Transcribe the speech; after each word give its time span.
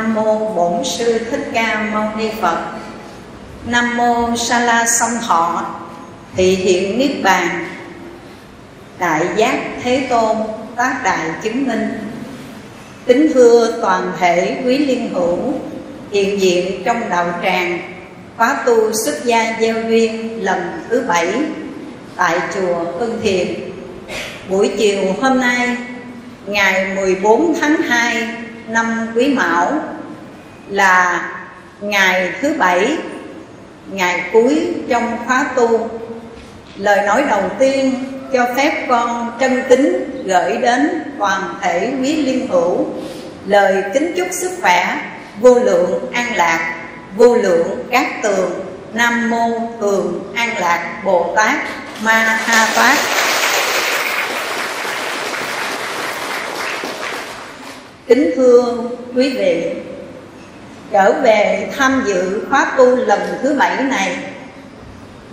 Nam 0.00 0.14
mô 0.14 0.54
Bổn 0.54 0.84
sư 0.84 1.18
Thích 1.30 1.50
Ca 1.54 1.90
Mâu 1.92 2.04
Ni 2.16 2.28
Phật. 2.40 2.58
Nam 3.66 3.96
mô 3.96 4.36
Sa 4.36 4.60
La 4.60 4.86
Song 4.86 5.10
Thọ, 5.26 5.64
thị 6.36 6.54
hiện 6.54 6.98
niết 6.98 7.10
bàn. 7.22 7.66
Đại 8.98 9.26
giác 9.36 9.56
Thế 9.82 10.06
Tôn 10.10 10.36
tác 10.76 11.00
đại 11.04 11.30
chứng 11.42 11.68
minh. 11.68 11.88
Kính 13.06 13.32
thưa 13.34 13.78
toàn 13.82 14.12
thể 14.20 14.62
quý 14.64 14.78
liên 14.78 15.10
hữu, 15.14 15.38
hiện 16.12 16.40
diện 16.40 16.82
trong 16.84 17.10
đạo 17.10 17.26
tràng, 17.42 17.78
khóa 18.36 18.62
tu 18.66 18.92
xuất 18.92 19.24
gia 19.24 19.56
gieo 19.60 19.74
duyên 19.88 20.44
lần 20.44 20.82
thứ 20.90 21.04
bảy 21.08 21.34
tại 22.16 22.38
chùa 22.54 22.84
Hưng 22.98 23.20
Thiền. 23.22 23.46
Buổi 24.48 24.70
chiều 24.78 25.14
hôm 25.20 25.40
nay, 25.40 25.76
ngày 26.46 26.94
14 26.96 27.54
tháng 27.60 27.76
2 27.76 28.28
năm 28.72 29.12
Quý 29.14 29.34
Mão 29.34 29.72
là 30.68 31.28
ngày 31.80 32.32
thứ 32.40 32.54
bảy, 32.58 32.96
ngày 33.90 34.24
cuối 34.32 34.74
trong 34.88 35.16
khóa 35.26 35.44
tu. 35.56 35.90
Lời 36.76 37.06
nói 37.06 37.24
đầu 37.30 37.42
tiên 37.58 38.04
cho 38.32 38.46
phép 38.56 38.86
con 38.88 39.32
chân 39.40 39.62
kính 39.68 40.10
gửi 40.24 40.56
đến 40.56 41.02
toàn 41.18 41.54
thể 41.60 41.92
quý 42.02 42.16
liên 42.16 42.48
hữu. 42.48 42.86
Lời 43.46 43.82
kính 43.94 44.12
chúc 44.16 44.28
sức 44.30 44.50
khỏe 44.62 44.98
vô 45.40 45.54
lượng 45.54 46.10
an 46.12 46.36
lạc 46.36 46.74
vô 47.16 47.34
lượng 47.34 47.84
các 47.90 48.06
tường. 48.22 48.50
Nam 48.94 49.30
mô 49.30 49.48
thường 49.80 50.32
an 50.34 50.58
lạc 50.58 51.02
bồ 51.04 51.32
tát 51.36 51.54
ma 52.02 52.38
ha 52.44 52.68
tát. 52.76 52.98
Kính 58.10 58.30
thưa 58.36 58.74
quý 59.14 59.30
vị, 59.38 59.72
trở 60.90 61.12
về 61.12 61.68
tham 61.76 62.02
dự 62.06 62.46
khóa 62.50 62.72
tu 62.76 62.96
lần 62.96 63.20
thứ 63.42 63.54
bảy 63.54 63.84
này, 63.84 64.16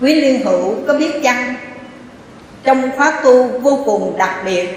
quý 0.02 0.22
liên 0.22 0.45
hữu 0.45 0.75
có 0.88 0.94
biết 0.94 1.11
chăng, 1.23 1.55
trong 2.64 2.92
khóa 2.98 3.22
tu 3.23 3.48
vô 3.48 3.83
cùng 3.86 4.17
đặc 4.17 4.36
biệt, 4.45 4.67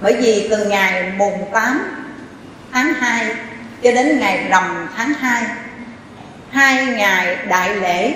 bởi 0.00 0.16
vì 0.16 0.48
từ 0.50 0.64
ngày 0.64 1.12
mùng 1.16 1.44
8 1.52 1.80
tháng 2.72 2.94
2 2.94 3.26
cho 3.82 3.92
đến 3.92 4.18
ngày 4.18 4.46
rằm 4.50 4.88
tháng 4.96 5.12
2 5.12 5.42
hai 6.50 6.86
ngày 6.86 7.36
đại 7.48 7.76
lễ 7.76 8.14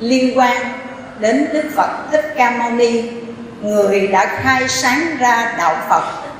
liên 0.00 0.38
quan 0.38 0.72
đến 1.20 1.46
Đức 1.52 1.64
Phật 1.76 1.90
Thích 2.12 2.34
Ca 2.36 2.50
Mâu 2.50 2.70
Ni, 2.70 3.02
người 3.62 4.06
đã 4.06 4.40
khai 4.42 4.68
sáng 4.68 5.16
ra 5.18 5.54
đạo 5.58 5.76
Phật 5.88 6.33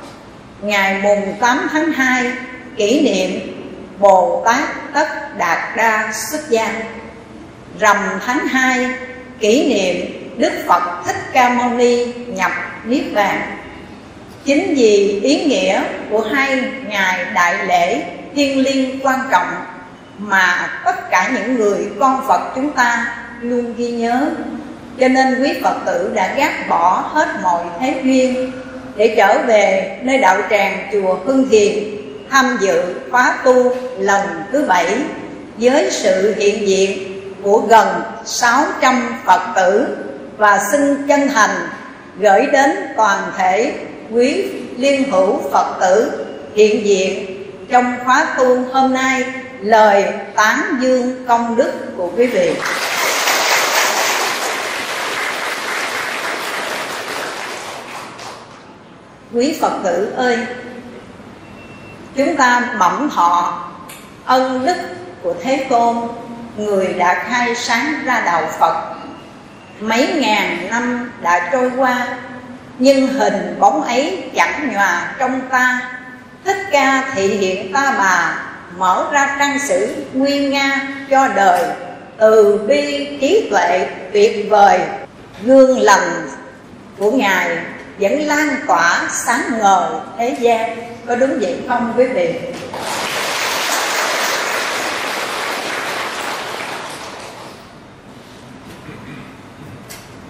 ngày 0.61 0.99
mùng 1.03 1.35
8 1.39 1.67
tháng 1.71 1.91
2 1.91 2.31
kỷ 2.77 3.01
niệm 3.01 3.55
Bồ 3.99 4.43
Tát 4.45 4.93
Tất 4.93 5.37
Đạt 5.37 5.77
Đa 5.77 6.13
xuất 6.13 6.49
gia. 6.49 6.73
Rằm 7.79 7.97
tháng 8.25 8.47
2 8.47 8.89
kỷ 9.39 9.73
niệm 9.73 10.05
Đức 10.37 10.51
Phật 10.67 11.03
Thích 11.05 11.15
Ca 11.33 11.49
Mâu 11.49 11.69
Ni 11.69 12.05
nhập 12.13 12.51
Niết 12.85 13.03
Bàn. 13.13 13.57
Chính 14.45 14.75
vì 14.75 15.19
ý 15.23 15.45
nghĩa 15.45 15.81
của 16.09 16.21
hai 16.33 16.63
ngày 16.87 17.25
đại 17.33 17.65
lễ 17.65 18.03
thiêng 18.35 18.63
liêng 18.63 18.99
quan 19.05 19.19
trọng 19.31 19.47
Mà 20.17 20.69
tất 20.85 21.09
cả 21.11 21.31
những 21.33 21.55
người 21.55 21.87
con 21.99 22.25
Phật 22.27 22.51
chúng 22.55 22.69
ta 22.71 23.17
luôn 23.41 23.73
ghi 23.77 23.91
nhớ, 23.91 24.29
Cho 24.99 25.07
nên 25.07 25.43
quý 25.43 25.53
Phật 25.63 25.75
tử 25.85 26.11
đã 26.15 26.33
gác 26.35 26.69
bỏ 26.69 27.09
hết 27.13 27.27
mọi 27.43 27.63
thế 27.79 28.01
duyên 28.03 28.51
để 28.95 29.13
trở 29.17 29.37
về 29.47 29.97
nơi 30.03 30.17
đạo 30.17 30.37
tràng 30.49 30.89
chùa 30.91 31.15
Hưng 31.25 31.49
Thiền 31.49 31.73
Tham 32.29 32.57
dự 32.61 32.81
khóa 33.11 33.37
tu 33.43 33.75
lần 33.99 34.21
thứ 34.51 34.65
bảy 34.67 34.95
Với 35.57 35.87
sự 35.91 36.33
hiện 36.37 36.67
diện 36.67 37.21
của 37.43 37.59
gần 37.59 37.87
600 38.25 39.15
Phật 39.25 39.41
tử 39.55 39.97
và 40.37 40.59
xin 40.71 41.07
chân 41.07 41.27
thành 41.27 41.49
gửi 42.19 42.45
đến 42.51 42.71
toàn 42.97 43.19
thể 43.37 43.73
quý 44.11 44.45
liên 44.77 45.11
hữu 45.11 45.41
Phật 45.51 45.77
tử 45.81 46.25
hiện 46.55 46.85
diện 46.85 47.25
trong 47.69 47.95
khóa 48.05 48.25
tu 48.37 48.57
hôm 48.73 48.93
nay 48.93 49.23
lời 49.61 50.05
tán 50.35 50.77
dương 50.81 51.25
công 51.27 51.55
đức 51.55 51.71
của 51.97 52.11
quý 52.17 52.25
vị. 52.25 52.51
Quý 59.35 59.57
Phật 59.61 59.79
tử 59.83 60.13
ơi, 60.15 60.37
chúng 62.15 62.35
ta 62.35 62.73
mỏng 62.77 63.09
thọ 63.15 63.63
ân 64.25 64.65
đức 64.65 64.75
của 65.23 65.33
Thế 65.43 65.65
Tôn 65.69 65.95
người 66.57 66.93
đã 66.93 67.23
khai 67.29 67.55
sáng 67.55 67.93
ra 68.05 68.21
đạo 68.25 68.49
Phật. 68.59 68.95
Mấy 69.79 70.13
ngàn 70.13 70.69
năm 70.69 71.11
đã 71.21 71.49
trôi 71.51 71.71
qua 71.77 72.07
nhưng 72.79 73.07
hình 73.07 73.55
bóng 73.59 73.81
ấy 73.81 74.23
chẳng 74.35 74.69
nhòa 74.73 75.15
trong 75.19 75.41
ta. 75.49 75.91
Thích 76.45 76.67
ca 76.71 77.03
thị 77.15 77.27
hiện 77.27 77.73
ta 77.73 77.95
bà 77.97 78.39
mở 78.77 79.07
ra 79.11 79.35
trang 79.39 79.59
sử 79.59 79.95
nguyên 80.13 80.49
nga 80.49 80.87
cho 81.09 81.27
đời 81.27 81.63
từ 82.17 82.59
bi 82.67 83.17
trí 83.21 83.47
tuệ 83.51 83.87
tuyệt 84.13 84.45
vời 84.49 84.79
gương 85.43 85.79
lành 85.79 86.27
của 86.97 87.11
ngài 87.11 87.57
vẫn 87.99 88.21
lan 88.21 88.55
tỏa 88.67 89.09
sáng 89.11 89.41
ngời 89.59 89.91
thế 90.17 90.37
gian. 90.39 90.77
Có 91.07 91.15
đúng 91.15 91.39
vậy 91.41 91.55
không 91.67 91.93
quý 91.97 92.05
vị? 92.05 92.33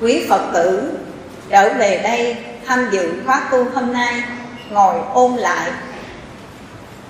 Quý 0.01 0.25
Phật 0.29 0.41
tử, 0.53 0.97
trở 1.49 1.73
về 1.73 1.99
đây 2.03 2.37
tham 2.67 2.89
dự 2.91 3.13
khóa 3.25 3.41
tu 3.51 3.65
hôm 3.73 3.93
nay, 3.93 4.23
ngồi 4.69 4.95
ôn 5.13 5.35
lại 5.35 5.71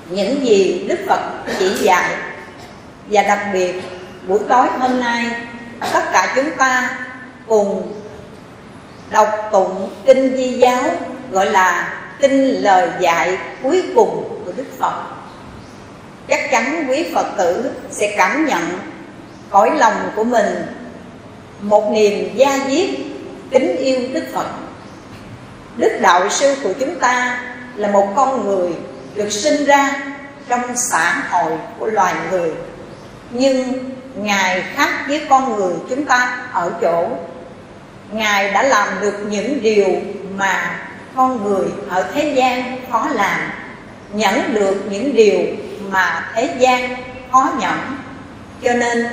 những 0.10 0.46
gì 0.46 0.86
Đức 0.90 1.00
Phật 1.08 1.20
chỉ 1.60 1.74
dạy. 1.80 2.16
Và 3.08 3.24
đặc 3.24 3.40
biệt, 3.54 3.82
buổi 4.28 4.40
tối 4.50 4.68
hôm 4.80 5.00
nay, 5.00 5.26
tất 5.94 6.04
cả 6.14 6.34
chúng 6.36 6.52
ta 6.58 6.98
cùng 7.48 7.94
đọc 9.10 9.50
tụng 9.52 9.90
kinh 10.06 10.38
di 10.38 10.50
giáo, 10.50 10.84
gọi 11.32 11.46
là 11.46 11.94
kinh 12.20 12.64
lời 12.64 12.90
dạy 13.00 13.38
cuối 13.64 13.84
cùng 13.96 14.42
của 14.46 14.52
Đức 14.58 14.66
Phật. 14.80 15.04
Chắc 16.28 16.52
chắn 16.52 16.86
quý 16.90 17.06
Phật 17.14 17.28
tử 17.38 17.72
sẽ 17.92 18.16
cảm 18.18 18.46
nhận 18.46 18.80
cõi 19.50 19.72
lòng 19.78 20.12
của 20.16 20.24
mình 20.24 20.66
một 21.62 21.92
niềm 21.92 22.36
gia 22.36 22.60
diết, 22.70 22.90
kính 23.52 23.78
yêu 23.78 24.00
Đức 24.14 24.24
Phật. 24.34 24.48
Đức 25.78 26.00
Đạo 26.02 26.30
Sư 26.30 26.56
của 26.64 26.74
chúng 26.80 27.00
ta 27.00 27.40
là 27.76 27.92
một 27.92 28.08
con 28.16 28.46
người 28.46 28.70
được 29.16 29.30
sinh 29.30 29.66
ra 29.66 30.02
trong 30.50 30.62
xã 30.76 31.24
hội 31.30 31.52
của 31.80 31.86
loài 31.86 32.14
người. 32.32 32.52
Nhưng 33.32 33.74
Ngài 34.16 34.64
khác 34.76 34.90
với 35.08 35.22
con 35.30 35.56
người 35.56 35.74
chúng 35.90 36.06
ta 36.06 36.48
ở 36.54 36.72
chỗ 36.82 37.08
Ngài 38.12 38.52
đã 38.52 38.64
làm 38.64 38.88
được 39.02 39.16
những 39.30 39.62
điều 39.62 39.88
mà 40.38 40.80
con 41.16 41.44
người 41.44 41.66
ở 41.90 42.06
thế 42.14 42.34
gian 42.36 42.78
khó 42.92 43.08
làm, 43.14 43.40
Nhẫn 44.14 44.54
được 44.54 44.76
những 44.90 45.16
điều 45.16 45.40
mà 45.90 46.32
thế 46.36 46.50
gian 46.60 46.96
khó 47.32 47.50
nhẫn. 47.60 47.98
Cho 48.64 48.74
nên, 48.74 49.08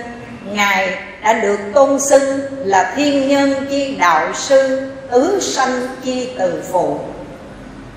Ngài 0.45 0.99
đã 1.23 1.33
được 1.33 1.59
tôn 1.75 2.01
xưng 2.01 2.41
là 2.65 2.93
thiên 2.97 3.29
nhân 3.29 3.67
chi 3.71 3.97
đạo 3.97 4.35
sư, 4.35 4.91
tứ 5.11 5.39
sanh 5.41 5.89
chi 6.05 6.29
từ 6.39 6.63
phụ. 6.73 7.01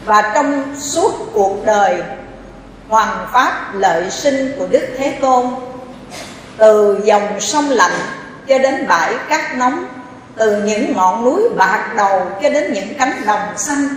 Và 0.05 0.31
trong 0.35 0.75
suốt 0.79 1.29
cuộc 1.33 1.65
đời 1.65 2.03
hoàng 2.87 3.27
pháp 3.33 3.71
lợi 3.73 4.11
sinh 4.11 4.51
của 4.59 4.67
đức 4.67 4.87
thế 4.97 5.17
tôn, 5.21 5.45
từ 6.57 6.99
dòng 7.03 7.39
sông 7.39 7.69
lạnh 7.69 7.99
cho 8.47 8.57
đến 8.57 8.87
bãi 8.87 9.13
cát 9.29 9.57
nóng 9.57 9.85
từ 10.35 10.63
những 10.63 10.93
ngọn 10.93 11.25
núi 11.25 11.41
bạc 11.55 11.93
đầu 11.97 12.27
cho 12.43 12.49
đến 12.49 12.73
những 12.73 12.93
cánh 12.99 13.21
đồng 13.25 13.57
xanh, 13.57 13.87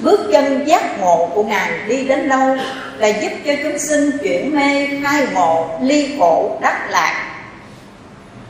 bước 0.00 0.20
chân 0.32 0.64
giác 0.66 1.00
ngộ 1.00 1.30
của 1.34 1.42
ngài 1.42 1.70
đi 1.88 2.04
đến 2.08 2.28
đâu 2.28 2.56
là 2.98 3.08
giúp 3.08 3.30
cho 3.46 3.52
chúng 3.62 3.78
sinh 3.78 4.10
chuyển 4.22 4.56
mê, 4.56 4.88
khai 5.02 5.26
ngộ, 5.34 5.78
ly 5.82 6.16
khổ, 6.18 6.58
đắc 6.62 6.90
lạc. 6.90 7.26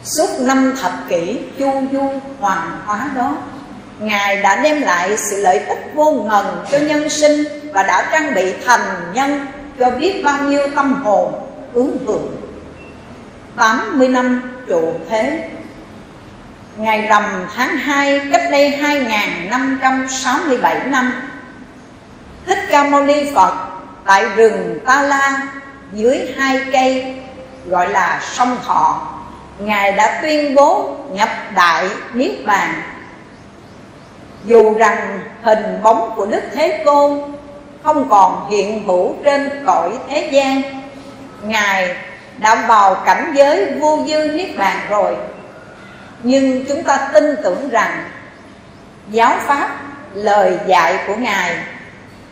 Suốt 0.05 0.29
năm 0.41 0.75
thập 0.83 0.93
kỷ 1.09 1.39
chu 1.59 1.73
du 1.93 2.13
hoàng 2.41 2.81
hóa 2.85 3.11
đó, 3.17 3.37
Ngài 4.01 4.37
đã 4.37 4.57
đem 4.63 4.83
lại 4.83 5.17
sự 5.17 5.43
lợi 5.43 5.59
ích 5.59 5.91
vô 5.95 6.13
ngần 6.13 6.65
cho 6.71 6.79
nhân 6.79 7.11
sinh 7.11 7.45
Và 7.73 7.83
đã 7.83 8.09
trang 8.13 8.35
bị 8.35 8.53
thành 8.67 9.13
nhân 9.15 9.47
cho 9.79 9.91
biết 9.91 10.23
bao 10.25 10.43
nhiêu 10.43 10.67
tâm 10.77 11.03
hồn 11.05 11.33
hướng 11.75 11.91
hưởng 12.07 12.37
80 13.57 14.09
năm 14.09 14.43
trụ 14.69 14.93
thế 15.09 15.49
Ngày 16.81 17.07
rằm 17.07 17.47
tháng 17.57 17.77
2 17.77 18.21
cách 18.33 18.43
đây 18.51 18.71
2567 18.71 20.81
năm 20.87 21.13
Thích 22.47 22.59
Ca 22.71 22.85
Mâu 22.85 23.03
Ni 23.03 23.33
Phật 23.35 23.55
tại 24.07 24.25
rừng 24.37 24.79
Ta 24.87 25.03
La 25.03 25.43
dưới 25.93 26.35
hai 26.37 26.61
cây, 26.73 27.17
gọi 27.67 27.89
là 27.89 28.21
sông 28.23 28.57
thọ. 28.67 29.09
Ngài 29.59 29.93
đã 29.93 30.19
tuyên 30.23 30.55
bố 30.55 30.97
nhập 31.13 31.29
đại 31.55 31.89
niết 32.15 32.47
bàn. 32.47 32.83
Dù 34.45 34.75
rằng 34.79 35.21
hình 35.43 35.83
bóng 35.83 36.13
của 36.17 36.27
đức 36.27 36.43
thế 36.55 36.83
tôn 36.85 37.21
không 37.83 38.09
còn 38.09 38.51
hiện 38.51 38.87
hữu 38.87 39.15
trên 39.25 39.65
cõi 39.67 39.91
thế 40.09 40.29
gian, 40.33 40.63
ngài 41.43 41.97
đã 42.39 42.55
vào 42.55 42.95
cảnh 42.95 43.33
giới 43.35 43.73
vô 43.81 43.99
dư 44.07 44.29
niết 44.29 44.59
bàn 44.59 44.77
rồi 44.91 45.17
nhưng 46.23 46.65
chúng 46.69 46.83
ta 46.85 47.11
tin 47.13 47.37
tưởng 47.43 47.69
rằng 47.69 48.05
giáo 49.11 49.37
pháp, 49.47 49.77
lời 50.15 50.59
dạy 50.67 50.99
của 51.07 51.15
ngài 51.15 51.57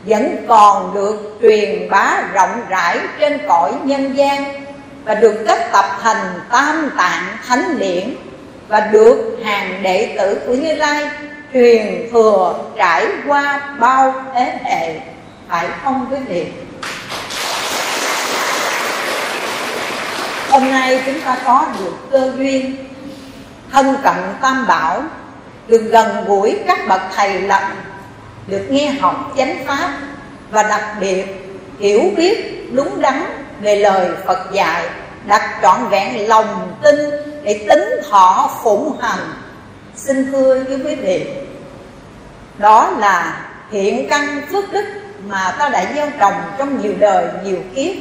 vẫn 0.05 0.45
còn 0.49 0.95
được 0.95 1.39
truyền 1.43 1.91
bá 1.91 2.23
rộng 2.33 2.61
rãi 2.69 2.99
trên 3.21 3.39
cõi 3.49 3.73
nhân 3.85 4.17
gian 4.17 4.63
và 5.05 5.15
được 5.15 5.45
kết 5.49 5.69
tập 5.73 5.85
thành 6.03 6.41
tam 6.51 6.91
tạng 6.97 7.25
thánh 7.47 7.79
điển 7.79 8.15
và 8.69 8.81
được 8.81 9.39
hàng 9.45 9.83
đệ 9.83 10.17
tử 10.19 10.41
của 10.47 10.55
Như 10.55 10.75
Lai 10.75 11.11
truyền 11.53 12.09
thừa 12.13 12.59
trải 12.77 13.07
qua 13.27 13.61
bao 13.81 14.15
thế 14.35 14.59
hệ. 14.65 15.01
Phải 15.49 15.67
không 15.85 16.07
quý 16.11 16.17
vị? 16.29 16.47
Hôm 20.51 20.71
nay 20.71 21.03
chúng 21.07 21.21
ta 21.21 21.37
có 21.45 21.67
được 21.79 21.93
cơ 22.11 22.33
duyên 22.37 22.88
thân 23.73 23.97
cận 24.03 24.17
tam 24.41 24.67
bảo, 24.67 25.03
được 25.67 25.83
gần 25.91 26.25
gũi 26.27 26.59
các 26.67 26.79
bậc 26.89 27.01
thầy 27.17 27.41
lặng 27.41 27.77
được 28.47 28.67
nghe 28.71 28.91
học 28.91 29.33
chánh 29.37 29.65
pháp, 29.67 29.99
và 30.51 30.63
đặc 30.63 30.97
biệt 31.01 31.25
hiểu 31.79 32.03
biết 32.17 32.69
đúng 32.73 33.01
đắn 33.01 33.23
về 33.61 33.77
lời 33.77 34.09
Phật 34.27 34.53
dạy, 34.53 34.89
đặt 35.27 35.59
trọn 35.63 35.89
vẹn 35.91 36.29
lòng 36.29 36.73
tin 36.83 36.97
để 37.43 37.67
tính 37.69 37.85
thọ 38.11 38.51
phụng 38.63 38.99
hành. 39.01 39.33
Xin 39.97 40.33
thưa 40.33 40.65
với 40.69 40.81
quý 40.85 40.95
vị, 40.95 41.27
đó 42.59 42.91
là 42.99 43.47
hiện 43.71 44.09
căn 44.09 44.43
phước 44.53 44.73
đức 44.73 44.85
mà 45.27 45.57
ta 45.59 45.69
đã 45.69 45.93
gieo 45.95 46.07
trồng 46.21 46.35
trong 46.59 46.83
nhiều 46.83 46.93
đời, 46.99 47.27
nhiều 47.45 47.59
kiếp. 47.75 47.93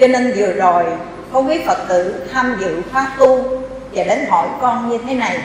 Cho 0.00 0.06
nên 0.06 0.32
vừa 0.36 0.52
rồi, 0.52 0.84
có 1.32 1.40
quý 1.40 1.60
phật 1.66 1.78
tử 1.88 2.14
tham 2.32 2.56
dự 2.60 2.82
khóa 2.92 3.06
tu 3.18 3.62
và 3.92 4.04
đến 4.04 4.26
hỏi 4.28 4.48
con 4.60 4.88
như 4.88 4.98
thế 5.06 5.14
này. 5.14 5.38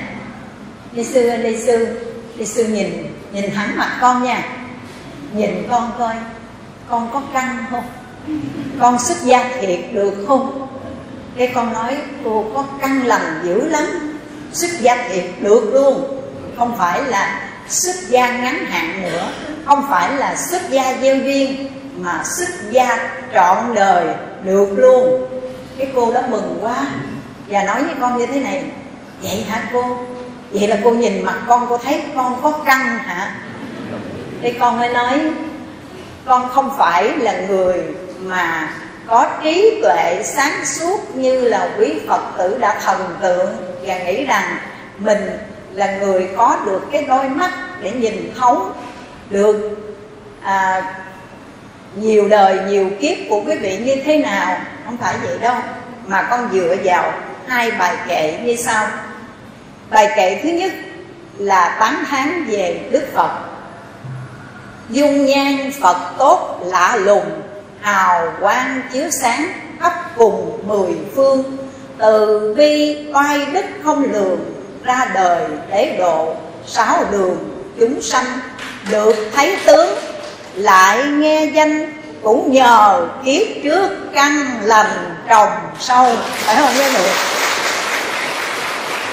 Đi 0.92 1.04
sư 1.04 1.28
ơi, 1.28 1.38
đi 1.38 1.58
sư 1.58 2.00
đi 2.38 2.46
sư 2.46 2.66
nhìn 2.66 3.08
nhìn 3.34 3.52
thẳng 3.56 3.78
mặt 3.78 3.98
con 4.02 4.24
nha. 4.24 4.44
Nhìn 5.34 5.68
con 5.70 5.92
coi, 6.00 6.16
con 6.90 7.10
có 7.14 7.22
căng 7.34 7.66
không? 7.72 7.84
Con 8.80 9.00
xuất 9.00 9.18
gia 9.24 9.44
thiệt 9.62 9.80
được 9.92 10.26
không? 10.28 10.68
Cái 11.38 11.52
con 11.56 11.74
nói, 11.74 11.98
cô 12.24 12.46
có 12.56 12.64
căng 12.82 13.06
lành 13.06 13.42
dữ 13.44 13.70
lắm. 13.70 14.18
Xuất 14.54 14.72
gia 14.80 14.96
thiệt 14.96 15.26
được 15.40 15.74
luôn. 15.74 16.22
Không 16.58 16.78
phải 16.78 17.04
là 17.04 17.50
xuất 17.70 17.96
gia 18.10 18.32
ngắn 18.32 18.66
hạn 18.66 19.02
nữa. 19.02 19.28
Không 19.66 19.86
phải 19.90 20.14
là 20.14 20.36
xuất 20.36 20.70
gia 20.70 20.98
gieo 21.02 21.16
duyên, 21.16 21.68
mà 21.98 22.24
xuất 22.38 22.50
gia 22.72 23.10
trọn 23.34 23.76
đời 23.76 24.16
được 24.44 24.68
luôn. 24.76 25.26
Cái 25.78 25.88
cô 25.96 26.14
đó 26.14 26.22
mừng 26.30 26.58
quá 26.62 26.88
và 27.48 27.64
nói 27.64 27.84
với 27.84 27.96
con 28.02 28.18
như 28.18 28.26
thế 28.26 28.40
này 28.40 28.64
vậy 29.22 29.46
hả 29.50 29.70
cô? 29.74 29.98
Vậy 30.52 30.68
là 30.68 30.78
cô 30.84 30.92
nhìn 30.92 31.24
mặt 31.24 31.42
con 31.48 31.66
cô 31.70 31.78
thấy 31.78 32.02
con 32.16 32.40
có 32.44 32.52
căng 32.52 32.98
hả? 32.98 33.36
Thì 34.42 34.52
con 34.52 34.80
mới 34.80 34.90
nói 34.90 35.20
con 36.26 36.50
không 36.50 36.70
phải 36.78 37.18
là 37.18 37.42
người 37.48 37.84
mà 38.20 38.70
có 39.08 39.30
trí 39.44 39.80
tuệ 39.82 40.22
sáng 40.24 40.66
suốt 40.66 41.16
như 41.16 41.42
là 41.42 41.70
quý 41.80 41.94
phật 42.08 42.22
tử 42.38 42.58
đã 42.60 42.80
thần 42.86 43.16
tượng 43.22 43.50
và 43.82 43.98
nghĩ 43.98 44.26
rằng 44.26 44.58
mình 44.98 45.30
là 45.74 45.98
người 45.98 46.30
có 46.38 46.58
được 46.66 46.82
cái 46.92 47.06
đôi 47.06 47.30
mắt 47.30 47.52
để 47.82 47.92
nhìn 47.92 48.34
thấu 48.40 48.66
được 49.30 49.78
à, 50.42 50.84
nhiều 51.96 52.28
đời 52.30 52.60
nhiều 52.68 52.90
kiếp 53.02 53.18
của 53.30 53.42
quý 53.46 53.56
vị 53.56 53.78
như 53.78 53.96
thế 54.06 54.18
nào. 54.18 54.58
Không 54.86 54.98
phải 54.98 55.16
vậy 55.24 55.38
đâu 55.42 55.56
mà 56.08 56.28
con 56.30 56.50
dựa 56.54 56.76
vào 56.84 57.14
hai 57.54 57.72
bài 57.72 57.98
kệ 58.08 58.40
như 58.44 58.56
sau. 58.56 58.88
Bài 59.90 60.10
kệ 60.16 60.40
thứ 60.44 60.50
nhất 60.50 60.72
là 61.38 61.78
tán 61.80 62.04
thán 62.10 62.46
về 62.46 62.80
đức 62.92 63.04
phật. 63.14 63.32
Dung 64.90 65.26
nhan 65.26 65.72
phật 65.82 65.98
tốt 66.18 66.60
lạ 66.66 66.96
lùng, 66.96 67.42
hào 67.82 68.34
quang 68.40 68.82
chiếu 68.94 69.10
sáng 69.22 69.48
khắp 69.80 69.94
cùng 70.18 70.60
mười 70.68 70.92
phương. 71.16 71.58
Từ 71.98 72.54
bi 72.58 72.98
oai 73.14 73.46
đức 73.46 73.66
không 73.84 74.12
lường, 74.12 74.40
ra 74.84 75.06
đời 75.14 75.44
để 75.70 75.96
độ, 76.00 76.36
sáu 76.68 77.04
đường 77.12 77.38
chúng 77.80 78.02
sanh. 78.02 78.26
Được 78.92 79.16
thấy 79.36 79.58
tướng, 79.66 79.90
lại 80.56 81.06
nghe 81.06 81.46
danh 81.46 82.03
cũng 82.24 82.52
nhờ 82.52 83.08
kiếp 83.26 83.64
trước 83.64 83.90
căn 84.14 84.60
lành 84.62 85.16
trồng 85.30 85.52
sâu. 85.80 86.16
Phải 86.26 86.56
không 86.56 86.70
quý 86.78 86.84
vị 86.96 87.10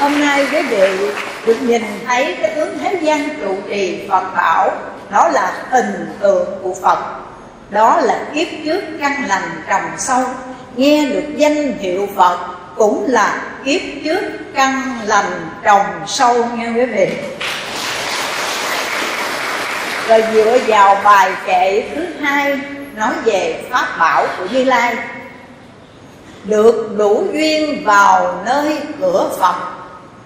hôm 0.00 0.20
nay 0.20 0.46
quý 0.52 0.62
vị 0.62 1.12
được 1.46 1.62
nhìn 1.62 1.82
thấy 2.06 2.36
cái 2.42 2.50
tướng 2.56 2.78
thế 2.78 2.98
gian 3.02 3.28
trụ 3.40 3.54
trì 3.68 4.08
phật 4.08 4.24
bảo. 4.36 4.70
Đó 5.10 5.28
là 5.28 5.52
hình 5.70 6.16
tượng 6.20 6.48
của 6.62 6.74
phật. 6.82 6.98
Đó 7.70 8.00
là 8.00 8.20
kiếp 8.34 8.48
trước 8.64 8.80
căn 9.00 9.24
lành 9.28 9.62
trồng 9.68 9.90
sâu. 9.98 10.24
Nghe 10.76 11.06
được 11.06 11.36
danh 11.36 11.78
hiệu 11.78 12.08
phật 12.16 12.38
cũng 12.76 13.04
là 13.08 13.42
kiếp 13.64 13.80
trước 14.04 14.20
căn 14.54 14.98
lành 15.04 15.50
trồng 15.62 15.86
sâu 16.06 16.44
nghe 16.56 16.68
quý 16.68 16.84
vị. 16.84 17.08
Rồi 20.08 20.24
dựa 20.34 20.58
vào 20.66 21.00
bài 21.04 21.30
kệ 21.46 21.82
thứ 21.94 22.06
hai 22.20 22.58
nói 22.96 23.12
về 23.24 23.64
pháp 23.70 23.98
bảo 23.98 24.26
của 24.38 24.46
như 24.52 24.64
lai. 24.64 24.96
Được 26.44 26.88
đủ 26.96 27.26
duyên 27.32 27.84
vào 27.84 28.42
nơi 28.46 28.78
cửa 29.00 29.30
phật 29.40 29.54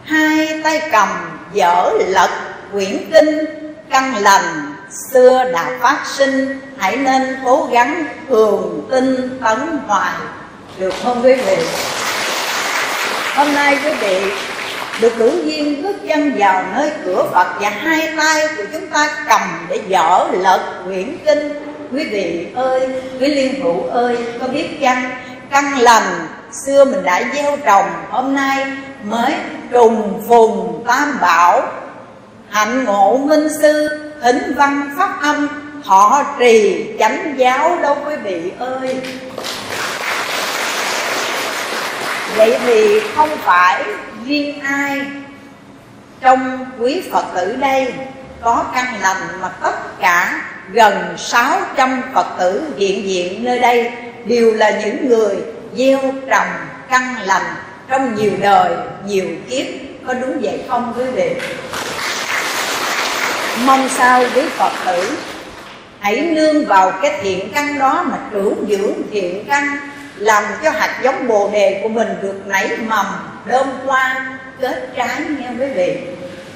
hai 0.04 0.60
tay 0.64 0.82
cầm 0.92 1.08
dở 1.52 1.90
lật 2.06 2.30
quyển 2.72 3.10
kinh, 3.12 3.44
căn 3.90 4.14
lành 4.16 4.74
xưa 5.12 5.44
đã 5.52 5.78
phát 5.80 6.06
sinh, 6.06 6.60
hãy 6.78 6.96
nên 6.96 7.36
cố 7.44 7.68
gắng 7.72 8.04
thường 8.28 8.86
tinh 8.90 9.38
tấn 9.44 9.78
hoài. 9.86 10.12
Được 10.78 10.94
không 11.04 11.22
quý 11.22 11.34
vị? 11.34 11.56
Hôm 13.34 13.54
nay 13.54 13.78
quý 13.84 13.90
vị 14.00 14.20
được 15.00 15.18
đủ 15.18 15.30
duyên 15.44 15.82
bước 15.82 15.96
chân 16.08 16.34
vào 16.38 16.64
nơi 16.76 16.90
cửa 17.04 17.28
Phật 17.32 17.46
và 17.60 17.70
hai 17.70 18.14
tay 18.16 18.48
của 18.56 18.64
chúng 18.72 18.86
ta 18.86 19.24
cầm 19.28 19.40
để 19.68 19.80
dở 19.88 20.28
lật 20.32 20.82
quyển 20.86 21.16
kinh 21.26 21.73
quý 21.94 22.04
vị 22.04 22.46
ơi, 22.54 22.88
quý 23.20 23.26
liên 23.26 23.62
hữu 23.62 23.86
ơi, 23.86 24.18
có 24.40 24.48
biết 24.48 24.80
chăng 24.80 25.10
căn 25.50 25.78
lành 25.78 26.26
xưa 26.66 26.84
mình 26.84 27.02
đã 27.04 27.22
gieo 27.34 27.56
trồng, 27.56 27.86
hôm 28.10 28.34
nay 28.34 28.66
mới 29.04 29.34
trùng 29.72 30.22
phùng 30.28 30.84
tam 30.86 31.18
bảo. 31.20 31.62
Hạnh 32.50 32.84
ngộ 32.84 33.16
minh 33.16 33.48
sư 33.62 33.88
thính 34.22 34.54
văn 34.56 34.94
pháp 34.98 35.22
âm, 35.22 35.48
họ 35.84 36.22
trì 36.38 36.84
chánh 36.98 37.34
giáo 37.36 37.78
đâu 37.82 37.96
quý 38.06 38.16
vị 38.16 38.52
ơi. 38.58 39.00
Vậy 42.36 42.58
thì 42.66 43.00
không 43.16 43.30
phải 43.44 43.84
riêng 44.26 44.60
ai 44.60 45.00
trong 46.20 46.66
quý 46.78 47.02
phật 47.12 47.24
tử 47.34 47.56
đây 47.56 47.94
có 48.40 48.64
căn 48.74 48.84
lành 49.02 49.40
mà 49.40 49.48
tất 49.48 50.00
cả 50.00 50.40
gần 50.72 51.14
600 51.18 52.02
Phật 52.14 52.26
tử 52.38 52.62
hiện 52.78 53.08
diện 53.08 53.44
nơi 53.44 53.58
đây 53.58 53.90
đều 54.24 54.54
là 54.54 54.70
những 54.70 55.08
người 55.08 55.36
gieo 55.76 56.00
trồng 56.30 56.48
căn 56.90 57.16
lành 57.24 57.54
trong 57.88 58.14
nhiều 58.14 58.32
đời, 58.40 58.74
nhiều 59.06 59.26
kiếp 59.50 59.66
có 60.06 60.14
đúng 60.14 60.40
vậy 60.40 60.62
không 60.68 60.94
quý 60.96 61.04
vị? 61.04 61.34
Mong 63.64 63.88
sao 63.88 64.24
quý 64.34 64.42
Phật 64.56 64.72
tử 64.86 65.16
hãy 66.00 66.20
nương 66.20 66.66
vào 66.66 66.92
cái 67.02 67.18
thiện 67.22 67.52
căn 67.54 67.78
đó 67.78 68.04
mà 68.10 68.18
trưởng 68.32 68.66
dưỡng 68.68 68.92
thiện 69.12 69.44
căn 69.48 69.78
làm 70.16 70.44
cho 70.64 70.70
hạt 70.70 71.00
giống 71.02 71.28
bồ 71.28 71.50
đề 71.52 71.80
của 71.82 71.88
mình 71.88 72.08
được 72.22 72.46
nảy 72.46 72.68
mầm 72.86 73.06
đơm 73.46 73.66
hoa 73.86 74.38
kết 74.60 74.88
trái 74.96 75.20
nghe 75.38 75.48
quý 75.58 75.72
vị 75.74 75.96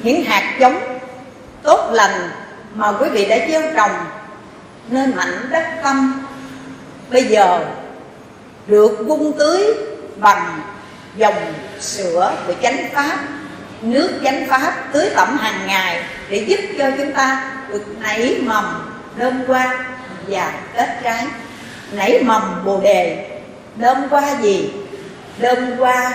những 0.03 0.25
hạt 0.25 0.57
giống 0.61 0.99
tốt 1.63 1.91
lành 1.93 2.31
mà 2.75 2.93
quý 2.93 3.09
vị 3.09 3.27
đã 3.27 3.37
gieo 3.49 3.63
trồng 3.77 3.91
nên 4.89 5.17
mảnh 5.17 5.49
đất 5.51 5.65
tâm 5.83 6.27
bây 7.11 7.25
giờ 7.25 7.65
được 8.67 9.05
vung 9.07 9.39
tưới 9.39 9.75
bằng 10.17 10.61
dòng 11.17 11.55
sữa 11.81 12.33
của 12.47 12.53
chánh 12.63 12.89
pháp, 12.93 13.19
nước 13.83 14.11
chánh 14.25 14.47
pháp 14.49 14.75
tưới 14.93 15.11
tẩm 15.17 15.39
hàng 15.39 15.67
ngày 15.67 16.03
để 16.29 16.37
giúp 16.37 16.61
cho 16.79 16.91
chúng 16.97 17.13
ta 17.13 17.53
được 17.69 17.85
nảy 18.01 18.41
mầm 18.45 18.93
đơm 19.17 19.45
qua 19.47 19.85
và 20.27 20.53
kết 20.77 20.89
trái. 21.03 21.27
Nảy 21.93 22.23
mầm 22.23 22.65
bồ 22.65 22.81
đề, 22.81 23.31
đơm 23.77 24.09
qua 24.11 24.41
gì? 24.41 24.73
Đơm 25.39 25.77
qua 25.79 26.13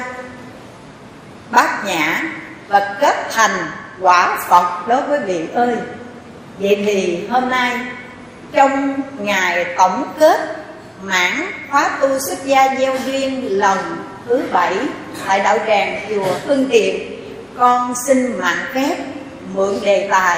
bát 1.52 1.86
nhã 1.86 2.22
và 2.68 2.96
kết 3.02 3.16
thành 3.32 3.68
quả 4.02 4.38
phật 4.50 4.88
đối 4.88 5.02
với 5.02 5.20
vị 5.20 5.48
ơi 5.54 5.76
vậy 6.60 6.84
thì 6.86 7.28
hôm 7.28 7.50
nay, 7.50 7.80
trong 8.54 9.02
ngày 9.20 9.66
tổng 9.78 10.04
kết 10.20 10.40
mãn 11.02 11.52
khóa 11.72 11.90
tu 12.02 12.20
xuất 12.20 12.46
gia 12.46 12.76
gieo 12.80 12.96
duyên 13.06 13.60
lần 13.60 13.78
thứ 14.28 14.44
bảy 14.52 14.74
tại 15.28 15.40
đạo 15.40 15.58
tràng 15.68 16.00
chùa 16.10 16.26
Hưng 16.46 16.70
Kiệt 16.70 16.96
con 17.58 17.94
xin 18.08 18.40
mạng 18.40 18.66
phép 18.74 18.96
mượn 19.54 19.80
đề 19.82 20.08
tài. 20.12 20.38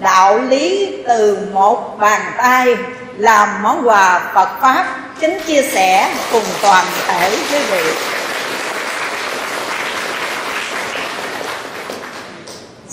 Đạo 0.00 0.38
lý 0.38 0.96
từ 1.08 1.38
một 1.52 1.98
bàn 2.00 2.32
tay 2.36 2.76
làm 3.16 3.62
món 3.62 3.88
quà 3.88 4.30
Phật 4.34 4.48
pháp 4.60 4.86
kính 5.20 5.38
chia 5.46 5.62
sẻ 5.62 6.14
cùng 6.32 6.44
toàn 6.62 6.86
thể 7.06 7.30
quý 7.30 7.58
vị. 7.70 7.82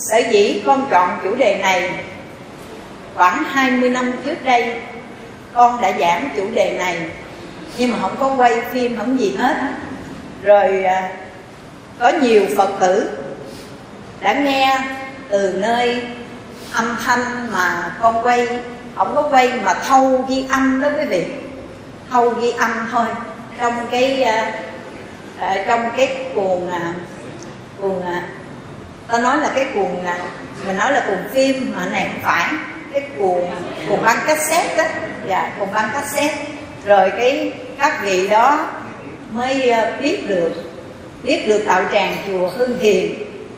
Sở 0.10 0.18
dĩ 0.18 0.62
con 0.66 0.88
chọn 0.92 1.20
chủ 1.24 1.36
đề 1.36 1.60
này, 1.62 1.92
Khoảng 3.16 3.44
20 3.44 3.90
năm 3.90 4.12
trước 4.26 4.46
đây, 4.46 4.82
Con 5.54 5.82
đã 5.82 5.92
giảng 6.00 6.30
chủ 6.36 6.48
đề 6.54 6.78
này, 6.78 7.10
Nhưng 7.78 7.92
mà 7.92 7.98
không 8.02 8.16
có 8.20 8.36
quay 8.38 8.62
phim, 8.72 8.98
không 8.98 9.20
gì 9.20 9.36
hết. 9.38 9.56
Rồi 10.44 10.84
à, 10.84 11.12
có 12.00 12.12
nhiều 12.22 12.46
Phật 12.58 12.70
tử 12.80 13.10
Đã 14.22 14.34
nghe 14.34 14.80
từ 15.30 15.54
nơi 15.58 16.02
âm 16.74 16.98
thanh 17.06 17.52
mà 17.52 17.96
con 18.02 18.24
quay, 18.24 18.48
Không 18.96 19.16
có 19.16 19.22
quay 19.22 19.52
mà 19.64 19.74
thâu 19.74 20.26
ghi 20.30 20.46
âm 20.50 20.82
đó 20.82 20.90
quý 20.98 21.06
vị. 21.06 21.26
Thâu 22.12 22.30
ghi 22.30 22.52
âm 22.52 22.90
thôi. 22.92 23.06
Trong 23.60 23.74
cái 23.92 24.24
à, 24.24 24.54
à, 25.40 25.64
trong 25.68 25.90
cái 25.98 26.26
cuồng 26.36 26.72
cuồng 27.82 28.04
ta 29.12 29.18
nói 29.18 29.38
là 29.38 29.52
cái 29.56 29.66
cuồng 29.74 30.06
là 30.06 30.18
mình 30.68 30.78
nói 30.78 30.92
là 30.94 31.04
cuồng 31.08 31.24
phim 31.34 31.74
mà 31.76 31.86
này 31.86 32.10
không 32.12 32.22
phải. 32.24 32.54
Cái 32.94 33.02
cuồng 33.18 33.52
cuồng 33.90 34.04
băng 34.04 34.18
cassette 34.28 34.78
đó 34.78 34.84
dạ 35.28 35.52
cuồng 35.60 35.74
băng 35.74 35.90
cassette. 35.94 36.46
Rồi 36.86 37.12
cái 37.18 37.54
các 37.80 38.00
vị 38.04 38.28
đó 38.28 38.68
mới 39.32 39.70
ờ, 39.70 39.92
biết 40.02 40.28
được 40.28 40.52
biết 41.24 41.48
được 41.48 41.64
đạo 41.68 41.82
tràng 41.92 42.16
chùa 42.28 42.50
hương 42.58 42.80
thiền 42.80 43.14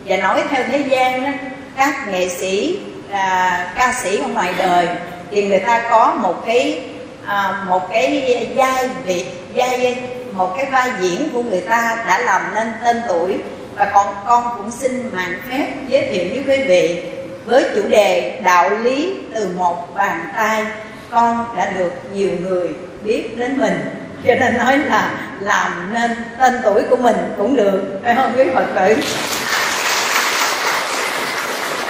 và 0.05 0.17
nói 0.17 0.43
theo 0.49 0.63
thế 0.71 0.77
gian 0.89 1.23
đó 1.23 1.29
các 1.77 2.07
nghệ 2.07 2.29
sĩ 2.29 2.79
à, 3.11 3.73
ca 3.77 3.93
sĩ 4.03 4.17
ở 4.17 4.27
ngoài 4.27 4.53
đời 4.57 4.87
thì 5.31 5.47
người 5.47 5.59
ta 5.59 5.83
có 5.89 6.13
một 6.13 6.45
cái 6.45 6.83
à, 7.25 7.63
một 7.67 7.89
cái 7.91 8.47
vai 8.55 8.89
vị 9.05 9.25
vai 9.55 9.97
một 10.31 10.53
cái 10.57 10.65
vai 10.65 10.89
diễn 11.01 11.29
của 11.33 11.43
người 11.43 11.61
ta 11.61 12.03
đã 12.07 12.19
làm 12.19 12.41
nên 12.55 12.71
tên 12.83 13.01
tuổi 13.07 13.37
và 13.81 13.91
con 13.93 14.15
con 14.27 14.43
cũng 14.57 14.71
xin 14.71 15.09
mạng 15.13 15.33
phép 15.49 15.67
giới 15.87 16.01
thiệu 16.01 16.25
với 16.29 16.43
quý 16.47 16.63
vị 16.63 17.03
với 17.45 17.65
chủ 17.75 17.81
đề 17.89 18.39
đạo 18.43 18.69
lý 18.69 19.13
từ 19.33 19.49
một 19.57 19.95
bàn 19.95 20.25
tay. 20.35 20.65
Con 21.09 21.45
đã 21.57 21.69
được 21.77 21.91
nhiều 22.13 22.29
người 22.41 22.69
biết 23.03 23.37
đến 23.37 23.57
mình, 23.57 23.79
cho 24.27 24.35
nên 24.35 24.57
nói 24.57 24.77
là 24.77 25.11
làm 25.39 25.93
nên 25.93 26.11
tên 26.39 26.53
tuổi 26.63 26.81
của 26.89 26.95
mình 26.95 27.15
cũng 27.37 27.55
được, 27.55 27.99
phải 28.03 28.15
không 28.15 28.33
quý 28.37 28.43
phật 28.53 28.65
tử? 28.75 28.95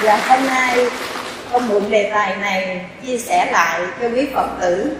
Và 0.01 0.17
hôm 0.27 0.47
nay, 0.47 0.85
con 1.51 1.67
mượn 1.67 1.89
đề 1.89 2.11
tài 2.13 2.35
này 2.35 2.85
chia 3.05 3.17
sẻ 3.17 3.49
lại 3.51 3.81
cho 4.01 4.09
quý 4.09 4.27
phật 4.33 4.47
tử, 4.61 4.91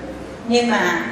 nhưng 0.47 0.69
mà 0.69 1.05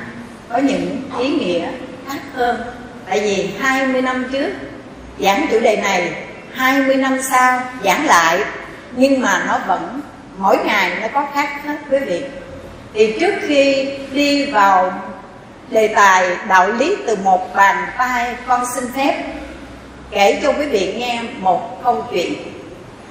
có 0.49 0.57
những 0.57 1.01
ý 1.19 1.29
nghĩa 1.29 1.67
khác 2.07 2.19
hơn. 2.33 2.61
Tại 3.09 3.19
vì 3.19 3.49
20 3.59 4.01
năm 4.01 4.29
trước 4.31 4.49
giảng 5.19 5.47
chủ 5.51 5.59
đề 5.59 5.75
này 5.75 6.13
20 6.53 6.95
năm 6.95 7.21
sau 7.31 7.61
giảng 7.83 8.05
lại, 8.05 8.43
nhưng 8.91 9.21
mà 9.21 9.43
nó 9.47 9.59
vẫn, 9.67 10.01
mỗi 10.37 10.57
ngày 10.65 10.91
nó 11.01 11.07
có 11.13 11.27
khác 11.33 11.49
hết, 11.65 11.75
quý 11.91 11.97
vị. 11.99 12.23
Thì 12.93 13.17
trước 13.19 13.33
khi 13.47 13.89
đi 14.11 14.45
vào 14.45 14.93
đề 15.69 15.87
tài 15.87 16.37
đạo 16.47 16.71
lý 16.71 16.95
từ 17.07 17.15
một 17.15 17.55
bàn 17.55 17.87
tay 17.97 18.35
con 18.47 18.65
xin 18.75 18.83
phép, 18.95 19.23
kể 20.11 20.39
cho 20.43 20.51
quý 20.51 20.65
vị 20.65 20.95
nghe 20.97 21.21
một 21.39 21.83
câu 21.83 22.05
chuyện. 22.11 22.33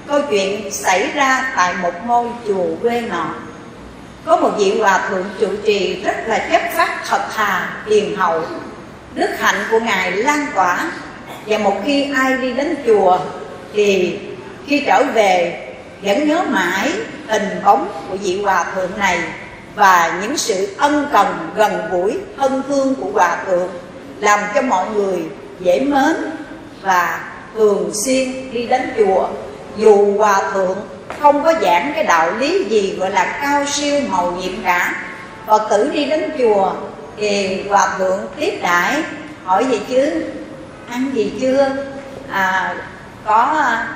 Câu 0.07 0.21
chuyện 0.31 0.71
xảy 0.71 1.11
ra 1.15 1.53
tại 1.57 1.75
một 1.83 2.07
ngôi 2.07 2.27
chùa 2.47 2.67
quê 2.83 3.01
nọ. 3.01 3.27
Có 4.25 4.37
một 4.37 4.51
vị 4.59 4.79
hòa 4.81 5.09
thượng 5.09 5.25
trụ 5.41 5.49
trì 5.67 6.03
rất 6.05 6.17
là 6.27 6.49
chất 6.51 6.63
phát 6.75 7.05
thật 7.09 7.23
thà, 7.37 7.71
hiền 7.87 8.17
hậu. 8.17 8.43
Đức 9.15 9.29
hạnh 9.39 9.65
của 9.71 9.81
ngài 9.81 10.13
lan 10.13 10.47
tỏa 10.55 10.91
và 11.49 11.59
một 11.59 11.75
khi 11.85 12.13
ai 12.15 12.37
đi 12.37 12.53
đến 12.53 12.75
chùa 12.87 13.19
thì 13.75 14.19
khi 14.67 14.83
trở 14.87 15.05
về 15.15 15.65
vẫn 16.03 16.29
nhớ 16.29 16.45
mãi 16.49 16.93
hình 17.27 17.61
bóng 17.65 17.89
của 18.11 18.17
vị 18.17 18.41
hòa 18.43 18.67
thượng 18.75 18.99
này 18.99 19.19
và 19.75 20.19
những 20.23 20.37
sự 20.37 20.69
ân 20.77 21.07
cần 21.13 21.27
gần 21.57 21.73
gũi, 21.91 22.19
thân 22.37 22.63
thương 22.69 22.95
của 22.95 23.11
hòa 23.13 23.45
thượng 23.47 23.69
làm 24.21 24.41
cho 24.55 24.63
mọi 24.63 24.87
người 24.95 25.23
dễ 25.61 25.81
mến 25.81 26.17
và 26.83 27.21
thường 27.55 27.91
xuyên 28.05 28.53
đi 28.53 28.67
đến 28.67 28.83
chùa. 28.99 29.29
Dù 29.77 30.19
hòa 30.19 30.51
thượng 30.55 30.79
không 31.21 31.45
có 31.45 31.55
giảng 31.63 31.93
cái 31.95 32.05
đạo 32.05 32.31
lý 32.39 32.65
gì 32.65 32.97
gọi 33.01 33.11
là 33.11 33.39
cao 33.43 33.65
siêu 33.67 34.01
màu 34.09 34.33
nhiệm 34.33 34.63
cả, 34.65 34.95
phật 35.47 35.67
tử 35.71 35.91
đi 35.93 36.05
đến 36.05 36.31
chùa 36.39 36.73
thì 37.17 37.63
hòa 37.69 37.95
thượng 37.99 38.21
tiếp 38.37 38.59
đãi 38.63 39.03
hỏi 39.45 39.67
gì 39.71 39.81
chứ? 39.89 40.23
Ăn 40.91 41.11
gì 41.15 41.33
chưa? 41.41 41.69
À, 42.31 42.75
có 43.25 43.43
à, 43.59 43.89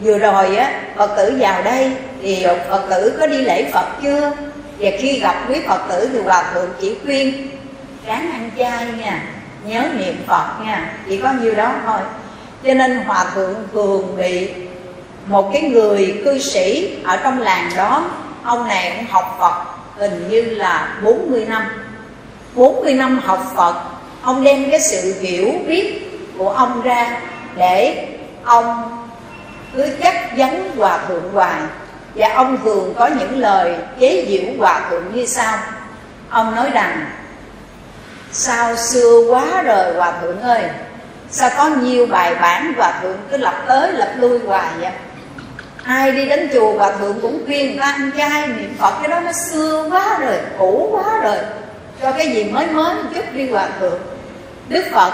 vừa 0.00 0.18
rồi 0.18 0.56
á 0.56 0.80
phật 0.96 1.16
tử 1.16 1.36
vào 1.40 1.62
đây 1.62 1.96
thì 2.22 2.46
phật 2.70 2.86
tử 2.90 3.16
có 3.20 3.26
đi 3.26 3.38
lễ 3.38 3.70
phật 3.72 3.86
chưa? 4.02 4.32
Và 4.78 4.90
khi 4.98 5.20
gặp 5.20 5.44
quý 5.48 5.60
phật 5.68 5.80
tử 5.88 6.08
thì 6.12 6.18
hòa 6.18 6.44
thượng 6.54 6.70
chỉ 6.80 6.96
khuyên 7.04 7.50
ráng 8.06 8.32
ăn 8.32 8.50
chay 8.58 8.86
nha 8.92 9.22
nhớ 9.64 9.84
niệm 9.98 10.14
phật 10.26 10.46
nha. 10.64 10.92
Chỉ 11.08 11.16
có 11.16 11.32
nhiêu 11.32 11.54
đó 11.54 11.72
thôi. 11.86 12.00
Cho 12.64 12.74
nên 12.74 12.96
hòa 12.96 13.24
thượng 13.34 13.54
thường 13.72 14.16
bị 14.16 14.50
một 15.26 15.50
cái 15.52 15.62
người 15.62 16.20
cư 16.24 16.38
sĩ 16.38 16.96
ở 17.04 17.16
trong 17.16 17.38
làng 17.40 17.70
đó 17.76 18.04
ông 18.44 18.68
này 18.68 18.92
cũng 18.96 19.06
học 19.10 19.36
phật 19.40 19.64
hình 19.98 20.28
như 20.28 20.42
là 20.42 20.98
40 21.02 21.46
năm. 21.48 21.62
40 22.54 22.94
năm 22.94 23.20
học 23.24 23.52
phật 23.56 23.74
ông 24.22 24.44
đem 24.44 24.70
cái 24.70 24.80
sự 24.80 25.14
hiểu 25.20 25.52
biết 25.66 26.10
của 26.38 26.50
ông 26.50 26.82
ra 26.82 27.20
để 27.56 28.06
ông 28.44 28.96
cứ 29.74 29.86
chắc 30.02 30.36
vấn 30.36 30.70
hòa 30.76 30.98
thượng 31.08 31.32
hoài. 31.32 31.60
Và 32.14 32.32
ông 32.34 32.58
thường 32.64 32.94
có 32.98 33.06
những 33.06 33.38
lời 33.38 33.74
chế 34.00 34.26
giễu 34.28 34.58
hòa 34.58 34.86
thượng 34.90 35.04
như 35.14 35.26
sau. 35.26 35.58
Ông 36.30 36.54
nói 36.54 36.70
rằng, 36.70 37.10
sao 38.32 38.76
xưa 38.76 39.22
quá 39.28 39.62
rồi 39.62 39.94
hòa 39.94 40.12
thượng 40.20 40.40
ơi, 40.40 40.62
sao 41.30 41.50
có 41.56 41.66
nhiều 41.68 42.06
bài 42.06 42.34
bản 42.34 42.72
hòa 42.76 43.00
thượng 43.02 43.18
cứ 43.30 43.36
lập 43.36 43.64
tới 43.68 43.92
lập 43.92 44.12
lui 44.16 44.38
hoài 44.38 44.68
vậy? 44.80 44.92
Ai 45.84 46.12
đi 46.12 46.24
đến 46.24 46.50
chùa 46.54 46.72
hòa 46.78 46.92
thượng 46.92 47.20
cũng 47.20 47.42
khuyên 47.46 47.78
ta 47.78 47.84
ăn 47.84 48.10
chay 48.16 48.46
niệm 48.46 48.74
phật, 48.78 48.94
cái 49.00 49.08
đó 49.08 49.20
nó 49.20 49.32
xưa 49.32 49.88
quá 49.90 50.18
rồi, 50.20 50.38
cũ 50.58 50.88
quá 50.92 51.20
rồi 51.22 51.36
cho 52.02 52.12
cái 52.12 52.32
gì 52.32 52.44
mới 52.44 52.66
mới 52.66 52.94
một 52.94 53.02
chút 53.14 53.24
đi 53.34 53.50
hòa 53.50 53.68
thượng. 53.80 54.00
Đức 54.68 54.84
phật 54.92 55.12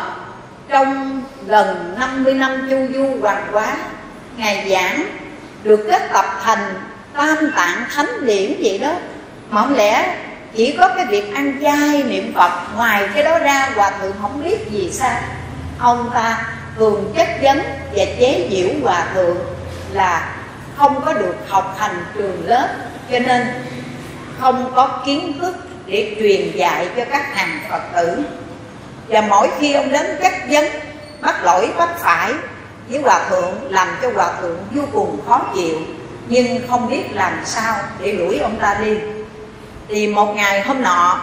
trong 0.68 1.22
gần 1.46 1.94
50 1.98 2.34
năm 2.34 2.68
chu 2.70 2.76
du 2.94 3.20
hoàng 3.20 3.46
quá 3.52 3.76
ngài 4.36 4.70
giảng 4.70 5.06
được 5.62 5.86
kết 5.90 6.02
tập 6.12 6.24
thành 6.44 6.74
tam 7.16 7.36
tạng 7.56 7.84
thánh 7.94 8.26
điển 8.26 8.52
vậy 8.62 8.78
đó. 8.78 8.92
Mà 9.50 9.62
không 9.62 9.74
lẽ 9.74 10.16
chỉ 10.54 10.76
có 10.78 10.88
cái 10.96 11.06
việc 11.06 11.34
ăn 11.34 11.58
chay 11.62 12.02
niệm 12.02 12.32
phật, 12.34 12.52
ngoài 12.76 13.08
cái 13.14 13.22
đó 13.22 13.38
ra 13.38 13.70
hòa 13.74 13.90
thượng 13.90 14.14
không 14.22 14.44
biết 14.44 14.70
gì 14.70 14.90
sao. 14.92 15.20
Ông 15.78 16.10
ta 16.14 16.46
thường 16.76 17.12
chất 17.16 17.28
vấn 17.42 17.58
và 17.94 18.04
chế 18.18 18.48
giễu 18.50 18.68
hòa 18.82 19.06
thượng 19.14 19.36
là 19.92 20.36
không 20.76 21.04
có 21.04 21.12
được 21.12 21.34
học 21.48 21.76
hành 21.78 22.04
trường 22.14 22.42
lớp, 22.46 22.68
cho 23.10 23.18
nên 23.18 23.46
không 24.40 24.72
có 24.74 25.02
kiến 25.06 25.38
thức 25.40 25.56
để 25.86 26.16
truyền 26.20 26.50
dạy 26.56 26.88
cho 26.96 27.04
các 27.10 27.34
hàng 27.34 27.60
phật 27.70 27.82
tử. 27.96 28.22
Và 29.08 29.20
mỗi 29.20 29.50
khi 29.58 29.72
ông 29.72 29.92
đến 29.92 30.06
chất 30.22 30.32
vấn, 30.50 30.64
bắt 31.20 31.44
lỗi, 31.44 31.70
bắt 31.78 31.88
phải 31.98 32.32
với 32.88 33.00
hòa 33.02 33.20
thượng 33.28 33.54
làm 33.68 33.88
cho 34.02 34.10
hòa 34.14 34.32
thượng 34.40 34.58
vô 34.74 34.82
cùng 34.92 35.20
khó 35.28 35.40
chịu, 35.54 35.78
nhưng 36.28 36.68
không 36.68 36.90
biết 36.90 37.02
làm 37.12 37.40
sao 37.44 37.74
để 38.00 38.12
đuổi 38.12 38.38
ông 38.38 38.58
ta 38.60 38.76
đi. 38.84 38.98
Thì 39.88 40.06
một 40.06 40.34
ngày 40.36 40.60
hôm 40.60 40.82
nọ, 40.82 41.20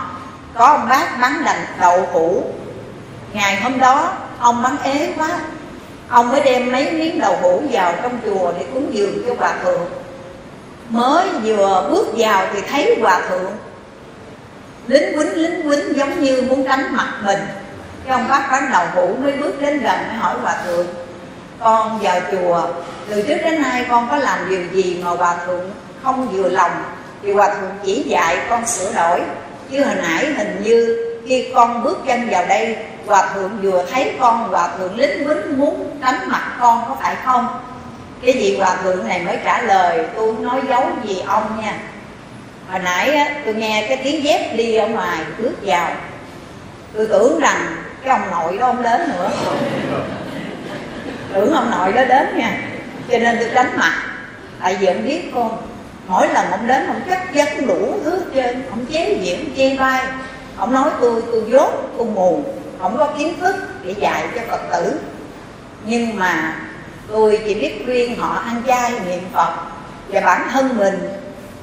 có 0.54 0.66
ông 0.66 0.90
bác 0.90 1.20
bán 1.22 1.44
đành 1.46 1.66
đậu 1.82 2.08
hũ. 2.12 2.44
Ngày 3.34 3.56
hôm 3.56 3.80
đó, 3.80 4.14
ông 4.40 4.64
bán 4.64 4.78
ế 4.84 5.14
quá. 5.18 5.30
Ông 6.10 6.30
mới 6.30 6.42
đem 6.42 6.72
mấy 6.72 6.92
miếng 6.92 7.20
đậu 7.20 7.38
hũ 7.42 7.64
vào 7.72 7.94
trong 8.02 8.18
chùa 8.26 8.54
để 8.60 8.66
cúng 8.74 8.90
dường 8.92 9.24
cho 9.28 9.34
hòa 9.40 9.54
thượng. 9.64 9.90
Mới 10.90 11.30
vừa 11.44 11.88
bước 11.92 12.08
vào 12.18 12.48
thì 12.54 12.62
thấy 12.62 12.98
hòa 13.02 13.22
thượng 13.30 13.52
lính 14.88 15.18
quýnh 15.18 15.34
lính 15.36 15.70
quýnh 15.70 15.98
giống 15.98 16.24
như 16.24 16.42
muốn 16.42 16.68
đánh 16.68 16.96
mặt 16.96 17.14
mình. 17.24 17.40
Cái 18.06 18.14
ông 18.14 18.28
bác 18.30 18.48
bán 18.52 18.72
đầu 18.72 18.86
hũ 18.94 19.16
mới 19.24 19.32
bước 19.32 19.62
đến 19.62 19.80
gần 19.80 19.98
mới 20.08 20.18
hỏi 20.18 20.36
hòa 20.42 20.56
thượng, 20.66 20.88
con 21.60 22.00
vào 22.00 22.20
chùa, 22.32 22.68
từ 23.10 23.22
trước 23.22 23.38
đến 23.44 23.62
nay 23.62 23.86
con 23.90 24.08
có 24.10 24.18
làm 24.18 24.50
điều 24.50 24.62
gì 24.72 25.02
mà 25.04 25.12
hòa 25.12 25.36
thượng 25.46 25.72
không 26.04 26.28
vừa 26.28 26.50
lòng? 26.50 26.72
Thì 27.24 27.32
hòa 27.32 27.48
thượng 27.48 27.72
chỉ 27.86 28.04
dạy, 28.08 28.38
con 28.50 28.68
sửa 28.68 28.94
đổi. 28.94 29.22
Chứ 29.72 29.84
hồi 29.84 29.96
nãy 29.96 30.26
hình 30.38 30.62
như 30.64 30.98
khi 31.28 31.52
con 31.56 31.84
bước 31.84 31.98
chân 32.08 32.30
vào 32.30 32.46
đây, 32.46 32.78
hòa 33.06 33.30
thượng 33.34 33.52
vừa 33.62 33.86
thấy 33.92 34.14
con, 34.20 34.50
hòa 34.50 34.70
thượng 34.78 34.96
lính 34.96 35.28
quýnh 35.28 35.60
muốn 35.60 36.00
đánh 36.02 36.20
mặt 36.28 36.58
con 36.60 36.86
có 36.90 36.96
phải 37.02 37.16
không? 37.26 37.48
Cái 38.22 38.34
vị 38.34 38.58
hòa 38.58 38.76
thượng 38.84 39.08
này 39.08 39.22
mới 39.26 39.38
trả 39.46 39.62
lời, 39.62 40.06
tôi 40.16 40.34
nói 40.40 40.62
giấu 40.70 40.84
gì 41.04 41.24
ông 41.28 41.62
nha? 41.62 41.74
Hồi 42.74 42.82
nãy 42.82 43.16
á, 43.16 43.36
tôi 43.46 43.54
nghe 43.54 43.86
cái 43.90 44.02
tiếng 44.04 44.24
dép 44.24 44.58
đi 44.58 44.76
ở 44.76 44.88
ngoài 44.88 45.20
bước 45.38 45.54
vào. 45.62 45.92
Tôi 46.94 47.08
tưởng 47.08 47.40
rằng 47.40 47.76
cái 48.04 48.20
ông 48.20 48.32
nội 48.32 48.58
đó 48.58 48.66
ông 48.66 48.84
đến 48.84 49.02
nữa. 49.18 49.32
Tưởng 51.34 51.54
ông 51.54 51.72
nội 51.72 51.94
đó 51.94 52.04
đến 52.06 52.38
nha. 52.38 52.58
Cho 53.12 53.18
nên 53.18 53.38
tôi 53.40 53.50
tránh 53.56 53.78
mặt. 53.78 53.94
Tại 54.62 54.78
vì 54.80 54.88
ông 54.88 55.06
biết 55.08 55.32
con 55.36 55.58
mỗi 56.08 56.28
lần 56.28 56.52
ông 56.52 56.68
đến 56.68 56.88
ông 56.88 57.02
chắc 57.10 57.34
chắn 57.34 57.68
đủ 57.68 58.00
thứ 58.04 58.26
trên 58.36 58.64
ông 58.70 58.86
chế 58.86 59.18
diễn 59.22 59.54
chê 59.58 59.76
vai. 59.76 60.06
Ông 60.58 60.74
nói 60.74 60.90
tôi 61.02 61.22
tôi 61.32 61.44
dốt 61.48 61.92
tôi 61.98 62.08
mù. 62.08 62.44
Không 62.80 62.98
có 62.98 63.08
kiến 63.18 63.40
thức 63.40 63.56
để 63.84 63.96
dạy 64.00 64.24
cho 64.36 64.42
phật 64.50 64.62
tử. 64.72 65.00
Nhưng 65.86 66.20
mà 66.20 66.56
tôi 67.12 67.40
chỉ 67.46 67.54
biết 67.54 67.82
khuyên 67.86 68.16
họ 68.18 68.44
ăn 68.46 68.64
chay 68.68 68.92
niệm 69.08 69.24
phật 69.34 69.54
và 70.08 70.22
bản 70.22 70.48
thân 70.52 70.78
mình 70.78 71.10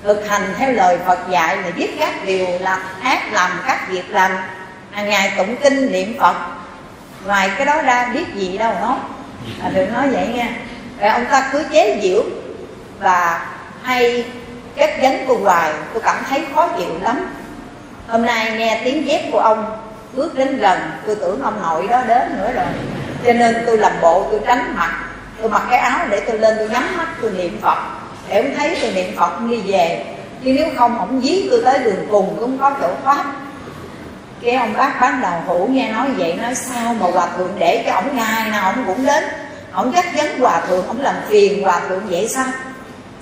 thực 0.02 0.28
hành 0.28 0.42
theo 0.59 0.73
lời 0.73 0.99
phật 1.07 1.19
dạy 1.30 1.57
mà 1.57 1.71
biết 1.76 1.90
các 1.99 2.14
điều 2.25 2.47
là 2.61 2.78
ác 3.02 3.33
làm 3.33 3.50
các 3.66 3.88
việc 3.88 4.11
lành 4.11 4.37
hàng 4.90 5.09
ngày 5.09 5.33
tụng 5.37 5.57
kinh 5.62 5.92
niệm 5.92 6.16
phật. 6.21 6.37
Ngoài 7.26 7.50
cái 7.57 7.66
đó 7.66 7.83
ra 7.83 8.11
biết 8.14 8.25
gì 8.35 8.59
đâu 8.59 8.75
nói 8.80 8.97
à, 9.62 9.71
đừng 9.75 9.92
nói 9.92 10.09
vậy 10.09 10.26
nha. 10.35 10.49
Rồi 11.00 11.11
ông 11.11 11.25
ta 11.30 11.49
cứ 11.52 11.64
chế 11.73 12.00
giễu 12.02 12.23
và 13.00 13.47
hay 13.83 14.25
chất 14.76 14.90
vấn 15.02 15.25
cô 15.28 15.37
hoài. 15.37 15.73
Tôi 15.92 16.02
cảm 16.02 16.16
thấy 16.30 16.45
khó 16.54 16.69
chịu 16.69 16.99
lắm. 17.02 17.26
Hôm 18.09 18.26
nay 18.26 18.52
nghe 18.57 18.80
tiếng 18.85 19.07
dép 19.07 19.23
của 19.33 19.38
ông 19.38 19.76
bước 20.12 20.38
đến 20.38 20.59
gần 20.59 20.78
tôi 21.07 21.16
tưởng 21.16 21.42
ông 21.42 21.62
nội 21.62 21.87
đó 21.88 22.02
đến 22.09 22.38
nữa 22.38 22.52
rồi. 22.54 22.66
Cho 23.26 23.33
nên 23.33 23.62
tôi 23.66 23.78
làm 23.78 23.92
bộ 24.00 24.26
tôi 24.30 24.40
tránh 24.47 24.75
mặt. 24.76 25.04
Tôi 25.40 25.50
mặc 25.50 25.62
cái 25.71 25.78
áo 25.78 25.99
để 26.11 26.21
tôi 26.21 26.38
lên 26.38 26.54
tôi 26.59 26.69
nhắm 26.69 26.97
mắt 26.97 27.09
tôi 27.23 27.30
niệm 27.30 27.59
phật 27.62 27.78
để 28.30 28.42
ông 28.42 28.54
thấy 28.58 28.78
tôi 28.82 28.92
niệm 28.92 29.16
phật 29.16 29.40
đi 29.40 29.56
về. 29.56 30.04
Chứ 30.44 30.52
nếu 30.56 30.68
không 30.76 30.99
ông 30.99 31.20
dí 31.20 31.49
tôi 31.50 31.62
tới 31.64 31.78
đường 31.78 32.06
cùng, 32.10 32.37
cũng 32.40 32.58
có 32.58 32.72
chỗ 32.80 32.88
thoát. 33.04 33.25
Cái 34.42 34.54
ông 34.54 34.72
bác 34.72 35.00
bán 35.00 35.20
đầu 35.22 35.32
hủ 35.46 35.66
nghe 35.70 35.92
nói 35.92 36.08
vậy, 36.16 36.34
nói 36.34 36.54
sao 36.54 36.94
mà 37.00 37.06
hòa 37.12 37.28
thượng 37.37 37.52
để 37.58 37.82
cho 37.87 37.92
ông 37.92 38.16
ngày 38.16 38.50
nào 38.50 38.72
ông 38.72 38.84
cũng 38.87 39.06
đến. 39.06 39.25
Ông 39.72 39.92
chắc 39.92 40.06
chắn 40.16 40.38
hòa 40.38 40.60
thượng 40.60 40.87
ông 40.87 41.00
làm 41.00 41.14
phiền, 41.28 41.62
hòa 41.62 41.80
thượng 41.88 42.02
vậy 42.10 42.28
sao? 42.28 42.46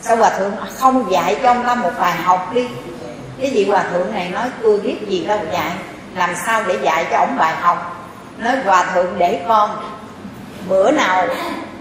Sao 0.00 0.16
hòa 0.16 0.30
thượng 0.30 0.52
không 0.74 1.12
dạy 1.12 1.36
cho 1.42 1.48
ông 1.48 1.64
ta 1.66 1.74
một 1.74 1.90
bài 2.00 2.12
học 2.12 2.50
đi? 2.54 2.66
Cái 3.40 3.50
vị 3.50 3.64
hòa 3.68 3.84
thượng 3.92 4.12
này 4.12 4.28
nói, 4.28 4.48
tôi 4.62 4.80
biết 4.80 4.96
gì 5.08 5.24
đâu 5.26 5.38
dạy, 5.52 5.70
làm 6.16 6.30
sao 6.46 6.62
để 6.66 6.78
dạy 6.82 7.06
cho 7.10 7.16
ông 7.16 7.36
bài 7.38 7.54
học? 7.60 8.06
Nói, 8.38 8.56
hòa 8.64 8.86
thượng 8.94 9.14
để 9.18 9.40
con, 9.48 9.70
bữa 10.68 10.90
nào 10.90 11.26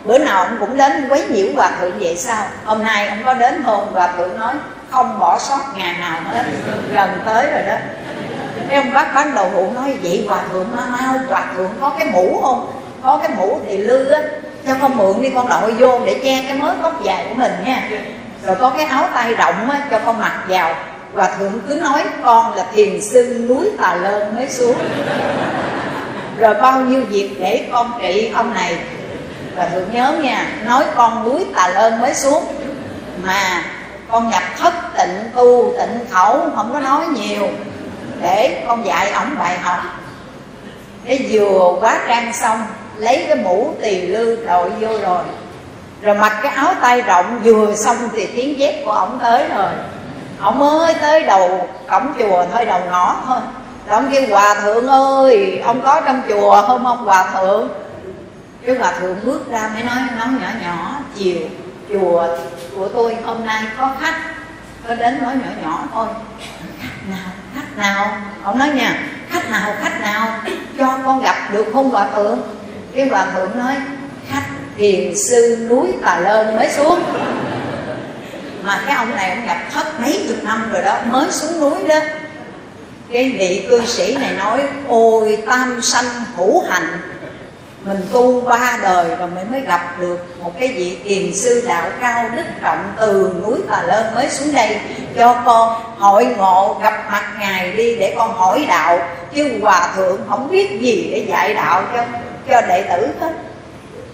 bữa 0.07 0.17
nào 0.17 0.43
ông 0.43 0.57
cũng 0.59 0.77
đến 0.77 1.07
quấy 1.09 1.27
nhiễu 1.27 1.47
hòa 1.55 1.71
thượng 1.79 1.99
vậy 1.99 2.17
sao? 2.17 2.43
Hôm 2.65 2.83
nay 2.83 3.07
ông 3.07 3.19
có 3.25 3.33
đến 3.33 3.63
không 3.65 3.93
hòa 3.93 4.13
thượng 4.17 4.39
nói, 4.39 4.53
không 4.89 5.19
bỏ 5.19 5.39
sót 5.39 5.59
ngày 5.77 5.95
nào 5.99 6.19
hết, 6.31 6.43
gần 6.93 7.09
tới 7.25 7.51
rồi 7.51 7.61
đó. 7.67 7.75
Cái 8.69 8.77
ông 8.77 8.93
bác 8.93 9.15
bán 9.15 9.35
đầu 9.35 9.49
hũ 9.53 9.71
nói, 9.75 9.97
vậy 10.03 10.25
hòa 10.29 10.39
thượng 10.51 10.67
mau 10.75 10.85
mau, 10.91 11.19
hòa 11.29 11.45
thượng 11.55 11.69
có 11.81 11.89
cái 11.89 12.07
mũ 12.11 12.41
không? 12.43 12.71
Có 13.03 13.17
cái 13.17 13.29
mũ 13.37 13.59
thì 13.67 13.77
lư 13.77 14.09
á 14.09 14.19
cho 14.67 14.73
con 14.81 14.97
mượn 14.97 15.21
đi, 15.21 15.29
con 15.29 15.49
đội 15.49 15.71
vô 15.71 15.99
để 16.05 16.19
che 16.23 16.43
cái 16.47 16.53
mớ 16.53 16.73
tóc 16.81 17.03
dài 17.03 17.25
của 17.29 17.35
mình 17.35 17.51
nha. 17.65 17.89
Rồi 18.45 18.55
có 18.55 18.69
cái 18.69 18.85
áo 18.85 19.09
tay 19.13 19.35
rộng 19.35 19.69
á, 19.69 19.81
cho 19.91 19.99
con 20.05 20.19
mặc 20.19 20.43
vào. 20.47 20.75
Và 21.13 21.27
thượng 21.39 21.59
cứ 21.67 21.73
nói, 21.75 22.03
con 22.23 22.55
là 22.55 22.65
thiền 22.75 23.01
sư 23.01 23.45
núi 23.49 23.69
tà 23.77 23.95
lơn 23.95 24.35
mới 24.35 24.49
xuống. 24.49 24.75
Rồi 26.37 26.53
bao 26.53 26.81
nhiêu 26.81 27.01
việc 27.09 27.35
để 27.39 27.67
con 27.71 27.91
trị 28.01 28.31
ông 28.35 28.53
này 28.53 28.77
và 29.57 29.65
thượng 29.65 29.91
nhớ 29.91 30.13
nha, 30.21 30.47
nói 30.65 30.83
con 30.95 31.23
núi 31.23 31.45
tà 31.55 31.67
lơn 31.67 32.01
mới 32.01 32.13
xuống. 32.13 32.45
Mà 33.23 33.63
con 34.11 34.29
nhập 34.29 34.43
thất 34.57 34.73
tịnh, 34.97 35.29
tu 35.35 35.73
tịnh 35.77 35.99
khẩu, 36.11 36.39
không 36.55 36.73
có 36.73 36.79
nói 36.79 37.05
nhiều. 37.07 37.47
Để 38.21 38.63
con 38.67 38.85
dạy 38.85 39.11
ổng 39.11 39.35
bài 39.39 39.57
học. 39.57 39.79
Cái 41.05 41.27
vừa 41.31 41.73
quá 41.81 41.99
trang 42.07 42.33
xong, 42.33 42.61
lấy 42.97 43.25
cái 43.27 43.35
mũ 43.35 43.73
tỳ 43.81 44.01
lư 44.01 44.45
đội 44.45 44.69
vô 44.69 44.87
rồi. 44.87 45.23
Rồi 46.01 46.15
mặc 46.15 46.39
cái 46.43 46.51
áo 46.55 46.73
tay 46.81 47.01
rộng, 47.01 47.39
vừa 47.43 47.75
xong 47.75 47.97
thì 48.13 48.25
tiếng 48.25 48.59
dép 48.59 48.85
của 48.85 48.91
ổng 48.91 49.19
tới 49.23 49.47
rồi. 49.55 49.71
Ông 50.41 50.59
mới 50.59 50.93
tới 50.93 51.23
đầu 51.23 51.67
cổng 51.89 52.13
chùa, 52.19 52.45
thôi 52.53 52.65
đầu 52.65 52.79
ngõ 52.91 53.15
thôi. 53.27 53.39
Rồi 53.87 53.95
ông 53.99 54.09
kêu, 54.11 54.23
hòa 54.29 54.55
thượng 54.61 54.87
ơi, 54.87 55.61
ông 55.65 55.81
có 55.81 56.01
trong 56.05 56.21
chùa 56.29 56.61
không 56.67 56.85
ông? 56.85 57.05
Hòa 57.05 57.29
thượng 57.33 57.69
cái 58.67 58.75
hòa 58.75 58.93
thượng 58.99 59.17
bước 59.23 59.51
ra 59.51 59.69
mới 59.73 59.83
nói 59.83 59.95
nói 60.17 60.27
nhỏ 60.41 60.47
nhỏ, 60.61 60.99
chiều 61.15 61.37
chùa 61.89 62.27
của 62.75 62.87
tôi 62.87 63.15
hôm 63.23 63.45
nay 63.45 63.63
có 63.77 63.95
khách. 64.01 64.15
Có 64.87 64.95
đến 64.95 65.23
nói 65.23 65.35
nhỏ 65.35 65.49
nhỏ 65.63 65.83
thôi. 65.93 66.07
Khách 66.81 67.09
nào 67.09 67.29
khách 67.55 67.77
nào? 67.77 68.21
Ông 68.43 68.59
nói 68.59 68.69
nha, 68.69 68.99
khách 69.29 69.49
nào 69.49 69.73
khách 69.81 70.01
nào? 70.01 70.39
Cho 70.77 70.99
con 71.05 71.21
gặp 71.21 71.35
được 71.53 71.65
không 71.73 71.89
hòa 71.89 72.07
thượng? 72.15 72.39
Cái 72.95 73.07
hòa 73.07 73.27
thượng 73.33 73.57
nói, 73.57 73.75
khách 74.29 74.45
thiền 74.77 75.17
sư 75.17 75.67
núi 75.69 75.87
tà 76.01 76.19
lơn 76.19 76.55
mới 76.55 76.69
xuống. 76.69 77.03
Mà 78.63 78.81
cái 78.85 78.95
ông 78.95 79.15
này 79.15 79.29
ông 79.29 79.45
gặp 79.47 79.59
thất 79.73 79.99
mấy 80.01 80.25
chục 80.27 80.43
năm 80.43 80.69
rồi 80.73 80.81
đó, 80.83 80.97
mới 81.05 81.31
xuống 81.31 81.59
núi 81.59 81.87
đó. 81.87 81.99
Cái 83.11 83.35
vị 83.39 83.65
cư 83.69 83.85
sĩ 83.85 84.17
này 84.17 84.33
nói, 84.33 84.63
ôi 84.87 85.43
tam 85.45 85.81
sanh 85.81 86.05
hữu 86.35 86.63
hạnh 86.69 86.99
mình 87.87 88.01
tu 88.11 88.41
ba 88.41 88.77
đời 88.81 89.15
rồi 89.15 89.29
mình 89.35 89.51
mới 89.51 89.61
gặp 89.61 89.95
được 89.99 90.25
một 90.43 90.51
cái 90.59 90.67
vị 90.67 90.97
thiền 91.03 91.33
sư 91.33 91.63
đạo 91.67 91.89
cao 92.01 92.29
đức 92.35 92.43
trọng 92.63 92.93
từ 92.99 93.33
núi 93.43 93.59
bà 93.69 93.81
Lên 93.81 94.15
mới 94.15 94.29
xuống 94.29 94.53
đây, 94.53 94.79
cho 95.15 95.41
con 95.45 95.81
hội 95.97 96.25
ngộ 96.25 96.79
gặp 96.83 97.11
mặt 97.11 97.23
ngài 97.39 97.71
đi 97.71 97.95
để 97.95 98.13
con 98.17 98.33
hỏi 98.33 98.65
đạo. 98.69 98.99
Chứ 99.35 99.59
hòa 99.61 99.93
thượng 99.95 100.21
không 100.29 100.51
biết 100.51 100.81
gì 100.81 101.09
để 101.11 101.25
dạy 101.27 101.53
đạo 101.53 101.83
cho 101.93 102.03
cho 102.49 102.61
đệ 102.67 102.81
tử 102.81 103.07
hết. 103.19 103.33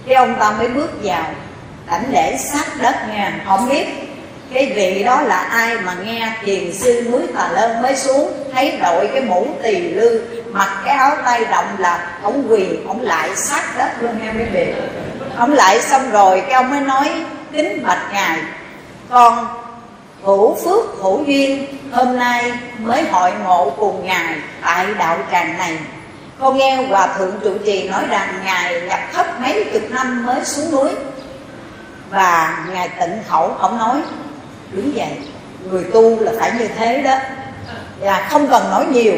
Cái 0.07 0.15
ông 0.15 0.36
ta 0.39 0.51
mới 0.51 0.67
bước 0.67 0.89
vào, 1.03 1.25
đảnh 1.88 2.13
lễ 2.13 2.38
sát 2.38 2.65
đất 2.81 2.95
nha. 3.09 3.41
Không 3.47 3.69
biết 3.69 3.88
cái 4.53 4.73
vị 4.75 5.03
đó 5.03 5.21
là 5.21 5.38
ai 5.38 5.77
mà 5.77 5.95
nghe 6.05 6.31
thiền 6.45 6.73
sư 6.73 7.07
núi 7.12 7.21
tà 7.36 7.49
lơn 7.53 7.81
mới 7.81 7.95
xuống, 7.95 8.33
thấy 8.53 8.77
đội 8.83 9.09
cái 9.13 9.21
mũ 9.21 9.47
tỳ 9.63 9.75
lư 9.75 10.21
mặc 10.53 10.69
cái 10.85 10.95
áo 10.95 11.15
tay 11.25 11.45
rộng 11.45 11.75
là 11.77 12.07
ông 12.23 12.45
quỳ, 12.49 12.67
ông 12.87 13.01
lại 13.01 13.35
sát 13.35 13.63
đất 13.77 13.89
luôn 13.99 14.19
nghe 14.21 14.31
mấy 14.31 14.45
vị. 14.45 14.73
Ông 15.37 15.53
lại 15.53 15.81
xong 15.81 16.11
rồi, 16.11 16.41
cái 16.41 16.53
ông 16.53 16.69
mới 16.69 16.79
nói, 16.79 17.25
kính 17.51 17.83
bạch 17.83 18.09
ngài, 18.13 18.39
con 19.09 19.47
hữu 20.23 20.55
phước 20.55 20.85
hữu 21.01 21.23
duyên, 21.23 21.67
hôm 21.91 22.17
nay 22.17 22.53
mới 22.77 23.03
hội 23.11 23.31
ngộ 23.43 23.73
cùng 23.77 24.05
ngài 24.05 24.35
tại 24.61 24.85
đạo 24.97 25.17
tràng 25.31 25.57
này. 25.57 25.77
Con 26.39 26.57
nghe 26.57 26.75
hòa 26.75 27.07
thượng 27.17 27.39
trụ 27.43 27.53
trì 27.65 27.89
nói 27.89 28.03
rằng 28.09 28.29
ngài 28.45 28.81
nhập 28.81 28.99
thấp 29.13 29.41
mấy 29.41 29.69
chục 29.73 29.81
năm 29.89 30.25
mới 30.25 30.45
xuống 30.45 30.71
núi. 30.71 30.89
Và 32.09 32.57
ngài 32.73 32.89
tịnh 32.99 33.19
khẩu, 33.29 33.51
ông 33.59 33.77
nói 33.77 34.01
đúng 34.71 34.91
vậy 34.95 35.17
người 35.71 35.83
tu 35.93 36.19
là 36.19 36.31
phải 36.39 36.51
như 36.59 36.67
thế 36.67 37.01
đó. 37.01 37.15
Và 37.99 38.27
không 38.29 38.47
cần 38.47 38.71
nói 38.71 38.85
nhiều 38.85 39.15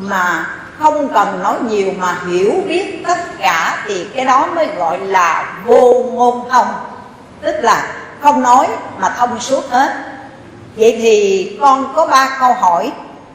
mà 0.00 0.46
không 0.78 1.08
cần 1.14 1.42
nói 1.42 1.54
nhiều 1.68 1.92
mà 1.98 2.16
hiểu 2.28 2.52
biết 2.68 3.02
tất 3.06 3.18
cả 3.38 3.84
thì 3.86 4.06
cái 4.14 4.24
đó 4.24 4.46
mới 4.46 4.66
gọi 4.66 4.98
là 4.98 5.54
vô 5.64 6.04
ngôn 6.12 6.48
thông 6.50 6.66
tức 7.42 7.54
là 7.60 7.92
không 8.20 8.42
nói 8.42 8.66
mà 8.98 9.14
thông 9.18 9.40
suốt 9.40 9.70
hết. 9.70 9.92
Vậy 10.76 10.98
thì 11.02 11.58
con 11.60 11.92
có 11.96 12.06
ba 12.06 12.36
câu 12.40 12.52
hỏi. 12.54 12.92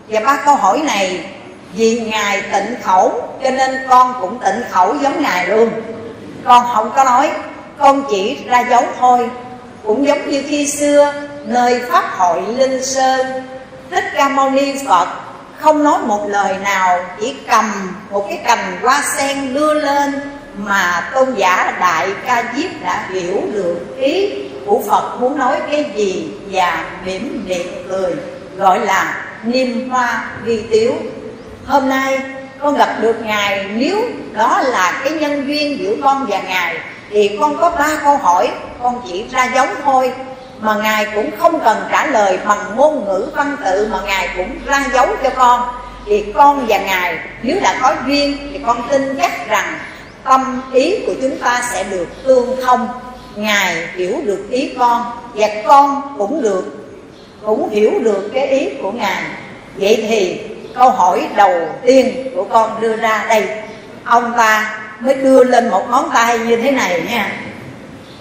Và 0.08 0.20
ba 0.20 0.38
câu 0.46 0.56
hỏi 0.56 0.82
này, 0.82 1.26
vì 1.74 2.00
ngài 2.00 2.42
tịnh 2.42 2.82
khẩu, 2.84 3.22
cho 3.44 3.52
nên 3.52 3.78
con 3.90 4.14
cũng 4.22 4.40
tịnh 4.40 4.64
khẩu 4.72 4.96
giống 4.96 5.24
ngài 5.24 5.48
luôn. 5.48 5.70
Con 6.44 6.66
không 6.74 6.92
có 6.96 7.04
nói, 7.04 7.32
con 7.78 8.04
chỉ 8.10 8.38
ra 8.46 8.60
dấu 8.60 8.84
thôi. 9.00 9.30
Cũng 9.84 10.08
giống 10.08 10.30
như 10.30 10.44
khi 10.48 10.68
xưa, 10.68 11.14
nơi 11.46 11.82
pháp 11.92 12.06
hội 12.18 12.42
linh 12.42 12.86
sơn, 12.86 13.26
thích 13.92 14.04
ca 14.16 14.30
mâu 14.30 14.50
ni 14.50 14.74
phật 14.88 15.08
không 15.66 15.84
nói 15.84 15.98
một 16.06 16.28
lời 16.30 16.58
nào, 16.64 17.00
chỉ 17.20 17.36
cầm 17.48 17.96
một 18.12 18.26
cái 18.30 18.40
cành 18.46 18.78
hoa 18.82 19.04
sen 19.18 19.54
đưa 19.54 19.74
lên 19.74 20.14
mà 20.58 21.10
tôn 21.14 21.36
giả 21.36 21.78
đại 21.80 22.10
ca 22.26 22.44
diếp 22.56 22.70
đã 22.84 23.06
hiểu 23.14 23.42
được 23.54 23.98
ý 23.98 24.30
của 24.66 24.82
phật 24.90 25.18
muốn 25.20 25.38
nói 25.38 25.58
cái 25.72 25.92
gì 25.96 26.32
và 26.52 26.86
mỉm 27.06 27.46
miệng 27.48 27.88
cười, 27.90 28.14
gọi 28.58 28.80
là 28.80 29.26
niêm 29.44 29.90
hoa 29.90 30.26
ghi 30.44 30.64
tiếu. 30.72 30.94
Hôm 31.66 31.90
nay 31.90 32.20
con 32.60 32.78
gặp 32.78 32.96
được 33.02 33.26
ngài, 33.26 33.66
nếu 33.76 34.02
đó 34.34 34.62
là 34.62 35.02
cái 35.04 35.14
nhân 35.14 35.48
duyên 35.48 35.80
giữa 35.80 35.96
con 36.04 36.26
và 36.30 36.42
ngài 36.42 36.78
thì 37.10 37.38
con 37.40 37.58
có 37.58 37.70
ba 37.70 37.90
câu 38.04 38.18
hỏi, 38.18 38.52
con 38.84 39.02
chỉ 39.08 39.26
ra 39.32 39.50
dấu 39.56 39.68
thôi 39.84 40.14
mà 40.60 40.76
ngài 40.76 41.08
cũng 41.16 41.30
không 41.38 41.60
cần 41.64 41.78
trả 41.92 42.06
lời 42.06 42.40
bằng 42.48 42.76
ngôn 42.76 43.06
ngữ 43.06 43.30
văn 43.36 43.58
tự 43.66 43.88
mà 43.92 43.98
ngài 44.06 44.30
cũng 44.38 44.50
ra 44.66 44.84
dấu 44.94 45.08
cho 45.24 45.30
con. 45.30 45.62
Thì 46.06 46.26
con 46.36 46.66
và 46.68 46.78
ngài, 46.78 47.18
nếu 47.42 47.58
đã 47.64 47.76
có 47.82 47.96
duyên 48.08 48.50
thì 48.54 48.60
con 48.66 48.88
tin 48.90 49.18
chắc 49.22 49.50
rằng 49.50 49.80
tâm 50.24 50.62
ý 50.74 51.06
của 51.06 51.14
chúng 51.22 51.38
ta 51.38 51.62
sẽ 51.74 51.84
được 51.84 52.08
tương 52.24 52.62
thông. 52.66 52.88
Ngài 53.36 53.88
hiểu 53.96 54.16
được 54.24 54.48
ý 54.50 54.74
con 54.80 55.12
và 55.34 55.48
con 55.68 56.16
cũng 56.18 56.42
được, 56.42 56.88
cũng 57.46 57.70
hiểu 57.70 57.92
được 58.00 58.32
cái 58.34 58.48
ý 58.48 58.70
của 58.82 58.92
ngài. 58.92 59.24
Vậy 59.76 60.06
thì 60.10 60.42
câu 60.76 60.90
hỏi 60.90 61.28
đầu 61.36 61.70
tiên 61.86 62.32
của 62.36 62.44
con 62.44 62.82
đưa 62.82 62.96
ra 62.96 63.26
đây. 63.30 63.48
Ông 64.04 64.34
ta 64.38 64.80
mới 65.00 65.16
đưa 65.16 65.44
lên 65.44 65.70
một 65.70 65.90
ngón 65.90 66.10
tay 66.14 66.40
như 66.40 66.56
thế 66.56 66.72
này 66.72 67.02
nha. 67.10 67.32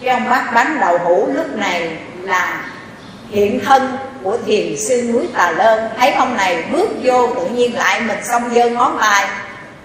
Cái 0.02 0.14
ông 0.14 0.30
bác 0.30 0.52
bán 0.54 0.80
đầu 0.80 0.98
hũ 0.98 1.28
lúc 1.34 1.56
này 1.56 1.96
là 2.26 2.64
hiện 3.30 3.60
thân 3.64 3.96
của 4.22 4.38
thiền 4.46 4.76
sư 4.76 5.10
núi 5.12 5.28
Tà 5.34 5.50
Lơn. 5.50 5.88
Thấy 5.98 6.10
ông 6.10 6.36
này 6.36 6.64
bước 6.72 6.88
vô, 7.02 7.26
tự 7.34 7.46
nhiên 7.46 7.76
lại 7.76 8.00
mình 8.00 8.18
xong 8.24 8.42
giơ 8.54 8.68
ngón 8.68 8.98
tay, 9.00 9.26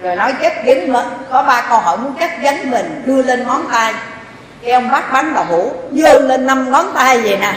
Rồi 0.01 0.15
nói 0.15 0.33
chất 0.41 0.53
dính 0.65 0.93
mình 0.93 1.05
Có 1.31 1.43
ba 1.43 1.61
câu 1.69 1.79
hỏi 1.79 1.97
muốn 1.97 2.13
chất 2.19 2.31
dính 2.43 2.71
mình, 2.71 3.01
đưa 3.05 3.21
lên 3.21 3.47
ngón 3.47 3.65
tay. 3.71 3.93
Cái 4.61 4.71
ông 4.71 4.91
bắt 4.91 5.13
bắn 5.13 5.33
đầu 5.33 5.43
hũ, 5.43 5.71
giơ 5.91 6.19
lên 6.19 6.47
năm 6.47 6.71
ngón 6.71 6.85
tay 6.95 7.21
vậy 7.21 7.37
nè. 7.41 7.53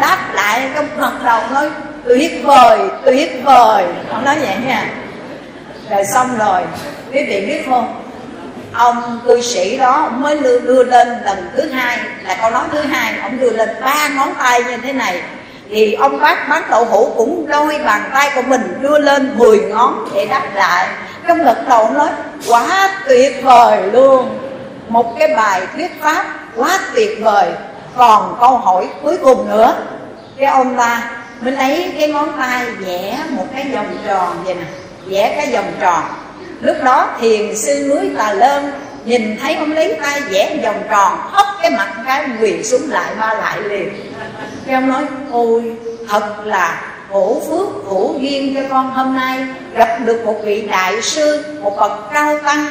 Đáp 0.00 0.18
lại 0.32 0.70
cái 0.74 0.84
ngật 0.98 1.24
đầu 1.24 1.40
nói, 1.50 1.70
tuyệt 2.04 2.32
vời 2.44 2.78
tuyệt 3.04 3.30
vời. 3.44 3.84
Ông 4.10 4.24
nói 4.24 4.36
vậy 4.40 4.56
nha. 4.66 4.86
Rồi 5.90 6.04
xong 6.04 6.38
rồi. 6.38 6.62
Quý 7.12 7.24
vị 7.24 7.46
biết 7.46 7.62
không? 7.68 8.09
Ông 8.72 9.20
cư 9.24 9.40
sĩ 9.40 9.78
đó 9.78 10.08
mới 10.12 10.38
đưa, 10.38 10.60
đưa 10.60 10.82
lên 10.82 11.08
lần 11.24 11.50
thứ 11.56 11.68
hai 11.68 11.98
là 12.22 12.34
câu 12.40 12.50
nói 12.50 12.64
thứ 12.72 12.80
hai 12.80 13.14
ông 13.22 13.40
đưa 13.40 13.50
lên 13.50 13.68
ba 13.80 14.08
ngón 14.08 14.28
tay 14.38 14.64
như 14.64 14.76
thế 14.76 14.92
này. 14.92 15.22
Thì 15.70 15.92
ông 15.92 16.20
bác 16.20 16.48
bán 16.48 16.62
đậu 16.70 16.84
hũ 16.84 17.12
cũng 17.16 17.46
đôi 17.46 17.78
bàn 17.84 18.10
tay 18.14 18.30
của 18.34 18.42
mình 18.42 18.78
đưa 18.80 18.98
lên 18.98 19.38
10 19.38 19.58
ngón 19.58 20.08
để 20.14 20.26
đáp 20.26 20.42
lại. 20.54 20.88
Trong 21.28 21.44
gật 21.44 21.68
đầu 21.68 21.90
nói 21.90 22.08
quá 22.48 22.90
tuyệt 23.08 23.42
vời 23.42 23.82
luôn. 23.92 24.38
Một 24.88 25.18
cái 25.18 25.28
bài 25.36 25.62
thuyết 25.76 26.02
pháp 26.02 26.24
quá 26.56 26.78
tuyệt 26.94 27.18
vời. 27.22 27.50
Còn 27.96 28.36
câu 28.40 28.58
hỏi 28.58 28.88
cuối 29.02 29.16
cùng 29.22 29.50
nữa 29.50 29.74
cái 30.40 30.50
ông 30.50 30.76
ta 30.76 31.10
mới 31.40 31.52
lấy 31.52 31.92
cái 31.98 32.08
ngón 32.08 32.32
tay 32.38 32.66
vẽ 32.70 33.18
một 33.28 33.46
cái 33.54 33.66
vòng 33.74 33.96
tròn 34.06 34.44
vậy 34.44 34.54
nè 34.54 34.66
vẽ 35.06 35.34
cái 35.36 35.52
vòng 35.52 35.72
tròn 35.80 36.02
lúc 36.60 36.76
đó 36.84 37.10
thiền 37.20 37.56
sư 37.56 37.86
núi 37.88 38.10
tà 38.18 38.32
lơn 38.32 38.72
nhìn 39.04 39.36
thấy 39.42 39.54
ông 39.54 39.72
lấy 39.72 39.98
tay 40.02 40.20
vẽ 40.20 40.56
vòng 40.64 40.82
tròn, 40.90 41.18
hất 41.32 41.46
cái 41.62 41.70
mặt 41.70 41.88
cái 42.06 42.28
quỳ 42.40 42.62
xuống 42.62 42.90
lại, 42.90 43.14
ba 43.20 43.34
lại 43.34 43.60
liền. 43.62 44.12
Cái 44.66 44.74
ông 44.74 44.88
nói, 44.88 45.02
ôi, 45.30 45.76
thật 46.08 46.34
là 46.44 46.82
hữu 47.10 47.40
phước 47.40 47.84
hữu 47.88 48.18
duyên 48.18 48.54
cho 48.54 48.60
con 48.70 48.90
hôm 48.90 49.16
nay, 49.16 49.46
gặp 49.74 49.98
được 50.04 50.24
một 50.24 50.40
vị 50.44 50.68
đại 50.70 51.02
sư, 51.02 51.44
một 51.62 51.76
bậc 51.76 51.92
cao 52.12 52.38
tăng, 52.38 52.66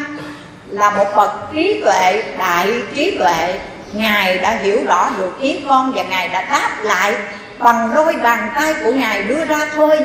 là 0.69 0.89
một 0.89 1.08
bậc 1.15 1.32
trí 1.54 1.82
tuệ, 1.86 2.23
đại 2.38 2.73
trí 2.95 3.17
tuệ. 3.17 3.60
Ngài 3.93 4.38
đã 4.38 4.52
hiểu 4.52 4.80
rõ 4.88 5.10
được 5.17 5.39
ý 5.41 5.60
con 5.67 5.91
và 5.95 6.04
ngài 6.04 6.28
đã 6.28 6.41
đáp 6.41 6.69
lại 6.84 7.15
bằng 7.60 7.91
đôi 7.95 8.13
bàn 8.23 8.49
tay 8.56 8.73
của 8.84 8.91
ngài 8.91 9.23
đưa 9.23 9.45
ra 9.45 9.69
thôi, 9.75 9.97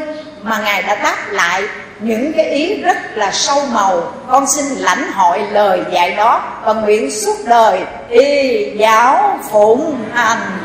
mà 0.42 0.58
ngài 0.64 0.82
đã 0.82 0.94
đáp 0.94 1.16
lại 1.30 1.62
những 2.00 2.32
cái 2.32 2.50
ý 2.50 2.82
rất 2.82 2.96
là 3.14 3.32
sâu 3.32 3.66
màu. 3.66 4.12
Con 4.30 4.46
xin 4.46 4.64
lãnh 4.64 5.12
hội 5.12 5.38
lời 5.52 5.80
dạy 5.92 6.14
đó 6.14 6.42
và 6.64 6.72
nguyện 6.72 7.10
suốt 7.10 7.36
đời 7.46 7.80
y 8.10 8.70
giáo 8.76 9.38
phụng 9.50 10.04
hành. 10.12 10.58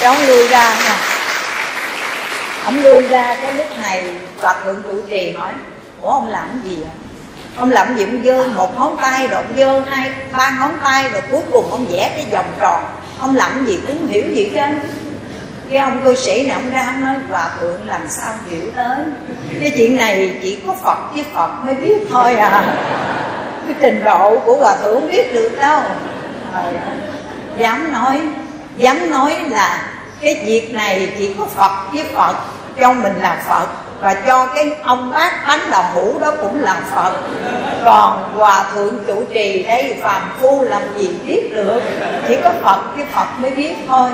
Cháu 0.00 0.14
ông 0.14 0.26
lui 0.26 0.48
ra 0.48 0.74
nha. 0.84 0.96
Ông 2.64 2.82
lui 2.82 3.02
ra 3.02 3.36
cái 3.42 3.52
lúc 3.54 3.66
này 3.82 4.04
và 4.40 4.54
thượng 4.64 4.82
trụ 4.82 5.00
trì 5.10 5.34
hỏi, 5.38 5.52
ủa, 6.02 6.10
ông 6.10 6.28
làm 6.28 6.62
gì 6.64 6.76
vậy? 6.76 6.90
Ông 7.56 7.70
làm 7.70 7.96
gì? 7.96 8.04
Ông 8.04 8.22
dơ 8.24 8.48
một 8.48 8.78
ngón 8.78 8.96
tay 9.00 9.28
rồi 9.28 9.42
ông 9.42 9.56
dơ 9.56 9.80
hai, 9.90 10.10
ba 10.32 10.50
ngón 10.50 10.70
tay 10.84 11.08
rồi 11.08 11.22
cuối 11.30 11.40
cùng 11.52 11.70
ông 11.70 11.86
vẽ 11.90 12.10
cái 12.16 12.26
vòng 12.32 12.52
tròn. 12.60 12.84
Ông 13.20 13.36
làm 13.36 13.66
gì? 13.66 13.78
Cũng 13.86 14.06
hiểu 14.06 14.22
gì 14.34 14.50
trên 14.54 14.80
cái 15.72 15.82
ông 15.82 16.00
cư 16.04 16.14
sĩ 16.14 16.46
này 16.46 16.54
ông 16.54 16.70
ra 16.70 16.86
ông 16.86 17.00
nói 17.00 17.14
hòa 17.30 17.50
thượng 17.60 17.88
làm 17.88 18.00
sao 18.08 18.34
hiểu 18.50 18.70
tới? 18.76 18.96
Cái 19.60 19.72
chuyện 19.76 19.96
này 19.96 20.36
chỉ 20.42 20.58
có 20.66 20.74
phật 20.82 20.98
với 21.14 21.24
phật 21.34 21.50
mới 21.64 21.74
biết 21.74 21.98
thôi 22.10 22.34
à. 22.34 22.76
Cái 23.66 23.74
trình 23.80 24.04
độ 24.04 24.38
của 24.38 24.56
hòa 24.56 24.76
thượng 24.76 25.00
không 25.00 25.10
biết 25.10 25.34
được 25.34 25.50
đâu. 25.60 25.80
À, 26.52 26.72
dám 27.58 27.92
nói 27.92 28.20
dám 28.76 29.10
nói 29.10 29.36
là 29.50 29.82
cái 30.20 30.42
việc 30.46 30.74
này 30.74 31.12
chỉ 31.18 31.34
có 31.38 31.46
phật 31.46 31.92
với 31.92 32.04
phật 32.14 32.36
cho 32.80 32.92
mình 32.92 33.14
là 33.20 33.42
phật 33.48 33.66
và 34.00 34.14
cho 34.14 34.46
cái 34.46 34.70
ông 34.84 35.10
bác 35.10 35.46
bánh 35.48 35.70
đầu 35.70 35.84
hũ 35.94 36.18
đó 36.18 36.32
cũng 36.40 36.62
là 36.62 36.76
phật. 36.94 37.12
Còn 37.84 38.34
hòa 38.36 38.64
thượng 38.74 38.94
chủ 39.06 39.24
trì 39.34 39.62
đây 39.62 39.96
phàm 40.02 40.22
phu 40.40 40.62
làm 40.62 40.82
gì 40.98 41.10
biết 41.26 41.50
được? 41.54 41.80
Chỉ 42.28 42.36
có 42.44 42.50
phật 42.62 42.96
với 42.96 43.04
phật 43.12 43.26
mới 43.38 43.50
biết 43.50 43.74
thôi. 43.88 44.10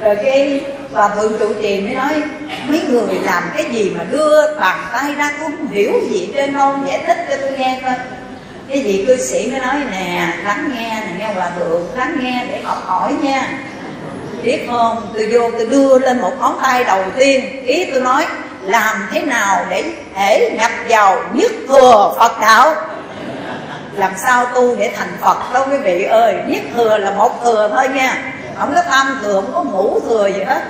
Rồi 0.00 0.16
cái 0.24 0.60
và 0.90 1.08
thượng 1.08 1.38
trụ 1.38 1.52
trì 1.62 1.80
mới 1.80 1.94
nói, 1.94 2.22
mấy 2.68 2.82
người 2.88 3.18
làm 3.22 3.42
cái 3.56 3.64
gì 3.72 3.92
mà 3.98 4.04
đưa 4.04 4.54
bàn 4.60 4.78
tay 4.92 5.14
ra 5.14 5.30
cũng 5.40 5.56
không 5.56 5.68
hiểu 5.68 5.92
gì 6.10 6.32
trên 6.34 6.54
không 6.54 6.86
giải 6.88 7.02
thích 7.06 7.16
cho 7.30 7.36
tôi 7.40 7.58
nghe 7.58 7.80
coi. 7.84 7.94
Cái 8.68 8.80
gì 8.80 9.04
cư 9.06 9.16
sĩ 9.16 9.50
mới 9.50 9.60
nói, 9.60 9.76
nè, 9.90 10.28
lắng 10.44 10.70
nghe 10.74 11.02
nè, 11.06 11.12
nghe 11.18 11.34
hòa 11.34 11.50
thượng, 11.58 11.86
lắng 11.96 12.16
nghe 12.20 12.44
để 12.50 12.60
học 12.64 12.82
hỏi 12.84 13.14
nha. 13.22 13.48
Biết 14.42 14.66
không, 14.70 15.08
tôi 15.14 15.28
vô 15.32 15.50
tôi 15.50 15.66
đưa 15.66 15.98
lên 15.98 16.20
một 16.20 16.32
ngón 16.40 16.58
tay 16.62 16.84
đầu 16.84 17.02
tiên, 17.18 17.66
ý 17.66 17.84
tôi 17.92 18.00
nói, 18.00 18.26
làm 18.62 19.08
thế 19.12 19.22
nào 19.22 19.66
để 19.70 19.84
thể 20.14 20.50
nhập 20.58 20.70
vào 20.88 21.22
nhất 21.32 21.52
thừa 21.68 22.14
phật 22.18 22.40
đạo? 22.40 22.74
Làm 23.96 24.12
sao 24.26 24.46
tu 24.46 24.76
để 24.76 24.90
thành 24.96 25.16
phật 25.20 25.52
đâu 25.54 25.66
quý 25.70 25.76
vị 25.76 26.02
ơi, 26.02 26.34
nhất 26.46 26.62
thừa 26.76 26.98
là 26.98 27.10
một 27.10 27.44
thừa 27.44 27.70
thôi 27.76 27.88
nha 27.88 28.32
không 28.58 28.74
có 28.74 28.82
tham 28.82 29.18
thừa 29.22 29.34
không 29.34 29.52
có 29.54 29.64
ngủ 29.64 30.00
thừa 30.08 30.26
gì 30.26 30.42
hết 30.44 30.62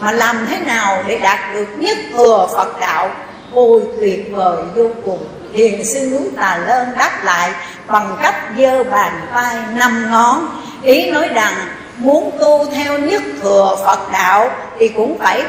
mà 0.00 0.12
làm 0.12 0.46
thế 0.50 0.58
nào 0.58 1.02
để 1.06 1.18
đạt 1.18 1.38
được 1.54 1.66
nhất 1.78 1.98
thừa 2.16 2.48
phật 2.56 2.80
đạo? 2.80 3.10
Ôi, 3.52 3.80
tuyệt 4.00 4.28
vời, 4.32 4.56
vô 4.74 4.90
cùng. 5.04 5.28
Hiền 5.52 5.84
sư 5.84 6.08
núi 6.10 6.30
tà 6.36 6.58
lơn 6.66 6.88
đáp 6.98 7.24
lại 7.24 7.52
bằng 7.86 8.16
cách 8.22 8.34
giơ 8.58 8.84
bàn 8.84 9.20
tay 9.34 9.56
năm 9.74 10.10
ngón. 10.10 10.46
Ý 10.82 11.10
nói 11.10 11.28
rằng, 11.28 11.54
muốn 11.96 12.30
tu 12.40 12.66
theo 12.74 12.98
nhất 12.98 13.22
thừa 13.42 13.76
phật 13.86 14.12
đạo 14.12 14.50
thì 14.78 14.88
cũng 14.88 15.18
phải 15.18 15.42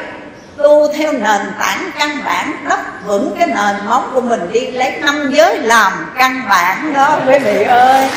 tu 0.57 0.93
theo 0.93 1.11
nền 1.11 1.41
tảng 1.59 1.91
căn 1.99 2.19
bản, 2.25 2.51
đắp 2.69 2.79
vững 3.05 3.35
cái 3.39 3.47
nền 3.47 3.85
móng 3.85 4.11
của 4.13 4.21
mình 4.21 4.49
đi 4.51 4.71
lấy 4.71 4.91
năm 4.91 5.31
giới 5.33 5.57
làm 5.57 5.91
căn 6.17 6.41
bản 6.49 6.93
đó, 6.93 7.19
quý 7.27 7.39
vị 7.39 7.63
ơi 7.63 8.09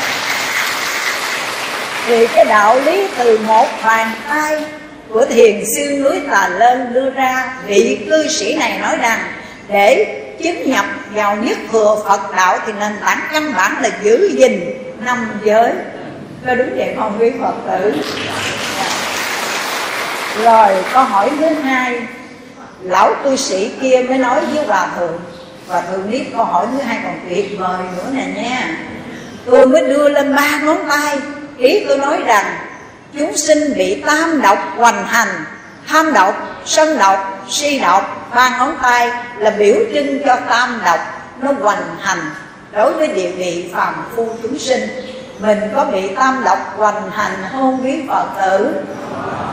vì 2.09 2.27
cái 2.27 2.45
đạo 2.45 2.79
lý 2.85 3.07
từ 3.17 3.39
một 3.47 3.67
bàn 3.85 4.11
tay 4.29 4.63
của 5.09 5.25
thiền 5.25 5.63
sư 5.75 5.97
núi 6.03 6.19
Tà 6.31 6.49
Lên 6.49 6.93
đưa 6.93 7.09
ra, 7.09 7.53
vị 7.67 8.05
cư 8.09 8.27
sĩ 8.27 8.55
này 8.55 8.79
nói 8.79 8.97
rằng, 8.97 9.19
để 9.67 10.05
chứng 10.43 10.69
nhập 10.69 10.85
vào 11.13 11.35
nhất 11.35 11.57
thừa 11.71 12.03
Phật 12.07 12.35
đạo 12.35 12.59
thì 12.65 12.73
nền 12.79 12.91
tảng 13.01 13.19
căn 13.31 13.53
bản 13.53 13.81
là 13.81 13.89
giữ 14.03 14.29
gìn 14.37 14.73
năm 15.05 15.31
giới. 15.43 15.71
Có 16.45 16.55
đúng 16.55 16.69
vậy 16.77 16.95
không 16.97 17.17
quý 17.19 17.31
Phật 17.41 17.53
tử. 17.67 17.93
Rồi, 20.43 20.83
câu 20.93 21.03
hỏi 21.03 21.29
thứ 21.39 21.47
hai, 21.47 22.01
lão 22.81 23.15
cư 23.23 23.35
sĩ 23.35 23.71
kia 23.81 24.05
mới 24.09 24.17
nói 24.17 24.39
với 24.45 24.65
hòa 24.65 24.87
thượng. 24.97 25.19
Hòa 25.67 25.81
thượng 25.81 26.11
biết 26.11 26.25
câu 26.35 26.45
hỏi 26.45 26.65
thứ 26.71 26.81
hai 26.81 26.99
còn 27.03 27.19
tuyệt 27.29 27.59
vời 27.59 27.77
nữa 27.97 28.05
nè 28.13 28.41
nha. 28.43 28.77
Tôi 29.45 29.67
mới 29.67 29.81
đưa 29.81 30.09
lên 30.09 30.35
ba 30.35 30.59
ngón 30.63 30.77
tay 30.89 31.17
ý 31.59 31.85
tôi 31.87 31.97
nói 31.97 32.23
rằng, 32.25 32.45
chúng 33.17 33.37
sinh 33.37 33.73
bị 33.77 34.03
tam 34.05 34.41
độc 34.41 34.57
hoành 34.77 35.05
hành, 35.05 35.45
tham 35.87 36.13
độc, 36.13 36.35
sân 36.65 36.97
độc, 36.97 37.45
si 37.49 37.79
độc 37.79 38.31
ba 38.35 38.57
ngón 38.57 38.75
tay 38.81 39.11
là 39.37 39.49
biểu 39.49 39.75
trưng 39.93 40.23
cho 40.25 40.35
tam 40.49 40.81
độc, 40.85 40.99
nó 41.41 41.51
hoành 41.61 41.95
hành. 41.99 42.31
Đối 42.71 42.93
với 42.93 43.07
địa 43.07 43.29
vị 43.29 43.69
phàm 43.73 43.93
phu 44.15 44.29
chúng 44.43 44.59
sinh, 44.59 44.89
mình 45.39 45.59
có 45.75 45.85
bị 45.85 46.07
tam 46.15 46.43
độc 46.43 46.77
hoành 46.77 47.11
hành 47.11 47.33
không 47.51 47.79
quý 47.83 48.03
phật 48.07 48.25
tử? 48.41 48.75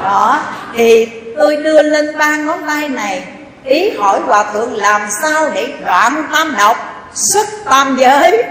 Đó, 0.02 0.40
thì 0.76 1.08
tôi 1.38 1.56
đưa 1.56 1.82
lên 1.82 2.18
ba 2.18 2.36
ngón 2.36 2.66
tay 2.66 2.88
này, 2.88 3.24
ý 3.64 3.90
hỏi 3.90 4.20
hòa 4.20 4.44
thượng 4.52 4.76
làm 4.76 5.02
sao 5.22 5.50
để 5.54 5.68
đoạn 5.84 6.28
tam 6.32 6.54
độc 6.58 6.76
xuất 7.14 7.46
tam 7.64 7.96
giới? 8.00 8.44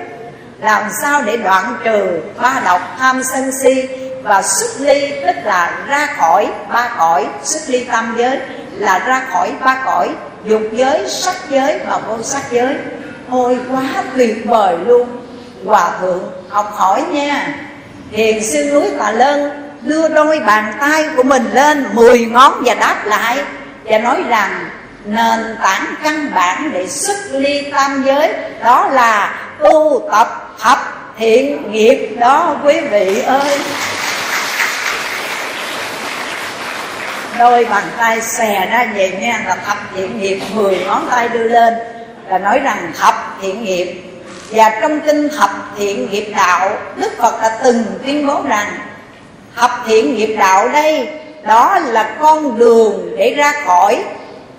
Làm 0.60 0.84
sao 1.02 1.22
để 1.22 1.38
đoạn 1.38 1.78
trừ 1.84 2.20
ba 2.42 2.62
độc 2.66 2.82
tham 3.00 3.24
sân 3.24 3.52
si 3.64 3.88
và 4.24 4.42
xuất 4.42 4.70
ly, 4.80 5.12
tức 5.26 5.36
là 5.44 5.80
ra 5.88 6.08
khỏi 6.18 6.48
ba 6.74 6.90
cõi, 6.98 7.28
xuất 7.44 7.62
ly 7.68 7.84
tam 7.84 8.16
giới, 8.18 8.40
là 8.72 9.00
ra 9.00 9.22
khỏi 9.32 9.52
ba 9.66 9.82
cõi, 9.86 10.10
dục 10.46 10.62
giới, 10.72 11.10
sắc 11.10 11.36
giới 11.50 11.80
và 11.88 11.98
vô 11.98 12.24
sắc 12.24 12.52
giới. 12.52 12.76
Ôi, 13.32 13.58
quá 13.72 13.84
tuyệt 14.18 14.46
vời 14.46 14.78
luôn. 14.86 15.08
Hòa 15.66 15.92
thượng, 16.02 16.32
học 16.50 16.72
hỏi 16.76 17.04
nha. 17.12 17.56
Hiền 18.12 18.44
sư 18.44 18.70
núi 18.74 18.92
tà 19.00 19.12
lân 19.12 19.66
đưa 19.82 20.08
đôi 20.08 20.40
bàn 20.40 20.74
tay 20.80 21.10
của 21.16 21.24
mình 21.24 21.50
lên, 21.54 21.86
mười 21.94 22.26
ngón 22.26 22.54
và 22.66 22.74
đáp 22.74 22.96
lại 23.06 23.38
và 23.84 23.98
nói 23.98 24.24
rằng, 24.28 24.70
nền 25.06 25.58
tảng 25.64 25.96
căn 26.04 26.32
bản 26.36 26.72
để 26.74 26.88
xuất 26.88 27.18
ly 27.32 27.72
tam 27.72 28.04
giới 28.06 28.34
đó 28.64 28.88
là 28.92 29.36
tu 29.60 30.10
tập 30.12 30.45
thập 30.60 30.78
thiện 31.18 31.72
nghiệp 31.72 32.16
đó, 32.20 32.56
quý 32.64 32.80
vị 32.80 33.22
ơi. 33.22 33.58
Đôi 37.40 37.66
bàn 37.66 37.84
tay 37.98 38.22
xè 38.22 38.68
ra 38.72 38.88
về 38.96 39.12
nha, 39.22 39.44
là 39.48 39.56
thập 39.56 39.78
thiện 39.96 40.22
nghiệp. 40.22 40.40
Mười 40.54 40.78
ngón 40.86 41.08
tay 41.12 41.30
đưa 41.30 41.44
lên 41.44 41.74
là 42.28 42.38
nói 42.38 42.60
rằng 42.60 42.92
thập 43.00 43.38
thiện 43.42 43.64
nghiệp. 43.64 44.02
Và 44.52 44.78
trong 44.82 45.00
kinh 45.00 45.30
thập 45.30 45.50
thiện 45.78 46.12
nghiệp 46.12 46.34
đạo, 46.38 46.78
đức 46.96 47.12
phật 47.18 47.42
đã 47.42 47.60
từng 47.64 47.84
tuyên 48.06 48.28
bố 48.28 48.42
rằng 48.48 48.68
thập 49.56 49.72
thiện 49.88 50.16
nghiệp 50.16 50.36
đạo 50.40 50.68
đây, 50.68 51.08
đó 51.44 51.80
là 51.80 52.16
con 52.20 52.60
đường 52.60 53.16
để 53.18 53.34
ra 53.38 53.54
khỏi 53.66 54.04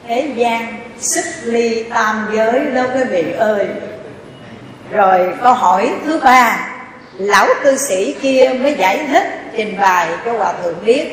thế 0.08 0.28
gian 0.34 0.78
xích 1.00 1.26
ly 1.42 1.82
tam 1.82 2.28
giới 2.34 2.60
đó, 2.74 2.82
quý 2.94 3.04
vị 3.10 3.32
ơi 3.38 3.66
rồi 4.90 5.34
câu 5.42 5.54
hỏi 5.54 5.92
thứ 6.06 6.20
ba. 6.24 6.58
Lão 7.18 7.46
cư 7.62 7.76
sĩ 7.76 8.14
kia 8.22 8.50
mới 8.60 8.74
giải 8.74 9.06
thích 9.08 9.26
trình 9.56 9.76
bày 9.80 10.08
cho 10.24 10.32
hòa 10.32 10.52
thượng 10.62 10.84
biết. 10.84 11.06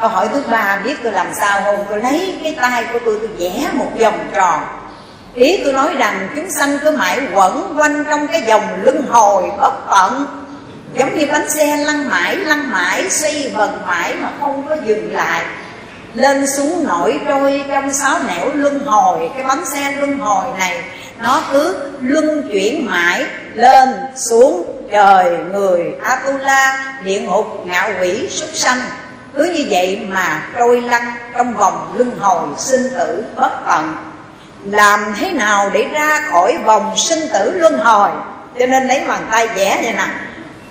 Câu 0.00 0.08
hỏi 0.08 0.28
thứ 0.32 0.42
ba, 0.50 0.80
biết 0.84 0.94
tôi 1.02 1.12
làm 1.12 1.26
sao 1.40 1.62
không? 1.64 1.84
Tôi 1.88 2.02
lấy 2.02 2.38
cái 2.42 2.56
tay 2.60 2.84
của 2.92 2.98
tôi 3.04 3.18
tôi 3.20 3.28
vẽ 3.38 3.68
một 3.72 3.90
vòng 4.00 4.18
tròn. 4.34 4.60
Ý 5.34 5.60
tôi 5.64 5.72
nói 5.72 5.94
rằng 5.98 6.28
chúng 6.36 6.50
sanh 6.50 6.78
cứ 6.82 6.90
mãi 6.90 7.20
quẩn 7.34 7.74
quanh 7.78 8.04
trong 8.04 8.26
cái 8.26 8.42
vòng 8.48 8.62
luân 8.82 9.06
hồi 9.10 9.42
bất 9.60 9.72
tận. 9.90 10.26
Giống 10.94 11.18
như 11.18 11.26
bánh 11.32 11.50
xe 11.50 11.76
lăn 11.76 12.08
mãi 12.08 12.36
lăn 12.36 12.70
mãi 12.70 13.10
xoay 13.10 13.52
vần 13.54 13.70
mãi 13.86 14.14
mà 14.20 14.28
không 14.40 14.66
có 14.68 14.76
dừng 14.86 15.14
lại. 15.14 15.42
Lên 16.14 16.46
xuống 16.56 16.84
nổi 16.88 17.20
trôi 17.28 17.64
trong 17.68 17.92
sáu 17.92 18.18
nẻo 18.28 18.50
luân 18.54 18.78
hồi. 18.86 19.30
Cái 19.34 19.44
bánh 19.44 19.64
xe 19.64 19.92
luân 19.92 20.18
hồi 20.18 20.44
này 20.58 20.82
nó 21.22 21.42
cứ 21.52 21.76
luân 22.00 22.48
chuyển 22.52 22.86
mãi 22.86 23.26
lên 23.54 23.88
xuống 24.16 24.64
trời 24.90 25.36
người 25.52 25.94
atula, 26.02 26.94
địa 27.04 27.20
ngục, 27.20 27.46
ngạo 27.66 27.90
quỷ, 28.00 28.28
súc 28.30 28.48
sanh. 28.52 28.80
Cứ 29.36 29.44
như 29.44 29.66
vậy 29.70 30.06
mà 30.08 30.42
trôi 30.58 30.80
lăn 30.80 31.12
trong 31.34 31.54
vòng 31.54 31.94
luân 31.96 32.18
hồi 32.18 32.48
sinh 32.58 32.90
tử 32.94 33.24
bất 33.36 33.50
tận. 33.66 33.96
Làm 34.64 35.14
thế 35.20 35.30
nào 35.30 35.70
để 35.72 35.88
ra 35.92 36.22
khỏi 36.30 36.58
vòng 36.64 36.96
sinh 36.96 37.28
tử 37.32 37.50
luân 37.50 37.78
hồi? 37.78 38.10
Cho 38.58 38.66
nên 38.66 38.88
lấy 38.88 39.02
bàn 39.08 39.26
tay 39.30 39.48
vẽ 39.48 39.80
vậy 39.82 39.92
nè. 39.92 40.06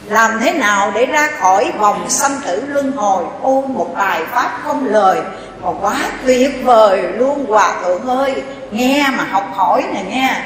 Làm 0.06 0.40
thế 0.40 0.52
nào 0.52 0.92
để 0.96 1.06
ra 1.06 1.30
khỏi 1.40 1.72
vòng 1.80 2.10
sanh 2.10 2.40
tử 2.46 2.64
luân 2.68 2.92
hồi? 2.92 3.24
Ôn 3.42 3.64
một 3.68 3.94
bài 3.98 4.22
pháp 4.32 4.52
không 4.64 4.88
lời 4.88 5.22
mà 5.62 5.70
quá 5.82 5.96
tuyệt 6.26 6.52
vời, 6.64 7.02
luôn 7.18 7.46
hòa 7.46 7.74
thượng 7.84 8.08
ơi. 8.08 8.44
Nghe 8.72 9.08
mà 9.18 9.24
học 9.32 9.52
hỏi 9.56 9.84
nè 9.94 10.04
nghe 10.10 10.42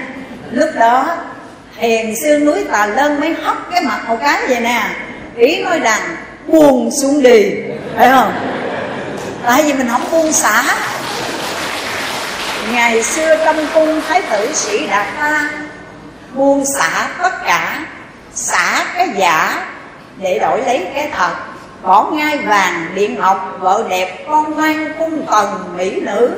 lúc 0.51 0.69
đó 0.75 1.17
hiền 1.78 2.15
sư 2.23 2.39
núi 2.39 2.63
tà 2.71 2.86
lân 2.86 3.19
mới 3.19 3.34
hấp 3.34 3.58
cái 3.71 3.82
mặt 3.82 3.99
một 4.08 4.17
cái 4.21 4.41
vậy 4.47 4.60
nè. 4.60 4.82
Ý 5.38 5.63
nói 5.63 5.80
rằng, 5.80 6.01
buông 6.47 6.91
xuống 7.01 7.23
đi. 7.23 7.51
Phải 7.97 8.10
không? 8.10 8.34
Tại 9.45 9.63
vì 9.63 9.73
mình 9.73 9.88
không 9.91 10.12
buông 10.12 10.32
xả. 10.32 10.63
Ngày 12.71 13.04
xưa 13.04 13.38
trong 13.45 13.67
cung 13.73 14.01
thái 14.08 14.21
tử 14.21 14.54
sĩ 14.54 14.88
đạt 14.88 15.08
ta 15.19 15.49
buông 16.34 16.65
xả 16.65 17.08
tất 17.23 17.45
cả, 17.45 17.80
xả 18.34 18.86
cái 18.95 19.10
giả 19.17 19.65
để 20.17 20.39
đổi 20.39 20.62
lấy 20.62 20.88
cái 20.95 21.10
thật 21.17 21.32
bỏ 21.85 22.03
ngai 22.11 22.37
vàng, 22.37 22.91
điện 22.95 23.15
ngọc, 23.19 23.57
vợ 23.59 23.83
đẹp, 23.89 24.25
con 24.29 24.55
ngoan 24.55 24.93
cung 24.99 25.25
tần 25.31 25.47
mỹ 25.77 25.99
nữ. 26.01 26.31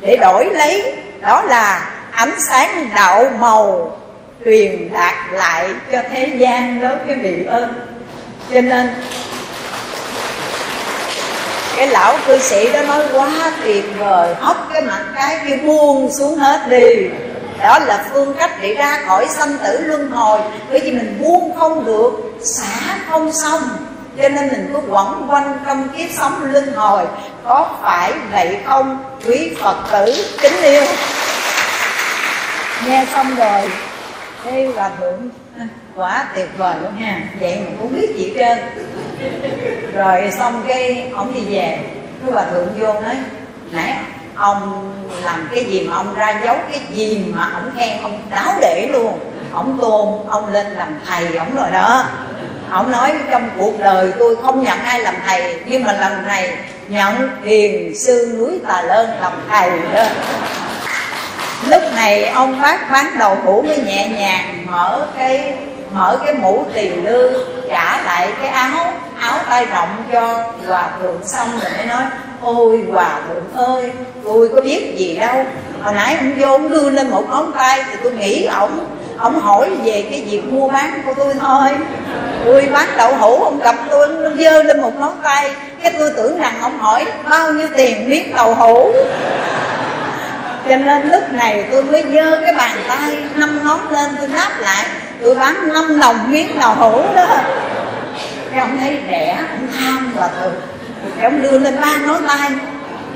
Để 0.00 0.16
đổi 0.20 0.44
lấy, 0.44 0.94
đó 1.20 1.42
là 1.42 1.90
ánh 2.10 2.34
sáng 2.48 2.88
đạo 2.94 3.24
màu, 3.38 3.98
truyền 4.44 4.92
đạt 4.92 5.14
lại 5.32 5.68
cho 5.92 5.98
thế 6.10 6.26
gian 6.26 6.82
lớn 6.82 6.98
cái 7.06 7.16
vị 7.16 7.44
ơn. 7.44 7.74
Cho 8.54 8.60
nên, 8.60 8.94
cái 11.76 11.86
lão 11.86 12.18
cư 12.26 12.38
sĩ 12.38 12.72
đó 12.72 12.82
nói, 12.82 13.04
quá 13.12 13.52
tuyệt 13.64 13.84
vời, 13.98 14.34
hất 14.40 14.56
cái 14.72 14.82
mặt 14.82 15.04
cái 15.14 15.38
kia 15.46 15.56
buông 15.56 16.10
xuống 16.18 16.38
hết 16.38 16.60
đi. 16.68 17.08
Đó 17.62 17.78
là 17.78 18.04
phương 18.12 18.34
cách 18.38 18.50
để 18.60 18.74
ra 18.74 18.98
khỏi 19.06 19.26
sanh 19.28 19.56
tử 19.64 19.78
luân 19.80 20.10
hồi. 20.10 20.40
Bởi 20.70 20.80
vì 20.80 20.92
mình 20.92 21.18
buông 21.22 21.56
không 21.58 21.84
được, 21.84 22.10
xả 22.42 22.96
không 23.10 23.32
xong 23.32 23.62
cho 24.16 24.28
nên 24.28 24.48
mình 24.48 24.70
cứ 24.72 24.80
quẩn 24.88 25.30
quanh 25.30 25.58
trong 25.66 25.88
kiếp 25.88 26.10
sống 26.10 26.52
luân 26.52 26.72
hồi. 26.72 27.04
Có 27.44 27.68
phải 27.82 28.12
vậy 28.32 28.58
không? 28.66 29.04
Quý 29.26 29.54
phật 29.60 29.76
tử 29.92 30.24
kính 30.40 30.62
yêu. 30.62 30.82
Nghe 32.86 33.06
xong 33.12 33.34
rồi, 33.36 33.70
thế 34.44 34.68
là 34.74 34.90
thượng 35.00 35.28
à, 35.58 35.66
quá 35.96 36.26
tuyệt 36.34 36.48
vời 36.58 36.74
luôn 36.82 37.00
nha 37.00 37.20
vậy 37.40 37.58
mà 37.60 37.70
cũng 37.80 37.92
biết 38.00 38.16
gì 38.16 38.32
trơn. 38.38 38.58
Rồi 39.94 40.30
xong 40.38 40.64
cái, 40.68 41.10
ông 41.16 41.34
đi 41.34 41.40
về. 41.54 41.78
Cái 42.24 42.34
bà 42.34 42.44
thượng 42.44 42.68
vô 42.78 42.92
nói, 42.92 43.16
nãy 43.70 43.96
ông 44.36 44.92
làm 45.24 45.48
cái 45.54 45.64
gì 45.64 45.88
mà 45.88 45.96
ông 45.96 46.14
ra 46.14 46.40
giấu 46.44 46.56
cái 46.70 46.80
gì 46.90 47.24
mà 47.34 47.50
ông 47.54 47.70
khen 47.76 48.02
ông 48.02 48.22
đáo 48.30 48.54
để 48.60 48.88
luôn. 48.92 49.18
Ông 49.52 49.78
tôn, 49.80 50.30
ông 50.30 50.52
lên 50.52 50.66
làm 50.66 51.00
thầy 51.06 51.36
ông 51.36 51.56
rồi 51.56 51.70
đó 51.72 52.04
ông 52.72 52.90
nói 52.90 53.12
trong 53.30 53.50
cuộc 53.58 53.80
đời 53.80 54.12
tôi 54.18 54.36
không 54.42 54.62
nhận 54.62 54.78
ai 54.78 55.00
làm 55.00 55.14
thầy, 55.26 55.54
nhưng 55.66 55.84
mà 55.84 55.92
lần 55.92 56.26
này 56.26 56.56
nhận 56.88 57.30
hiền 57.44 57.94
sư 57.98 58.34
núi 58.38 58.60
tà 58.68 58.82
lơn 58.82 59.10
làm 59.20 59.32
thầy 59.50 59.70
đó. 59.94 60.04
Lúc 61.68 61.82
này 61.94 62.24
ông 62.24 62.60
bác 62.60 62.90
bán 62.90 63.18
đầu 63.18 63.36
hũ 63.44 63.62
mới 63.62 63.78
nhẹ 63.78 64.08
nhàng 64.08 64.66
mở 64.70 65.06
cái 65.18 65.54
mở 65.92 66.18
cái 66.24 66.34
mũ 66.34 66.64
tiền 66.74 67.04
lương 67.04 67.32
trả 67.68 68.02
lại 68.02 68.28
cái 68.40 68.48
áo 68.48 68.92
áo 69.20 69.38
tay 69.48 69.66
rộng 69.66 70.04
cho 70.12 70.44
hòa 70.68 70.90
thượng 71.02 71.20
xong 71.24 71.48
rồi 71.62 71.70
mới 71.76 71.86
nói, 71.86 72.02
ôi 72.40 72.84
hòa 72.92 73.20
thượng 73.28 73.66
ơi, 73.66 73.92
tôi 74.24 74.48
có 74.54 74.60
biết 74.60 74.94
gì 74.96 75.16
đâu. 75.16 75.44
Hồi 75.82 75.94
nãy 75.94 76.16
ông 76.20 76.34
vô 76.38 76.48
ông 76.48 76.68
đưa 76.68 76.90
lên 76.90 77.10
một 77.10 77.24
ngón 77.30 77.52
tay 77.52 77.84
thì 77.90 77.96
tôi 78.02 78.12
nghĩ 78.12 78.44
ổng 78.44 78.86
ông 79.22 79.40
hỏi 79.40 79.70
về 79.84 80.04
cái 80.10 80.24
việc 80.30 80.52
mua 80.52 80.68
bán 80.68 81.02
của 81.06 81.14
tôi 81.16 81.34
thôi. 81.40 81.68
Tôi 82.44 82.68
bán 82.72 82.88
đậu 82.96 83.16
hũ 83.16 83.44
ông 83.44 83.58
gặp 83.58 83.76
tôi 83.90 84.06
ông 84.06 84.36
dơ 84.38 84.62
lên 84.62 84.80
một 84.80 84.92
ngón 84.98 85.20
tay. 85.22 85.50
Cái 85.82 85.92
tôi 85.98 86.10
tưởng 86.16 86.38
rằng 86.38 86.54
ông 86.62 86.78
hỏi 86.78 87.06
bao 87.30 87.52
nhiêu 87.52 87.68
tiền 87.76 88.10
miếng 88.10 88.34
đậu 88.36 88.54
hũ. 88.54 88.92
Cho 90.68 90.76
nên 90.76 91.08
lúc 91.08 91.22
này 91.32 91.64
tôi 91.72 91.84
mới 91.84 92.04
dơ 92.14 92.40
cái 92.44 92.54
bàn 92.54 92.76
tay 92.88 93.16
năm 93.34 93.60
ngón 93.64 93.92
lên, 93.92 94.10
tôi 94.18 94.28
đáp 94.28 94.50
lại. 94.60 94.86
Tôi 95.22 95.34
bán 95.34 95.68
năm 95.68 96.00
đồng 96.00 96.30
miếng 96.30 96.48
đậu 96.60 96.74
hũ 96.74 97.02
đó. 97.16 97.26
Cái 98.50 98.60
ông 98.60 98.78
thấy 98.80 98.98
rẻ 99.10 99.38
ông 99.50 99.68
tham 99.78 100.12
và 100.16 100.30
thường 100.40 100.54
cái 101.16 101.24
ông 101.24 101.42
đưa 101.42 101.58
lên 101.58 101.80
ba 101.80 101.96
ngón 101.96 102.26
tay. 102.26 102.50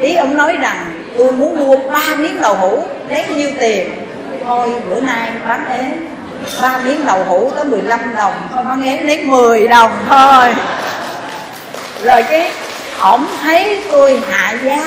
Ý 0.00 0.14
ông 0.14 0.36
nói 0.36 0.56
rằng, 0.60 0.76
tôi 1.18 1.32
muốn 1.32 1.58
mua 1.58 1.76
ba 1.76 2.14
miếng 2.16 2.40
đậu 2.40 2.54
hũ, 2.54 2.82
lấy 3.08 3.24
nhiêu 3.28 3.50
tiền? 3.60 4.05
Thôi, 4.46 4.72
bữa 4.90 5.00
nay 5.00 5.30
bán 5.48 5.64
ế 5.68 5.84
ba 6.62 6.78
miếng 6.84 7.06
đậu 7.06 7.24
hũ 7.24 7.50
tới 7.56 7.64
15 7.64 8.14
đồng 8.16 8.32
thôi 8.54 8.64
bán 8.64 8.82
ế 8.84 9.00
lấy 9.02 9.24
10 9.24 9.68
đồng 9.68 9.90
thôi. 10.08 10.54
Rồi 12.02 12.22
cái 12.22 12.52
ổng 13.00 13.26
thấy 13.42 13.82
tôi 13.92 14.22
hạ 14.30 14.54
giá, 14.64 14.78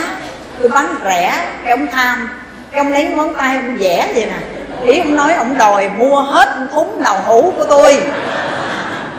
tôi 0.60 0.70
bán 0.70 0.96
rẻ, 1.04 1.34
cái 1.64 1.72
ông 1.72 1.88
tham, 1.88 2.30
cái 2.72 2.80
ông 2.80 2.92
lấy 2.92 3.04
ngón 3.06 3.36
tay 3.36 3.56
ông 3.56 3.78
vẽ 3.78 4.12
vậy 4.14 4.26
nè. 4.26 4.38
Ý 4.86 5.00
ông 5.00 5.16
nói 5.16 5.34
ông 5.34 5.58
đòi 5.58 5.90
mua 5.90 6.22
hết 6.22 6.50
thúng 6.74 7.02
đậu 7.04 7.18
hũ 7.26 7.54
của 7.58 7.66
tôi. 7.66 8.02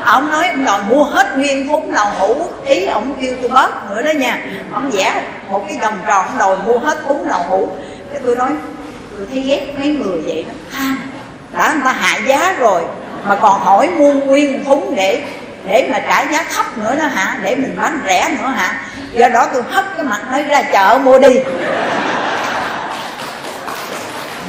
Ông 0.05 0.31
nói 0.31 0.49
ông 0.49 0.65
đòi 0.65 0.81
mua 0.89 1.05
hết 1.05 1.39
nguyên 1.39 1.69
thúng 1.69 1.93
đậu 1.93 2.07
hũ, 2.19 2.47
ý 2.65 2.87
ông 2.87 3.15
kêu 3.21 3.35
tôi 3.41 3.51
bớt 3.51 3.91
nữa 3.91 4.03
đó 4.03 4.11
nha. 4.11 4.39
Ông 4.73 4.91
vẽ 4.91 5.23
một 5.51 5.65
cái 5.69 5.79
vòng 5.83 5.99
tròn 6.07 6.27
ông 6.27 6.39
đòi 6.39 6.57
mua 6.67 6.79
hết 6.79 6.99
thúng 7.09 7.29
đậu 7.29 7.43
hũ. 7.49 7.69
Cái 8.13 8.21
tôi 8.27 8.37
nói 8.37 8.49
tôi 9.21 9.29
thấy 9.33 9.43
ghét 9.43 9.67
mấy 9.79 9.89
người 9.89 10.21
vậy 10.27 10.45
đó. 10.49 10.55
Tham 10.73 10.99
đã 11.53 11.73
người 11.73 11.83
ta 11.85 11.93
hạ 11.93 12.19
giá 12.27 12.55
rồi 12.59 12.83
mà 13.25 13.37
còn 13.37 13.61
hỏi 13.61 13.89
mua 13.99 14.13
nguyên 14.13 14.65
thúng 14.65 14.95
để 14.97 15.23
để 15.67 15.89
mà 15.93 15.99
trả 15.99 16.23
giá 16.23 16.45
thấp 16.55 16.79
nữa 16.79 16.95
đó 17.01 17.07
hả? 17.07 17.39
Để 17.43 17.57
mình 17.57 17.77
bán 17.81 18.01
rẻ 18.07 18.29
nữa 18.29 18.49
hả? 18.49 18.75
Do 19.13 19.29
đó 19.29 19.47
tôi 19.53 19.63
hất 19.71 19.85
cái 19.97 20.07
mặt 20.07 20.21
nói 20.31 20.43
ra 20.43 20.63
chợ 20.63 20.99
mua 21.05 21.19
đi. 21.19 21.41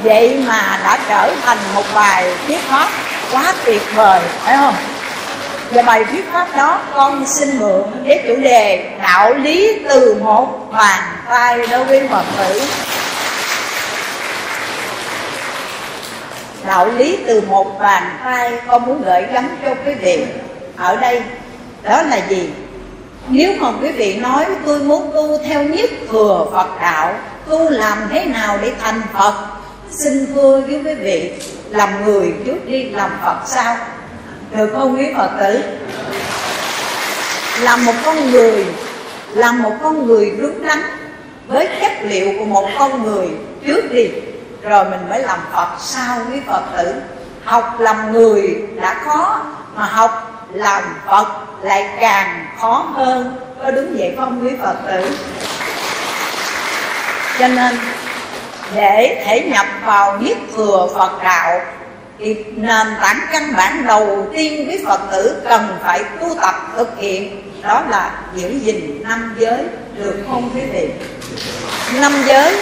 Vậy 0.02 0.42
mà 0.46 0.78
đã 0.84 0.98
trở 1.08 1.34
thành 1.44 1.58
một 1.74 1.84
bài 1.94 2.34
thuyết 2.46 2.60
pháp 2.60 2.88
quá 3.32 3.54
tuyệt 3.64 3.82
vời 3.94 4.20
phải 4.40 4.56
không? 4.56 4.74
Và 5.70 5.82
bài 5.82 6.04
thuyết 6.04 6.24
pháp 6.32 6.56
đó 6.56 6.80
con 6.94 7.26
xin 7.26 7.58
mượn 7.58 7.82
với 8.04 8.20
chủ 8.28 8.36
đề 8.36 8.90
đạo 9.02 9.34
lý 9.34 9.78
từ 9.88 10.16
một 10.22 10.72
bàn 10.72 11.02
tay 11.30 11.66
đối 11.70 11.84
với 11.84 12.08
phật 12.08 12.24
tử 12.38 12.62
đạo 16.66 16.88
lý 16.96 17.18
từ 17.26 17.40
một 17.40 17.78
bàn 17.80 18.02
tay 18.24 18.52
con 18.66 18.86
muốn 18.86 19.02
gửi 19.04 19.22
gắm 19.32 19.48
cho 19.64 19.74
quý 19.86 19.94
vị. 19.94 20.26
Ở 20.76 20.96
đây, 20.96 21.22
đó 21.82 22.02
là 22.02 22.20
gì? 22.28 22.50
Nếu 23.28 23.52
mà 23.60 23.72
quý 23.82 23.88
vị 23.88 24.16
nói, 24.16 24.46
tôi 24.66 24.78
muốn 24.78 25.10
tu 25.14 25.38
theo 25.38 25.62
nhất 25.62 25.90
thừa 26.10 26.46
Phật 26.52 26.68
đạo, 26.80 27.14
Tu 27.48 27.70
làm 27.70 27.98
thế 28.10 28.24
nào 28.24 28.58
để 28.62 28.72
thành 28.80 29.02
Phật? 29.12 29.34
Xin 29.90 30.26
thưa 30.34 30.60
với 30.60 30.80
quý 30.84 30.94
vị, 30.94 31.32
Làm 31.70 32.04
người 32.04 32.32
trước 32.46 32.66
đi 32.66 32.84
làm 32.90 33.10
Phật 33.24 33.36
sao? 33.46 33.76
Được 34.56 34.70
không, 34.72 34.96
quý 34.98 35.06
Phật 35.16 35.30
tử? 35.40 35.60
Làm 37.60 37.84
một 37.84 37.94
con 38.04 38.30
người 38.30 38.66
Làm 39.34 39.62
một 39.62 39.72
con 39.82 40.06
người 40.06 40.32
đúng 40.40 40.66
đắn 40.66 40.78
Với 41.48 41.68
chất 41.80 41.92
liệu 42.02 42.28
của 42.38 42.44
một 42.44 42.68
con 42.78 43.02
người 43.02 43.28
trước 43.66 43.92
đi. 43.92 44.08
Rồi 44.62 44.84
mình 44.84 45.08
mới 45.08 45.22
làm 45.22 45.38
Phật. 45.52 45.68
Sao 45.78 46.18
quý 46.30 46.40
Phật 46.46 46.62
tử 46.76 46.94
Học 47.44 47.80
làm 47.80 48.12
người 48.12 48.62
đã 48.80 48.94
khó, 49.04 49.40
Mà 49.76 49.84
học 49.84 50.46
làm 50.52 50.82
Phật 51.06 51.26
lại 51.62 51.88
càng 52.00 52.46
khó 52.60 52.86
hơn. 52.94 53.36
Có 53.62 53.70
đúng 53.70 53.96
vậy 53.98 54.14
không 54.16 54.44
quý 54.44 54.50
Phật 54.62 54.74
tử? 54.86 55.18
Cho 57.38 57.48
nên, 57.48 57.78
để 58.74 59.24
thể 59.26 59.40
nhập 59.40 59.66
vào 59.84 60.18
niết 60.18 60.36
thừa 60.56 60.88
Phật 60.94 61.22
đạo, 61.22 61.60
thì 62.18 62.34
nền 62.56 62.86
tảng 63.00 63.20
căn 63.32 63.52
bản 63.56 63.86
đầu 63.86 64.26
tiên 64.32 64.68
quý 64.68 64.84
Phật 64.86 65.00
tử 65.12 65.42
cần 65.48 65.78
phải 65.84 66.04
tu 66.20 66.34
tập 66.40 66.54
thực 66.76 66.98
hiện, 66.98 67.52
đó 67.62 67.82
là 67.88 68.10
giữ 68.34 68.48
gìn 68.48 69.02
năm 69.08 69.34
giới, 69.38 69.64
được 69.96 70.24
không 70.28 70.50
quý 70.54 70.60
vị? 70.72 70.88
Năm 72.00 72.12
giới, 72.26 72.56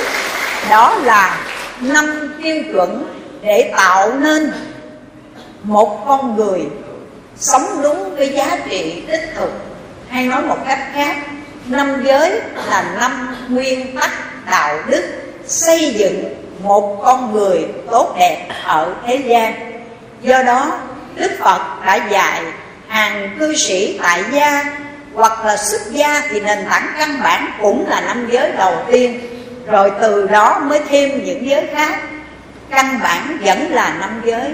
đó 0.71 0.95
là 1.03 1.37
năm 1.83 2.35
tiêu 2.43 2.63
chuẩn 2.73 3.05
để 3.43 3.73
tạo 3.77 4.13
nên 4.13 4.53
một 5.63 6.05
con 6.07 6.37
người 6.37 6.61
sống 7.37 7.83
đúng 7.83 8.17
với 8.17 8.29
giá 8.29 8.59
trị 8.71 9.03
tích 9.09 9.31
thực. 9.37 9.51
Hay 10.09 10.27
nói 10.27 10.43
một 10.43 10.59
cách 10.67 10.79
khác, 10.95 11.17
năm 11.67 12.03
giới 12.05 12.41
là 12.71 12.85
năm 13.01 13.37
nguyên 13.49 13.97
tắc 13.97 14.11
đạo 14.51 14.79
đức 14.87 15.03
xây 15.47 15.95
dựng 15.95 16.25
một 16.63 17.01
con 17.05 17.33
người 17.33 17.67
tốt 17.91 18.15
đẹp 18.19 18.49
ở 18.65 18.95
thế 19.07 19.17
gian. 19.17 19.55
Do 20.23 20.43
đó, 20.43 20.79
đức 21.15 21.31
phật 21.39 21.61
đã 21.87 21.95
dạy 22.11 22.43
hàng 22.89 23.37
cư 23.39 23.57
sĩ 23.57 23.99
tại 24.03 24.25
gia 24.33 24.65
hoặc 25.15 25.45
là 25.45 25.57
xuất 25.57 25.81
gia 25.91 26.23
thì 26.31 26.41
nền 26.41 26.59
tảng 26.71 26.95
căn 26.99 27.21
bản 27.23 27.53
cũng 27.61 27.87
là 27.89 28.01
năm 28.01 28.29
giới 28.33 28.53
đầu 28.53 28.75
tiên 28.91 29.21
rồi 29.71 29.93
từ 30.01 30.27
đó 30.27 30.61
mới 30.61 30.81
thêm 30.89 31.25
những 31.25 31.49
giới 31.49 31.67
khác. 31.75 32.01
Căn 32.71 33.01
bản 33.03 33.39
vẫn 33.45 33.71
là 33.71 33.95
năm 34.01 34.23
giới. 34.25 34.51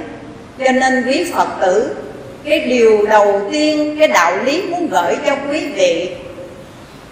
Cho 0.58 0.72
nên 0.72 1.04
quý 1.06 1.32
phật 1.34 1.48
tử, 1.60 1.96
cái 2.44 2.60
điều 2.60 3.06
đầu 3.06 3.48
tiên, 3.52 3.96
cái 3.98 4.08
đạo 4.08 4.36
lý 4.44 4.62
muốn 4.62 4.88
gửi 4.88 5.16
cho 5.26 5.36
quý 5.50 5.72
vị 5.74 6.16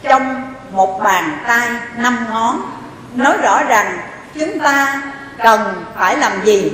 trong 0.02 0.42
một 0.72 1.00
bàn 1.04 1.38
tay 1.46 1.68
năm 1.96 2.26
ngón, 2.30 2.62
nói 3.14 3.36
rõ 3.42 3.62
rằng 3.62 3.98
chúng 4.38 4.58
ta 4.58 5.02
cần 5.42 5.60
phải 5.98 6.16
làm 6.16 6.32
gì? 6.44 6.72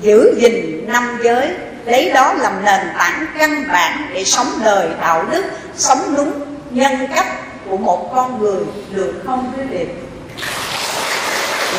Giữ 0.00 0.34
gìn 0.38 0.84
năm 0.88 1.18
giới, 1.24 1.48
lấy 1.84 2.10
đó 2.10 2.34
làm 2.34 2.64
nền 2.64 2.80
tảng 2.98 3.26
căn 3.38 3.64
bản 3.72 4.08
để 4.14 4.24
sống 4.24 4.48
đời 4.64 4.88
đạo 5.00 5.24
đức, 5.30 5.44
sống 5.76 6.14
đúng 6.16 6.32
nhân 6.70 6.92
cách 7.14 7.26
của 7.68 7.76
một 7.76 8.10
con 8.14 8.40
người 8.40 8.60
được 8.90 9.14
không, 9.26 9.52
quý 9.56 9.62
vị? 9.70 9.86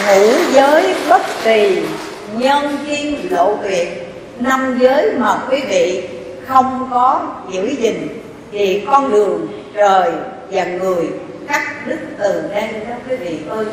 Ngũ 0.01 0.32
giới 0.53 0.95
bất 1.10 1.21
kỳ, 1.43 1.82
nhân 2.38 2.77
duyên 2.88 3.27
lộ 3.29 3.58
tuyệt. 3.63 3.88
Năm 4.39 4.77
giới 4.82 5.12
mà 5.17 5.39
quý 5.49 5.62
vị 5.69 6.03
không 6.47 6.89
có 6.91 7.21
giữ 7.51 7.67
gìn 7.79 8.08
thì 8.51 8.84
con 8.88 9.12
đường 9.12 9.47
trời 9.75 10.12
và 10.51 10.65
người 10.65 11.10
cắt 11.47 11.88
đứt 11.88 11.99
từ 12.19 12.43
đây 12.53 12.69
đó 12.89 12.95
quý 13.10 13.15
vị 13.15 13.39
ơi. 13.49 13.65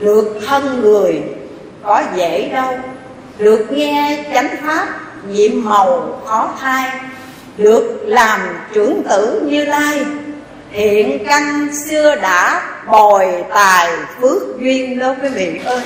Được 0.00 0.38
thân 0.46 0.80
người, 0.80 1.22
có 1.82 2.02
dễ 2.16 2.48
đâu. 2.48 2.78
Được 3.38 3.66
nghe 3.72 4.24
chánh 4.34 4.56
pháp, 4.62 4.88
nhiệm 5.28 5.64
màu 5.64 6.20
khó 6.26 6.50
thai 6.60 6.90
được 7.56 7.98
làm 8.04 8.40
trưởng 8.72 9.02
tử 9.08 9.42
như 9.46 9.64
lai 9.64 10.04
hiện 10.76 11.24
căn 11.26 11.68
xưa 11.74 12.16
đã 12.16 12.62
bồi 12.86 13.26
tài 13.54 13.88
phước 14.20 14.60
duyên 14.60 14.98
đâu 14.98 15.14
quý 15.22 15.28
vị 15.28 15.60
ơi. 15.64 15.80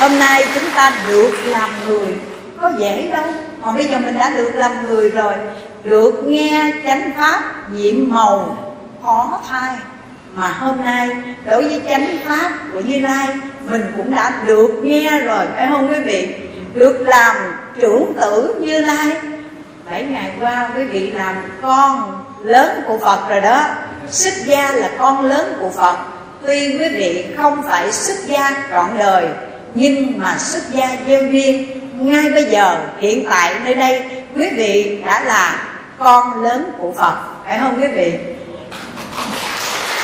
Hôm 0.00 0.18
nay 0.18 0.44
chúng 0.54 0.70
ta 0.74 0.92
được 1.08 1.32
làm 1.46 1.70
người. 1.88 2.14
Có 2.60 2.72
dễ 2.78 3.10
đâu. 3.12 3.24
Mà 3.62 3.72
bây 3.72 3.84
giờ 3.84 3.98
mình 3.98 4.18
đã 4.18 4.30
được 4.30 4.50
làm 4.54 4.86
người 4.86 5.10
rồi. 5.10 5.32
Được 5.84 6.24
nghe 6.26 6.72
chánh 6.84 7.10
pháp 7.16 7.42
nhiệm 7.72 7.94
màu. 8.08 8.58
Khó 9.02 9.40
thai 9.48 9.76
mà 10.34 10.48
hôm 10.48 10.84
nay, 10.84 11.08
đối 11.44 11.62
với 11.62 11.82
chánh 11.88 12.16
pháp 12.24 12.52
của 12.72 12.80
như 12.80 13.00
lai, 13.00 13.28
mình 13.70 13.92
cũng 13.96 14.14
đã 14.14 14.32
được 14.46 14.70
nghe 14.82 15.20
rồi, 15.20 15.46
phải 15.56 15.66
không 15.70 15.88
quý 15.88 16.00
vị? 16.00 16.34
Được 16.74 17.00
làm 17.00 17.36
trưởng 17.80 18.12
tử 18.20 18.54
như 18.60 18.80
lai. 18.80 19.10
Bảy 19.90 20.02
ngày 20.04 20.32
qua, 20.40 20.70
quý 20.76 20.84
vị 20.84 21.10
làm 21.10 21.34
con 21.62 22.25
lớn 22.46 22.82
của 22.86 22.98
phật 22.98 23.28
rồi 23.28 23.40
đó. 23.40 23.64
Xuất 24.10 24.34
gia 24.44 24.72
là 24.72 24.90
con 24.98 25.24
lớn 25.24 25.56
của 25.60 25.70
phật. 25.70 25.96
Tuy 26.46 26.78
quý 26.78 26.88
vị 26.88 27.24
không 27.36 27.62
phải 27.68 27.92
xuất 27.92 28.16
gia 28.26 28.64
trọn 28.70 28.98
đời, 28.98 29.28
nhưng 29.74 30.18
mà 30.18 30.36
xuất 30.38 30.62
gia 30.72 30.88
gieo 31.06 31.22
duyên. 31.22 31.80
Ngay 32.00 32.30
bây 32.30 32.44
giờ, 32.44 32.78
hiện 33.00 33.26
tại, 33.30 33.54
nơi 33.64 33.74
đây, 33.74 34.02
quý 34.36 34.50
vị 34.56 35.02
đã 35.06 35.20
là 35.20 35.64
con 35.98 36.42
lớn 36.42 36.72
của 36.78 36.92
phật. 36.92 37.14
Phải 37.46 37.58
không 37.58 37.80
quý 37.80 37.88
vị? 37.88 38.12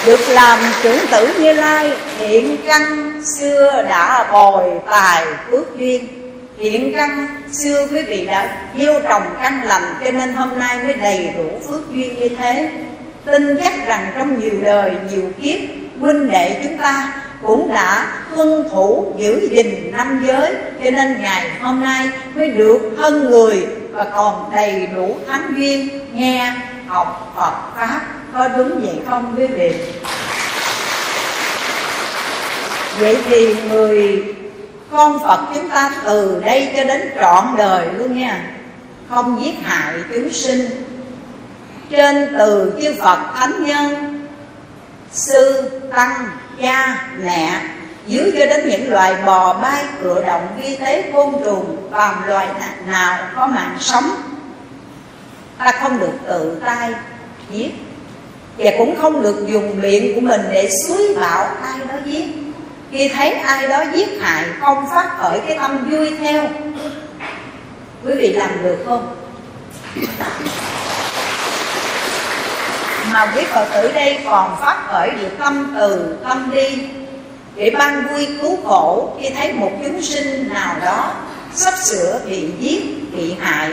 Được 0.06 0.20
làm 0.28 0.58
trưởng 0.82 1.06
tử 1.10 1.34
như 1.38 1.52
lai, 1.52 1.92
hiện 2.18 2.56
căn 2.66 3.12
xưa 3.38 3.84
đã 3.88 4.28
bồi 4.32 4.64
tài 4.90 5.24
phước 5.50 5.78
duyên 5.78 6.21
hiện 6.62 6.92
căn 6.96 7.26
xưa 7.52 7.86
quý 7.92 8.02
vị 8.02 8.26
đã 8.26 8.56
gieo 8.78 9.00
trồng 9.00 9.22
căn 9.42 9.62
lành, 9.64 9.94
cho 10.04 10.10
nên 10.10 10.32
hôm 10.32 10.58
nay 10.58 10.78
mới 10.84 10.94
đầy 10.94 11.30
đủ 11.36 11.60
phước 11.68 11.92
duyên 11.92 12.20
như 12.20 12.28
thế. 12.28 12.70
Tin 13.24 13.56
chắc 13.64 13.86
rằng 13.86 14.12
trong 14.14 14.40
nhiều 14.40 14.52
đời, 14.62 14.92
nhiều 15.10 15.30
kiếp, 15.42 15.58
huynh 16.00 16.30
đệ 16.30 16.60
chúng 16.62 16.78
ta 16.78 17.12
cũng 17.42 17.74
đã 17.74 18.06
tuân 18.36 18.68
thủ 18.70 19.12
giữ 19.18 19.48
gìn 19.52 19.92
năm 19.92 20.24
giới, 20.26 20.54
cho 20.84 20.90
nên 20.90 21.22
ngày 21.22 21.50
hôm 21.60 21.82
nay 21.82 22.08
mới 22.34 22.48
được 22.48 22.78
thân 22.96 23.30
người 23.30 23.66
và 23.90 24.04
còn 24.04 24.50
đầy 24.54 24.88
đủ 24.96 25.16
thánh 25.28 25.54
duyên, 25.56 25.88
nghe 26.12 26.52
học 26.86 27.32
Phật 27.36 27.52
pháp. 27.76 28.00
Có 28.34 28.48
đúng 28.48 28.80
vậy 28.80 28.96
không 29.08 29.34
quý 29.38 29.46
vị? 29.46 29.72
Vậy 32.98 33.16
thì 33.30 33.54
người 33.70 34.24
con 34.92 35.18
Phật 35.18 35.40
chúng 35.54 35.68
ta 35.70 35.92
từ 36.04 36.42
đây 36.44 36.72
cho 36.76 36.84
đến 36.84 37.10
trọn 37.20 37.44
đời 37.56 37.88
luôn 37.98 38.18
nha. 38.18 38.50
Không 39.08 39.44
giết 39.44 39.54
hại 39.62 39.94
chúng 40.14 40.32
sinh. 40.32 40.68
Trên 41.90 42.34
từ 42.38 42.78
chư 42.82 42.94
Phật 43.02 43.18
thánh 43.34 43.64
nhân 43.64 44.20
sư 45.12 45.70
tăng 45.94 46.28
cha 46.62 47.08
mẹ 47.24 47.60
dưới 48.06 48.32
cho 48.38 48.46
đến 48.46 48.68
những 48.68 48.90
loài 48.90 49.14
bò 49.26 49.52
bay 49.62 49.84
cựa 50.02 50.24
động 50.26 50.46
vi 50.62 50.76
tế, 50.76 51.10
côn 51.12 51.34
trùng 51.44 51.88
phàm 51.92 52.26
loài 52.26 52.48
nào 52.86 53.18
có 53.36 53.46
mạng 53.46 53.76
sống 53.80 54.10
ta 55.58 55.72
không 55.72 56.00
được 56.00 56.12
tự 56.26 56.60
tay 56.64 56.94
giết. 57.50 57.70
Và 58.58 58.70
cũng 58.78 58.96
không 59.00 59.22
được 59.22 59.46
dùng 59.48 59.80
miệng 59.80 60.14
của 60.14 60.20
mình 60.20 60.40
để 60.52 60.70
suối 60.86 61.16
bảo 61.20 61.44
ai 61.62 61.78
đó 61.88 61.94
giết 62.04 62.51
khi 62.92 63.08
thấy 63.08 63.30
ai 63.30 63.68
đó 63.68 63.84
giết 63.94 64.08
hại 64.20 64.44
không 64.60 64.86
phát 64.90 65.10
khởi 65.18 65.40
cái 65.46 65.58
tâm 65.58 65.90
vui 65.90 66.10
theo. 66.18 66.48
Quý 68.04 68.14
vị 68.14 68.32
làm 68.32 68.62
được 68.62 68.76
không? 68.86 69.16
Mà 73.12 73.32
quý 73.36 73.44
phật 73.54 73.68
tử 73.74 73.92
đây 73.94 74.18
còn 74.24 74.56
phát 74.60 74.86
khởi 74.88 75.10
được 75.10 75.30
tâm 75.38 75.74
từ, 75.78 76.16
tâm 76.28 76.50
đi. 76.54 76.88
Để 77.56 77.70
ban 77.78 78.06
vui 78.06 78.28
cứu 78.42 78.58
khổ, 78.64 79.16
khi 79.20 79.30
thấy 79.30 79.52
một 79.52 79.70
chúng 79.84 80.02
sinh 80.02 80.48
nào 80.54 80.76
đó 80.84 81.14
sắp 81.54 81.74
sửa 81.78 82.20
bị 82.26 82.48
giết, 82.60 82.82
bị 83.16 83.34
hại, 83.40 83.72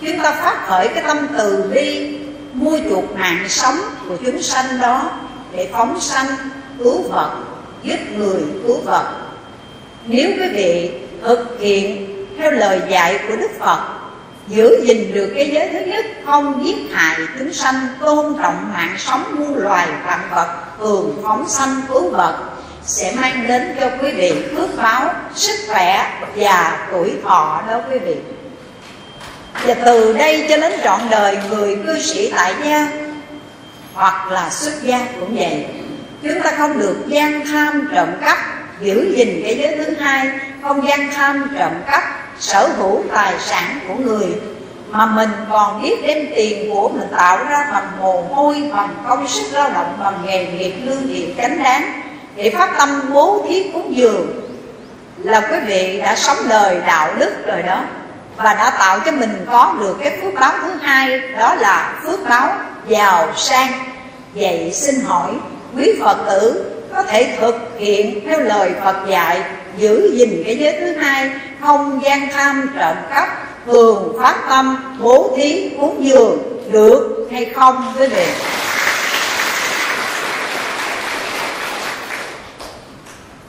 chúng 0.00 0.18
ta 0.18 0.32
phát 0.32 0.66
khởi 0.66 0.88
cái 0.88 1.04
tâm 1.06 1.26
từ 1.38 1.70
bi 1.74 2.18
mua 2.52 2.78
chuộc 2.90 3.16
mạng 3.18 3.44
sống 3.48 3.76
của 4.08 4.16
chúng 4.24 4.42
sanh 4.42 4.80
đó 4.80 5.10
để 5.52 5.68
phóng 5.72 6.00
sanh, 6.00 6.26
cứu 6.78 7.02
vật 7.02 7.30
giúp 7.84 7.98
người 8.16 8.42
cứu 8.66 8.80
vật 8.80 9.24
nếu 10.06 10.30
quý 10.36 10.48
vị 10.48 10.90
thực 11.22 11.60
hiện 11.60 12.06
theo 12.38 12.50
lời 12.50 12.80
dạy 12.88 13.18
của 13.28 13.36
đức 13.36 13.50
phật, 13.58 13.78
giữ 14.48 14.84
gìn 14.86 15.12
được 15.12 15.32
cái 15.34 15.50
giới 15.50 15.68
thứ 15.68 15.78
nhất, 15.78 16.06
không 16.26 16.66
giết 16.66 16.76
hại 16.92 17.16
chúng 17.38 17.52
sanh, 17.52 17.74
tôn 18.00 18.34
trọng 18.42 18.72
mạng 18.72 18.94
sống 18.98 19.24
muôn 19.38 19.58
loài 19.58 19.88
vạn 20.06 20.20
vật 20.34 20.54
thường 20.78 21.20
phóng 21.22 21.48
sanh 21.48 21.82
cứu 21.88 22.10
vật 22.10 22.38
sẽ 22.84 23.12
mang 23.16 23.46
đến 23.46 23.76
cho 23.80 23.90
quý 24.02 24.10
vị 24.10 24.32
phước 24.56 24.76
báo, 24.76 25.14
sức 25.34 25.54
khỏe 25.68 26.20
và 26.36 26.88
tuổi 26.92 27.12
thọ 27.22 27.62
đó 27.68 27.80
quý 27.90 27.98
vị. 27.98 28.16
Và 29.66 29.74
từ 29.74 30.12
đây 30.12 30.46
cho 30.48 30.56
đến 30.56 30.72
trọn 30.84 31.00
đời 31.10 31.38
người 31.50 31.78
cư 31.86 31.98
sĩ 31.98 32.32
tại 32.36 32.54
gia, 32.64 32.88
hoặc 33.94 34.32
là 34.32 34.50
xuất 34.50 34.82
gia 34.82 35.06
cũng 35.20 35.36
vậy 35.36 35.66
chúng 36.24 36.42
ta 36.42 36.50
không 36.58 36.78
được 36.78 36.96
gian 37.06 37.46
tham 37.46 37.88
trộm 37.94 38.08
cắp, 38.20 38.38
giữ 38.80 39.14
gìn 39.16 39.42
cái 39.44 39.58
giới 39.58 39.76
thứ 39.76 39.94
hai. 40.00 40.28
Không 40.62 40.88
gian 40.88 41.10
tham 41.12 41.50
trộm 41.58 41.72
cắp, 41.90 42.02
sở 42.38 42.68
hữu 42.76 43.02
tài 43.14 43.34
sản 43.38 43.78
của 43.88 43.94
người 43.94 44.26
mà 44.88 45.06
mình 45.06 45.30
còn 45.50 45.82
biết 45.82 46.06
đem 46.06 46.26
tiền 46.36 46.70
của 46.70 46.88
mình 46.88 47.08
tạo 47.16 47.44
ra 47.44 47.68
bằng 47.72 47.88
mồ 48.00 48.22
hôi, 48.22 48.70
bằng 48.76 48.88
công 49.08 49.28
sức 49.28 49.44
lao 49.52 49.70
động, 49.70 49.96
bằng 50.00 50.14
nghề 50.26 50.46
nghiệp, 50.46 50.74
lương 50.84 51.08
thiện, 51.08 51.34
chánh 51.36 51.62
đáng. 51.62 52.02
Để 52.36 52.50
phát 52.50 52.70
tâm 52.78 53.00
bố 53.12 53.46
thí 53.48 53.70
cúng 53.72 53.96
dường 53.96 54.40
là 55.18 55.40
quý 55.40 55.56
vị 55.66 56.00
đã 56.02 56.16
sống 56.16 56.36
đời 56.48 56.80
đạo 56.86 57.14
đức 57.18 57.46
rồi 57.46 57.62
đó 57.62 57.80
và 58.36 58.54
đã 58.54 58.70
tạo 58.78 59.00
cho 59.04 59.12
mình 59.12 59.46
có 59.50 59.74
được 59.80 59.96
cái 60.00 60.18
phước 60.22 60.34
báo 60.34 60.52
thứ 60.62 60.70
hai, 60.82 61.20
đó 61.38 61.54
là 61.54 62.00
phước 62.02 62.28
báo 62.28 62.52
giàu 62.88 63.28
sang 63.36 63.72
vậy 64.34 64.70
xin 64.72 64.94
hỏi 65.04 65.30
quý 65.76 65.92
phật 66.00 66.16
tử 66.26 66.64
có 66.94 67.02
thể 67.02 67.36
thực 67.40 67.54
hiện 67.78 68.20
theo 68.26 68.40
lời 68.40 68.70
phật 68.84 68.96
dạy, 69.08 69.42
giữ 69.76 70.12
gìn 70.14 70.42
cái 70.46 70.56
giới 70.56 70.76
thứ 70.80 70.92
hai, 70.92 71.30
không 71.60 72.00
gian 72.04 72.28
tham 72.32 72.70
trộm 72.78 72.96
cắp, 73.10 73.28
thường 73.66 74.16
phát 74.22 74.34
tâm, 74.48 74.96
bố 75.00 75.34
thí, 75.36 75.70
cúng 75.80 75.96
dường 76.00 76.38
được 76.72 77.28
hay 77.32 77.44
không, 77.44 77.94
quý 77.98 78.06
vị? 78.06 78.26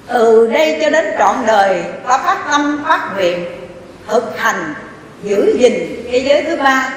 Từ 0.07 0.47
đây 0.47 0.78
cho 0.82 0.89
đến 0.89 1.05
trọn 1.19 1.36
đời 1.47 1.84
ta 2.07 2.17
phát 2.17 2.38
tâm, 2.51 2.84
phát 2.88 3.09
nguyện, 3.15 3.45
thực 4.07 4.39
hành, 4.39 4.73
giữ 5.23 5.57
gìn 5.59 6.05
cái 6.11 6.23
giới 6.23 6.43
thứ 6.43 6.55
ba. 6.55 6.89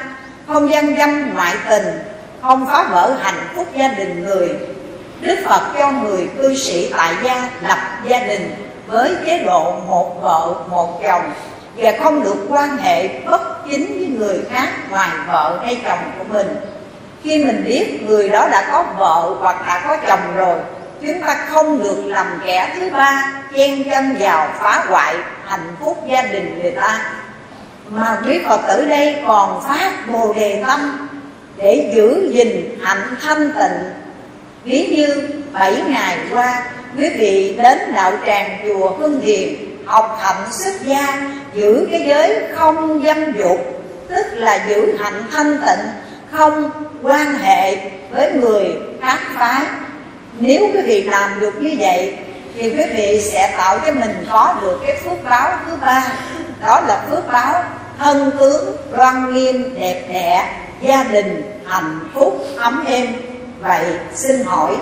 Không 0.46 0.70
gian 0.70 0.96
dâm 0.98 1.34
ngoại 1.34 1.54
tình, 1.70 1.84
không 2.42 2.66
phá 2.66 2.88
vỡ 2.90 3.16
hạnh 3.22 3.48
phúc 3.56 3.66
gia 3.78 3.88
đình 3.88 4.24
người 4.24 4.48
đức 5.20 5.36
phật 5.44 5.62
cho 5.78 5.90
người 5.90 6.28
cư 6.38 6.54
sĩ 6.54 6.92
tại 6.96 7.14
gia 7.24 7.50
lập 7.68 7.78
gia 8.04 8.18
đình 8.18 8.54
với 8.86 9.16
chế 9.26 9.38
độ 9.38 9.72
một 9.88 10.22
vợ, 10.22 10.54
một 10.70 11.02
chồng 11.02 11.32
và 11.76 11.92
không 12.02 12.24
được 12.24 12.46
quan 12.48 12.76
hệ 12.76 13.08
bất 13.26 13.40
chính 13.70 13.86
với 13.86 14.06
người 14.06 14.38
khác 14.50 14.68
ngoài 14.90 15.10
vợ 15.26 15.60
hay 15.64 15.80
chồng 15.84 15.98
của 16.18 16.24
mình. 16.28 16.56
Khi 17.22 17.44
mình 17.44 17.64
biết 17.66 18.02
người 18.06 18.28
đó 18.28 18.48
đã 18.48 18.68
có 18.72 18.84
vợ 18.98 19.34
hoặc 19.40 19.66
đã 19.66 19.82
có 19.88 19.96
chồng 20.06 20.36
rồi, 20.36 20.58
chúng 21.02 21.20
ta 21.22 21.46
không 21.50 21.82
được 21.82 22.02
làm 22.04 22.26
kẻ 22.46 22.72
thứ 22.74 22.90
ba 22.90 23.32
chen 23.56 23.90
chân 23.90 24.16
vào 24.18 24.48
phá 24.60 24.84
hoại 24.88 25.16
hạnh 25.44 25.76
phúc 25.80 26.04
gia 26.10 26.22
đình 26.22 26.58
người 26.62 26.70
ta. 26.70 27.00
Mà 27.88 28.18
quý 28.26 28.40
phật 28.48 28.60
tử 28.68 28.84
đây 28.84 29.16
còn 29.26 29.62
phát 29.68 29.92
bồ 30.12 30.32
đề 30.32 30.64
tâm 30.66 31.08
để 31.56 31.92
giữ 31.94 32.30
gìn 32.32 32.78
hạnh 32.82 33.16
thanh 33.22 33.52
tịnh 33.52 34.07
ví 34.64 34.86
như 34.96 35.28
bảy 35.52 35.82
ngày 35.88 36.18
qua, 36.32 36.62
quý 36.98 37.08
vị 37.08 37.56
đến 37.62 37.78
đạo 37.94 38.12
tràng 38.26 38.58
chùa 38.64 38.96
hương 38.96 39.20
điền 39.24 39.48
học 39.86 40.18
hạnh 40.22 40.52
xuất 40.52 40.74
gia, 40.86 41.30
giữ 41.54 41.88
cái 41.90 42.04
giới 42.06 42.42
không 42.54 43.02
dâm 43.04 43.32
dục, 43.32 43.82
tức 44.08 44.26
là 44.32 44.66
giữ 44.68 44.96
hạnh 44.98 45.22
thanh 45.32 45.58
tịnh, 45.66 45.86
không 46.32 46.70
quan 47.02 47.34
hệ 47.34 47.76
với 48.10 48.32
người 48.32 48.66
khác 49.02 49.18
phái. 49.34 49.62
Nếu 50.38 50.68
quý 50.74 50.80
vị 50.80 51.02
làm 51.02 51.40
được 51.40 51.62
như 51.62 51.76
vậy, 51.78 52.16
thì 52.54 52.70
quý 52.70 52.84
vị 52.96 53.20
sẽ 53.20 53.54
tạo 53.56 53.78
cho 53.86 53.92
mình 53.92 54.26
có 54.30 54.54
được 54.62 54.80
cái 54.86 54.96
phước 55.04 55.24
báo 55.24 55.52
thứ 55.66 55.72
ba. 55.80 56.06
Đó 56.66 56.80
là 56.88 57.02
phước 57.10 57.32
báo 57.32 57.64
thân 57.98 58.30
tướng, 58.38 58.76
đoan 58.96 59.34
nghiêm, 59.34 59.74
đẹp 59.80 60.02
đẽ, 60.12 60.48
gia 60.82 61.04
đình, 61.04 61.42
hạnh 61.66 62.00
phúc, 62.14 62.46
ấm 62.56 62.84
êm 62.86 63.06
vậy 63.60 63.84
xin 64.14 64.44
hỏi, 64.44 64.76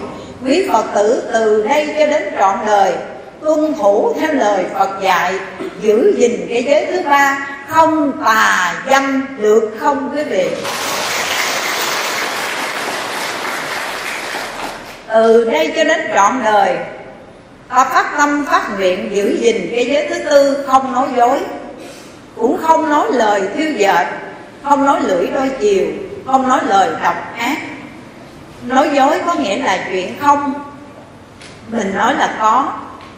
quý 0.44 0.68
phật 0.72 0.84
tử 0.94 1.22
từ 1.32 1.62
đây 1.68 1.94
cho 1.98 2.06
đến 2.06 2.22
trọn 2.38 2.58
đời, 2.66 2.92
tuân 3.40 3.74
thủ 3.74 4.14
theo 4.20 4.32
lời 4.32 4.64
phật 4.74 4.90
dạy, 5.02 5.34
giữ 5.82 6.14
gìn 6.16 6.46
cái 6.48 6.64
giới 6.64 6.86
thứ 6.86 7.02
ba, 7.04 7.48
không 7.68 8.12
tà 8.24 8.74
dâm 8.90 9.26
được 9.40 9.70
không 9.80 10.10
quý 10.14 10.22
vị? 10.24 10.48
Từ 15.08 15.44
đây 15.44 15.72
cho 15.76 15.84
đến 15.84 16.00
trọn 16.14 16.32
đời, 16.44 16.76
ta 17.68 17.84
phát 17.84 18.14
tâm 18.18 18.46
phát 18.50 18.78
nguyện 18.78 19.10
giữ 19.12 19.38
gìn 19.40 19.68
cái 19.74 19.86
giới 19.86 20.06
thứ 20.08 20.30
tư, 20.30 20.64
không 20.66 20.92
nói 20.92 21.08
dối, 21.16 21.38
cũng 22.36 22.58
không 22.62 22.90
nói 22.90 23.06
lời 23.12 23.42
thiêu 23.56 23.72
dệt, 23.72 24.06
không 24.64 24.86
nói 24.86 25.00
lưỡi 25.00 25.26
đôi 25.26 25.50
chiều, 25.60 25.86
không 26.26 26.48
nói 26.48 26.60
lời 26.68 26.90
độc 27.02 27.14
ác 27.38 27.56
nói 28.66 28.90
dối 28.94 29.20
có 29.26 29.34
nghĩa 29.34 29.56
là 29.56 29.86
chuyện 29.90 30.18
không. 30.20 30.54
Mình 31.68 31.94
nói 31.94 32.14
là 32.14 32.36
có. 32.40 32.72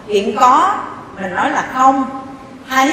Chuyện 0.07 0.37
có, 0.37 0.75
mình 1.21 1.35
nói 1.35 1.51
là 1.51 1.65
không. 1.75 2.05
Thấy, 2.69 2.93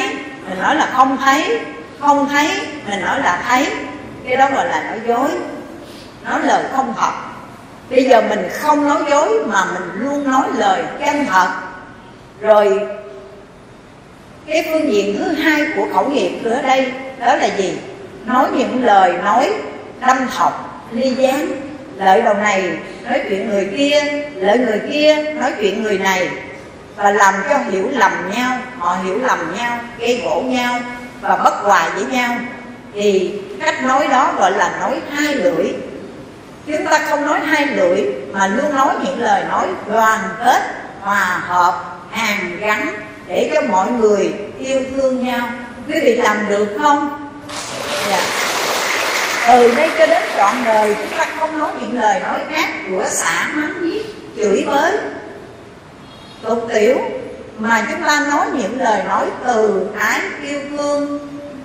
mình 0.49 0.60
nói 0.62 0.76
là 0.76 0.89
không 0.93 1.18
thấy. 1.18 1.60
Không 1.99 2.30
thấy, 2.30 2.49
mình 2.89 3.01
nói 3.06 3.20
là 3.20 3.43
thấy. 3.47 3.68
Cái 4.28 4.38
đó 4.38 4.49
gọi 4.56 4.66
là 4.66 4.84
nói 4.84 4.99
dối. 5.08 5.30
Nói 6.24 6.39
lời 6.43 6.64
không 6.76 6.93
thật 6.99 7.12
bây 7.89 8.03
giờ 8.03 8.22
mình 8.30 8.49
không 8.51 8.88
nói 8.88 9.03
dối 9.10 9.43
mà 9.47 9.66
mình 9.74 9.89
luôn 9.93 10.32
nói 10.32 10.43
lời 10.58 10.84
chân 10.99 11.26
thật 11.26 11.47
rồi, 12.41 12.80
cái 14.47 14.68
phương 14.70 14.93
diện 14.93 15.16
thứ 15.20 15.32
hai 15.32 15.68
của 15.76 15.88
khẩu 15.93 16.10
nghiệp 16.10 16.39
ở 16.45 16.62
đây, 16.62 16.91
đó 17.20 17.36
là 17.36 17.45
gì? 17.58 17.78
Nói 18.26 18.47
những 18.58 18.86
lời 18.86 19.14
nói 19.24 19.53
đâm 20.01 20.18
thọc, 20.38 20.82
ly 20.91 21.10
gián 21.10 21.47
lợi 21.97 22.21
đầu 22.21 22.33
này, 22.33 22.77
nói 23.03 23.21
chuyện 23.29 23.49
người 23.49 23.69
kia, 23.77 24.01
lợi 24.35 24.57
người 24.57 24.81
kia, 24.91 25.15
nói 25.33 25.53
chuyện 25.59 25.83
người 25.83 25.97
này. 25.97 26.29
Và 26.95 27.11
làm 27.11 27.33
cho 27.49 27.57
hiểu 27.71 27.89
lầm 27.91 28.11
nhau, 28.35 28.57
họ 28.77 28.97
hiểu 29.03 29.19
lầm 29.19 29.55
nhau, 29.57 29.79
gây 29.99 30.21
gỗ 30.25 30.41
nhau 30.41 30.79
và 31.21 31.35
bất 31.35 31.53
hòa 31.53 31.89
với 31.95 32.05
nhau. 32.05 32.35
Thì 32.93 33.33
cách 33.61 33.83
nói 33.83 34.07
đó 34.07 34.33
gọi 34.37 34.51
là 34.51 34.77
nói 34.79 34.99
hai 35.11 35.35
lưỡi. 35.35 35.65
Chúng 36.67 36.85
ta 36.85 36.99
không 37.09 37.25
nói 37.25 37.39
hai 37.39 37.65
lưỡi, 37.65 38.01
mà 38.31 38.47
luôn 38.47 38.75
nói 38.75 38.95
những 39.03 39.19
lời 39.19 39.43
nói 39.49 39.67
đoàn 39.87 40.19
kết, 40.45 40.61
hòa 41.01 41.41
hợp, 41.47 41.99
hàn 42.11 42.59
gắn 42.59 42.95
để 43.27 43.51
cho 43.53 43.61
mọi 43.61 43.91
người 43.91 44.33
yêu 44.59 44.81
thương 44.95 45.25
nhau. 45.25 45.49
Quý 45.87 45.99
vị 45.99 46.15
làm 46.15 46.37
được 46.49 46.77
không? 46.81 47.29
Dạ 48.09 48.44
từ 49.47 49.75
đây 49.75 49.89
cho 49.97 50.05
đến 50.05 50.23
trọn 50.37 50.55
đời, 50.65 50.95
chúng 50.95 51.17
ta 51.17 51.25
không 51.39 51.59
nói 51.59 51.71
những 51.81 51.99
lời 51.99 52.19
nói 52.19 52.39
khác 52.49 52.69
của 52.91 53.03
xả 53.07 53.47
mắng 53.53 53.73
giết, 53.81 54.05
chửi 54.37 54.63
bới, 54.67 54.91
tục 56.41 56.67
tiểu, 56.73 56.97
mà 57.57 57.85
chúng 57.91 58.03
ta 58.03 58.25
nói 58.31 58.47
những 58.53 58.79
lời 58.79 59.03
nói 59.03 59.25
từ 59.45 59.87
ái 59.99 60.21
yêu 60.43 60.59
thương 60.69 61.19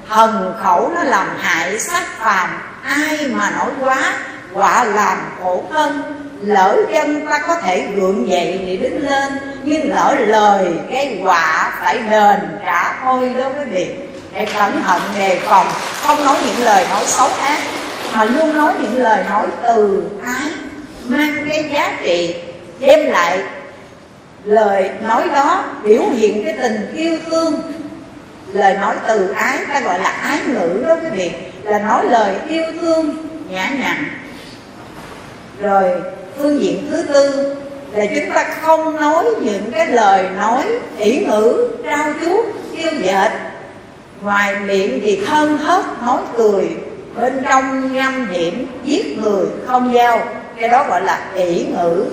hần 0.06 0.54
khẩu 0.62 0.92
nó 0.94 1.02
làm 1.02 1.26
hại 1.38 1.78
sát 1.78 2.02
phàm. 2.18 2.50
Ai 2.84 3.26
mà 3.32 3.50
nói 3.50 3.70
quá, 3.80 4.12
quả 4.52 4.84
làm 4.84 5.18
khổ 5.42 5.64
thân. 5.70 6.02
Lỡ 6.42 6.76
chân 6.92 7.26
ta 7.26 7.38
có 7.46 7.56
thể 7.60 7.86
gượng 7.94 8.28
dậy 8.28 8.60
để 8.66 8.76
đứng 8.76 9.08
lên, 9.08 9.32
nhưng 9.62 9.90
lỡ 9.90 10.16
lời 10.18 10.72
cái 10.90 11.20
quả 11.24 11.72
phải 11.80 11.98
đền 11.98 12.58
trả 12.64 12.92
thôi 13.02 13.34
đó 13.38 13.48
quý 13.58 13.64
vị 13.70 13.94
để 14.32 14.44
cẩn 14.44 14.82
thận 14.82 15.02
đề 15.18 15.38
phòng, 15.44 15.66
không 16.02 16.24
nói 16.24 16.36
những 16.46 16.64
lời 16.64 16.86
nói 16.90 17.04
xấu 17.06 17.28
ác, 17.40 17.58
mà 18.14 18.24
luôn 18.24 18.56
nói 18.56 18.72
những 18.82 19.02
lời 19.02 19.24
nói 19.30 19.46
từ 19.62 20.02
ái, 20.24 20.50
mang 21.04 21.46
cái 21.48 21.70
giá 21.72 21.92
trị, 22.02 22.34
đem 22.78 23.10
lại 23.10 23.42
lời 24.44 24.90
nói 25.08 25.28
đó 25.34 25.64
biểu 25.84 26.02
hiện 26.16 26.44
cái 26.44 26.54
tình 26.62 26.94
yêu 26.96 27.18
thương. 27.30 27.62
Lời 28.52 28.74
nói 28.74 28.94
từ 29.08 29.28
ái, 29.28 29.58
ta 29.72 29.80
gọi 29.80 29.98
là 29.98 30.10
ái 30.10 30.40
ngữ 30.46 30.84
đó 30.88 30.96
quý 31.02 31.08
vị, 31.12 31.30
là 31.62 31.78
nói 31.78 32.04
lời 32.04 32.34
yêu 32.48 32.64
thương, 32.80 33.16
nhã 33.50 33.68
nhặn. 33.68 34.04
Rồi, 35.60 35.90
phương 36.38 36.60
diện 36.60 36.88
thứ 36.90 37.02
tư 37.02 37.56
là 37.92 38.06
chúng 38.14 38.34
ta 38.34 38.44
không 38.60 38.96
nói 38.96 39.24
những 39.40 39.72
cái 39.72 39.86
lời 39.86 40.24
nói 40.36 40.64
ỷ 40.98 41.26
ngữ, 41.26 41.68
trao 41.84 42.12
chuốt, 42.20 42.44
yêu 42.76 42.90
dệt 43.02 43.30
ngoài 44.22 44.56
miệng 44.66 45.00
thì 45.02 45.24
thân 45.26 45.58
hết 45.58 45.84
nói 46.06 46.18
cười, 46.36 46.68
bên 47.16 47.42
trong 47.48 47.92
ngâm 47.92 48.28
hiểm 48.30 48.66
giết 48.84 49.18
người 49.18 49.46
không 49.66 49.94
giao, 49.94 50.20
cái 50.60 50.68
đó 50.68 50.84
gọi 50.88 51.02
là 51.02 51.20
ỷ 51.34 51.64
ngữ. 51.64 52.04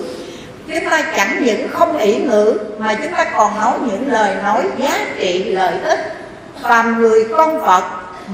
Chúng 0.68 0.90
ta 0.90 1.02
chẳng 1.16 1.44
những 1.44 1.68
không 1.68 1.98
ỷ 1.98 2.16
ngữ, 2.16 2.58
mà 2.78 2.94
chúng 2.94 3.12
ta 3.12 3.24
còn 3.36 3.60
nói 3.60 3.72
những 3.86 4.12
lời 4.12 4.34
nói 4.42 4.62
giá 4.78 4.98
trị 5.18 5.44
lợi 5.44 5.80
ích. 5.80 5.98
Phàm 6.62 7.02
người 7.02 7.24
con 7.36 7.60
phật, 7.66 7.84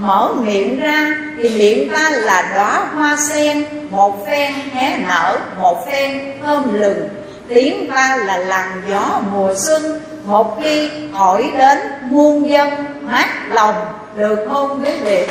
mở 0.01 0.33
miệng 0.35 0.81
ra 0.81 1.17
thì 1.39 1.49
miệng 1.49 1.93
ta 1.93 2.11
là 2.11 2.53
đóa 2.55 2.87
hoa 2.95 3.17
sen, 3.17 3.65
một 3.91 4.27
phen 4.27 4.53
hé 4.73 4.99
nở, 5.09 5.39
một 5.59 5.87
phen 5.87 6.33
thơm 6.43 6.75
lừng. 6.81 7.09
Tiếng 7.49 7.91
ta 7.91 8.17
là 8.17 8.37
làn 8.37 8.83
gió 8.89 9.21
mùa 9.33 9.55
xuân 9.57 10.01
một 10.25 10.61
khi 10.63 10.91
thổi 11.13 11.53
đến 11.59 11.79
muôn 12.03 12.49
dân 12.51 12.71
mát 13.03 13.29
lòng 13.51 13.75
được 14.17 14.47
hôn 14.49 14.83
với 14.83 14.99
vị 15.01 15.27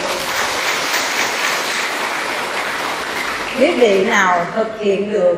quý 3.59 3.71
vị 3.71 4.05
nào 4.05 4.45
thực 4.55 4.79
hiện 4.79 5.13
được? 5.13 5.37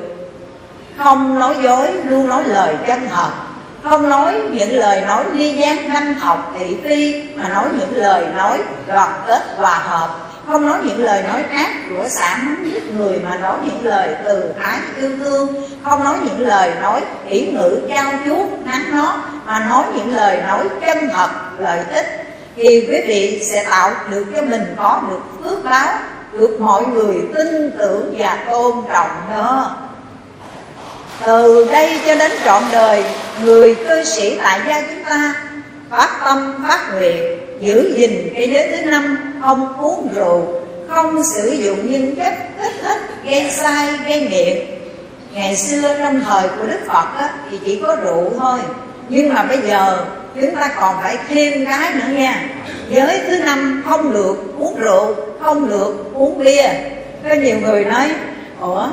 Không 0.97 1.39
nói 1.39 1.55
dối, 1.63 1.87
luôn 2.03 2.29
nói 2.29 2.43
lời 2.43 2.75
chân 2.87 3.09
thật. 3.09 3.29
Không 3.83 4.09
nói 4.09 4.33
những 4.51 4.75
lời 4.75 5.01
nói 5.01 5.23
ly 5.33 5.53
gián 5.53 5.89
thanh 5.89 6.13
học 6.13 6.53
thị 6.59 6.77
phi, 6.83 7.23
mà 7.35 7.49
nói 7.49 7.65
những 7.79 7.95
lời 7.95 8.25
nói 8.35 8.59
đoàn 8.87 9.11
kết 9.27 9.41
hòa 9.57 9.77
hợp 9.77 10.09
không 10.47 10.67
nói 10.67 10.79
những 10.83 11.03
lời 11.03 11.23
nói 11.23 11.43
ác 11.43 11.69
của 11.89 12.07
xã 12.09 12.37
mắng 12.43 12.65
giết 12.65 12.83
người 12.97 13.19
mà 13.19 13.37
nói 13.37 13.57
những 13.63 13.85
lời 13.85 14.15
từ 14.25 14.53
ái 14.61 14.79
yêu 14.97 15.11
thương. 15.17 15.47
Không 15.83 16.03
nói 16.03 16.15
những 16.23 16.47
lời 16.47 16.71
nói 16.81 17.01
kỹ 17.29 17.51
ngữ 17.51 17.79
trao 17.89 18.11
chuốt 18.25 18.47
nắng 18.65 18.83
nó 18.91 19.17
mà 19.45 19.59
nói 19.69 19.83
những 19.95 20.15
lời 20.15 20.41
nói 20.47 20.67
chân 20.85 21.09
thật, 21.13 21.29
lợi 21.59 21.79
ích. 21.93 22.05
Thì 22.55 22.87
quý 22.89 23.01
vị 23.07 23.43
sẽ 23.51 23.65
tạo 23.69 23.91
được 24.09 24.25
cho 24.35 24.41
mình 24.41 24.75
có 24.77 25.01
được 25.09 25.21
phước 25.43 25.63
báo, 25.63 25.97
được 26.31 26.61
mọi 26.61 26.85
người 26.85 27.15
tin 27.35 27.71
tưởng 27.77 28.15
và 28.17 28.45
tôn 28.49 28.73
trọng 28.93 29.09
đó 29.31 29.75
từ 31.25 31.67
đây 31.71 31.99
cho 32.05 32.15
đến 32.15 32.31
trọn 32.45 32.63
đời, 32.71 33.05
người 33.43 33.75
cư 33.75 34.03
sĩ 34.03 34.37
tại 34.43 34.61
gia 34.67 34.81
chúng 34.81 35.03
ta, 35.09 35.33
phát 35.89 36.09
tâm, 36.25 36.65
phát 36.67 36.93
nguyện 36.93 37.44
giữ 37.59 37.93
gìn 37.97 38.29
cái 38.35 38.49
giới 38.49 38.69
thứ 38.69 38.91
năm 38.91 39.33
không 39.41 39.77
uống 39.81 40.07
rượu 40.15 40.45
không 40.87 41.23
sử 41.23 41.51
dụng 41.51 41.91
những 41.91 42.15
chất 42.15 42.33
kích 42.61 42.73
thích 42.83 43.01
gây 43.25 43.51
sai 43.51 43.87
gây 44.07 44.21
nghiện. 44.21 44.57
Ngày 45.33 45.55
xưa 45.55 45.95
trong 45.99 46.21
thời 46.25 46.47
của 46.47 46.67
đức 46.67 46.79
phật 46.87 47.07
á, 47.17 47.33
thì 47.51 47.59
chỉ 47.65 47.81
có 47.81 47.95
rượu 47.95 48.31
thôi. 48.39 48.59
Nhưng 49.09 49.33
mà 49.33 49.43
bây 49.43 49.57
giờ 49.57 50.05
chúng 50.35 50.55
ta 50.55 50.69
còn 50.79 50.95
phải 51.01 51.17
thêm 51.27 51.65
cái 51.65 51.93
nữa 51.93 52.17
nha. 52.17 52.49
Giới 52.89 53.19
thứ 53.27 53.37
năm 53.37 53.83
không 53.85 54.13
được 54.13 54.35
uống 54.59 54.75
rượu 54.79 55.15
không 55.41 55.69
được 55.69 56.11
uống 56.13 56.39
bia. 56.39 56.69
Có 57.29 57.35
nhiều 57.35 57.57
người 57.59 57.85
nói 57.85 58.11
ủa 58.59 58.87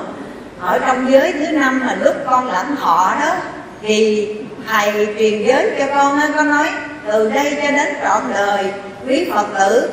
ở 0.60 0.78
trong 0.78 1.12
giới 1.12 1.32
thứ 1.32 1.46
năm 1.52 1.80
mà 1.86 1.96
lúc 2.04 2.14
con 2.26 2.46
lãnh 2.46 2.76
họ 2.76 3.14
đó 3.20 3.34
thì 3.82 4.28
thầy 4.68 5.08
truyền 5.18 5.44
giới 5.46 5.70
cho 5.78 5.86
con 5.94 6.18
á 6.18 6.28
con 6.36 6.50
nói 6.50 6.66
từ 7.06 7.30
đây 7.30 7.56
cho 7.62 7.70
đến 7.70 7.94
trọn 8.02 8.22
đời 8.34 8.64
quý 9.06 9.30
phật 9.34 9.46
tử 9.58 9.90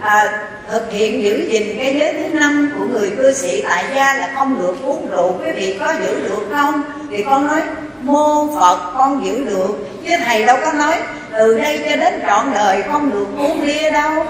à, 0.00 0.46
thực 0.70 0.92
hiện 0.92 1.22
giữ 1.22 1.48
gìn 1.50 1.78
cái 1.78 1.96
giới 1.98 2.12
thứ 2.12 2.38
năm 2.38 2.72
của 2.78 2.84
người 2.84 3.10
cư 3.10 3.32
sĩ 3.32 3.62
tại 3.68 3.84
gia 3.94 4.14
là 4.14 4.30
không 4.34 4.58
được 4.58 4.74
uống 4.84 5.10
rượu. 5.10 5.32
Quý 5.40 5.52
vị 5.52 5.76
có 5.80 5.94
giữ 6.00 6.28
được 6.28 6.46
không? 6.52 6.82
Thì 7.10 7.22
con 7.22 7.46
nói 7.46 7.60
mô 8.00 8.46
phật 8.60 8.92
con 8.98 9.24
giữ 9.24 9.44
được. 9.44 9.78
Chứ 10.04 10.10
thầy 10.26 10.44
đâu 10.44 10.56
có 10.64 10.72
nói 10.72 10.94
từ 11.32 11.58
đây 11.58 11.80
cho 11.90 11.96
đến 11.96 12.20
trọn 12.26 12.52
đời 12.54 12.82
không 12.92 13.10
được 13.10 13.26
uống 13.38 13.66
bia 13.66 13.90
đâu. 13.90 14.26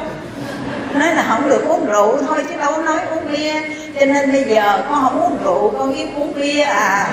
Nói 0.94 1.14
là 1.14 1.24
không 1.28 1.48
được 1.48 1.64
uống 1.68 1.86
rượu 1.86 2.18
thôi 2.26 2.44
chứ 2.48 2.56
đâu 2.56 2.72
có 2.72 2.82
nói 2.82 2.98
uống 3.10 3.32
bia. 3.32 3.54
Cho 4.00 4.06
nên 4.06 4.32
bây 4.32 4.44
giờ 4.44 4.82
con 4.88 5.02
không 5.02 5.20
uống 5.20 5.38
rượu 5.44 5.74
con 5.78 5.94
biết 5.94 6.06
uống 6.16 6.34
bia 6.34 6.60
à 6.60 7.08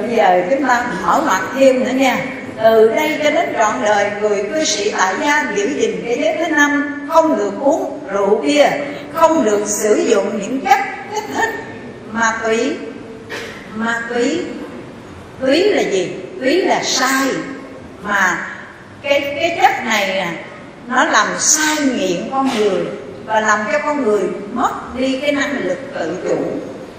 bây 0.00 0.16
giờ 0.16 0.42
chúng 0.50 0.66
ta 0.66 0.86
mở 1.02 1.22
mặt 1.26 1.42
thêm 1.58 1.84
nữa 1.84 1.90
nha. 1.94 2.16
Từ 2.62 2.88
đây 2.88 3.20
cho 3.24 3.30
đến 3.30 3.48
trọn 3.58 3.74
đời, 3.84 4.10
người 4.20 4.44
cư 4.54 4.64
sĩ 4.64 4.92
tại 4.98 5.14
gia 5.20 5.52
giữ 5.56 5.68
gìn 5.68 6.02
cái 6.04 6.18
giới 6.20 6.36
thứ 6.38 6.54
năm, 6.54 7.00
không 7.08 7.36
được 7.36 7.52
uống 7.60 8.00
rượu 8.12 8.36
bia, 8.36 8.66
không 9.12 9.44
được 9.44 9.62
sử 9.66 9.94
dụng 9.94 10.38
những 10.42 10.60
chất 10.60 10.78
kích 11.14 11.24
thích 11.34 11.50
ma 12.12 12.38
túy. 12.44 12.76
Ma 13.74 14.02
túy 14.08 14.40
túy 15.40 15.62
là 15.62 15.82
gì? 15.82 16.12
Túy 16.40 16.62
là 16.62 16.82
sai. 16.82 17.28
Mà 18.02 18.46
cái 19.02 19.20
cái 19.20 19.58
chất 19.60 19.84
này 19.84 20.08
nè, 20.08 20.28
nó 20.88 21.04
làm 21.04 21.26
sai 21.38 21.76
nghiện 21.76 22.30
con 22.30 22.50
người 22.58 22.84
và 23.26 23.40
làm 23.40 23.60
cho 23.72 23.78
con 23.78 24.04
người 24.04 24.22
mất 24.52 24.70
đi 24.98 25.18
cái 25.22 25.32
năng 25.32 25.64
lực 25.64 25.78
tự 25.94 26.16
chủ 26.28 26.36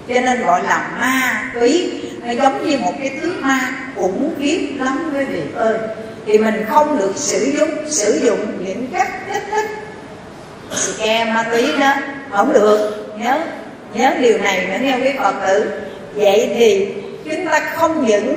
cho 0.08 0.14
nên 0.20 0.46
gọi 0.46 0.62
là 0.62 0.90
ma 1.00 1.50
túy. 1.54 1.90
Nó 2.24 2.32
giống 2.32 2.66
như 2.66 2.78
một 2.78 2.92
cái 2.98 3.10
thứ 3.20 3.32
ma 3.40 3.60
khủng 3.96 4.34
khiếp 4.40 4.68
lắm 4.78 5.12
quý 5.14 5.24
vị 5.24 5.40
ơi. 5.54 5.78
Thì 6.26 6.38
mình 6.38 6.64
không 6.68 6.98
được 6.98 7.12
sử 7.16 7.52
dụng 7.58 7.70
sử 7.88 8.20
dụng 8.24 8.64
những 8.66 8.86
cách 8.92 9.08
kích 9.32 9.42
thích 9.50 9.70
ke 10.98 11.24
ma 11.24 11.42
túy 11.52 11.72
đó. 11.80 11.94
Không 12.30 12.52
được. 12.52 13.06
Nhớ 13.18 13.38
nhớ 13.94 14.10
điều 14.20 14.38
này 14.38 14.66
nữa 14.66 14.76
nghe 14.80 14.96
quý 14.96 15.10
phật 15.18 15.34
tử. 15.46 15.70
Vậy 16.14 16.50
thì 16.54 16.88
chúng 17.24 17.46
ta 17.46 17.60
không 17.74 18.06
những 18.06 18.36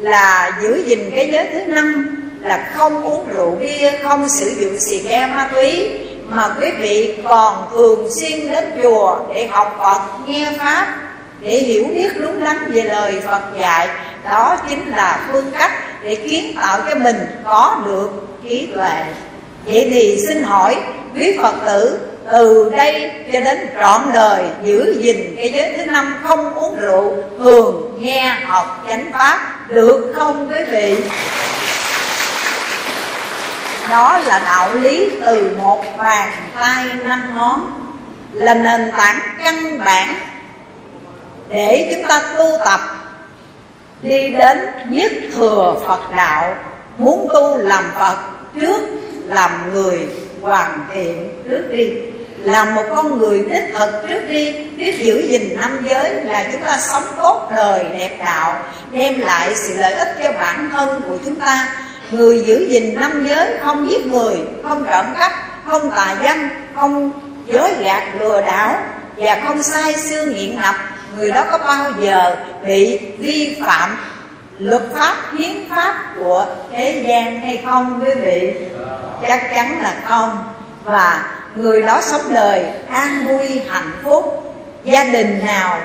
là 0.00 0.58
giữ 0.62 0.84
gìn 0.86 1.10
cái 1.16 1.30
giới 1.32 1.48
thứ 1.52 1.60
năm 1.72 2.16
là 2.40 2.70
không 2.74 3.02
uống 3.02 3.28
rượu 3.28 3.50
bia, 3.50 3.92
không 4.02 4.28
sử 4.28 4.54
dụng 4.60 4.78
xì 4.78 4.98
ke 4.98 5.26
ma 5.26 5.48
túy 5.54 5.88
mà 6.28 6.54
quý 6.60 6.70
vị 6.70 7.18
còn 7.28 7.68
thường 7.72 8.08
xuyên 8.20 8.50
đến 8.50 8.64
chùa 8.82 9.18
để 9.34 9.46
học 9.46 9.76
Phật, 9.78 10.00
nghe 10.26 10.52
Pháp, 10.58 10.86
để 11.40 11.50
hiểu 11.50 11.84
biết 11.94 12.08
đúng 12.20 12.44
đắn 12.44 12.72
về 12.72 12.82
lời 12.82 13.22
Phật 13.26 13.42
dạy. 13.60 13.88
Đó 14.30 14.56
chính 14.68 14.88
là 14.88 15.28
phương 15.32 15.50
cách 15.58 15.72
để 16.02 16.14
kiến 16.14 16.56
tạo 16.60 16.78
cho 16.88 16.94
mình 16.94 17.16
có 17.44 17.76
được 17.86 18.10
trí 18.42 18.68
tuệ. 18.74 19.04
Vậy 19.66 19.88
thì 19.90 20.18
xin 20.28 20.42
hỏi, 20.42 20.76
quý 21.14 21.38
Phật 21.42 21.54
tử, 21.66 21.98
từ 22.32 22.70
đây 22.70 23.10
cho 23.32 23.40
đến 23.40 23.68
trọn 23.80 24.00
đời, 24.14 24.44
giữ 24.64 24.96
gìn 25.00 25.34
cái 25.36 25.52
giới 25.52 25.74
thứ 25.76 25.84
năm 25.84 26.14
không 26.22 26.54
uống 26.54 26.76
rượu, 26.80 27.16
thường 27.38 27.98
nghe 28.00 28.36
học 28.46 28.84
chánh 28.88 29.12
pháp, 29.12 29.40
được 29.68 30.12
không 30.16 30.48
quý 30.50 30.64
vị? 30.70 30.96
Đó 33.90 34.18
là 34.18 34.38
đạo 34.38 34.74
lý 34.74 35.10
từ 35.26 35.56
một 35.58 35.84
bàn 35.98 36.32
tay 36.60 36.84
năm 37.04 37.34
ngón, 37.34 37.70
là 38.32 38.54
nền 38.54 38.92
tảng 38.96 39.18
căn 39.44 39.78
bản 39.84 40.14
để 41.48 41.94
chúng 41.94 42.08
ta 42.08 42.22
tu 42.38 42.58
tập, 42.64 42.80
đi 44.02 44.28
đến 44.28 44.58
nhất 44.88 45.12
thừa 45.34 45.74
Phật 45.86 46.00
đạo, 46.16 46.54
muốn 46.98 47.28
tu 47.34 47.56
làm 47.56 47.84
Phật 47.98 48.16
trước, 48.60 48.80
làm 49.26 49.50
người 49.72 50.08
hoàn 50.42 50.86
thiện 50.94 51.42
trước 51.48 51.62
đi. 51.70 51.92
Làm 52.42 52.74
một 52.74 52.82
con 52.96 53.18
người 53.18 53.44
đích 53.50 53.74
thực 53.78 53.90
trước 54.08 54.20
đi, 54.28 54.52
biết 54.52 54.94
giữ 54.98 55.26
gìn 55.28 55.60
năm 55.60 55.86
giới, 55.88 56.10
là 56.24 56.46
chúng 56.52 56.62
ta 56.62 56.78
sống 56.78 57.02
tốt, 57.16 57.48
đời, 57.56 57.84
đẹp 57.98 58.16
đạo, 58.24 58.62
đem 58.90 59.20
lại 59.20 59.54
sự 59.54 59.74
lợi 59.76 59.92
ích 59.92 60.08
cho 60.22 60.32
bản 60.32 60.70
thân 60.72 61.02
của 61.08 61.16
chúng 61.24 61.34
ta 61.34 61.68
người 62.10 62.42
giữ 62.46 62.66
gìn 62.68 62.94
năm 62.94 63.26
giới 63.28 63.58
không 63.64 63.90
giết 63.90 64.06
người, 64.06 64.36
không 64.62 64.86
trộm 64.90 65.06
cắp, 65.18 65.32
không 65.66 65.90
tà 65.90 66.16
dâm, 66.24 66.48
không 66.74 67.12
dối 67.46 67.70
gạt 67.80 68.02
lừa 68.20 68.40
đảo 68.40 68.76
và 69.16 69.40
không 69.46 69.62
sai 69.62 69.94
xương 69.96 70.34
nghiện 70.34 70.56
ngập. 70.56 70.74
Người 71.16 71.30
đó 71.30 71.44
có 71.50 71.58
bao 71.58 71.92
giờ 72.00 72.36
bị 72.66 72.98
vi 73.18 73.56
phạm 73.66 73.96
luật 74.58 74.82
pháp, 74.94 75.16
hiến 75.38 75.56
pháp 75.70 76.14
của 76.18 76.46
thế 76.72 77.04
gian 77.08 77.40
hay 77.40 77.62
không, 77.66 78.00
quý 78.04 78.10
vị? 78.14 78.54
Chắc 79.28 79.54
chắn 79.54 79.78
là 79.82 79.94
không. 80.04 80.44
Và 80.84 81.24
người 81.56 81.82
đó 81.82 82.00
sống 82.02 82.34
đời 82.34 82.64
an 82.90 83.26
vui, 83.26 83.60
hạnh 83.68 83.92
phúc, 84.04 84.54
gia 84.84 85.04
đình 85.04 85.40
nào 85.46 85.78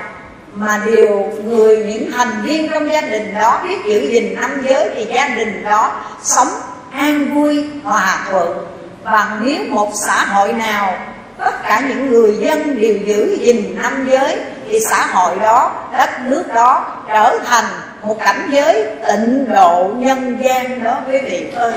mà 0.53 0.81
điều 0.85 1.31
người 1.43 1.77
những 1.77 2.11
thành 2.11 2.41
viên 2.43 2.69
trong 2.71 2.91
gia 2.91 3.01
đình 3.01 3.33
đó 3.33 3.61
biết 3.63 3.77
giữ 3.85 4.09
gìn 4.09 4.35
năm 4.41 4.61
giới 4.69 4.89
thì 4.95 5.05
gia 5.05 5.27
đình 5.27 5.63
đó 5.63 5.91
sống 6.23 6.47
an 6.91 7.35
vui, 7.35 7.65
hòa 7.83 8.25
thuận. 8.29 8.67
Và 9.03 9.37
nếu 9.41 9.63
một 9.69 9.91
xã 9.93 10.25
hội 10.25 10.53
nào, 10.53 10.93
tất 11.37 11.63
cả 11.63 11.81
những 11.87 12.11
người 12.11 12.37
dân 12.39 12.81
đều 12.81 12.95
giữ 13.05 13.37
gìn 13.41 13.75
năm 13.81 14.07
giới, 14.11 14.37
thì 14.69 14.79
xã 14.89 15.05
hội 15.05 15.35
đó, 15.41 15.71
đất 15.97 16.09
nước 16.25 16.43
đó 16.53 16.85
trở 17.07 17.39
thành 17.45 17.65
một 18.01 18.19
cảnh 18.19 18.49
giới 18.51 18.85
tịnh 19.07 19.45
độ 19.53 19.91
nhân 19.97 20.37
gian 20.43 20.83
đó 20.83 20.97
quý 21.07 21.17
vị 21.23 21.51
ơi. 21.55 21.73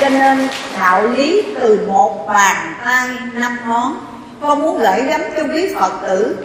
Cho 0.00 0.08
nên, 0.08 0.48
đạo 0.80 1.06
lý 1.06 1.42
từ 1.60 1.80
một 1.88 2.26
bàn 2.28 2.74
tay 2.84 3.08
năm 3.32 3.58
ngón 3.66 3.96
con 4.46 4.62
muốn 4.62 4.78
gửi 4.78 5.02
gắm 5.02 5.20
cho 5.36 5.42
quý 5.54 5.74
phật 5.74 5.92
tử. 6.06 6.36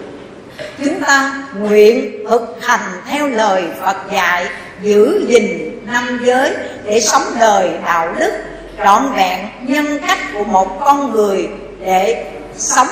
Chúng 0.84 1.02
ta 1.02 1.44
nguyện 1.60 2.26
thực 2.30 2.58
hành 2.62 3.02
theo 3.10 3.28
lời 3.28 3.64
phật 3.82 3.98
dạy, 4.14 4.46
giữ 4.82 5.26
gìn 5.28 5.80
năm 5.86 6.20
giới 6.26 6.54
để 6.86 7.00
sống 7.00 7.24
đời 7.40 7.70
đạo 7.86 8.14
đức, 8.20 8.32
trọn 8.84 9.14
vẹn 9.16 9.40
nhân 9.64 10.00
cách 10.08 10.20
của 10.34 10.44
một 10.44 10.80
con 10.80 11.12
người 11.12 11.50
để 11.86 12.26
sống 12.58 12.88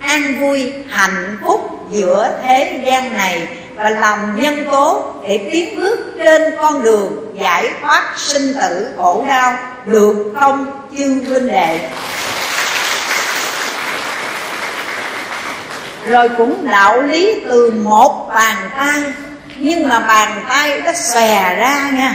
an 0.00 0.40
vui, 0.40 0.72
hạnh 0.88 1.38
phúc 1.44 1.60
giữa 1.90 2.38
thế 2.42 2.82
gian 2.86 3.16
này 3.16 3.48
và 3.76 3.90
làm 3.90 4.42
nhân 4.42 4.64
tố 4.70 5.04
để 5.28 5.48
tiến 5.52 5.76
bước 5.76 5.98
trên 6.18 6.42
con 6.58 6.82
đường 6.82 7.34
giải 7.40 7.68
thoát 7.82 8.12
sinh 8.16 8.54
tử 8.60 8.86
khổ 8.96 9.24
đau 9.28 9.56
được 9.86 10.32
không? 10.40 10.66
Chư 10.98 11.04
huynh 11.28 11.46
đệ. 11.46 11.80
Rồi 16.06 16.28
cũng 16.28 16.66
đạo 16.70 17.02
lý 17.02 17.40
từ 17.48 17.70
một 17.70 18.30
bàn 18.34 18.56
tay. 18.76 19.02
Nhưng 19.56 19.88
mà 19.88 19.98
bàn 19.98 20.44
tay 20.48 20.80
nó 20.80 20.92
xòe 20.92 21.54
ra 21.54 21.90
nha. 21.90 22.14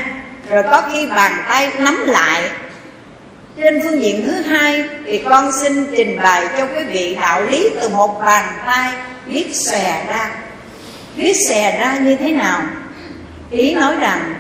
Rồi 0.50 0.64
có 0.72 0.82
khi 0.92 1.08
bàn 1.08 1.32
tay 1.50 1.72
nắm 1.80 2.06
lại. 2.08 2.50
Trên 3.58 3.82
phương 3.84 4.02
diện 4.02 4.24
thứ 4.26 4.42
hai 4.42 4.84
thì 5.06 5.24
con 5.30 5.52
xin 5.62 5.88
trình 5.98 6.20
bày 6.24 6.48
cho 6.58 6.66
quý 6.66 6.84
vị 6.84 7.18
đạo 7.22 7.44
lý 7.44 7.70
từ 7.82 7.90
một 7.90 8.22
bàn 8.26 8.46
tay 8.66 8.94
biết 9.26 9.46
xòe 9.54 10.06
ra. 10.10 10.30
Biết 11.16 11.34
xòe 11.50 11.78
ra 11.80 11.98
như 12.02 12.16
thế 12.16 12.32
nào? 12.32 12.62
Ý 13.52 13.76
nói 13.76 13.96
rằng, 14.00 14.36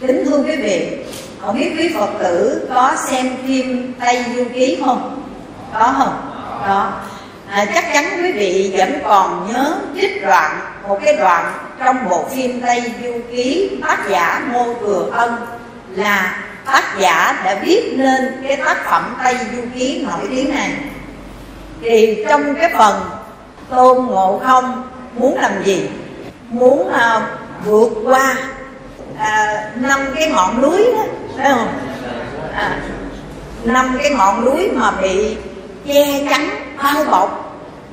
kính 0.00 0.24
thưa 0.24 0.38
quý 0.38 0.56
vị, 0.56 0.88
không 1.40 1.58
biết 1.58 1.72
quý 1.78 1.90
phật 1.98 2.10
tử 2.18 2.68
có 2.74 2.94
xem 3.10 3.36
phim 3.46 3.94
tây 4.00 4.24
du 4.36 4.44
ký 4.54 4.78
không? 4.84 5.24
Có 5.74 5.94
không? 5.98 6.28
Có 6.66 6.92
à, 7.52 7.64
chắc 7.74 7.84
chắn 7.92 8.04
quý 8.22 8.32
vị 8.32 8.74
vẫn 8.76 8.92
còn 9.04 9.48
nhớ 9.52 9.76
trích 9.96 10.22
đoạn 10.22 10.60
một 10.88 10.98
cái 11.04 11.16
đoạn 11.16 11.52
trong 11.84 12.08
bộ 12.08 12.24
phim 12.28 12.60
tây 12.60 12.82
du 13.02 13.12
ký 13.30 13.70
tác 13.82 13.98
giả 14.08 14.42
ngô 14.52 14.74
thừa 14.80 15.10
ân 15.12 15.36
là 15.90 16.36
tác 16.66 16.84
giả 16.98 17.42
đã 17.44 17.54
viết 17.64 17.94
nên 17.96 18.42
cái 18.48 18.56
tác 18.56 18.84
phẩm 18.84 19.16
tây 19.24 19.36
du 19.56 19.62
ký 19.74 20.04
nổi 20.08 20.28
tiếng 20.30 20.54
này. 20.54 20.70
Thì 21.82 22.24
trong 22.28 22.54
cái 22.54 22.70
phần 22.78 23.00
tôn 23.70 24.06
ngộ 24.06 24.40
không 24.46 24.82
muốn 25.14 25.38
làm 25.40 25.64
gì? 25.64 25.88
Muốn 26.48 26.88
uh, 26.88 27.22
vượt 27.64 27.88
qua 28.04 28.34
à, 29.18 29.64
năm 29.76 30.00
cái 30.16 30.30
ngọn 30.30 30.62
núi 30.62 30.84
đó 30.96 31.04
phải 31.36 31.50
không? 31.50 31.68
À, 32.54 32.78
năm 33.64 33.98
cái 34.02 34.10
ngọn 34.10 34.44
núi 34.44 34.70
mà 34.74 34.90
bị 34.90 35.36
che 35.86 36.26
chắn 36.30 36.48
bao 36.82 37.04
bọc 37.10 37.41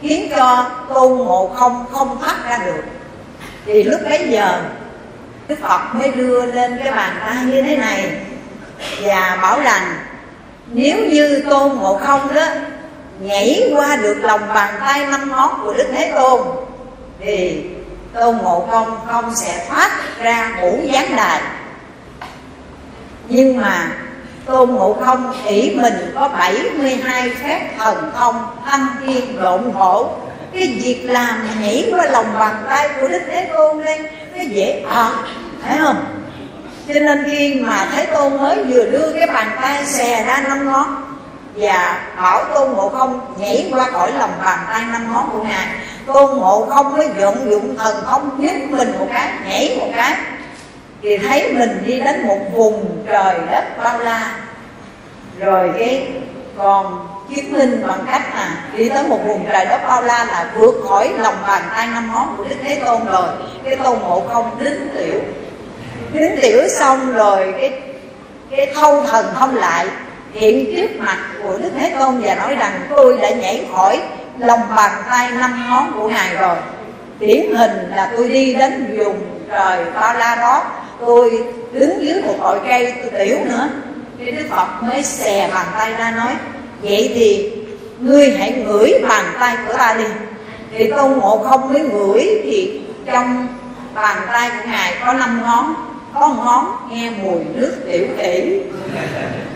khiến 0.01 0.31
cho 0.35 0.69
tôn 0.89 1.17
ngộ 1.17 1.51
không 1.55 1.85
không 1.91 2.17
thoát 2.21 2.35
ra 2.49 2.57
được. 2.65 2.83
Thì 3.65 3.83
lúc 3.83 4.01
bấy 4.09 4.27
giờ, 4.29 4.61
đức 5.47 5.55
phật 5.61 5.81
mới 5.93 6.11
đưa 6.11 6.45
lên 6.45 6.79
cái 6.83 6.91
bàn 6.91 7.15
tay 7.25 7.35
như 7.45 7.61
thế 7.61 7.77
này 7.77 8.11
và 9.01 9.39
bảo 9.41 9.59
rằng, 9.61 9.95
nếu 10.67 11.05
như 11.05 11.43
tôn 11.49 11.73
ngộ 11.73 11.97
không 11.97 12.33
đó 12.33 12.45
nhảy 13.19 13.71
qua 13.75 13.95
được 13.95 14.17
lòng 14.21 14.41
bàn 14.53 14.73
tay 14.79 15.05
năm 15.05 15.29
ngón 15.29 15.61
của 15.63 15.73
đức 15.73 15.87
thế 15.93 16.11
tôn, 16.15 16.41
thì 17.19 17.65
tôn 18.13 18.37
ngộ 18.37 18.67
không 18.71 18.99
không 19.11 19.35
sẽ 19.35 19.65
thoát 19.69 19.89
ra 20.21 20.51
ngũ 20.61 20.79
gián 20.83 21.15
đài. 21.15 21.41
Nhưng 23.27 23.57
mà 23.57 23.91
tôn 24.51 24.69
ngộ 24.69 24.97
không, 25.05 25.33
ỷ 25.45 25.75
mình 25.75 26.11
có 26.15 26.27
72 26.27 27.29
phép 27.29 27.69
thần 27.77 28.11
thông, 28.17 28.35
thanh 28.65 28.85
thiên 29.05 29.41
độn 29.41 29.71
hổ. 29.73 30.09
Cái 30.53 30.79
việc 30.83 31.05
làm 31.09 31.47
nhảy 31.61 31.89
qua 31.91 32.05
lòng 32.05 32.25
bàn 32.39 32.55
tay 32.69 32.89
của 33.01 33.07
đức 33.07 33.21
thế 33.27 33.49
tôn 33.53 33.83
lên, 33.83 34.05
nó 34.35 34.43
dễ 34.43 34.83
thật 34.93 35.11
phải 35.63 35.77
không? 35.77 36.05
Cho 36.87 36.93
nên 36.93 37.23
khi 37.31 37.55
mà 37.55 37.87
thế 37.95 38.05
tôn 38.05 38.37
mới 38.37 38.63
vừa 38.63 38.85
đưa 38.85 39.13
cái 39.13 39.27
bàn 39.27 39.57
tay 39.61 39.85
xè 39.85 40.23
ra 40.23 40.43
năm 40.47 40.71
ngón, 40.71 41.03
và 41.55 42.01
bảo 42.21 42.43
tôn 42.53 42.71
ngộ 42.71 42.89
không 42.89 43.19
nhảy 43.37 43.69
qua 43.71 43.85
khỏi 43.91 44.11
lòng 44.11 44.31
bàn 44.45 44.59
tay 44.69 44.81
năm 44.91 45.13
ngón 45.13 45.29
của 45.31 45.43
ngài, 45.43 45.67
tôn 46.05 46.37
ngộ 46.37 46.65
không 46.69 46.97
mới 46.97 47.07
vận 47.07 47.51
dụng 47.51 47.77
thần 47.77 47.95
thông 48.05 48.29
nhấc 48.37 48.55
mình 48.69 48.93
một 48.99 49.07
cái, 49.13 49.31
nhảy 49.45 49.77
một 49.79 49.91
cái 49.95 50.15
thì 51.01 51.17
thấy 51.17 51.53
mình 51.53 51.83
đi 51.85 51.99
đến 51.99 52.27
một 52.27 52.39
vùng 52.53 53.03
trời 53.07 53.35
đất 53.51 53.83
bao 53.83 53.99
la. 53.99 54.35
Rồi 55.39 55.71
cái 55.79 56.07
còn 56.57 57.07
chứng 57.35 57.53
minh 57.53 57.83
bằng 57.87 57.99
cách 58.11 58.21
là 58.35 58.49
đi 58.77 58.89
tới 58.89 59.03
một 59.07 59.19
vùng 59.27 59.45
trời 59.51 59.65
đất 59.65 59.81
bao 59.87 60.01
la 60.01 60.23
là 60.23 60.51
vượt 60.55 60.75
khỏi 60.89 61.13
lòng 61.17 61.35
bàn 61.47 61.61
tay 61.75 61.87
năm 61.87 62.11
ngón 62.13 62.35
của 62.37 62.43
đức 62.43 62.55
thế 62.63 62.81
tôn 62.85 63.05
rồi. 63.05 63.27
Cái 63.63 63.75
tôn 63.75 63.99
ngộ 63.99 64.23
không 64.33 64.63
đính 64.63 64.89
tiểu. 64.97 65.21
Đính 66.13 66.39
tiểu 66.41 66.67
xong 66.79 67.13
rồi 67.13 67.53
cái 67.61 67.81
cái 68.51 68.71
thâu 68.75 69.03
thần 69.03 69.25
không 69.33 69.55
lại 69.55 69.87
hiện 70.33 70.75
trước 70.75 70.99
mặt 70.99 71.17
của 71.43 71.57
đức 71.57 71.71
thế 71.79 71.95
tôn 71.99 72.21
và 72.21 72.35
nói 72.35 72.55
rằng, 72.55 72.81
tôi 72.89 73.17
đã 73.21 73.29
nhảy 73.29 73.65
khỏi 73.73 74.01
lòng 74.37 74.61
bàn 74.75 74.91
tay 75.09 75.31
năm 75.31 75.65
ngón 75.69 75.91
của 75.95 76.09
ngài 76.09 76.35
rồi. 76.35 76.55
Điển 77.19 77.55
hình 77.55 77.91
là 77.95 78.11
tôi 78.17 78.29
đi 78.29 78.53
đến 78.53 78.97
vùng 78.97 79.21
trời 79.51 79.85
bao 79.95 80.13
la 80.13 80.35
đó 80.35 80.63
tôi 81.05 81.43
đứng 81.71 82.05
dưới 82.05 82.21
một 82.21 82.35
cội 82.41 82.59
cây, 82.67 82.93
tôi 83.01 83.25
tiểu 83.25 83.37
nữa. 83.45 83.69
Thì 84.19 84.31
đức 84.31 84.43
phật 84.49 84.67
mới 84.81 85.03
xè 85.03 85.49
bàn 85.53 85.65
tay 85.77 85.93
ra 85.93 86.11
nói, 86.11 86.33
vậy 86.81 87.11
thì 87.13 87.51
ngươi 87.99 88.31
hãy 88.31 88.51
ngửi 88.51 88.93
bàn 89.09 89.25
tay 89.39 89.57
của 89.67 89.73
ta 89.77 89.95
đi. 89.97 90.05
Thì 90.77 90.91
tôn 90.91 91.11
ngộ 91.11 91.37
không 91.37 91.73
mới 91.73 91.81
ngửi 91.81 92.41
thì 92.43 92.81
trong 93.05 93.47
bàn 93.95 94.17
tay 94.27 94.49
của 94.49 94.69
ngài 94.71 94.93
có 95.05 95.13
năm 95.13 95.41
ngón, 95.43 95.73
có 96.13 96.27
ngón 96.27 96.65
nghe 96.91 97.09
mùi 97.09 97.39
nước 97.53 97.75
tiểu 97.91 98.07
kỹ 98.17 98.61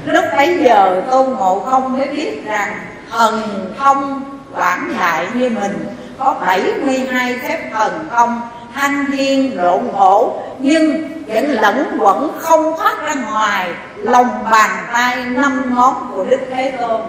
lúc 0.06 0.26
bấy 0.38 0.60
giờ 0.64 1.02
tôn 1.12 1.30
ngộ 1.30 1.60
không 1.60 1.98
mới 1.98 2.08
biết 2.08 2.46
rằng 2.46 2.74
thần 3.12 3.42
thông 3.78 4.24
quảng 4.56 4.94
đại 5.00 5.28
như 5.34 5.50
mình, 5.50 5.86
có 6.20 6.36
72 6.42 7.40
phép 7.48 7.70
thần 7.74 8.08
công 8.12 8.42
thanh 8.76 9.06
thiên 9.12 9.58
rộn 9.58 9.94
hổ 9.94 10.42
nhưng 10.60 11.10
vẫn 11.28 11.52
lẫn 11.52 11.98
quẩn 12.00 12.32
không 12.40 12.74
thoát 12.78 12.96
ra 13.08 13.14
ngoài, 13.32 13.70
lòng 13.98 14.28
bàn 14.52 14.70
tay 14.94 15.16
năm 15.26 15.76
ngón 15.76 16.12
của 16.16 16.26
đức 16.30 16.40
thế 16.50 16.74
tôn. 16.82 17.02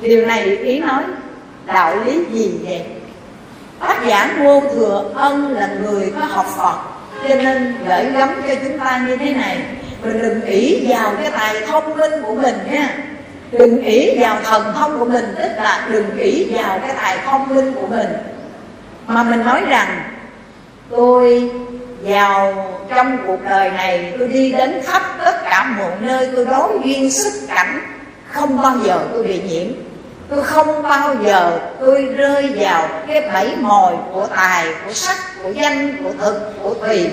Điều 0.00 0.26
này 0.26 0.56
ý 0.56 0.78
nói, 0.78 1.02
đạo 1.66 1.96
lý 2.04 2.24
gì 2.32 2.52
vậy? 2.64 2.82
Tác 3.80 4.06
giả 4.06 4.30
ngô 4.38 4.62
thừa 4.74 5.04
ân 5.14 5.52
là 5.52 5.68
người 5.82 6.12
có 6.20 6.26
học 6.26 6.46
phật, 6.56 6.76
cho 7.28 7.34
nên 7.34 7.74
gửi 7.88 8.04
gắm 8.04 8.42
cho 8.48 8.54
chúng 8.64 8.78
ta 8.78 9.04
như 9.06 9.16
thế 9.16 9.34
này. 9.34 9.58
Mình 10.02 10.22
đừng 10.22 10.42
ỷ 10.42 10.86
vào 10.88 11.12
cái 11.22 11.30
tài 11.30 11.60
thông 11.66 11.96
minh 11.96 12.12
của 12.26 12.34
mình 12.34 12.54
nha. 12.70 12.88
Đừng 13.52 13.82
ỷ 13.82 14.18
vào 14.20 14.36
thần 14.44 14.72
thông 14.74 14.98
của 14.98 15.04
mình, 15.04 15.34
tức 15.38 15.50
là 15.56 15.88
đừng 15.90 16.18
ỷ 16.18 16.52
vào 16.54 16.78
cái 16.78 16.96
tài 17.02 17.18
thông 17.26 17.54
minh 17.54 17.72
của 17.72 17.86
mình. 17.86 18.08
Mà 19.06 19.22
mình 19.22 19.44
nói 19.44 19.62
rằng 19.68 19.88
tôi 20.96 21.50
vào 22.02 22.54
trong 22.88 23.18
cuộc 23.26 23.38
đời 23.50 23.70
này, 23.70 24.14
tôi 24.18 24.28
đi 24.28 24.52
đến 24.52 24.80
khắp 24.84 25.02
tất 25.24 25.42
cả 25.44 25.74
mọi 25.78 25.92
nơi, 26.00 26.28
tôi 26.36 26.44
đối 26.44 26.80
duyên 26.84 27.10
sức 27.10 27.32
cảnh, 27.48 27.80
không 28.28 28.62
bao 28.62 28.78
giờ 28.84 28.98
tôi 29.12 29.22
bị 29.22 29.40
nhiễm. 29.48 29.66
Tôi 30.28 30.42
không 30.42 30.82
bao 30.82 31.16
giờ 31.24 31.58
tôi 31.80 32.02
rơi 32.02 32.52
vào 32.56 32.88
cái 33.06 33.30
bẫy 33.32 33.56
mồi 33.56 33.92
của 34.12 34.26
tài, 34.36 34.66
của 34.86 34.92
sắc, 34.92 35.16
của 35.42 35.50
danh, 35.50 36.04
của 36.04 36.12
thực, 36.18 36.52
của 36.62 36.74
tùy 36.74 37.10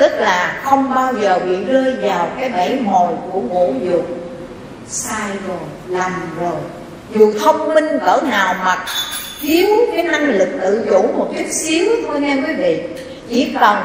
tức 0.00 0.12
là 0.18 0.60
không 0.64 0.94
bao 0.94 1.12
giờ 1.20 1.38
bị 1.44 1.64
rơi 1.64 1.96
vào 2.02 2.28
cái 2.40 2.48
bẫy 2.48 2.80
mồi 2.80 3.12
của 3.32 3.40
ngũ 3.40 3.74
dục 3.82 4.06
sai 4.88 5.30
rồi, 5.48 5.98
lầm 5.98 6.12
rồi. 6.40 6.60
Dù 7.14 7.32
thông 7.44 7.74
minh 7.74 7.98
cỡ 8.06 8.20
nào 8.30 8.54
mà 8.64 8.78
thiếu 9.46 9.68
cái 9.92 10.02
năng 10.02 10.28
lực 10.28 10.48
tự 10.60 10.86
chủ 10.90 11.02
một 11.02 11.28
chút 11.38 11.46
xíu 11.50 11.86
thôi 12.06 12.20
nghe 12.20 12.36
quý 12.36 12.54
vị. 12.54 12.82
Chỉ 13.28 13.54
cần 13.60 13.76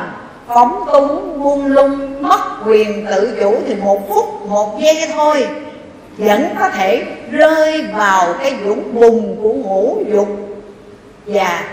phóng 0.47 0.85
túng, 0.91 1.43
buông 1.43 1.65
lung, 1.65 2.21
mất 2.21 2.41
quyền 2.65 3.05
tự 3.11 3.37
chủ 3.39 3.55
thì 3.67 3.75
một 3.75 4.09
phút, 4.09 4.25
một 4.45 4.79
giây 4.81 5.07
thôi, 5.13 5.47
vẫn 6.17 6.55
có 6.59 6.69
thể 6.69 7.05
rơi 7.31 7.85
vào 7.97 8.33
cái 8.33 8.55
dũng 8.65 8.93
bùng 8.93 9.37
của 9.41 9.53
ngũ 9.53 10.03
dục. 10.13 10.27
Và 11.25 11.63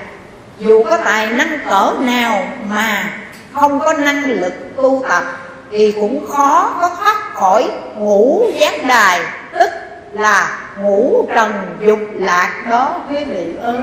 dù 0.59 0.85
có 0.85 0.97
tài 0.97 1.27
năng 1.27 1.59
cỡ 1.71 1.93
nào 2.01 2.49
mà 2.71 3.13
không 3.53 3.81
có 3.81 3.93
năng 3.93 4.25
lực 4.25 4.53
tu 4.77 5.05
tập 5.09 5.23
thì 5.71 5.93
cũng 5.93 6.27
khó 6.27 6.77
có 6.81 6.89
thoát 6.89 7.35
khỏi 7.35 7.71
ngũ 7.99 8.51
giác 8.61 8.85
đài, 8.89 9.21
tức 9.53 9.71
là 10.13 10.66
ngũ 10.81 11.29
trần 11.35 11.53
dục 11.87 11.99
lạc 12.15 12.65
đó 12.71 13.01
quý 13.11 13.25
vị 13.25 13.47
ơi. 13.63 13.81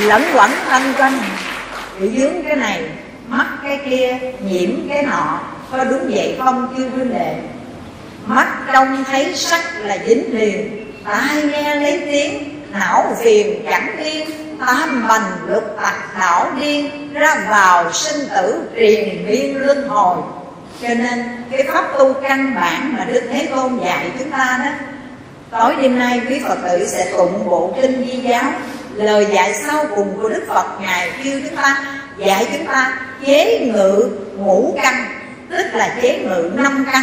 Lẫn 0.00 0.22
quẩn 0.34 0.50
thân 0.68 0.82
quanh, 0.98 1.18
bị 2.00 2.10
dướng 2.18 2.42
cái 2.42 2.56
này, 2.56 2.82
mắc 3.28 3.46
cái 3.62 3.80
kia, 3.90 4.18
nhiễm 4.40 4.70
cái 4.88 5.02
nọ, 5.02 5.40
có 5.72 5.84
đúng 5.84 6.10
vậy 6.14 6.36
không 6.38 6.74
chưa 6.76 6.88
vấn 6.88 7.12
đệ 7.12 7.34
mắt 8.26 8.46
trông 8.72 9.04
thấy 9.04 9.36
sắc 9.36 9.60
là 9.84 9.98
dính 10.06 10.38
liền, 10.38 10.86
tai 11.04 11.42
nghe 11.42 11.74
lấy 11.74 12.02
tiếng, 12.04 12.60
não 12.72 13.16
phiền 13.22 13.64
chẳng 13.70 13.96
yên 14.04 14.28
tam 14.66 15.08
bành 15.08 15.32
lục 15.46 15.64
tặc 15.82 15.94
não 16.18 16.46
điên, 16.60 17.12
ra 17.12 17.36
vào 17.48 17.92
sinh 17.92 18.28
tử 18.36 18.62
triền 18.74 19.26
miên 19.26 19.56
luân 19.66 19.88
hồi 19.88 20.16
cho 20.88 20.94
nên 20.94 21.24
cái 21.50 21.64
pháp 21.72 21.84
tu 21.98 22.12
căn 22.12 22.54
bản 22.54 22.94
mà 22.96 23.04
đức 23.04 23.22
thế 23.32 23.48
tôn 23.56 23.78
dạy 23.84 24.10
chúng 24.18 24.30
ta 24.30 24.60
đó, 24.64 24.70
tối 25.50 25.74
đêm 25.82 25.98
nay 25.98 26.20
quý 26.28 26.40
phật 26.48 26.58
tử 26.68 26.86
sẽ 26.86 27.12
tụng 27.16 27.48
bộ 27.48 27.74
kinh 27.82 28.06
di 28.06 28.16
giáo. 28.16 28.52
Lời 28.94 29.26
dạy 29.32 29.54
sau 29.54 29.84
cùng 29.96 30.18
của 30.22 30.28
đức 30.28 30.42
phật 30.48 30.66
ngài 30.80 31.10
kêu 31.24 31.40
chúng 31.48 31.56
ta, 31.56 31.84
dạy 32.18 32.46
chúng 32.52 32.66
ta 32.66 32.98
chế 33.26 33.70
ngự 33.72 34.08
ngũ 34.36 34.78
căn, 34.82 34.94
tức 35.50 35.66
là 35.72 35.96
chế 36.02 36.18
ngự 36.18 36.50
năm 36.54 36.86
căn. 36.92 37.02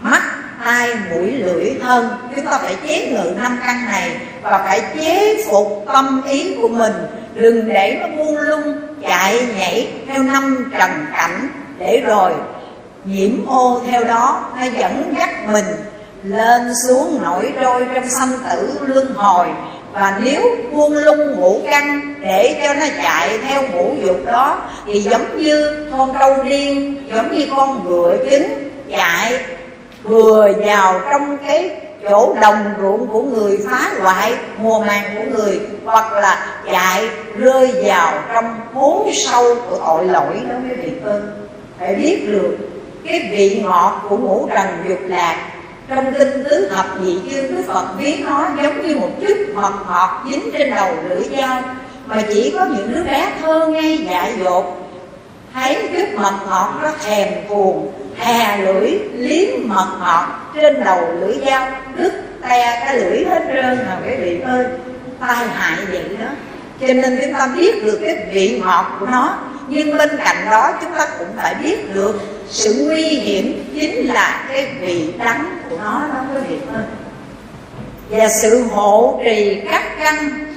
Mắt, 0.00 0.22
tai, 0.64 0.88
mũi, 1.10 1.32
lưỡi, 1.32 1.74
thân, 1.82 2.08
chúng 2.36 2.44
ta 2.44 2.58
phải 2.62 2.76
chế 2.86 3.10
ngự 3.10 3.32
năm 3.42 3.58
căn 3.66 3.84
này 3.84 4.10
và 4.42 4.58
phải 4.58 4.82
chế 5.00 5.44
phục 5.50 5.84
tâm 5.92 6.22
ý 6.30 6.56
của 6.62 6.68
mình. 6.68 6.92
Đừng 7.34 7.68
để 7.68 7.98
nó 8.00 8.08
buông 8.16 8.38
lung, 8.38 8.80
chạy 9.02 9.46
nhảy 9.58 9.88
theo 10.06 10.22
năm 10.22 10.72
trần 10.78 10.90
cảnh 11.12 11.48
để 11.78 12.02
rồi 12.06 12.32
nhiễm 13.08 13.46
ô 13.46 13.80
theo 13.90 14.04
đó, 14.04 14.44
nó 14.56 14.66
dẫn 14.78 15.14
dắt 15.18 15.30
mình 15.52 15.64
lên 16.22 16.72
xuống 16.86 17.18
nổi 17.22 17.52
trôi 17.60 17.86
trong 17.94 18.08
sanh 18.08 18.32
tử 18.50 18.78
luân 18.86 19.14
hồi. 19.14 19.46
Và 19.92 20.18
nếu 20.24 20.42
buông 20.72 20.92
lung 20.92 21.36
ngũ 21.36 21.60
căng 21.70 22.14
để 22.20 22.60
cho 22.62 22.74
nó 22.74 22.86
chạy 23.02 23.38
theo 23.38 23.62
ngũ 23.62 23.94
dục 24.04 24.16
đó, 24.26 24.58
thì 24.86 25.00
giống 25.00 25.38
như 25.38 25.86
con 25.92 26.14
trâu 26.18 26.42
điên, 26.42 26.96
giống 27.14 27.32
như 27.32 27.46
con 27.56 27.84
ngựa 27.84 28.16
chính 28.30 28.70
chạy 28.90 29.40
vừa 30.02 30.48
vào 30.66 31.00
trong 31.10 31.38
cái 31.46 31.70
chỗ 32.08 32.34
đồng 32.40 32.64
ruộng 32.80 33.06
của 33.06 33.22
người, 33.22 33.58
phá 33.70 33.90
hoại 34.00 34.34
mùa 34.58 34.80
màng 34.80 35.04
của 35.16 35.36
người, 35.36 35.60
hoặc 35.84 36.12
là 36.12 36.46
chạy 36.72 37.08
rơi 37.38 37.70
vào 37.84 38.12
trong 38.34 38.60
hố 38.74 39.06
sâu 39.12 39.54
của 39.70 39.78
tội 39.86 40.04
lỗi 40.04 40.40
đó 40.48 40.54
mới 40.68 40.76
bị 40.76 40.92
ơi. 41.04 41.20
Phải 41.80 41.94
biết 41.94 42.28
được 42.32 42.56
cái 43.08 43.28
vị 43.30 43.60
ngọt 43.64 44.06
của 44.08 44.16
ngũ 44.16 44.48
trần 44.54 44.66
dục 44.88 44.98
lạc. 45.06 45.36
Trong 45.88 46.12
kinh 46.18 46.44
tứ 46.44 46.68
thập 46.74 47.00
nhị 47.00 47.18
chương, 47.30 47.56
đức 47.56 47.62
phật 47.66 47.86
ví 47.98 48.16
nó 48.26 48.48
giống 48.62 48.86
như 48.86 48.96
một 48.96 49.10
chút 49.20 49.36
mật 49.54 49.72
ngọt 49.88 50.24
dính 50.30 50.50
trên 50.52 50.74
đầu 50.74 50.94
lưỡi 51.08 51.22
dao, 51.36 51.62
mà 52.06 52.22
chỉ 52.28 52.54
có 52.58 52.64
những 52.64 52.92
đứa 52.94 53.04
bé 53.04 53.32
thơ 53.42 53.66
ngay 53.66 53.98
dại 53.98 54.32
dột. 54.44 54.90
Thấy 55.54 55.88
chút 55.92 56.20
mật 56.22 56.34
ngọt 56.48 56.78
nó 56.82 56.90
thèm 57.04 57.28
cuồng 57.48 57.92
hà 58.16 58.56
lưỡi, 58.56 58.98
liếm 59.14 59.48
mật 59.64 59.88
ngọt 60.00 60.26
trên 60.54 60.84
đầu 60.84 61.00
lưỡi 61.20 61.36
dao, 61.46 61.68
đứt 61.96 62.12
te 62.48 62.80
cái 62.84 62.96
lưỡi 62.96 63.24
hết 63.24 63.42
trơn 63.54 63.78
mà 63.88 63.98
cái 64.06 64.16
vị 64.16 64.40
ơi, 64.40 64.66
tai 65.20 65.46
hại 65.48 65.76
vậy 65.90 66.04
đó. 66.20 66.26
Cho 66.80 66.86
nên 66.86 67.18
chúng 67.22 67.32
ta 67.32 67.48
biết 67.56 67.84
được 67.84 67.98
cái 68.04 68.16
vị 68.32 68.60
ngọt 68.64 68.96
của 69.00 69.06
nó 69.06 69.34
nhưng 69.68 69.98
bên 69.98 70.10
cạnh 70.24 70.36
đó 70.50 70.72
chúng 70.80 70.92
ta 70.92 71.08
cũng 71.18 71.28
phải 71.36 71.54
biết 71.54 71.94
được 71.94 72.20
sự 72.48 72.86
nguy 72.88 73.02
hiểm 73.02 73.74
chính 73.74 74.06
là 74.06 74.44
cái 74.48 74.66
vị 74.80 75.12
đắng 75.18 75.58
của 75.70 75.76
nó 75.76 76.02
đó 76.14 76.20
quý 76.34 76.40
vị 76.48 76.58
ơi 76.74 76.84
và 78.10 78.28
sự 78.28 78.64
hộ 78.64 79.20
trì 79.24 79.62
các 79.70 79.82
căn 79.98 80.48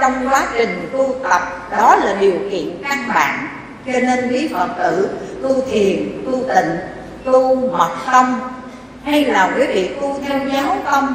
trong 0.00 0.28
quá 0.28 0.46
trình 0.56 0.88
tu 0.92 1.14
tập, 1.22 1.68
đó 1.70 1.96
là 1.96 2.14
điều 2.20 2.34
kiện 2.50 2.82
căn 2.88 3.08
bản. 3.14 3.48
Cho 3.86 3.92
nên 3.92 4.32
quý 4.32 4.48
phật 4.54 4.68
tử, 4.78 5.10
tu 5.42 5.62
thiền, 5.70 6.22
tu 6.26 6.44
tịnh, 6.48 6.78
tu 7.24 7.54
mật 7.70 7.90
tông, 8.12 8.40
hay 9.04 9.24
là 9.24 9.50
quý 9.56 9.66
vị 9.66 9.90
tu 10.00 10.20
theo 10.26 10.38
giáo 10.52 10.76
tông, 10.84 11.14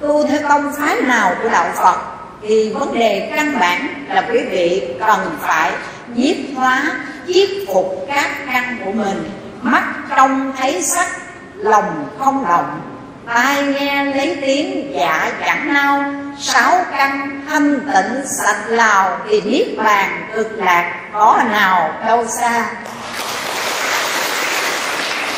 tu 0.00 0.26
theo 0.26 0.48
tông 0.48 0.72
phái 0.78 1.00
nào 1.00 1.34
của 1.42 1.48
đạo 1.48 1.70
phật, 1.74 1.96
thì 2.42 2.72
vấn 2.72 2.98
đề 2.98 3.32
căn 3.36 3.58
bản 3.60 4.04
là 4.08 4.28
quý 4.32 4.40
vị 4.50 4.82
cần 5.06 5.36
phải 5.40 5.72
nhiếp 6.14 6.36
hóa 6.56 6.82
chiết 7.28 7.48
phục 7.66 8.06
các 8.08 8.30
căn 8.46 8.78
của 8.84 8.92
mình. 8.92 9.30
Mắt 9.62 9.84
trông 10.16 10.52
thấy 10.58 10.82
sắc, 10.82 11.08
lòng 11.56 12.08
không 12.18 12.44
động. 12.48 12.80
Tai 13.26 13.62
nghe 13.62 14.04
lấy 14.04 14.38
tiếng 14.40 14.92
dạ 14.94 15.32
chẳng 15.46 15.74
nao 15.74 16.04
sáu 16.38 16.84
căn 16.96 17.40
thanh 17.48 17.80
tịnh 17.80 18.22
sạch 18.26 18.64
lào 18.68 19.18
thì 19.28 19.40
niết 19.40 19.66
bàn 19.84 20.28
cực 20.34 20.52
lạc, 20.58 20.94
có 21.12 21.42
nào 21.50 21.94
đâu 22.06 22.26
xa? 22.26 22.66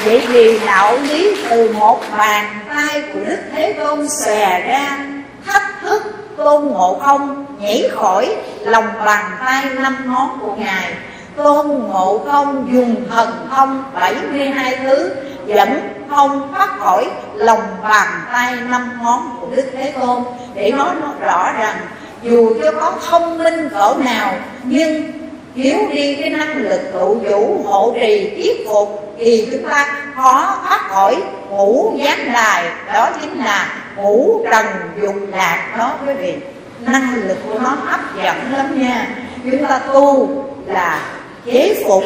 Vậy 0.04 0.26
thì 0.28 0.58
đạo 0.66 0.98
lý 1.02 1.36
từ 1.50 1.72
một 1.72 2.02
bàn 2.18 2.58
tay 2.68 3.02
của 3.12 3.20
đức 3.26 3.38
thế 3.52 3.72
tôn 3.72 4.08
xòe 4.08 4.60
ra, 4.60 4.98
thách 5.46 5.82
thức 5.82 6.02
tôn 6.44 6.66
ngộ 6.66 6.98
không? 7.02 7.46
Nhảy 7.58 7.88
khỏi 7.92 8.36
lòng 8.60 8.84
bàn 9.04 9.24
tay 9.44 9.64
năm 9.64 9.96
ngón 10.06 10.38
của 10.40 10.54
ngài. 10.58 10.92
Tôn 11.36 11.68
ngộ 11.68 12.20
không, 12.30 12.68
dùng 12.72 13.08
thần 13.10 13.48
thông 13.50 13.84
72 13.94 14.76
thứ 14.76 15.14
dẫn 15.46 15.94
không 16.10 16.52
thoát 16.54 16.78
khỏi 16.78 17.10
lòng 17.34 17.62
bàn 17.82 18.08
tay 18.32 18.56
năm 18.56 18.90
ngón 19.02 19.36
của 19.40 19.46
đức 19.56 19.64
thế 19.72 19.94
tôn. 20.00 20.22
Để 20.54 20.72
nói 20.72 20.94
rõ 21.20 21.52
rằng 21.52 21.76
dù 22.22 22.54
cho 22.62 22.72
có 22.80 22.92
thông 23.10 23.38
minh 23.38 23.68
cỡ 23.70 23.94
nào, 24.04 24.34
nhưng 24.62 25.19
thiếu 25.54 25.78
đi 25.92 26.14
cái 26.14 26.30
năng 26.30 26.56
lực 26.56 26.80
trụ 26.92 27.14
vũ 27.14 27.62
hộ 27.64 27.94
trì 28.00 28.30
tiếp 28.36 28.64
phục, 28.68 29.14
thì 29.18 29.48
chúng 29.52 29.70
ta 29.70 30.04
khó 30.14 30.58
thoát 30.62 30.80
khỏi 30.88 31.16
ngũ 31.50 31.94
gián 31.96 32.32
đài. 32.32 32.64
Đó 32.94 33.10
chính 33.20 33.38
là 33.38 33.68
ngũ 33.96 34.44
trần 34.50 34.66
dục 35.02 35.14
lạc 35.32 35.74
đó 35.78 35.94
quý 36.06 36.12
vị. 36.14 36.34
Năng 36.80 37.14
lực 37.14 37.38
của 37.46 37.58
nó 37.58 37.68
hấp 37.68 38.00
dẫn 38.16 38.36
lắm 38.52 38.82
nha. 38.82 39.08
Chúng 39.44 39.66
ta 39.66 39.78
tu 39.78 40.28
là 40.66 41.02
chế 41.46 41.82
phục 41.86 42.04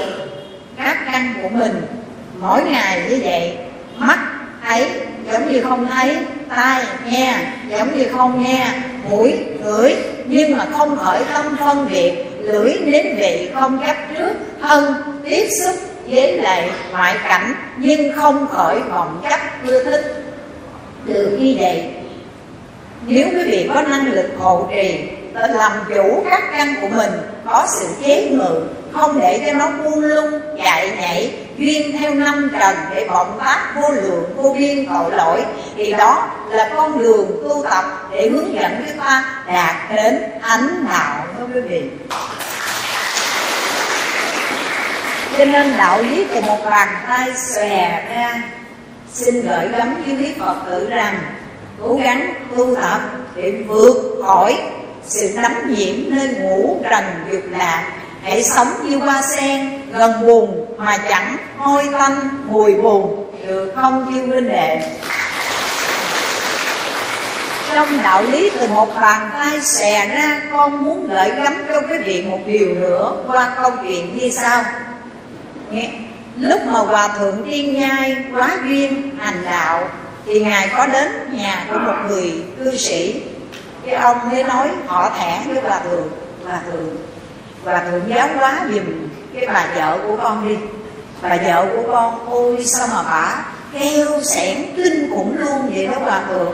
các 0.76 0.96
căn 1.12 1.34
của 1.42 1.48
mình. 1.48 1.82
Mỗi 2.40 2.62
ngày 2.62 3.02
như 3.10 3.20
vậy, 3.24 3.56
mắt 3.96 4.18
thấy 4.64 4.90
giống 5.32 5.52
như 5.52 5.62
không 5.62 5.86
thấy, 5.86 6.16
tai 6.56 6.84
nghe 7.10 7.34
giống 7.70 7.98
như 7.98 8.04
không 8.12 8.44
nghe, 8.44 8.66
mũi, 9.10 9.34
ngửi, 9.64 9.94
nhưng 10.26 10.56
mà 10.56 10.66
không 10.72 10.98
khởi 10.98 11.20
tâm 11.32 11.56
phân 11.60 11.88
biệt 11.90 12.12
lưỡi 12.44 12.74
nếm 12.84 13.16
vị 13.16 13.50
không 13.54 13.80
chấp 13.86 13.96
trước, 14.14 14.32
thân 14.62 14.94
tiếp 15.24 15.48
xúc 15.64 15.76
với 16.10 16.36
lại 16.36 16.70
ngoại 16.92 17.16
cảnh, 17.24 17.54
nhưng 17.78 18.12
không 18.16 18.46
khỏi 18.46 18.80
vọng 18.90 19.22
chấp 19.30 19.40
ưa 19.66 19.84
thích. 19.84 20.24
Được 21.06 21.38
như 21.40 21.54
vậy 21.58 21.84
nếu 23.06 23.28
quý 23.30 23.44
vị 23.50 23.70
có 23.74 23.82
năng 23.82 24.12
lực 24.12 24.26
hộ 24.38 24.68
trì 24.74 25.00
làm 25.34 25.72
chủ 25.88 26.24
các 26.30 26.42
căn 26.52 26.74
của 26.80 26.88
mình, 26.96 27.10
có 27.46 27.66
sự 27.68 27.86
chế 28.04 28.30
ngự, 28.30 28.62
không 28.92 29.20
để 29.20 29.42
cho 29.46 29.52
nó 29.52 29.70
buông 29.70 30.00
lung 30.00 30.40
chạy 30.64 30.90
nhảy 31.00 31.32
duyên 31.58 31.98
theo 31.98 32.14
năm 32.14 32.50
trần 32.60 32.76
để 32.94 33.06
vọng 33.08 33.38
pháp 33.40 33.72
vô 33.74 33.88
lượng 33.90 34.24
vô 34.36 34.56
biên 34.58 34.86
tội 34.86 35.12
lỗi, 35.12 35.44
thì 35.76 35.92
đó 35.92 36.28
là 36.50 36.70
con 36.76 36.98
đường 36.98 37.30
tu 37.42 37.64
tập 37.70 37.84
để 38.10 38.28
hướng 38.28 38.54
dẫn 38.54 38.84
chúng 38.88 38.98
ta 38.98 39.24
đạt 39.46 39.76
đến 39.96 40.22
thánh 40.42 40.86
đạo, 40.88 41.26
thưa 41.38 41.46
quý 41.54 41.60
vị. 41.60 41.82
Cho 45.38 45.44
nên 45.44 45.76
đạo 45.78 46.02
lý 46.02 46.26
của 46.34 46.40
một 46.40 46.58
bàn 46.70 46.88
tay 47.08 47.32
xòe 47.36 48.04
ra, 48.14 48.42
xin 49.12 49.34
gửi 49.34 49.68
gắm 49.68 50.02
với 50.06 50.16
quý 50.16 50.34
phật 50.38 50.56
tử 50.66 50.88
rằng, 50.90 51.18
cố 51.82 51.98
gắng 52.02 52.34
tu 52.56 52.74
tập 52.74 53.00
để 53.36 53.52
vượt 53.68 54.22
khỏi 54.26 54.56
sự 55.06 55.32
đắm 55.42 55.74
nhiễm 55.74 55.94
nơi 56.08 56.28
ngũ 56.28 56.80
trần 56.90 57.04
dục 57.30 57.42
lạc 57.50 57.92
hãy 58.24 58.42
sống 58.42 58.68
như 58.84 58.96
hoa 58.96 59.22
sen, 59.22 59.82
gần 59.92 60.26
bùn 60.26 60.66
mà 60.76 60.98
chẳng 61.08 61.36
hôi 61.58 61.88
tanh, 61.92 62.28
mùi 62.48 62.74
bùn. 62.74 63.30
Được 63.46 63.72
không 63.76 64.12
thiêu 64.12 64.26
huynh 64.26 64.48
đệ? 64.48 64.80
Trong 67.74 68.02
đạo 68.02 68.22
lý 68.22 68.50
từ 68.60 68.68
một 68.68 68.94
bàn 69.00 69.30
tay 69.32 69.60
xè 69.60 70.08
ra, 70.08 70.40
con 70.52 70.84
muốn 70.84 71.08
gửi 71.08 71.30
gắm 71.30 71.54
cho 71.68 71.80
quý 71.80 71.98
vị 71.98 72.22
một 72.22 72.38
điều 72.46 72.74
nữa 72.74 73.12
qua 73.26 73.50
câu 73.62 73.70
chuyện 73.82 74.18
như 74.18 74.30
sau. 74.30 74.64
Nghe, 75.70 75.90
lúc 76.38 76.60
mà 76.66 76.78
hòa 76.78 77.08
thượng 77.08 77.42
tiên 77.50 77.80
nhai 77.80 78.16
quá 78.34 78.58
duyên 78.64 79.10
hành 79.18 79.44
đạo, 79.44 79.88
thì 80.26 80.40
ngài 80.40 80.68
có 80.76 80.86
đến 80.86 81.08
nhà 81.32 81.64
của 81.70 81.78
một 81.78 81.94
người 82.08 82.32
cư 82.58 82.76
sĩ. 82.76 83.22
Cái 83.86 83.94
ông 83.94 84.30
mới 84.30 84.44
nói, 84.44 84.68
họ 84.86 85.10
thẻ 85.18 85.40
với 85.46 85.62
hòa 85.62 85.80
thượng. 85.90 86.08
Hòa 86.44 86.60
thượng 86.72 86.96
và 87.64 87.84
thượng 87.90 88.02
giáo 88.08 88.28
hóa 88.36 88.60
dùm 88.72 88.84
cái 89.34 89.46
bà 89.46 89.66
vợ 89.76 89.98
của 90.06 90.16
con 90.22 90.48
đi. 90.48 90.56
Bà 91.22 91.36
vợ 91.36 91.66
của 91.76 91.92
con, 91.92 92.26
ôi, 92.30 92.64
sao 92.66 92.88
mà 92.92 93.02
bà 93.02 93.44
kêu 93.78 94.22
sẻn 94.22 94.56
kinh 94.76 95.10
khủng 95.10 95.36
luôn 95.38 95.70
vậy 95.74 95.86
đó 95.86 95.98
hòa 95.98 96.20
thượng 96.28 96.52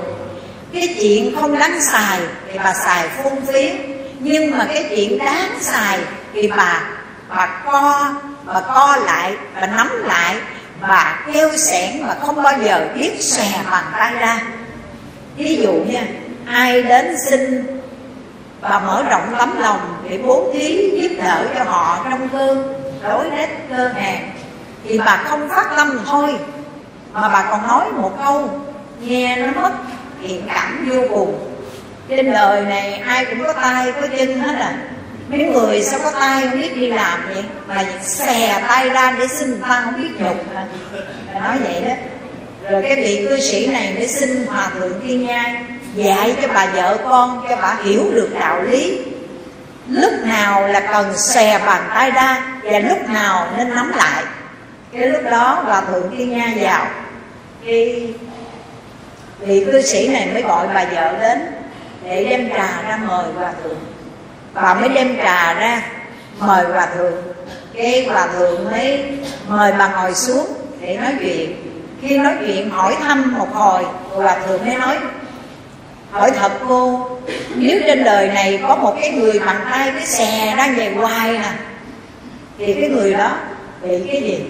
cái 0.73 0.97
chuyện 1.01 1.37
không 1.41 1.59
đáng 1.59 1.81
xài 1.93 2.21
thì 2.53 2.59
bà 2.65 2.75
xài 2.75 3.09
phung 3.09 3.47
phí. 3.47 3.71
Nhưng 4.19 4.59
mà 4.59 4.67
cái 4.75 4.87
chuyện 4.91 5.19
đáng 5.19 5.51
xài 5.61 5.99
thì 6.35 6.49
bà 6.57 6.83
bà 7.29 7.63
co 7.65 8.13
bà 8.45 8.61
co 8.61 8.97
lại, 9.07 9.37
bà 9.55 9.67
nắm 9.67 10.03
lại, 10.05 10.37
bà 10.81 11.19
kêu 11.33 11.57
sẻn 11.57 12.03
mà 12.03 12.15
không 12.21 12.43
bao 12.43 12.55
giờ 12.65 12.89
biết 12.95 13.11
xòe 13.21 13.51
bàn 13.71 13.85
tay 13.99 14.15
ra. 14.15 14.41
Ví 15.37 15.57
dụ 15.57 15.73
nha, 15.73 16.07
ai 16.47 16.83
đến 16.83 17.17
xin 17.31 17.67
bà 18.61 18.79
mở 18.79 19.05
rộng 19.11 19.35
tấm 19.39 19.61
lòng 19.61 19.81
để 20.09 20.19
bố 20.25 20.51
thí 20.53 20.91
giúp 21.01 21.23
đỡ 21.25 21.47
cho 21.59 21.65
họ 21.65 22.07
trong 22.11 22.29
cơn 22.29 22.75
đối 23.03 23.31
đến 23.31 23.51
cơ 23.71 23.89
hàng 23.89 24.31
thì 24.85 24.99
bà 24.99 25.17
không 25.17 25.49
phát 25.49 25.73
tâm 25.77 26.01
thôi, 26.07 26.37
mà 27.13 27.29
bà 27.29 27.47
còn 27.51 27.69
nói 27.69 27.85
một 27.93 28.13
câu, 28.25 28.51
nghe 29.01 29.37
nó 29.37 29.63
mất, 29.63 29.73
thiện 30.23 30.43
cảm 30.55 30.89
vô 30.91 31.03
cùng. 31.11 31.47
Trên 32.09 32.33
đời 32.33 32.63
này 32.63 32.93
ai 32.93 33.25
cũng 33.25 33.45
có 33.47 33.53
tay, 33.53 33.93
có 33.93 34.07
chân 34.19 34.41
hết 34.41 34.55
à. 34.61 34.75
Mấy 35.29 35.45
người 35.45 35.83
sao 35.83 36.01
có 36.05 36.11
tay 36.21 36.49
không 36.49 36.61
biết 36.61 36.77
đi 36.77 36.87
làm 36.87 37.21
vậy? 37.35 37.45
Mà 37.67 37.85
xè 38.03 38.63
tay 38.69 38.91
ra 38.91 39.17
để 39.19 39.27
xin 39.29 39.61
ta 39.63 39.83
không 39.85 40.03
biết 40.03 40.11
nhục 40.19 40.55
à 40.55 40.67
nói 41.41 41.59
vậy 41.65 41.83
đó. 41.89 41.95
Rồi 42.71 42.83
cái 42.83 42.97
vị 42.97 43.27
cư 43.29 43.41
sĩ 43.41 43.67
này 43.67 43.95
mới 43.95 44.09
xin 44.09 44.47
hòa 44.47 44.71
thượng 44.75 45.01
thiên 45.07 45.27
nhai 45.27 45.63
dạy 45.95 46.37
cho 46.43 46.49
bà 46.55 46.67
vợ 46.67 46.99
con, 47.05 47.47
cho 47.49 47.57
bà 47.63 47.77
hiểu 47.85 48.11
được 48.15 48.29
đạo 48.41 48.63
lý. 48.63 49.01
Lúc 49.89 50.13
nào 50.25 50.69
là 50.69 50.81
cần 50.81 51.19
xè 51.19 51.59
bàn 51.67 51.83
tay 51.95 52.11
ra 52.11 52.43
và 52.63 52.79
lúc 52.79 53.09
nào 53.09 53.47
nên 53.57 53.75
nắm 53.75 53.93
lại. 53.97 54.25
Cái 54.93 55.09
lúc 55.09 55.23
đó 55.31 55.63
hòa 55.65 55.81
thượng 55.81 56.17
thiên 56.17 56.31
nha 56.31 56.53
vào. 56.61 56.87
Thì 57.65 58.09
vị 59.39 59.67
cư 59.73 59.83
sĩ 59.83 60.09
này 60.09 60.29
mới 60.33 60.43
gọi 60.43 60.67
bà 60.75 60.85
vợ 60.85 61.19
đến 61.19 61.39
để 62.05 62.25
đem 62.25 62.49
trà 62.49 62.83
ra 62.89 62.99
mời 63.07 63.25
hòa 63.35 63.53
thượng. 63.63 63.79
Bà 64.55 64.75
mới 64.75 64.89
đem 64.89 65.17
trà 65.17 65.55
ra 65.55 65.83
mời 66.39 66.65
hòa 66.65 66.89
thượng. 66.97 67.15
Cái 67.75 68.07
hòa 68.11 68.27
thượng 68.27 68.65
mới 68.65 69.19
mời 69.49 69.73
bà 69.79 69.89
ngồi 69.89 70.15
xuống 70.15 70.47
để 70.81 70.97
nói 70.97 71.15
chuyện. 71.21 71.57
Khi 72.03 72.19
nói 72.19 72.35
chuyện 72.41 72.71
hỏi 72.71 72.97
thăm 73.01 73.39
một 73.39 73.55
hồi, 73.55 73.85
hòa 74.11 74.39
thượng 74.47 74.67
mới 74.67 74.77
nói 74.77 74.99
hỏi 76.11 76.31
thật 76.31 76.53
cô, 76.69 77.09
nếu 77.55 77.81
trên 77.87 78.05
đời 78.05 78.29
này 78.29 78.61
có 78.69 78.77
một 78.77 78.97
cái 79.01 79.11
người 79.11 79.39
bằng 79.39 79.61
tay 79.71 79.93
cái 79.93 80.07
xè 80.07 80.55
đang 80.57 80.75
về 80.75 80.95
hoài 80.97 81.33
nè, 81.33 81.53
thì 82.59 82.75
cái 82.75 82.89
người 82.89 83.13
đó 83.13 83.31
bị 83.83 84.03
cái 84.13 84.23
gì? 84.23 84.45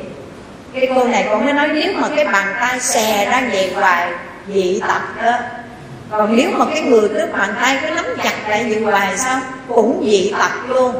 Cái 0.75 0.89
cô 0.95 1.05
này 1.05 1.27
cũng 1.31 1.45
mới 1.45 1.53
nói 1.53 1.69
nếu 1.75 1.93
mà 1.97 2.09
cái 2.17 2.25
bàn 2.25 2.55
tay 2.61 2.81
xè 2.81 3.27
đang 3.31 3.51
về 3.51 3.71
hoài, 3.75 4.13
dị 4.55 4.81
tật 4.81 5.23
đó. 5.25 5.33
Còn 6.11 6.37
nếu 6.37 6.51
mà 6.51 6.65
cái 6.75 6.83
người 6.83 7.09
cứ 7.09 7.27
bàn 7.39 7.55
tay 7.61 7.79
cứ 7.83 7.91
nắm 7.91 8.05
chặt 8.23 8.49
lại 8.49 8.65
như 8.65 8.85
hoài 8.85 9.19
sao? 9.19 9.41
Cũng 9.69 10.03
dị 10.11 10.35
tật 10.39 10.69
luôn. 10.69 10.95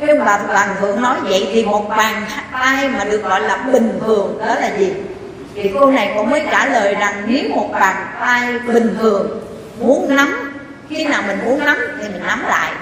Cái 0.00 0.16
bà 0.16 0.38
toàn 0.48 0.68
thượng 0.80 1.02
nói 1.02 1.16
vậy 1.22 1.48
thì 1.52 1.64
một 1.64 1.88
bàn 1.88 2.22
tay 2.52 2.88
mà 2.88 3.04
được 3.04 3.22
gọi 3.22 3.40
là 3.40 3.56
bình 3.56 3.98
thường 4.06 4.38
đó 4.46 4.54
là 4.54 4.70
gì? 4.78 4.92
Thì 5.54 5.70
cô 5.74 5.90
này 5.90 6.12
cũng 6.16 6.30
mới 6.30 6.42
trả 6.50 6.66
lời 6.66 6.94
rằng 6.94 7.22
nếu 7.26 7.44
một 7.54 7.68
bàn 7.72 8.06
tay 8.20 8.58
bình 8.58 8.96
thường 9.00 9.40
muốn 9.82 10.16
nắm 10.16 10.52
khi 10.90 11.04
nào 11.04 11.22
mình 11.26 11.38
muốn 11.44 11.64
nắm 11.64 11.76
thì 12.02 12.08
mình 12.08 12.22
nắm 12.26 12.44
lại. 12.48 12.72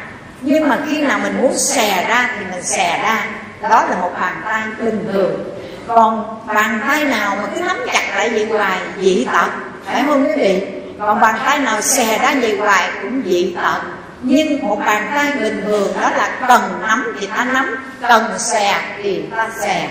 Nhưng 0.41 0.69
mà 0.69 0.79
khi 0.89 1.03
nào 1.03 1.19
mình 1.23 1.43
muốn 1.43 1.59
xè 1.59 2.07
ra 2.09 2.31
thì 2.39 2.45
mình 2.51 2.63
xè 2.63 2.99
ra. 3.03 3.25
Đó 3.63 3.87
là 3.91 3.97
một 3.97 4.11
bàn 4.21 4.43
tay 4.45 4.63
bình 4.81 5.09
thường. 5.13 5.57
Còn 5.87 6.41
bàn 6.47 6.81
tay 6.89 7.05
nào 7.05 7.37
mà 7.37 7.49
cứ 7.55 7.61
nắm 7.61 7.77
chặt 7.93 8.03
lại 8.17 8.31
vậy 8.31 8.47
hoài, 8.51 8.79
dị 9.01 9.27
tật. 9.33 9.51
Phải 9.85 10.03
không 10.07 10.27
quý 10.27 10.33
vị? 10.37 10.63
Còn 10.99 11.21
bàn 11.21 11.35
tay 11.45 11.59
nào 11.59 11.81
xè 11.81 12.19
ra 12.19 12.35
vậy 12.41 12.57
hoài 12.57 12.91
cũng 13.03 13.23
dị 13.25 13.55
tật. 13.63 13.81
Nhưng 14.23 14.69
một 14.69 14.79
bàn 14.87 15.11
tay 15.15 15.33
bình 15.43 15.63
thường 15.67 15.93
đó 16.01 16.11
là 16.11 16.31
cần 16.49 16.63
nắm 16.89 17.17
thì 17.21 17.27
ta 17.37 17.45
nắm, 17.45 17.77
cần 18.09 18.39
xè 18.39 18.75
thì 19.03 19.23
ta 19.37 19.49
xè. 19.63 19.89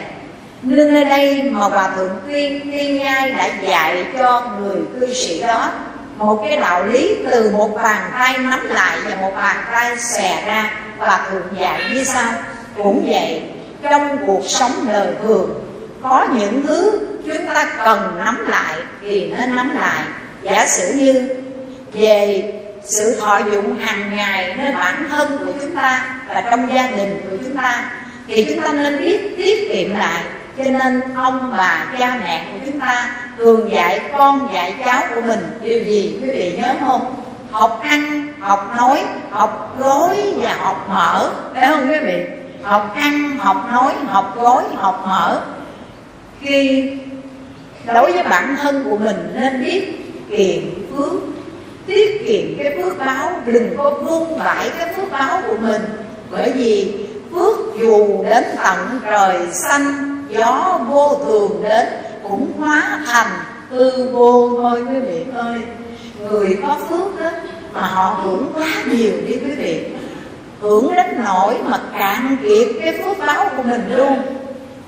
Nên 0.62 0.94
nơi 0.94 1.06
đây 1.06 1.44
mà 1.44 1.66
hòa 1.66 1.90
thượng 1.96 2.20
tuyên 2.28 2.72
tiên 2.72 2.98
nhai 2.98 3.32
đã 3.32 3.50
dạy 3.62 4.06
cho 4.18 4.42
người 4.60 4.82
cư 5.00 5.14
sĩ 5.14 5.42
đó 5.42 5.72
một 6.20 6.42
cái 6.44 6.58
đạo 6.58 6.86
lý 6.86 7.16
từ 7.32 7.50
một 7.50 7.76
bàn 7.76 8.12
tay 8.20 8.38
nắm 8.38 8.68
lại 8.68 8.98
và 9.06 9.16
một 9.16 9.32
bàn 9.36 9.56
tay 9.72 9.98
xè 9.98 10.44
ra 10.46 10.72
và 10.98 11.28
thường 11.30 11.48
dạy 11.60 11.82
như 11.94 12.04
sau. 12.04 12.32
Cũng 12.78 13.06
vậy, 13.10 13.44
trong 13.84 14.18
cuộc 14.28 14.42
sống 14.46 14.72
đời 14.88 15.08
thường, 15.24 15.64
có 16.04 16.28
những 16.34 16.64
thứ 16.68 17.00
chúng 17.26 17.46
ta 17.46 17.72
cần 17.86 18.20
nắm 18.26 18.46
lại 18.48 18.76
thì 19.02 19.34
nên 19.38 19.56
nắm 19.56 19.76
lại. 19.80 20.04
Giả 20.44 20.68
sử 20.68 20.94
như 20.94 21.30
về 21.94 22.44
sự 22.84 23.20
thọ 23.20 23.38
dụng 23.38 23.80
hàng 23.80 24.16
ngày 24.16 24.56
nơi 24.58 24.72
bản 24.74 25.10
thân 25.10 25.38
của 25.38 25.52
chúng 25.62 25.76
ta 25.76 26.16
và 26.28 26.42
trong 26.42 26.74
gia 26.74 26.88
đình 26.88 27.22
của 27.30 27.38
chúng 27.44 27.58
ta, 27.58 27.92
thì 28.28 28.46
chúng 28.50 28.64
ta 28.64 28.74
nên 28.74 29.00
biết 29.00 29.38
tiết 29.38 29.74
kiệm 29.74 29.96
lại 29.96 30.24
cho 30.60 30.72
nên 30.72 31.02
ông 31.16 31.54
bà 31.58 31.86
cha 32.00 32.20
mẹ 32.24 32.46
của 32.54 32.60
chúng 32.66 32.80
ta 32.80 33.16
thường 33.38 33.72
dạy 33.72 34.02
con, 34.18 34.50
dạy 34.54 34.76
cháu 34.86 35.02
của 35.16 35.22
mình 35.22 35.40
điều 35.62 35.84
gì, 35.84 36.20
quý 36.22 36.30
vị 36.30 36.58
nhớ 36.62 36.74
không? 36.80 37.16
Học 37.52 37.80
ăn, 37.84 38.34
học 38.40 38.74
nói, 38.78 39.04
học 39.32 39.76
gối 39.80 40.18
và 40.38 40.58
học 40.60 40.86
mở. 40.90 41.32
Phải 41.54 41.68
không 41.68 41.90
quý 41.90 42.00
vị? 42.00 42.26
Học 42.64 42.96
ăn, 42.96 43.38
học 43.38 43.70
nói, 43.72 43.94
học 44.08 44.34
gối, 44.36 44.64
học 44.76 45.04
mở. 45.08 45.42
Khi 46.42 46.92
đối 47.86 48.12
với 48.12 48.24
bản 48.24 48.56
thân 48.62 48.84
của 48.90 48.98
mình 48.98 49.32
nên 49.36 49.66
biết 49.66 50.06
kiệm 50.30 50.88
phước, 50.92 51.14
tiết 51.86 52.28
kiệm 52.28 52.64
cái 52.64 52.78
phước 52.84 52.98
báo, 52.98 53.32
đừng 53.46 53.78
có 53.78 53.90
buông 53.90 54.40
vãi 54.40 54.72
cái 54.78 54.94
phước 54.94 55.12
báo 55.12 55.42
của 55.48 55.58
mình. 55.62 55.82
Bởi 56.32 56.52
vì 56.52 56.94
phước 57.34 57.58
dù 57.82 58.24
đến 58.24 58.44
tận 58.64 59.00
trời 59.06 59.48
xanh 59.52 60.19
gió 60.30 60.80
vô 60.90 61.16
thường 61.26 61.64
đến 61.64 61.88
cũng 62.24 62.52
hóa 62.60 63.00
thành 63.06 63.32
hư 63.70 64.10
vô 64.10 64.50
thôi 64.62 64.84
quý 64.90 65.00
vị 65.00 65.26
ơi. 65.36 65.62
Người 66.30 66.58
có 66.64 66.78
phước 66.90 67.20
đó 67.20 67.30
mà 67.74 67.82
họ 67.82 68.20
hưởng 68.24 68.52
quá 68.56 68.68
nhiều 68.86 69.14
đi 69.28 69.34
quý 69.34 69.52
vị. 69.52 69.86
Hưởng 70.62 70.96
đến 70.96 71.06
nỗi 71.26 71.56
mà 71.66 71.80
cạn 72.00 72.38
kiệt 72.44 72.68
cái 72.82 72.98
phước 72.98 73.28
báo 73.28 73.50
của 73.58 73.64
mình 73.64 73.96
luôn. 73.96 74.22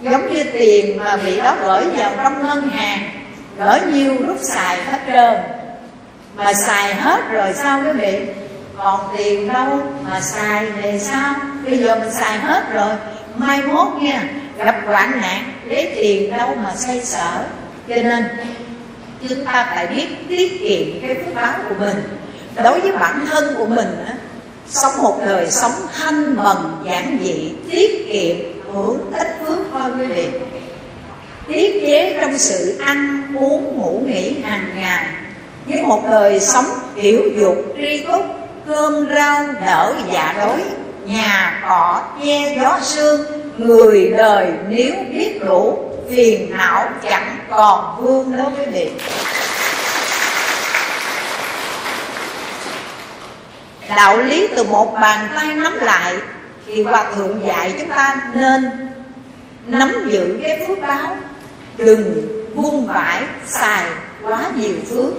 Giống 0.01 0.33
như 0.33 0.43
tiền 0.43 0.97
mà 0.97 1.17
bị 1.17 1.37
đó 1.37 1.55
gửi 1.61 1.83
vào 1.97 2.11
trong 2.23 2.47
ngân 2.47 2.69
hàng, 2.69 2.99
gửi 3.59 3.79
nhiêu 3.93 4.15
rút 4.27 4.37
xài 4.41 4.77
hết 4.83 4.99
trơn. 5.07 5.41
Mà 6.35 6.53
xài 6.53 6.95
hết 6.95 7.21
rồi 7.31 7.53
sao 7.53 7.79
quý 7.85 7.91
vị? 7.91 8.19
Còn 8.77 8.99
tiền 9.17 9.53
đâu 9.53 9.79
mà 10.09 10.21
xài 10.21 10.65
về 10.65 10.99
sao? 10.99 11.33
Bây 11.65 11.77
giờ 11.77 11.95
mình 11.95 12.11
xài 12.11 12.37
hết 12.37 12.73
rồi, 12.73 12.95
mai 13.37 13.61
mốt 13.61 13.87
nha 14.01 14.23
gặp 14.57 14.81
hoạn 14.85 15.21
nạn 15.21 15.53
lấy 15.65 15.91
tiền 15.95 16.37
đâu 16.37 16.55
mà 16.63 16.75
xây 16.75 17.01
sở. 17.01 17.43
Cho 17.89 17.95
nên 17.95 18.23
chúng 19.29 19.45
ta 19.45 19.71
phải 19.75 19.87
biết 19.87 20.07
tiết 20.29 20.59
kiệm 20.59 21.01
cái 21.01 21.15
phước 21.15 21.35
báo 21.35 21.53
của 21.69 21.75
mình. 21.79 21.97
Đối 22.63 22.79
với 22.79 22.91
bản 22.91 23.25
thân 23.31 23.55
của 23.57 23.65
mình 23.65 24.05
á, 24.07 24.13
sống 24.67 25.03
một 25.03 25.19
đời 25.25 25.51
sống 25.51 25.71
thanh 25.99 26.35
bần 26.35 26.83
giản 26.85 27.17
dị 27.23 27.51
tiết 27.71 28.07
kiệm 28.11 28.35
hưởng 28.73 29.11
ít 29.13 29.27
phước 29.45 29.59
thôi 29.71 29.91
quý 29.99 30.05
vị 30.05 30.27
tiết 31.47 31.81
chế 31.81 32.17
trong 32.21 32.37
sự 32.37 32.77
ăn 32.85 33.23
uống 33.39 33.77
ngủ 33.77 34.03
nghỉ 34.05 34.41
hàng 34.43 34.65
ngày. 34.75 35.05
Với 35.65 35.81
một 35.81 36.03
đời 36.09 36.39
sống 36.39 36.65
hiểu 36.95 37.21
dục 37.37 37.55
tri 37.77 38.05
túc 38.07 38.25
cơm 38.67 39.07
rau 39.15 39.47
đỡ 39.65 39.93
dạ 40.13 40.35
đói 40.37 40.61
nhà 41.05 41.61
cỏ 41.67 42.01
che 42.23 42.55
gió 42.61 42.79
sương, 42.81 43.21
người 43.57 44.13
đời 44.17 44.51
nếu 44.69 44.93
biết 45.11 45.39
đủ, 45.45 45.91
phiền 46.09 46.57
não 46.57 46.89
chẳng 47.03 47.37
còn 47.49 47.95
vương 48.01 48.37
đó 48.37 48.51
quý 48.57 48.65
vị 48.73 48.91
đạo 53.95 54.17
lý 54.17 54.47
từ 54.55 54.63
một 54.63 54.93
bàn 55.01 55.29
tay 55.35 55.55
nắm 55.55 55.79
lại 55.81 56.15
thì 56.67 56.83
hòa 56.83 57.05
thượng 57.15 57.41
dạy 57.47 57.73
chúng 57.79 57.89
ta 57.89 58.15
nên 58.33 58.71
nắm 59.67 60.09
giữ 60.09 60.39
cái 60.43 60.65
phước 60.67 60.81
báo. 60.81 61.17
Đừng 61.77 62.27
buông 62.55 62.87
vãi 62.87 63.23
xài 63.47 63.85
quá 64.23 64.39
nhiều 64.55 64.75
phước, 64.89 65.13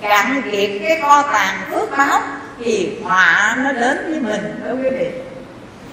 cạn 0.00 0.42
kiệt 0.52 0.70
cái 0.82 1.00
kho 1.02 1.22
tàng 1.22 1.60
phước 1.70 1.96
báo 1.96 2.20
thì 2.58 2.98
họa 3.02 3.56
nó 3.64 3.72
đến 3.72 3.98
với 4.10 4.20
mình 4.20 4.60
đó 4.64 4.72
quý 4.82 4.90
vị. 4.98 5.06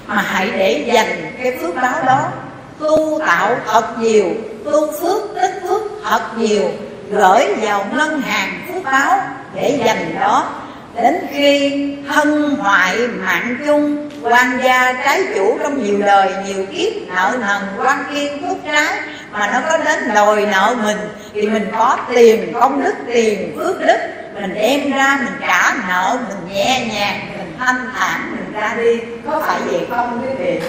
Mà 0.08 0.22
hãy 0.28 0.52
để 0.58 0.84
dành 0.94 1.32
cái 1.44 1.58
phước 1.62 1.76
báo 1.76 2.04
đó. 2.06 2.32
Tu 2.80 3.20
tạo 3.26 3.56
thật 3.68 4.00
nhiều, 4.00 4.26
tu 4.66 4.92
phước 4.92 5.42
tích 5.42 5.62
phước 5.64 5.82
thật 6.04 6.22
nhiều, 6.38 6.72
gửi 7.12 7.56
vào 7.62 7.86
ngân 7.94 8.22
hàng 8.22 8.62
phước 8.68 8.84
báo 8.84 9.22
để 9.56 9.80
dành 9.86 10.16
đó. 10.20 10.50
Đến 10.96 11.18
khi 11.32 11.72
thân 12.08 12.56
hoại 12.56 12.98
mạng 12.98 13.58
chung, 13.66 14.10
quan 14.22 14.60
gia 14.64 14.94
trái 14.94 15.24
chủ 15.36 15.58
trong 15.64 15.84
nhiều 15.84 16.00
đời, 16.00 16.34
nhiều 16.48 16.66
kiếp, 16.66 16.94
nợ 17.08 17.38
nần, 17.40 17.62
quan 17.78 18.04
kiên, 18.14 18.42
phước 18.42 18.58
trái, 18.66 19.00
mà 19.32 19.48
nó 19.54 19.60
có 19.70 19.78
đến 19.78 20.00
đòi 20.16 20.46
nợ 20.46 20.76
mình, 20.84 20.98
thì 21.34 21.42
mình 21.42 21.68
có 21.78 21.98
tiền, 22.14 22.54
công 22.54 22.84
đức, 22.84 22.94
tiền, 23.14 23.56
phước 23.58 23.80
đức 23.80 23.98
mình 24.42 24.54
đem 24.54 24.92
ra, 24.92 25.20
mình 25.24 25.34
trả 25.48 25.74
nợ, 25.88 26.18
mình 26.28 26.56
nhẹ 26.56 26.88
nhàng, 26.94 27.20
mình 27.38 27.56
thanh 27.60 27.90
thản, 27.96 28.32
mình 28.32 28.54
ra 28.54 28.74
đi. 28.78 29.00
Có 29.26 29.44
phải 29.46 29.60
vậy 29.66 29.88
không, 29.90 30.22
quý 30.22 30.34
vị? 30.40 30.60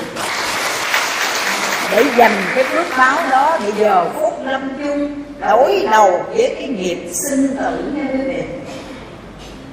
Để 1.91 2.05
dành 2.17 2.43
cái 2.55 2.65
phước 2.65 2.87
báo 2.99 3.19
đó 3.31 3.59
để 3.65 3.73
giờ 3.79 4.11
phút 4.15 4.41
lâm 4.45 4.69
chung, 4.79 5.23
đối 5.41 5.87
đầu 5.91 6.25
với 6.29 6.55
cái 6.59 6.69
nghiệp 6.69 7.11
sinh 7.29 7.57
tử 7.57 7.93
nha 7.95 8.03
quý 8.13 8.19
vị. 8.27 8.43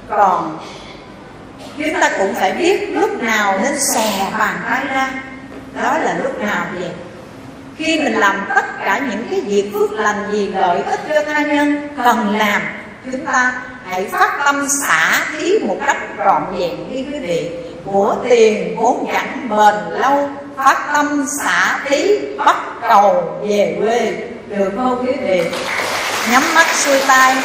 Còn 0.10 0.58
chúng 1.78 2.02
ta 2.02 2.10
cũng 2.18 2.34
phải 2.36 2.52
biết 2.52 2.90
lúc 2.90 3.24
nào 3.24 3.60
nên 3.64 3.74
xè 3.94 4.32
bàn 4.40 4.56
tay 4.70 4.86
ra. 4.86 5.10
Đó 5.84 5.98
là 5.98 6.18
lúc 6.24 6.42
nào 6.42 6.66
vậy 6.80 6.90
khi 7.78 8.00
mình 8.00 8.14
làm 8.14 8.46
tất 8.56 8.66
cả 8.80 9.02
những 9.10 9.28
cái 9.32 9.42
việc 9.42 9.70
phước 9.74 9.92
lành 9.92 10.32
gì 10.32 10.48
lợi 10.48 10.82
ích 10.84 11.00
cho 11.10 11.24
tha 11.34 11.42
nhân 11.42 11.88
cần 12.04 12.38
làm, 12.38 12.62
chúng 13.12 13.26
ta 13.26 13.54
hãy 13.90 14.06
phát 14.06 14.40
tâm 14.46 14.68
xả 14.88 15.26
thí 15.32 15.60
một 15.60 15.78
cách 15.86 15.98
trọn 16.26 16.44
vẹn 16.58 16.94
đi 16.94 17.06
quý 17.12 17.20
vị. 17.20 17.50
Của 17.86 18.16
tiền 18.30 18.76
vốn 18.78 19.08
chẳng 19.14 19.50
bền 19.50 20.00
lâu, 20.00 20.30
phát 20.58 20.90
tâm 20.94 21.26
xả 21.44 21.80
thí 21.86 22.18
bắt 22.38 22.56
cầu 22.90 23.40
về 23.48 23.78
quê. 23.82 24.14
Được 24.48 24.72
không 24.76 25.06
quý 25.06 25.14
vị? 25.22 25.44
Nhắm 26.32 26.42
mắt 26.56 26.68
xuôi 26.76 27.02
tay, 27.08 27.36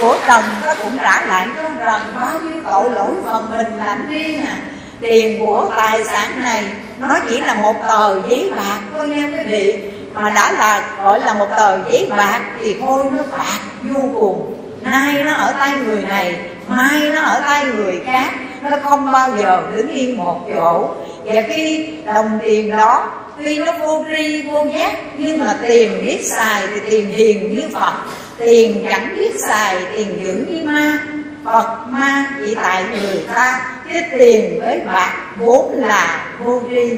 của 0.00 0.16
trần 0.26 0.44
nó 0.66 0.74
cũng 0.82 0.98
trả 1.02 1.26
lại 1.26 1.48
cho 1.56 1.62
trần 1.62 2.02
bao 2.16 2.40
nhiêu 2.40 2.62
tội 2.70 2.90
lỗi 2.90 3.14
phần 3.24 3.50
mình 3.50 3.78
làm 3.78 4.08
riêng 4.08 4.46
à. 4.46 4.56
Tiền 5.00 5.46
của 5.46 5.70
tài 5.76 6.04
sản 6.04 6.42
này, 6.42 6.64
nó 6.98 7.18
chỉ 7.28 7.40
là 7.40 7.54
một 7.54 7.74
tờ 7.88 8.20
giấy 8.28 8.52
bạc 8.56 8.78
thôi 8.96 9.08
nha 9.08 9.28
quý 9.32 9.44
vị. 9.46 9.78
Mà 10.14 10.30
đã 10.30 10.52
là, 10.52 10.96
gọi 11.04 11.20
là 11.20 11.34
một 11.34 11.48
tờ 11.56 11.78
giấy 11.90 12.10
bạc 12.16 12.40
thì 12.60 12.76
thôi 12.80 13.04
nó 13.12 13.22
bạc 13.38 13.58
vô 13.82 14.00
cùng 14.20 14.59
nay 14.82 15.24
nó 15.24 15.32
ở 15.32 15.52
tay 15.58 15.72
người 15.86 16.02
này, 16.08 16.36
mai 16.68 17.10
nó 17.14 17.20
ở 17.20 17.40
tay 17.40 17.64
người 17.64 18.00
khác. 18.06 18.30
Nó 18.62 18.76
không 18.82 19.12
bao 19.12 19.30
giờ 19.38 19.62
đứng 19.76 19.88
yên 19.88 20.16
một 20.16 20.40
chỗ. 20.54 20.90
Và 21.24 21.42
khi 21.48 21.88
đồng 22.06 22.38
tiền 22.42 22.70
đó 22.70 23.10
tuy 23.38 23.58
nó 23.58 23.72
vô 23.72 24.04
tri, 24.16 24.42
vô 24.42 24.66
giác, 24.74 24.92
nhưng 25.18 25.38
mà 25.38 25.54
tiền 25.68 26.06
biết 26.06 26.20
xài 26.24 26.66
thì 26.66 26.80
tiền 26.90 27.08
hiền 27.08 27.54
như 27.54 27.62
phật. 27.74 27.92
Tiền 28.38 28.86
chẳng 28.90 29.16
biết 29.18 29.32
xài, 29.48 29.76
tiền 29.96 30.20
dữ 30.24 30.46
như 30.48 30.64
ma. 30.64 30.98
Phật 31.44 31.76
ma 31.88 32.26
chỉ 32.44 32.54
tại 32.62 32.84
người 32.90 33.24
ta. 33.34 33.60
Cái 33.92 34.02
tiền 34.18 34.60
với 34.60 34.80
bạc 34.86 35.12
vốn 35.36 35.72
là 35.76 36.26
vô 36.44 36.62
tri. 36.70 36.96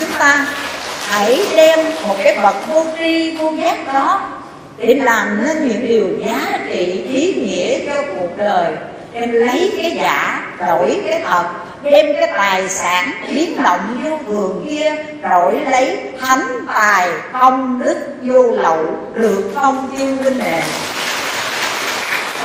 Chúng 0.00 0.08
ta 0.18 0.46
hãy 1.08 1.40
đem 1.56 1.78
một 2.08 2.14
cái 2.24 2.38
bậc 2.42 2.68
vô 2.68 2.84
tri, 2.98 3.36
vô 3.36 3.52
giác 3.52 3.94
đó 3.94 4.20
để 4.82 4.94
làm 4.94 5.44
nên 5.44 5.68
những 5.68 5.88
điều 5.88 6.08
giá 6.26 6.58
trị, 6.68 7.04
ý 7.12 7.34
nghĩa 7.34 7.78
cho 7.86 8.02
cuộc 8.16 8.36
đời. 8.36 8.72
Em 9.12 9.32
lấy 9.32 9.72
cái 9.76 9.90
giả, 9.90 10.46
đổi 10.58 11.00
cái 11.06 11.20
thật, 11.26 11.44
đem 11.82 12.06
cái 12.20 12.32
tài 12.36 12.68
sản 12.68 13.10
biến 13.34 13.62
động 13.62 13.80
vô 14.04 14.18
thường 14.26 14.66
kia, 14.68 14.94
đổi 15.22 15.60
lấy 15.70 15.98
thánh 16.20 16.46
tài, 16.74 17.08
công 17.32 17.82
đức, 17.84 17.96
vô 18.22 18.42
lậu, 18.42 18.86
được 19.14 19.52
phong 19.54 19.94
tiêu 19.98 20.08
linh 20.24 20.38
nền 20.38 20.62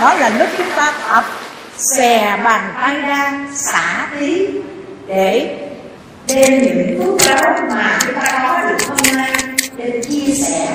đó 0.02 0.14
là 0.14 0.30
lúc 0.40 0.48
chúng 0.58 0.70
ta 0.76 0.94
tập 1.10 1.24
xè 1.78 2.38
bàn 2.44 2.62
tay 2.82 2.96
ra, 2.96 3.46
xả 3.54 4.08
tí 4.20 4.48
để 5.08 5.58
đem 6.28 6.62
những 6.62 7.00
phước 7.04 7.30
báo 7.30 7.56
mà 7.70 8.00
chúng 8.06 8.16
ta 8.16 8.40
có 8.44 8.70
được 8.70 8.86
hôm 8.88 9.18
nay, 9.18 9.34
để 9.76 10.02
chia 10.10 10.34
sẻ 10.48 10.68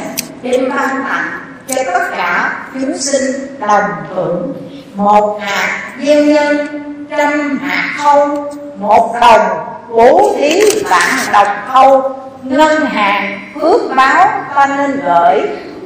đem 0.43 0.69
ban 0.69 1.05
tặng 1.09 1.42
cho 1.69 1.83
tất 1.93 2.09
cả 2.17 2.53
chúng 2.75 2.99
sinh 2.99 3.57
đồng 3.61 3.91
hưởng. 4.15 4.53
Một 4.95 5.41
hạt 5.43 5.93
gieo 6.03 6.25
nhân, 6.25 6.69
trăm 7.11 7.59
hạt 7.59 7.95
khâu 8.03 8.53
một 8.77 9.15
đồng, 9.21 9.49
bố 9.89 10.35
thí 10.39 10.61
vạn 10.91 11.19
đồng 11.33 11.57
khâu 11.73 12.19
ngân 12.43 12.87
hàng 12.87 13.41
phước 13.55 13.81
báo 13.97 14.29
ta 14.55 14.67
nên 14.67 15.01
gửi, 15.05 15.41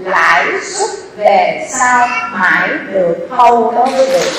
lãi 0.05 0.45
suất 0.63 0.91
về 1.17 1.67
sau 1.71 2.09
mãi 2.33 2.69
được 2.93 3.29
khâu 3.37 3.73
đó 3.73 3.87
mới 3.87 4.07
được. 4.07 4.31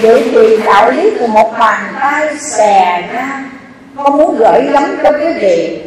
Vậy 0.00 0.30
thì 0.32 0.56
đạo 0.64 0.90
lý 0.90 1.10
của 1.20 1.26
một 1.26 1.54
bàn 1.58 1.94
tay 2.00 2.36
xè 2.38 3.02
ra. 3.12 3.44
Con 3.96 4.16
muốn 4.16 4.36
gửi 4.38 4.62
gắm 4.72 4.98
cho 5.02 5.12
quý 5.12 5.32
vị. 5.40 5.82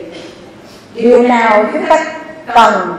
Điều 0.93 1.23
nào 1.23 1.65
chúng 1.73 1.85
ta 1.85 2.05
cần 2.53 2.97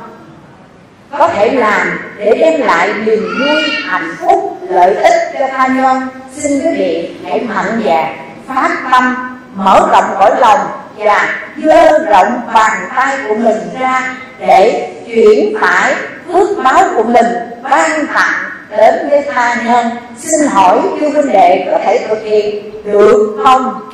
có 1.19 1.29
thể 1.29 1.51
làm 1.51 1.99
để 2.19 2.35
đem 2.41 2.61
lại 2.61 2.93
niềm 3.05 3.39
vui, 3.39 3.63
hạnh 3.85 4.15
phúc, 4.21 4.59
lợi 4.69 4.95
ích 4.95 5.15
cho 5.39 5.47
tha 5.57 5.67
nhân. 5.67 6.09
Xin 6.37 6.61
quý 6.61 6.77
vị 6.79 7.17
hãy 7.25 7.41
mạnh 7.41 7.83
dạn, 7.87 8.17
phát 8.49 8.71
tâm, 8.93 9.17
mở 9.55 9.89
rộng 9.93 10.15
cõi 10.19 10.31
lòng 10.41 10.61
và 10.97 11.29
dơ 11.65 11.99
rộng 11.99 12.41
bàn 12.55 12.89
tay 12.97 13.19
của 13.29 13.35
mình 13.35 13.59
ra 13.81 14.15
để 14.39 14.91
chuyển 15.07 15.59
tải 15.61 15.95
phước 16.33 16.49
báo 16.65 16.85
của 16.97 17.03
mình 17.03 17.27
ban 17.63 18.07
tặng 18.15 18.51
đến 18.77 18.95
với 19.11 19.23
tha 19.35 19.55
nhân. 19.65 19.91
Xin 20.19 20.49
hỏi 20.51 20.81
chư 21.01 21.09
huynh 21.09 21.33
đệ 21.33 21.69
có 21.73 21.79
thể 21.85 22.07
thực 22.09 22.23
hiện 22.23 22.71
được 22.85 23.41
không? 23.45 23.91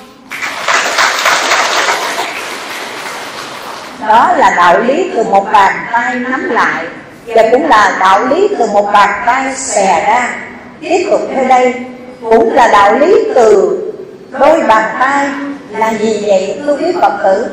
Đó 4.06 4.32
là 4.36 4.54
đạo 4.56 4.78
lý 4.78 5.10
từ 5.14 5.22
một 5.24 5.52
bàn 5.52 5.86
tay 5.92 6.14
nắm 6.14 6.50
lại 6.50 6.84
và 7.26 7.42
cũng 7.50 7.68
là 7.68 7.96
đạo 8.00 8.26
lý 8.26 8.48
từ 8.58 8.66
một 8.66 8.90
bàn 8.92 9.22
tay 9.26 9.54
xè 9.54 10.04
ra. 10.06 10.28
Tiếp 10.80 11.06
tục 11.10 11.20
theo 11.34 11.44
đây, 11.44 11.74
cũng 12.20 12.54
là 12.54 12.68
đạo 12.68 12.98
lý 12.98 13.14
từ 13.34 13.78
đôi 14.30 14.62
bàn 14.62 14.96
tay 15.00 15.28
là 15.70 15.94
gì 15.94 16.24
vậy, 16.26 16.60
thưa 16.64 16.76
quý 16.76 16.86
phật 17.00 17.12
tử? 17.22 17.46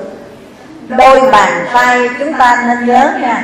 Đôi 0.87 1.31
bàn 1.31 1.65
tay 1.73 2.09
chúng 2.19 2.33
ta 2.33 2.63
nên 2.67 2.85
nhớ 2.85 3.11
nha. 3.21 3.43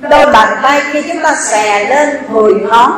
Đôi 0.00 0.32
bàn 0.32 0.56
tay 0.62 0.80
khi 0.92 1.02
chúng 1.02 1.22
ta 1.22 1.34
xè 1.34 1.84
lên 1.84 2.08
mười 2.28 2.54
ngón, 2.54 2.92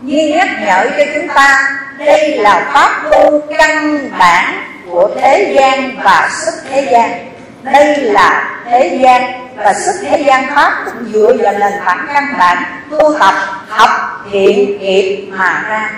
như 0.00 0.32
nhắc 0.36 0.48
nhở 0.66 0.84
cho 0.96 1.04
chúng 1.14 1.28
ta, 1.28 1.68
đây 1.98 2.38
là 2.38 2.70
pháp 2.72 3.02
tu 3.10 3.40
căn 3.58 3.98
bản 4.18 4.64
của 4.90 5.10
thế 5.20 5.54
gian 5.56 5.96
và 6.04 6.30
sức 6.32 6.54
thế 6.70 6.88
gian 6.92 7.33
đây 7.64 7.96
là 7.96 8.60
thế 8.70 8.98
gian 9.02 9.22
và 9.56 9.74
sức 9.74 9.92
thế 10.02 10.22
gian 10.26 10.44
pháp 10.54 10.84
cũng 10.84 11.12
dựa 11.12 11.36
vào 11.42 11.52
nền 11.52 11.72
tảng 11.84 12.06
căn 12.14 12.24
bản 12.38 12.64
tu 12.90 13.18
tập, 13.18 13.34
học, 13.68 13.90
thiện, 14.32 14.78
nghiệp 14.78 15.28
mà 15.30 15.64
ra. 15.68 15.90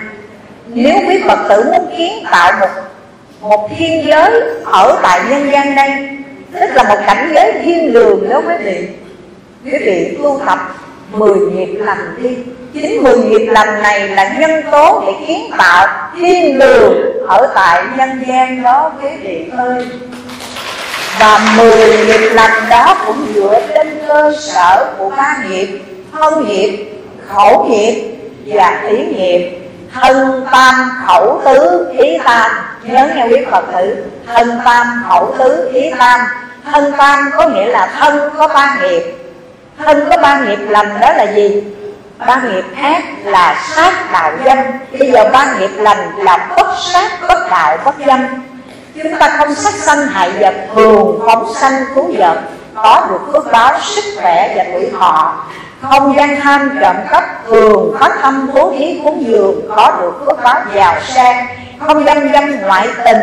Nếu 0.67 0.97
quý 1.07 1.23
phật 1.27 1.39
tử 1.49 1.63
muốn 1.63 1.95
kiến 1.97 2.25
tạo 2.31 2.51
một 2.59 2.67
một 3.41 3.69
thiên 3.77 4.05
giới 4.07 4.41
ở 4.65 4.99
tại 5.03 5.21
nhân 5.29 5.51
gian 5.51 5.75
đây, 5.75 5.91
tức 6.53 6.75
là 6.75 6.83
một 6.83 6.97
cảnh 7.07 7.31
giới 7.35 7.53
thiên 7.63 7.93
đường 7.93 8.29
đó 8.29 8.41
quý 8.47 8.53
vị 8.63 8.87
quý 9.65 9.77
vị 9.85 10.17
tu 10.23 10.41
tập 10.45 10.59
mười 11.11 11.39
nghiệp 11.39 11.75
lành 11.79 12.15
đi. 12.23 12.37
Chính 12.73 13.03
mười 13.03 13.17
nghiệp 13.17 13.47
lành 13.47 13.81
này 13.83 14.07
là 14.07 14.35
nhân 14.39 14.61
tố 14.71 15.03
để 15.05 15.27
kiến 15.27 15.51
tạo 15.57 15.87
thiên 16.19 16.59
đường 16.59 16.93
ở 17.27 17.51
tại 17.55 17.83
nhân 17.97 18.23
gian 18.27 18.63
đó 18.63 18.91
quý 19.01 19.09
vị 19.21 19.45
ơi 19.57 19.87
và 21.19 21.39
mười 21.57 22.05
nghiệp 22.05 22.29
lành 22.33 22.69
đó 22.69 22.97
cũng 23.05 23.27
dựa 23.35 23.61
trên 23.73 23.99
cơ 24.07 24.33
sở 24.39 24.93
của 24.97 25.09
ba 25.09 25.37
nghiệp, 25.47 25.81
thân 26.13 26.47
nghiệp, 26.47 26.91
khẩu 27.27 27.65
nghiệp 27.65 28.17
và 28.45 28.83
ý 28.89 28.97
nghiệp. 28.97 29.57
Thân 29.93 30.45
tam 30.51 30.91
khẩu 31.07 31.41
tứ 31.45 31.87
ý 31.99 32.17
tam. 32.25 32.51
Nhớ 32.83 33.09
nghe 33.15 33.27
quý 33.27 33.45
phật 33.51 33.65
tử, 33.73 33.95
thân 34.33 34.59
tam 34.65 35.03
khẩu 35.09 35.35
tứ 35.39 35.71
ý 35.73 35.91
tam. 35.99 36.19
Thân 36.71 36.93
tam 36.97 37.29
có 37.37 37.47
nghĩa 37.47 37.65
là 37.65 37.89
thân 37.99 38.29
có 38.37 38.47
ba 38.47 38.77
nghiệp. 38.81 39.03
Thân 39.85 40.09
có 40.09 40.17
ba 40.17 40.39
nghiệp 40.39 40.59
lành 40.69 40.99
đó 40.99 41.13
là 41.13 41.23
gì? 41.23 41.63
Ba 42.27 42.41
nghiệp 42.43 42.65
ác 42.81 43.03
là 43.23 43.63
sát 43.75 44.11
đạo 44.11 44.31
dâm 44.45 44.57
bây 44.99 45.11
giờ 45.11 45.29
ba 45.33 45.55
nghiệp 45.59 45.71
lành 45.75 46.11
là 46.17 46.47
bất 46.57 46.67
sát, 46.79 47.11
bất 47.27 47.49
đạo 47.49 47.77
bất 47.85 47.95
dâm 48.07 48.46
chúng 49.03 49.19
ta 49.19 49.35
không 49.37 49.55
sát 49.55 49.73
sanh 49.73 50.07
hại 50.07 50.31
vật 50.39 50.53
thường 50.75 51.19
phóng 51.25 51.53
sanh 51.53 51.85
thú 51.95 52.11
vật. 52.17 52.37
Có 52.75 53.07
được 53.09 53.19
phước 53.33 53.51
báo 53.51 53.79
sức 53.81 54.03
khỏe 54.21 54.53
và 54.55 54.63
tuổi 54.73 54.89
thọ. 54.99 55.45
Không 55.81 56.15
gian 56.17 56.41
tham 56.41 56.77
trộm 56.81 56.95
cắp 57.11 57.23
thường 57.47 57.95
phát 57.99 58.19
tâm 58.21 58.49
cố 58.53 58.71
ý 58.71 59.01
cúng 59.03 59.23
dường, 59.27 59.61
có 59.75 59.97
được 60.01 60.25
phước 60.25 60.43
báo 60.43 60.61
giàu 60.75 60.95
sang. 61.01 61.47
Không 61.79 62.05
gian 62.05 62.29
dâm 62.33 62.61
ngoại 62.61 62.87
tình, 63.05 63.19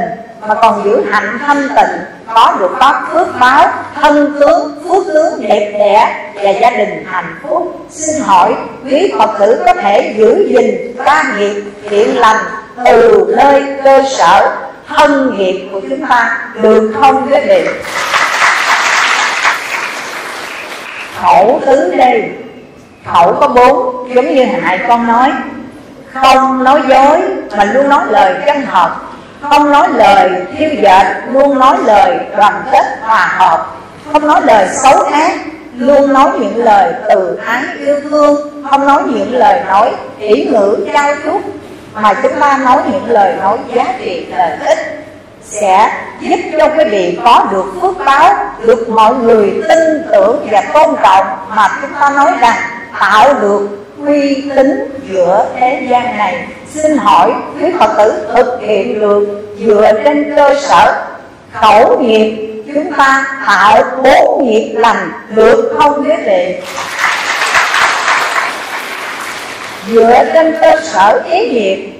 mà 0.48 0.54
còn 0.54 0.84
giữ 0.84 1.04
hạnh 1.10 1.38
thanh 1.46 1.68
tịnh. 1.68 2.00
Có 2.34 2.56
được 2.58 2.70
có 2.80 3.00
phước 3.12 3.28
báo, 3.40 3.68
thân 3.94 4.36
tướng, 4.40 4.82
phước 4.88 5.04
tướng 5.14 5.48
đẹp 5.48 5.72
đẽ 5.78 6.30
và 6.34 6.50
gia 6.50 6.70
đình 6.70 7.04
hạnh 7.06 7.34
phúc. 7.42 7.86
Xin 7.90 8.22
hỏi, 8.22 8.54
quý 8.84 9.12
phật 9.18 9.30
tử 9.38 9.62
có 9.66 9.74
thể 9.74 10.14
giữ 10.18 10.46
gìn, 10.48 10.96
ca 11.04 11.24
nghiệp 11.38 11.62
thiện 11.90 12.18
lành 12.18 12.44
từ 12.84 13.26
nơi 13.36 13.64
cơ 13.84 14.02
sở 14.08 14.56
thân 14.88 15.36
nghiệp 15.38 15.68
của 15.72 15.80
chúng 15.80 16.06
ta 16.06 16.38
được 16.62 16.92
không 17.00 17.28
quý 17.32 17.40
vị 17.48 17.66
khẩu 21.22 21.60
tứ 21.66 21.94
đây, 21.96 22.30
khẩu 23.12 23.32
có 23.40 23.48
bốn, 23.48 24.08
giống 24.14 24.34
như 24.34 24.44
hại 24.44 24.80
con 24.88 25.06
nói. 25.06 25.30
Không 26.12 26.64
nói 26.64 26.82
dối, 26.88 27.20
mà 27.56 27.64
luôn 27.64 27.88
nói 27.88 28.04
lời 28.10 28.34
chân 28.46 28.66
thật 28.70 28.90
không 29.50 29.70
nói 29.70 29.88
lời 29.94 30.30
thiêu 30.58 30.70
dệt, 30.82 31.04
luôn 31.32 31.58
nói 31.58 31.76
lời 31.84 32.18
đoàn 32.36 32.62
kết 32.72 32.84
hòa 33.00 33.34
hợp. 33.38 33.66
Không 34.12 34.26
nói 34.26 34.40
lời 34.44 34.68
xấu 34.82 35.02
ác, 35.02 35.32
luôn 35.76 36.12
nói 36.12 36.30
những 36.38 36.64
lời 36.64 36.94
từ 37.08 37.38
ái 37.46 37.62
yêu 37.78 38.00
thương. 38.10 38.64
Không 38.70 38.86
nói 38.86 39.02
những 39.06 39.34
lời 39.34 39.60
nói 39.68 39.92
ý 40.18 40.44
ngữ 40.44 40.86
trao 40.92 41.14
chuốt 41.24 41.40
mà 41.94 42.14
chúng 42.22 42.32
ta 42.40 42.58
nói 42.64 42.82
những 42.92 43.10
lời 43.10 43.34
nói 43.40 43.58
giá 43.74 43.84
trị 43.98 44.26
lợi 44.36 44.58
ích 44.66 44.78
sẽ 45.42 45.92
giúp 46.20 46.36
cho 46.58 46.68
quý 46.68 46.84
vị 46.90 47.18
có 47.24 47.46
được 47.52 47.64
phước 47.82 48.06
báo, 48.06 48.34
được 48.60 48.88
mọi 48.88 49.14
người 49.14 49.62
tin 49.68 50.02
tưởng 50.12 50.48
và 50.50 50.60
tôn 50.60 50.96
trọng. 51.02 51.26
Mà 51.48 51.68
chúng 51.80 51.90
ta 52.00 52.10
nói 52.10 52.32
rằng 52.40 52.56
tạo 53.00 53.34
được 53.40 53.68
uy 54.06 54.50
tín 54.56 54.98
giữa 55.10 55.46
thế 55.60 55.86
gian 55.90 56.16
này. 56.16 56.46
Xin 56.74 56.96
hỏi 56.96 57.32
quý 57.60 57.72
phật 57.78 57.94
tử, 57.98 58.28
thực 58.34 58.60
hiện 58.60 59.00
được 59.00 59.44
dựa 59.58 59.92
trên 60.04 60.36
cơ 60.36 60.54
sở 60.60 61.04
khẩu 61.52 62.00
nghiệp 62.00 62.54
chúng 62.74 62.92
ta 62.92 63.24
tạo 63.46 63.82
bốn 64.02 64.44
nghiệp 64.44 64.74
lành 64.76 65.12
được 65.28 65.76
không 65.78 66.04
quý 66.04 66.12
vị? 66.26 66.56
Dựa 69.92 70.24
trên 70.34 70.54
cơ 70.60 70.80
sở 70.82 71.22
ý 71.30 71.50
nghiệp 71.50 71.92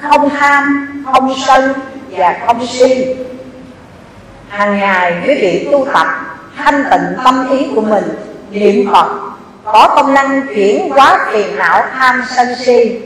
không 0.00 0.30
tham 0.30 0.88
không 1.12 1.34
sân 1.46 1.72
và 2.10 2.36
không 2.46 2.66
si. 2.66 3.06
Hàng 4.48 4.78
ngày 4.80 5.14
quý 5.26 5.34
vị 5.34 5.68
tu 5.72 5.86
tập, 5.94 6.06
thanh 6.56 6.84
tịnh 6.90 7.24
tâm 7.24 7.50
ý 7.50 7.66
của 7.74 7.80
mình, 7.80 8.04
niệm 8.50 8.90
phật, 8.92 9.06
có 9.64 9.88
công 9.96 10.14
năng 10.14 10.46
chuyển 10.54 10.90
hóa 10.90 11.26
phiền 11.32 11.56
não 11.56 11.84
tham 11.98 12.24
sân 12.36 12.46
si. 12.64 12.98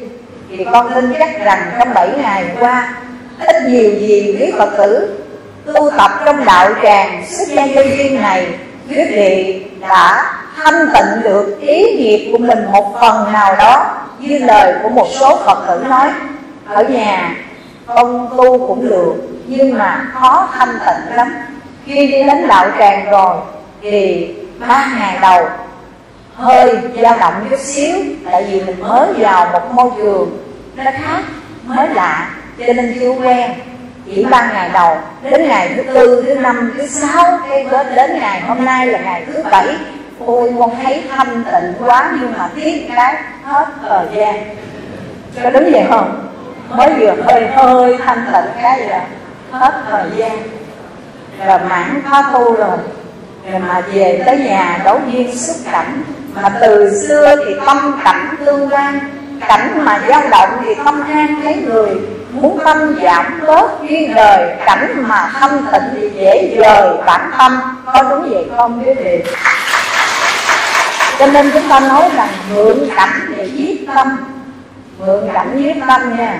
Thì 0.50 0.66
con 0.72 0.90
tin 0.94 1.12
chắc 1.18 1.44
rằng 1.44 1.70
trong 1.78 1.94
bảy 1.94 2.10
ngày 2.22 2.44
qua, 2.60 2.94
ít 3.40 3.56
nhiều 3.68 3.90
gì 3.90 4.36
quý 4.40 4.52
phật 4.58 4.70
tử 4.78 5.18
tu 5.74 5.90
tập 5.98 6.10
trong 6.24 6.44
đạo 6.44 6.70
tràng 6.82 7.24
sức 7.28 7.48
gian 7.48 7.74
tư 7.74 7.82
duyên 7.96 8.22
này, 8.22 8.46
quý 8.88 9.04
vị 9.10 9.62
đã 9.80 10.32
thanh 10.56 10.88
tịnh 10.94 11.22
được 11.22 11.60
ý 11.60 11.96
nghiệp 11.96 12.28
của 12.32 12.38
mình 12.38 12.64
một 12.72 12.96
phần 13.00 13.32
nào 13.32 13.56
đó 13.56 13.95
như 14.18 14.38
lời 14.38 14.74
của 14.82 14.88
một 14.88 15.06
số 15.20 15.38
phật 15.46 15.64
tử 15.68 15.84
nói, 15.88 16.10
ở 16.68 16.84
nhà 16.84 17.34
con 17.86 18.28
tu 18.36 18.68
cũng 18.68 18.88
được, 18.88 19.14
nhưng 19.46 19.78
mà 19.78 20.06
khó 20.12 20.48
thanh 20.52 20.78
tịnh 20.86 21.16
lắm. 21.16 21.34
Khi 21.86 22.06
đi 22.06 22.22
đến 22.22 22.48
đạo 22.48 22.68
tràng 22.78 23.10
rồi, 23.10 23.36
thì 23.82 24.28
ba 24.68 24.86
ngày 24.98 25.18
đầu, 25.20 25.48
hơi 26.34 26.78
dao 27.02 27.18
động 27.18 27.46
chút 27.50 27.60
xíu, 27.60 27.96
tại 28.30 28.46
vì 28.50 28.60
mình 28.60 28.80
mới 28.80 29.12
vào 29.12 29.48
một 29.52 29.74
môi 29.74 29.90
trường 29.96 30.38
nó 30.76 30.84
khác, 30.84 31.22
mới 31.64 31.88
lạ, 31.88 32.30
cho 32.58 32.72
nên 32.72 32.96
chưa 33.00 33.10
quen. 33.10 33.50
Chỉ 34.06 34.24
ba 34.24 34.50
ngày 34.52 34.70
đầu, 34.72 34.98
đến 35.22 35.48
ngày 35.48 35.72
thứ 35.76 35.82
tư, 35.82 36.22
thứ 36.26 36.34
năm, 36.34 36.74
thứ 36.76 36.86
sáu, 36.86 37.38
cái 37.48 37.66
đến 37.94 38.18
ngày 38.18 38.40
hôm 38.40 38.64
nay 38.64 38.86
là 38.86 38.98
ngày 38.98 39.24
thứ 39.26 39.42
bảy 39.50 39.68
ôi, 40.26 40.54
con 40.58 40.70
thấy 40.82 41.02
thanh 41.16 41.44
tịnh 41.44 41.86
quá 41.86 42.12
nhưng 42.20 42.32
mà 42.38 42.48
tiếc 42.54 42.90
cái 42.96 43.14
hết 43.44 43.66
thời 43.88 44.06
gian. 44.14 44.56
Có 45.42 45.50
đúng 45.50 45.72
vậy 45.72 45.84
không? 45.88 46.28
Mới 46.70 46.94
vừa 46.94 47.14
hơi 47.26 47.46
hơi 47.46 47.98
thanh 48.04 48.24
tịnh 48.32 48.62
cái 48.62 48.80
là 48.80 49.04
hết 49.50 49.74
thời 49.90 50.10
gian. 50.16 50.38
Rồi 51.46 51.58
mãn 51.68 52.02
khóa 52.08 52.24
thu 52.32 52.52
rồi. 52.52 52.78
Rồi 53.50 53.60
mà 53.68 53.82
về 53.92 54.22
tới 54.26 54.38
nhà 54.38 54.80
đấu 54.84 55.00
duyên 55.12 55.36
xuất 55.36 55.72
cảnh. 55.72 56.02
Mà 56.34 56.48
từ 56.60 57.00
xưa 57.08 57.36
thì 57.46 57.54
tâm 57.66 58.00
cảnh 58.04 58.36
tương 58.44 58.68
quan. 58.68 58.98
Cảnh 59.48 59.84
mà 59.84 60.00
dao 60.08 60.22
động 60.30 60.50
thì 60.64 60.74
tâm 60.84 61.02
an 61.12 61.40
thấy 61.42 61.56
người. 61.56 61.90
Muốn 62.30 62.58
tâm 62.64 62.96
giảm 63.02 63.40
bớt 63.46 63.70
duyên 63.82 64.14
đời, 64.14 64.56
cảnh 64.66 65.04
mà 65.08 65.30
thanh 65.32 65.66
tịnh 65.72 65.82
thì 65.94 66.10
dễ 66.14 66.56
rời 66.58 66.96
bản 67.06 67.30
tâm 67.38 67.60
có 67.86 68.02
đúng 68.02 68.30
vậy 68.30 68.46
không, 68.56 68.82
quý 68.84 68.94
vị? 68.94 69.22
Cho 71.18 71.26
nên 71.26 71.50
chúng 71.54 71.68
ta 71.68 71.80
nói 71.80 72.10
rằng 72.16 72.28
mượn 72.54 72.88
cảnh 72.96 73.34
để 73.36 73.44
giết 73.44 73.86
tâm. 73.94 74.16
Mượn 74.98 75.28
cảnh 75.34 75.52
giết 75.56 75.74
tâm 75.88 76.16
nha. 76.16 76.38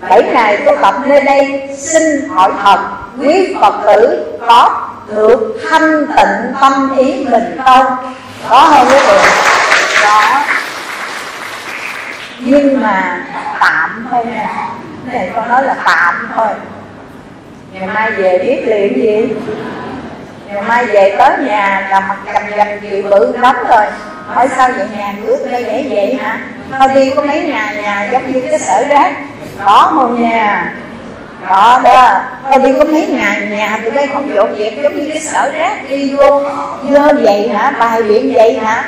Bảy 0.00 0.22
ngày 0.22 0.56
tu 0.66 0.72
tập 0.82 0.94
nơi 1.06 1.22
đây 1.22 1.68
xin 1.76 2.28
hỏi 2.28 2.52
thật 2.62 2.78
quý 3.18 3.56
phật 3.60 3.74
tử 3.86 4.24
có 4.46 4.88
được 5.08 5.60
thanh 5.70 6.06
tịnh 6.06 6.54
tâm 6.60 6.96
ý 6.98 7.24
mình 7.30 7.58
không? 7.64 7.86
Có 8.48 8.70
không? 8.70 8.88
Quý 8.88 8.98
vị 9.08 9.18
có. 10.02 10.40
Nhưng 12.38 12.82
mà 12.82 13.20
tạm 13.60 14.06
thôi 14.10 14.24
nè 14.24 14.48
này 15.12 15.30
con 15.34 15.48
nói 15.48 15.62
là 15.62 15.76
tạm 15.84 16.28
thôi. 16.36 16.48
Ngày 17.72 17.86
mai 17.86 18.10
về 18.10 18.38
biết 18.38 18.62
liền 18.66 18.94
gì? 18.94 19.34
Ngày 20.52 20.62
mai 20.62 20.84
về 20.84 21.14
tới 21.18 21.38
nhà 21.38 21.88
là 21.90 22.00
mặt 22.00 22.16
cầm 22.32 22.42
cầm 22.56 22.66
chịu 22.80 23.02
bự 23.10 23.36
lắm 23.36 23.56
rồi. 23.68 23.84
Hỏi 24.26 24.48
sao 24.56 24.68
vậy 24.76 24.86
nhà 24.98 25.14
cửa 25.26 25.36
đây 25.50 25.64
để 25.64 25.86
vậy 25.90 26.18
hả? 26.22 26.38
Thôi 26.78 26.88
đi, 26.94 27.10
có 27.16 27.22
mấy 27.22 27.42
nhà 27.42 27.72
nhà 27.82 28.08
giống 28.12 28.32
như 28.32 28.42
cái 28.50 28.58
sở 28.58 28.84
rác. 28.88 29.12
Có 29.64 29.90
một 29.94 30.08
nhà. 30.08 30.72
Đó 31.48 31.80
đó 31.84 32.20
thôi 32.50 32.62
đi, 32.64 32.72
có 32.78 32.84
mấy 32.84 33.06
nhà 33.06 33.36
nhà 33.50 33.78
tụi 33.82 33.90
đây 33.90 34.06
không 34.12 34.34
dọn 34.34 34.56
dẹp 34.58 34.72
giống 34.82 34.96
như 34.96 35.10
cái 35.12 35.20
sở 35.20 35.50
rác. 35.50 35.72
Đi 35.88 36.14
vô 36.14 36.42
dơ 36.90 37.12
vậy 37.22 37.48
hả? 37.48 37.72
Bài 37.78 38.02
biện 38.02 38.32
vậy 38.34 38.58
hả? 38.58 38.84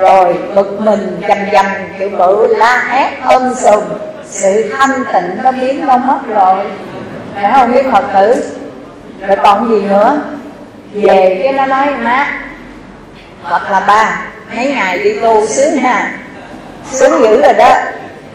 Rồi, 0.00 0.36
bực 0.54 0.80
mình, 0.80 1.20
chầm 1.28 1.38
chầm 1.52 1.66
chịu 1.98 2.10
bự, 2.18 2.54
la 2.56 2.84
hét, 2.88 3.10
ôm 3.24 3.54
sùm. 3.54 3.84
Sự 4.30 4.72
thanh 4.78 5.04
tịnh 5.12 5.42
nó 5.42 5.52
biến 5.52 5.86
đâu 5.86 5.98
mất 5.98 6.18
rồi. 6.34 6.64
Phải 7.34 7.52
không 7.52 7.72
biết 7.72 7.82
phật 7.92 8.04
tử? 8.14 8.44
Rồi 9.26 9.36
còn 9.42 9.68
gì 9.68 9.82
nữa? 9.82 10.20
Về 10.92 11.40
cái 11.42 11.52
nó 11.52 11.66
nói 11.66 11.86
má 11.90 12.26
hoặc 13.42 13.70
là 13.70 13.80
ba 13.80 14.20
mấy 14.56 14.66
ngày 14.66 14.98
đi 14.98 15.12
tu 15.20 15.46
sướng 15.46 15.76
ha. 15.76 16.10
Sướng 16.90 17.22
dữ 17.22 17.42
rồi 17.42 17.52
đó. 17.52 17.74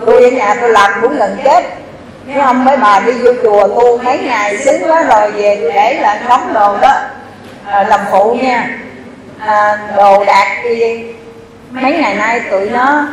Tôi 0.06 0.24
ở 0.24 0.30
nhà 0.30 0.56
tôi 0.62 0.70
làm 0.70 0.91
cũng 1.01 1.18
gần 1.18 1.38
chết. 1.43 1.64
Nếu 2.26 2.41
ông 2.41 2.66
mấy 2.66 2.78
bà 2.78 2.99
đi 2.99 3.12
vô 3.12 3.32
chùa 3.43 3.68
tu 3.68 3.97
mấy 3.97 4.18
ngày 4.18 4.58
sướng 4.58 4.91
quá 4.91 5.04
rồi 5.04 5.32
về 5.32 5.72
để 5.76 5.99
là 6.01 6.20
đóng 6.30 6.54
đồ 6.54 6.78
đó. 6.82 6.93
À, 7.66 7.84
làm 7.84 7.99
phụ 8.12 8.38
nha. 8.41 8.70
À, 9.39 9.78
đồ 9.97 10.26
đạc 10.26 10.47
đi 10.64 11.04
mấy 11.72 11.91
ngày 11.91 12.16
nay 12.16 12.41
tụi 12.51 12.70
nó 12.70 13.08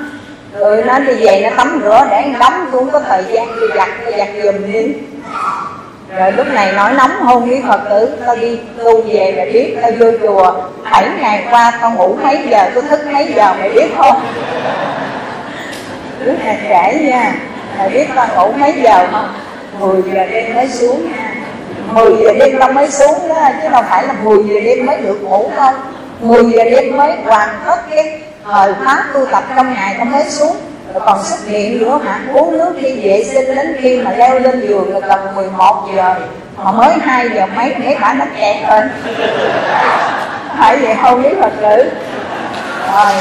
tụi 0.60 0.84
nó 0.84 0.98
đi 0.98 1.14
về 1.14 1.40
nó 1.40 1.56
tắm 1.56 1.80
rửa 1.84 2.06
để 2.10 2.24
đóng 2.40 2.68
tôi 2.72 2.80
không 2.80 2.90
có 2.90 3.00
thời 3.00 3.24
gian 3.32 3.60
đi 3.60 3.66
giặt 3.76 3.88
tôi 4.04 4.14
giặt 4.18 4.28
giùm 4.42 4.72
đi 4.72 4.94
rồi 6.18 6.32
lúc 6.32 6.46
này 6.46 6.72
nói 6.72 6.92
nóng 6.92 7.20
hôn 7.20 7.48
với 7.48 7.62
phật 7.68 7.80
tử, 7.90 8.16
tao 8.26 8.36
đi, 8.36 8.58
tu 8.78 9.02
về 9.02 9.34
mày 9.36 9.50
biết, 9.52 9.76
tao 9.82 9.90
vô 9.98 10.06
chùa 10.22 10.54
bảy 10.90 11.08
ngày 11.20 11.44
qua, 11.50 11.72
tao 11.80 11.90
ngủ 11.90 12.16
mấy 12.22 12.38
giờ 12.50 12.70
tôi 12.74 12.82
thức 12.82 13.00
mấy 13.12 13.32
giờ 13.36 13.54
mày 13.58 13.70
biết 13.70 13.86
không? 13.98 14.22
Lúc 16.24 16.36
này 16.44 16.58
kể 16.68 16.98
nha, 17.02 17.34
mày 17.78 17.88
biết 17.88 18.06
tao 18.14 18.28
ngủ 18.36 18.52
mấy 18.52 18.72
giờ 18.82 19.06
không? 19.12 19.28
10 19.80 20.02
giờ 20.02 20.26
đêm 20.30 20.54
mới 20.54 20.68
xuống 20.68 21.12
nha. 21.12 21.34
10 21.92 22.16
giờ 22.22 22.32
đêm 22.38 22.58
tao 22.58 22.72
mới 22.72 22.90
xuống 22.90 23.28
đó, 23.28 23.48
chứ 23.62 23.68
đâu 23.68 23.82
phải 23.90 24.06
là 24.06 24.12
10 24.22 24.38
giờ 24.44 24.60
đêm 24.64 24.86
mới 24.86 24.96
được 24.96 25.22
ngủ 25.22 25.50
đâu. 25.56 25.72
10 26.20 26.44
giờ 26.44 26.64
đêm 26.64 26.96
mới 26.96 27.12
hoàn 27.24 27.48
tất 27.66 27.76
cái 27.90 28.20
thời 28.44 28.72
pháp 28.84 29.04
tu 29.14 29.26
tập 29.26 29.44
trong 29.56 29.74
ngày 29.74 29.94
tao 29.98 30.04
mới 30.04 30.24
xuống 30.24 30.56
rồi 30.94 31.02
còn 31.06 31.22
xuất 31.24 31.38
hiện 31.46 31.78
nữa 31.78 32.00
hả? 32.04 32.20
Uống 32.34 32.58
nước 32.58 32.72
đi 32.82 33.00
vệ 33.02 33.24
sinh 33.24 33.56
đến 33.56 33.76
khi 33.80 34.00
mà 34.00 34.12
leo 34.16 34.38
lên 34.38 34.60
giường 34.68 34.94
là 34.94 35.08
tầm 35.08 35.34
11 35.34 35.88
giờ. 35.96 36.14
Mà 36.64 36.72
mới 36.72 36.94
2 37.02 37.28
giờ 37.34 37.46
mấy 37.56 37.74
mấy 37.84 37.96
bà 38.00 38.14
nó 38.14 38.24
kẹt 38.40 38.56
lên. 38.68 38.90
Phải 40.58 40.76
vậy 40.76 40.94
không 41.02 41.22
biết 41.22 41.34
thật 41.40 41.52
tử 41.60 41.90
rồi. 42.92 43.12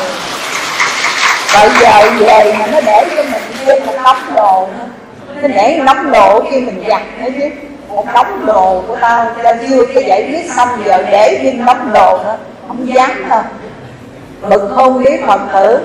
Rồi 1.54 1.70
giờ 1.82 2.12
về 2.20 2.56
mà 2.60 2.66
nó 2.68 2.82
để 2.82 3.06
cho 3.16 3.24
mình 3.24 3.42
thêm 3.66 3.86
một 3.86 3.94
đống 4.04 4.36
đồ 4.36 4.68
nó 5.42 5.48
để 5.48 5.78
một 5.78 5.84
đống 5.86 6.12
đồ 6.12 6.44
khi 6.52 6.62
mình 6.62 6.84
giặt 6.88 7.02
nữa 7.22 7.30
chứ. 7.40 7.46
Một 7.88 8.06
đống 8.14 8.46
đồ 8.46 8.84
của 8.88 8.98
tao 9.02 9.26
tao 9.44 9.54
chưa 9.68 9.86
cái 9.94 10.04
giải 10.04 10.28
quyết 10.30 10.52
xong 10.56 10.70
giờ 10.86 11.04
để 11.12 11.40
thêm 11.44 11.66
đống 11.66 11.94
đồ 11.94 12.18
nữa. 12.18 12.38
Không 12.68 12.94
dám 12.94 13.26
thôi 13.30 13.42
bực 14.42 14.72
không 14.76 15.04
biết 15.04 15.26
phật 15.28 15.42
tử 15.54 15.80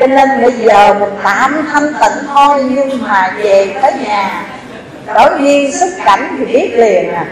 cho 0.00 0.06
nên 0.06 0.42
bây 0.42 0.52
giờ 0.52 0.94
mình 0.94 1.14
tạm 1.22 1.68
thanh 1.72 1.92
tịnh 1.92 2.26
thôi, 2.34 2.64
nhưng 2.70 3.02
mà 3.02 3.32
về 3.36 3.74
tới 3.82 3.92
nhà, 4.04 4.42
đối 5.14 5.30
duyên 5.40 5.72
xuất 5.72 5.90
cảnh 6.04 6.36
thì 6.38 6.44
biết 6.44 6.70
liền 6.74 7.12
à. 7.12 7.24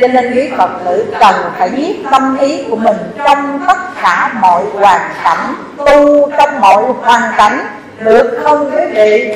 Cho 0.00 0.08
nên 0.08 0.34
quý 0.34 0.50
Phật 0.56 0.70
tử 0.84 1.14
cần 1.20 1.34
phải 1.58 1.68
biết 1.68 1.96
tâm 2.10 2.38
ý 2.38 2.64
của 2.70 2.76
mình 2.76 2.96
trong 3.24 3.60
tất 3.66 3.78
cả 4.02 4.30
mọi 4.40 4.64
hoàn 4.72 5.00
cảnh, 5.24 5.54
tu 5.76 6.30
trong 6.38 6.60
mọi 6.60 6.84
hoàn 7.02 7.32
cảnh, 7.36 7.66
được 7.98 8.40
không 8.42 8.70
quý 8.70 8.82
vị? 8.94 9.34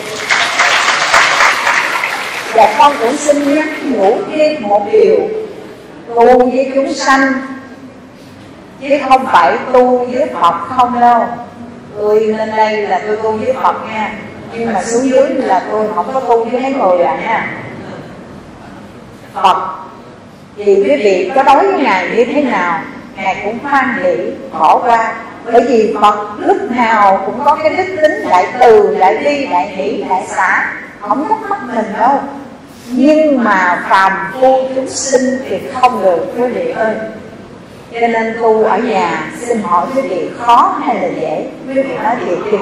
Và 2.55 2.75
con 2.79 2.93
cũng 3.01 3.17
xin 3.17 3.55
nhắc 3.55 3.69
nhủ 3.85 4.17
thêm 4.33 4.63
một 4.69 4.87
điều, 4.93 5.19
tu 6.09 6.39
với 6.39 6.73
chúng 6.75 6.95
sanh, 6.95 7.33
chứ 8.81 8.99
không 9.09 9.27
phải 9.33 9.57
tu 9.73 9.99
với 9.99 10.29
Phật 10.41 10.55
không 10.77 11.01
đâu 11.01 11.27
tôi 11.97 12.21
lên 12.21 12.51
đây 12.57 12.83
là 12.83 13.01
tôi 13.07 13.17
tu 13.17 13.33
với 13.33 13.53
Phật 13.63 13.77
nha. 13.93 14.13
Nhưng 14.53 14.73
mà 14.73 14.83
xuống 14.83 15.11
dưới 15.11 15.29
là 15.29 15.63
tôi 15.71 15.89
không 15.95 16.07
có 16.15 16.21
tu 16.21 16.45
với 16.45 16.61
mấy 16.61 16.73
người 16.73 17.05
à 17.05 17.17
nha. 17.17 17.47
Phật 19.35 19.57
thì 20.57 20.75
quý 20.75 20.97
vị 20.97 21.33
có 21.35 21.43
đối 21.43 21.73
với 21.73 21.83
Ngài 21.83 22.09
như 22.17 22.25
thế 22.25 22.43
nào 22.43 22.81
Ngài 23.17 23.43
cũng 23.45 23.59
khoan 23.63 23.95
hỷ 24.03 24.17
bỏ 24.59 24.79
qua. 24.85 25.15
Bởi 25.53 25.63
vì 25.69 25.95
Phật 26.01 26.29
lúc 26.39 26.57
nào 26.71 27.23
cũng 27.27 27.41
có 27.45 27.55
cái 27.63 27.77
đức 27.77 27.97
tính 28.03 28.29
đại 28.31 28.47
từ, 28.61 28.97
đại 29.01 29.19
bi, 29.25 29.47
đại 29.47 29.69
hỷ, 29.69 30.05
đại 30.09 30.23
xã. 30.29 30.73
Không 31.01 31.29
thắc 31.29 31.39
mắc 31.51 31.59
mình 31.75 31.93
đâu. 31.99 32.21
Nhưng 32.87 33.45
mà 33.45 33.83
phàm 33.89 34.13
phu 34.41 34.63
chúng 34.75 34.89
sinh 34.89 35.39
thì 35.49 35.59
không 35.75 36.03
được 36.03 36.27
quý 36.37 36.47
vị 36.47 36.71
ơi 36.71 36.95
cho 38.01 38.07
nên 38.07 38.37
tu 38.41 38.65
ở 38.65 38.79
nhà, 38.79 39.31
xin 39.41 39.63
hỏi 39.63 39.87
quý 39.95 40.03
vị, 40.03 40.31
khó 40.41 40.75
hay 40.87 40.97
là 40.97 41.09
dễ? 41.21 41.47
Quý 41.69 41.75
vị 41.75 41.95
nói 42.03 42.17
thiệt 42.25 42.39
thì 42.51 42.59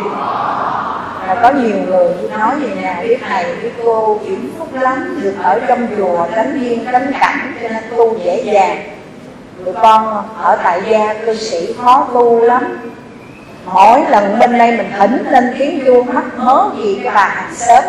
và 1.27 1.35
có 1.43 1.51
nhiều 1.51 1.77
người 1.87 2.09
nói 2.39 2.55
về 2.61 2.69
nhà, 2.83 3.01
biết 3.03 3.19
thầy, 3.29 3.45
biết 3.63 3.71
cô 3.85 4.19
chuyển 4.27 4.51
phúc 4.59 4.69
lắm, 4.81 5.21
được 5.23 5.35
ở 5.43 5.61
trong 5.69 5.87
chùa, 5.97 6.27
tánh 6.37 6.61
duyên, 6.61 6.87
tánh 6.93 7.13
cảnh, 7.21 7.55
cho 7.63 7.69
nên 7.69 7.83
tu 7.91 8.19
dễ 8.25 8.43
dàng. 8.45 8.83
Tụi 9.65 9.75
con 9.83 10.25
ở 10.43 10.59
tại 10.65 10.83
gia 10.91 11.15
cư 11.15 11.35
sĩ 11.35 11.75
khó 11.83 12.09
tu 12.15 12.41
lắm. 12.41 12.79
Mỗi 13.75 14.01
lần 14.09 14.39
bên 14.39 14.59
đây 14.59 14.77
mình 14.77 14.93
thỉnh 14.99 15.25
lên 15.31 15.55
tiếng 15.59 15.85
chuông 15.87 16.15
mắc 16.15 16.25
mớ 16.37 16.65
gì 16.77 17.01
cái 17.05 17.13
bà 17.15 17.25
hàng 17.25 17.55
xóm? 17.55 17.85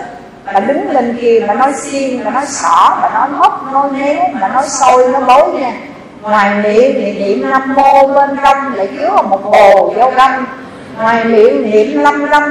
Mà 0.53 0.59
đứng 0.59 0.91
lên 0.91 1.17
kia 1.21 1.43
mà 1.47 1.53
nói 1.53 1.73
xiên 1.73 2.23
mà 2.23 2.31
nói 2.31 2.45
xỏ 2.45 2.97
mà 3.01 3.09
nói 3.13 3.29
móc 3.29 3.73
nói 3.73 3.91
méo 3.91 4.23
mà 4.33 4.47
nói 4.47 4.63
sôi 4.67 5.07
nó 5.07 5.19
bối 5.19 5.53
nha 5.53 5.71
ngoài 6.21 6.55
miệng 6.63 6.93
thì 6.95 7.11
niệm 7.11 7.49
nam 7.49 7.73
mô 7.75 8.07
bên 8.07 8.29
trong 8.43 8.75
lại 8.75 8.89
chứa 8.99 9.09
một 9.29 9.51
bồ 9.51 9.93
vô 9.95 10.11
đâm 10.17 10.45
ngoài 10.97 11.25
miệng 11.25 11.71
niệm 11.71 11.99
lâm 11.99 12.25
lâm, 12.25 12.43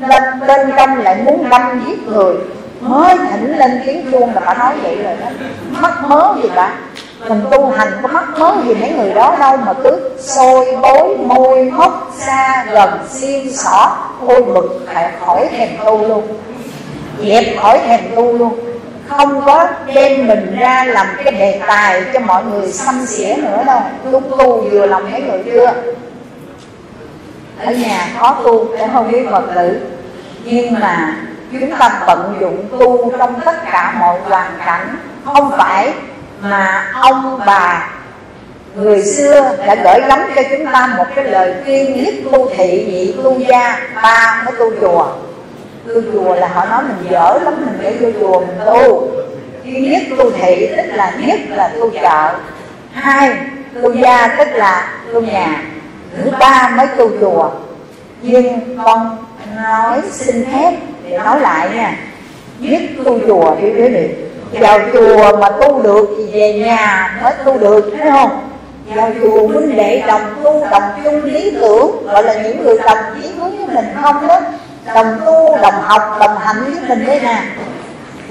lên 0.00 0.22
bên 0.46 0.72
trong 0.76 0.98
lại 0.98 1.16
muốn 1.24 1.48
đâm 1.50 1.84
giết 1.86 2.08
người. 2.08 2.34
Mới 2.80 3.16
thỉnh 3.30 3.58
lên 3.58 3.82
tiếng 3.86 4.10
chuông 4.10 4.34
là 4.34 4.40
bà 4.46 4.54
nói 4.54 4.74
vậy 4.82 4.96
rồi 5.04 5.14
đó. 5.20 5.26
Mắc 5.80 6.08
mớ 6.08 6.34
gì 6.42 6.48
bà? 6.56 6.70
Mình 7.28 7.40
tu 7.50 7.70
hành 7.70 7.88
có 8.02 8.08
mắc 8.08 8.24
mớ 8.38 8.54
gì 8.66 8.74
mấy 8.74 8.92
người 8.92 9.14
đó 9.14 9.36
đâu 9.38 9.56
mà 9.56 9.72
cứ 9.84 10.10
sôi 10.18 10.76
bối, 10.82 11.16
môi 11.16 11.70
hốc 11.70 12.12
xa 12.18 12.66
gần 12.70 12.90
xiên, 13.10 13.52
xỏ, 13.52 13.96
ôi 14.26 14.42
bực 14.42 14.86
khỏi 15.20 15.48
thèm 15.56 15.68
tu 15.84 16.08
luôn. 16.08 16.22
Dẹp 17.24 17.44
khỏi 17.62 17.78
thèm 17.86 18.00
tu 18.16 18.38
luôn 18.38 18.58
không 19.08 19.42
có 19.46 19.68
đem 19.94 20.26
mình 20.26 20.56
ra 20.60 20.84
làm 20.84 21.06
cái 21.24 21.32
đề 21.32 21.60
tài 21.66 22.04
cho 22.12 22.20
mọi 22.20 22.44
người 22.44 22.72
xăm 22.72 23.06
xỉa 23.06 23.34
nữa 23.36 23.62
đâu. 23.66 23.80
Tu 24.04 24.20
tu 24.20 24.68
vừa 24.70 24.86
lòng 24.86 25.12
mấy 25.12 25.22
người 25.22 25.42
chưa? 25.44 25.72
Ở 27.58 27.72
nhà 27.72 28.08
có 28.18 28.36
tu, 28.44 28.64
cũng 28.78 28.92
không 28.92 29.12
biết 29.12 29.26
phật 29.30 29.44
tử. 29.54 29.80
Nhưng 30.44 30.80
mà 30.80 31.16
chúng 31.52 31.76
ta 31.78 32.00
tận 32.06 32.36
dụng 32.40 32.64
tu 32.78 33.12
trong 33.18 33.40
tất 33.44 33.56
cả 33.72 33.94
mọi 33.98 34.20
hoàn 34.20 34.50
cảnh. 34.66 34.96
Không 35.24 35.52
phải 35.58 35.92
mà 36.40 36.90
ông 36.94 37.40
bà 37.46 37.88
người 38.74 39.02
xưa 39.02 39.56
đã 39.66 39.74
gửi 39.74 40.08
gắm 40.08 40.20
cho 40.36 40.42
chúng 40.50 40.66
ta 40.72 40.86
một 40.86 41.04
cái 41.14 41.24
lời 41.24 41.54
khuyên 41.64 42.04
nhất 42.04 42.14
tu 42.32 42.50
thị 42.56 42.84
nhị 42.88 43.22
tu 43.22 43.38
gia, 43.38 43.78
ba 44.02 44.42
mới 44.44 44.54
tu 44.58 44.70
chùa 44.80 45.06
tu 45.88 46.00
chùa 46.12 46.34
là 46.34 46.48
họ 46.48 46.64
nói 46.64 46.82
mình 46.82 47.10
dở 47.10 47.38
lắm, 47.44 47.54
mình 47.66 47.78
để 47.82 47.96
vô 48.00 48.08
chùa 48.20 48.40
mình 48.40 48.58
tu. 48.66 49.08
Thứ 49.64 49.70
nhất 49.70 50.02
tu 50.18 50.30
thị 50.30 50.70
tức 50.76 50.82
là 50.94 51.12
nhất 51.26 51.40
là 51.48 51.68
tu 51.68 51.90
chợ 51.90 52.34
hai 52.92 53.36
tu 53.82 53.92
gia 53.92 54.28
tức 54.38 54.48
là 54.52 54.88
tu 55.12 55.20
nhà. 55.20 55.62
Thứ 56.16 56.30
ba 56.40 56.72
mới 56.76 56.86
tu 56.96 57.10
chùa 57.20 57.50
nhưng 58.22 58.76
con 58.84 59.16
nói 59.56 60.00
xin 60.10 60.44
phép 60.44 60.72
để 61.08 61.18
nói 61.18 61.40
lại 61.40 61.68
nha. 61.74 61.96
Nhất 62.58 62.82
tu 63.04 63.18
chùa 63.26 63.56
đi 63.60 63.70
quý 63.70 63.88
vị 63.88 64.08
vào 64.60 64.80
chùa 64.92 65.36
mà 65.36 65.50
tu 65.50 65.82
được 65.82 66.08
thì 66.18 66.38
về 66.38 66.52
nhà 66.52 67.14
mới 67.22 67.32
tu 67.44 67.58
được 67.58 67.94
phải 67.98 68.10
không? 68.10 68.50
Vào 68.94 69.10
chùa 69.20 69.48
huynh 69.48 69.76
đệ 69.76 70.02
đồng 70.06 70.34
tu, 70.44 70.66
đồng 70.70 70.82
chung 71.04 71.24
lý 71.24 71.50
tưởng, 71.60 72.06
gọi 72.06 72.22
là 72.22 72.34
những 72.34 72.64
người 72.64 72.78
đồng 72.86 72.98
chí 73.14 73.28
hướng 73.28 73.56
với 73.56 73.74
mình 73.74 73.86
không 74.02 74.28
đó 74.28 74.40
đồng 74.94 75.20
tu, 75.26 75.56
đồng 75.62 75.82
học, 75.82 76.16
đồng 76.20 76.38
hành 76.38 76.64
với 76.64 76.74
mình 76.88 77.06
đây 77.06 77.20
nè. 77.20 77.42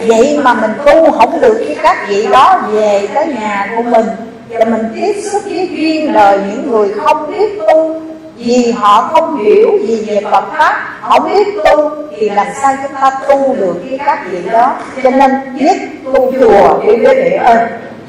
Vậy 0.07 0.39
mà 0.43 0.53
mình 0.53 0.71
tu 0.85 1.11
không 1.11 1.41
được 1.41 1.63
với 1.67 1.77
các 1.83 1.97
vị 2.07 2.27
đó 2.31 2.61
về 2.71 3.07
tới 3.13 3.27
nhà 3.27 3.69
của 3.75 3.83
mình. 3.83 4.05
Và 4.49 4.65
mình 4.65 4.91
tiếp 4.95 5.21
xúc 5.31 5.41
với 5.45 5.69
duyên 5.71 6.13
lời 6.13 6.39
những 6.49 6.71
người 6.71 6.93
không 7.03 7.31
biết 7.31 7.59
tu. 7.67 8.01
Vì 8.37 8.71
họ 8.71 9.09
không 9.13 9.45
hiểu 9.45 9.69
gì 9.87 10.05
về 10.07 10.21
Phật 10.31 10.43
pháp, 10.57 10.83
không 11.01 11.33
biết 11.33 11.47
tu, 11.65 11.89
thì 12.17 12.29
làm 12.29 12.47
sao 12.61 12.75
chúng 12.83 13.01
ta 13.01 13.11
tu 13.27 13.55
được 13.59 13.75
với 13.89 13.99
các 14.05 14.19
vị 14.29 14.37
đó? 14.51 14.75
Cho 15.03 15.09
nên 15.09 15.31
biết 15.59 15.77
tu 16.05 16.31
chùa 16.39 16.79
đi 16.85 16.91
quý 16.93 17.15
vị 17.15 17.37
ơi. 17.43 17.57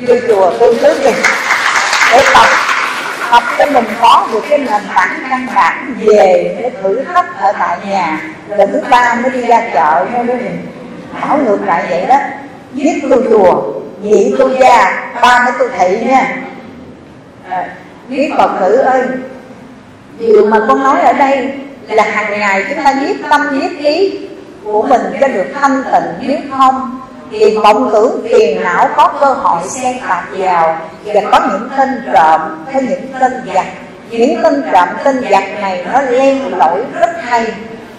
Tu 0.09 0.15
chùa 0.29 0.51
tu 0.51 0.75
trước 0.81 0.95
đi 1.05 1.11
để 2.13 2.23
tập 2.35 2.47
tập 3.35 3.43
cho 3.59 3.67
mình 3.67 3.85
có 4.01 4.29
được 4.33 4.45
cái 4.49 4.59
nền 4.59 4.83
tảng 4.95 5.23
căn 5.31 5.47
bản 5.55 5.95
về 5.99 6.57
để 6.59 6.71
thử 6.83 7.05
thách 7.05 7.39
ở 7.39 7.53
tại 7.59 7.79
nhà. 7.89 8.21
Lần 8.49 8.73
thứ 8.73 8.81
ba 8.91 9.15
mới 9.15 9.31
đi 9.31 9.41
ra 9.41 9.71
chợ 9.75 10.07
thôi 10.13 10.27
đó 10.27 10.35
mình 10.35 10.67
bảo 11.21 11.39
ngược 11.39 11.59
lại 11.67 11.85
vậy 11.91 12.07
đó. 12.07 12.17
Giết 12.75 13.03
tu 13.03 13.23
chùa 13.31 13.63
nhị 14.03 14.35
tu 14.39 14.49
gia 14.61 15.07
ba 15.23 15.45
mới 15.45 15.53
tu 15.59 15.65
thị 15.79 15.99
nha. 16.07 16.37
Ờ, 17.51 17.65
biết 18.09 18.33
phật 18.39 18.51
tử 18.61 18.77
ơi, 18.77 19.03
điều 20.19 20.47
mà 20.47 20.61
con 20.69 20.83
nói 20.83 21.01
ở 21.01 21.13
đây 21.13 21.53
là 21.89 22.05
hàng 22.05 22.39
ngày 22.41 22.65
chúng 22.69 22.85
ta 22.85 22.93
nhiếp 22.93 23.17
tâm 23.31 23.59
nhiếp 23.61 23.71
ý 23.79 24.19
của 24.65 24.83
mình 24.83 25.03
cho 25.21 25.29
được 25.29 25.47
thanh 25.61 25.83
tịnh, 25.93 26.29
biết 26.29 26.41
không 26.59 27.01
thì 27.39 27.57
vọng 27.57 27.91
tưởng 27.93 28.27
phiền 28.31 28.63
não 28.63 28.89
có 28.97 29.09
cơ 29.21 29.27
hội 29.27 29.63
xen 29.69 29.97
tạp 30.09 30.25
vào 30.39 30.79
và 31.05 31.21
có 31.33 31.41
những 31.51 31.69
tên 31.77 31.89
trộm, 32.13 32.41
có 32.75 32.81
những 32.81 33.13
tên 33.21 33.33
giặc. 33.55 33.67
Những 34.11 34.43
tên 34.43 34.65
trộm, 34.73 34.89
tên 35.05 35.25
giặc 35.31 35.45
này 35.61 35.87
nó 35.93 36.01
len 36.01 36.59
lỏi 36.59 36.83
rất 37.01 37.11
hay 37.23 37.47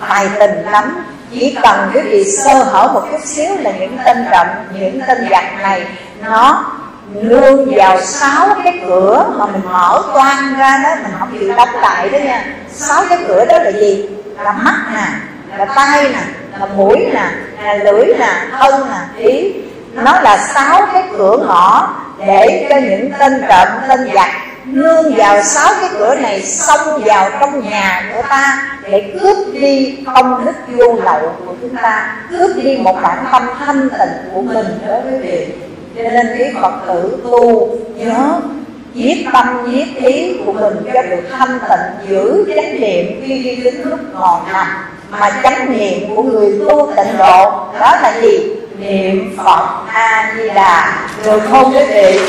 tài 0.10 0.30
tình 0.40 0.66
lắm. 0.66 1.06
Chỉ 1.32 1.58
cần 1.64 1.92
quý 1.94 2.02
vị 2.02 2.24
sơ 2.24 2.64
hở 2.64 2.92
một 2.94 3.02
chút 3.12 3.20
xíu 3.26 3.56
là 3.60 3.72
những 3.72 3.98
tên 4.06 4.26
trộm, 4.32 4.48
những 4.80 5.00
tên 5.08 5.28
giặc 5.30 5.44
này 5.62 5.88
nó 6.24 6.66
nương 7.14 7.76
vào 7.76 8.02
sáu 8.02 8.48
cái 8.64 8.82
cửa 8.88 9.26
mà 9.38 9.46
mình 9.46 9.62
mở 9.72 10.04
toan 10.14 10.56
ra 10.58 10.78
đó, 10.84 10.90
mình 11.04 11.12
không 11.20 11.30
chịu 11.40 11.54
đóng 11.58 11.76
lại 11.82 12.10
đó 12.10 12.18
nha. 12.18 12.46
Sáu 12.74 13.04
cái 13.10 13.20
cửa 13.28 13.46
đó 13.46 13.58
là 13.58 13.72
gì? 13.72 14.10
Là 14.44 14.52
mắt 14.52 14.86
nè, 14.94 15.08
là 15.58 15.66
tay 15.66 16.04
nè 16.04 16.24
mũi 16.76 16.98
nè 17.14 17.30
là 17.64 17.76
lưỡi 17.76 18.06
nè, 18.20 18.34
thân 18.52 18.88
nè, 18.90 19.24
ý. 19.30 19.54
Nó 19.94 20.22
là 20.22 20.38
sáu 20.38 20.88
cái 20.94 21.04
cửa 21.18 21.38
ngõ 21.48 21.96
để 22.28 22.68
cho 22.70 22.76
những 22.76 23.12
tên 23.20 23.42
trộm, 23.50 23.68
tên 23.90 24.00
giặc 24.14 24.30
nương 24.66 25.16
vào 25.16 25.44
sáu 25.44 25.74
cái 25.82 25.90
cửa 26.00 26.16
này 26.16 26.42
xông 26.42 27.02
vào 27.06 27.30
trong 27.40 27.70
nhà 27.70 28.12
của 28.16 28.22
ta 28.30 28.78
để 28.90 29.14
cướp 29.20 29.38
đi 29.54 29.98
công 30.06 30.46
đức 30.46 30.56
vô 30.68 30.94
lậu 31.04 31.36
của 31.46 31.54
chúng 31.62 31.76
ta, 31.76 32.16
cướp 32.30 32.52
đi 32.64 32.78
một 32.78 33.02
bản 33.02 33.26
tâm 33.32 33.48
thanh 33.60 33.90
tịnh 33.90 34.34
của 34.34 34.42
mình 34.42 34.66
đối 34.88 35.02
với 35.02 35.20
vị. 35.20 35.48
Cho 35.98 36.10
nên 36.10 36.28
quý 36.38 36.46
phật 36.62 36.74
tử 36.88 37.18
tu 37.24 37.70
nhớ 37.96 38.40
giết 38.94 39.26
tâm 39.34 39.72
giết 39.72 39.96
ý 39.96 40.38
của 40.46 40.54
mình 40.54 40.74
cho 40.94 41.02
được 41.02 41.24
thanh 41.38 41.60
tịnh, 41.60 42.10
giữ 42.10 42.46
chánh 42.56 42.82
niệm 42.82 43.22
khi 43.26 43.44
đi 43.44 43.56
đến 43.56 43.76
lúc 43.86 44.00
ngồi 44.14 44.40
nằm 44.54 44.68
mà 45.20 45.40
chánh 45.44 45.78
niệm 45.78 46.16
của 46.16 46.24
người 46.24 46.60
tu 46.70 46.94
tịnh 46.96 47.18
độ, 47.18 47.52
đó 47.80 47.96
là 48.02 48.14
gì? 48.22 48.40
Niệm 48.80 49.38
phật 49.38 49.68
a 49.88 50.34
di 50.38 50.50
đà 50.50 51.08
được 51.26 51.42
không 51.52 51.74
quý 51.74 51.84
vị 51.90 52.20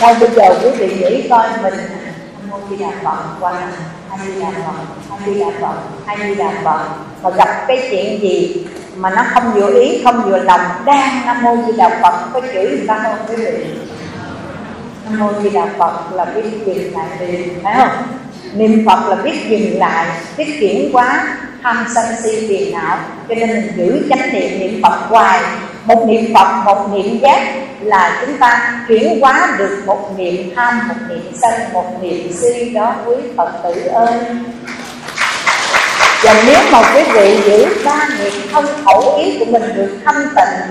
thôi, 0.00 0.14
bây 0.20 0.28
giờ 0.36 0.54
quý 0.62 0.70
vị 0.70 0.96
nghĩ 1.00 1.28
coi 1.30 1.48
mình 1.62 1.74
a 2.52 2.56
di 2.70 2.76
đà 2.76 2.88
phật 3.04 3.16
qua 3.40 3.52
a 4.10 4.16
di 4.24 4.40
đà 4.40 4.46
phật? 4.46 4.72
A 5.10 5.16
di 5.26 5.34
đà 5.40 5.46
phật. 5.60 5.74
A 6.06 6.16
di 6.16 6.34
đà 6.34 6.50
phật? 6.64 6.78
Mà 7.22 7.30
gặp 7.30 7.64
cái 7.68 7.88
chuyện 7.90 8.20
gì 8.20 8.66
mà 8.96 9.10
nó 9.10 9.24
không 9.34 9.52
vừa 9.52 9.80
ý, 9.82 10.00
không 10.04 10.22
vừa 10.22 10.38
lòng, 10.38 10.60
đang 10.84 11.26
nam 11.26 11.42
mô 11.42 11.56
di 11.66 11.72
đà 11.72 11.88
phật, 12.02 12.14
có 12.32 12.40
chửi 12.40 12.64
người 12.64 12.84
ta 12.88 13.00
không 13.02 13.16
quý 13.28 13.36
vị? 13.36 13.64
Nam 15.04 15.18
mô 15.18 15.32
di 15.42 15.50
đà 15.50 15.66
phật 15.78 16.12
là 16.12 16.24
cái 16.24 16.42
chuyện 16.66 16.92
này 16.92 17.06
liền 17.20 17.60
phải 17.62 17.74
không? 17.78 17.90
Niệm 18.54 18.84
phật 18.86 19.08
là 19.08 19.14
biết 19.14 19.48
dừng 19.48 19.78
lại, 19.78 20.06
biết 20.36 20.56
chuyển 20.60 20.92
hóa, 20.92 21.24
tham 21.62 21.86
sân 21.94 22.04
si 22.22 22.48
phiền 22.48 22.72
não. 22.72 22.98
Cho 23.28 23.34
nên 23.34 23.48
mình 23.48 23.72
giữ 23.76 24.06
chánh 24.10 24.32
niệm 24.32 24.58
niệm 24.58 24.82
phật 24.82 24.98
hoài. 25.08 25.40
Một 25.84 26.06
niệm 26.08 26.34
phật, 26.34 26.62
một 26.64 26.92
niệm 26.94 27.18
giác 27.18 27.40
là 27.80 28.22
chúng 28.26 28.38
ta 28.38 28.80
chuyển 28.88 29.20
hóa 29.20 29.54
được 29.58 29.82
một 29.86 30.18
niệm 30.18 30.52
tham, 30.56 30.88
một 30.88 30.94
niệm 31.08 31.32
sân, 31.42 31.52
một 31.72 32.02
niệm 32.02 32.32
si 32.32 32.70
đó 32.70 32.94
quý 33.06 33.14
phật 33.36 33.50
tử 33.62 33.86
ơi. 33.86 34.18
Và 36.22 36.42
nếu 36.46 36.58
mà 36.72 36.82
quý 36.94 37.02
vị 37.14 37.40
giữ 37.46 37.66
ba 37.84 38.08
nghiệp 38.18 38.32
thân 38.52 38.66
khẩu 38.84 39.16
ý 39.16 39.38
của 39.38 39.44
mình 39.44 39.62
được 39.76 39.98
thanh 40.04 40.28
tịnh, 40.36 40.70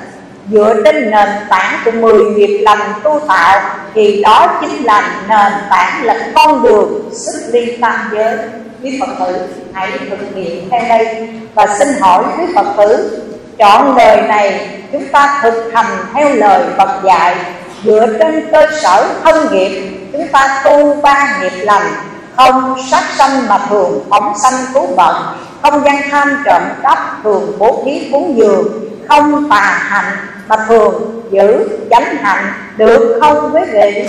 dựa 0.51 0.76
trên 0.85 1.11
nền 1.11 1.30
tảng 1.49 1.80
của 1.85 1.91
10 1.91 2.14
nghiệp 2.14 2.61
lành 2.61 2.93
tu 3.03 3.19
tạo 3.27 3.61
thì 3.95 4.21
đó 4.21 4.59
chính 4.61 4.83
là 4.83 5.11
nền 5.27 5.51
tảng 5.69 6.03
là 6.03 6.27
con 6.35 6.63
đường 6.63 7.09
xuất 7.11 7.41
ly 7.51 7.77
tam 7.81 8.09
giới. 8.13 8.37
Quý 8.83 8.99
phật 8.99 9.25
tử, 9.25 9.47
hãy 9.73 9.91
thực 10.09 10.35
hiện 10.35 10.69
theo 10.69 10.81
đây 10.89 11.29
và 11.55 11.67
xin 11.79 11.87
hỏi 12.01 12.23
quý 12.37 12.43
phật 12.55 12.65
tử, 12.77 13.21
chọn 13.57 13.97
lời 13.97 14.21
này 14.21 14.69
chúng 14.91 15.05
ta 15.11 15.39
thực 15.43 15.71
hành 15.73 15.97
theo 16.13 16.35
lời 16.35 16.63
Phật 16.77 17.03
dạy. 17.03 17.35
Dựa 17.83 18.07
trên 18.19 18.51
cơ 18.51 18.67
sở 18.81 19.09
thân 19.23 19.47
nghiệp, 19.51 19.91
chúng 20.13 20.27
ta 20.27 20.61
tu 20.65 20.95
ba 21.01 21.37
nghiệp 21.41 21.53
lành, 21.61 21.87
không 22.35 22.75
sát 22.91 23.03
sanh 23.17 23.47
mà 23.47 23.57
thường 23.69 24.05
phóng 24.09 24.33
sanh 24.43 24.53
cứu 24.73 24.87
bận 24.95 25.15
không 25.61 25.83
gian 25.85 25.95
tham 26.11 26.43
trộm 26.45 26.61
cắp 26.83 26.97
thường 27.23 27.55
bố 27.59 27.83
thí 27.85 28.09
cúng 28.11 28.37
dường, 28.37 28.67
không 29.07 29.49
tà 29.49 29.79
hạnh 29.89 30.17
mà 30.47 30.55
thường 30.67 31.21
giữ 31.31 31.69
chánh 31.91 32.15
hạnh 32.15 32.53
được 32.77 33.19
không 33.21 33.55
quý 33.55 33.61
vị? 33.71 34.07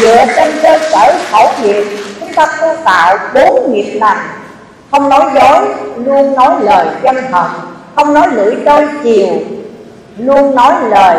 Dựa 0.00 0.24
trên 0.36 0.52
cơ 0.62 0.78
sở 0.90 1.14
khẩu 1.30 1.50
nghiệp, 1.62 1.84
chúng 2.20 2.32
ta 2.32 2.46
tu 2.60 2.68
tạo 2.84 3.18
bốn 3.34 3.72
nghiệp 3.72 3.98
lành. 4.00 4.18
Không 4.90 5.08
nói 5.08 5.30
dối, 5.34 5.68
luôn 5.96 6.34
nói 6.34 6.54
lời 6.60 6.86
chân 7.02 7.16
thật. 7.32 7.48
Không 7.96 8.14
nói 8.14 8.28
lưỡi 8.32 8.54
đôi 8.64 8.88
chiều, 9.02 9.28
luôn 10.18 10.54
nói 10.54 10.74
lời 10.88 11.16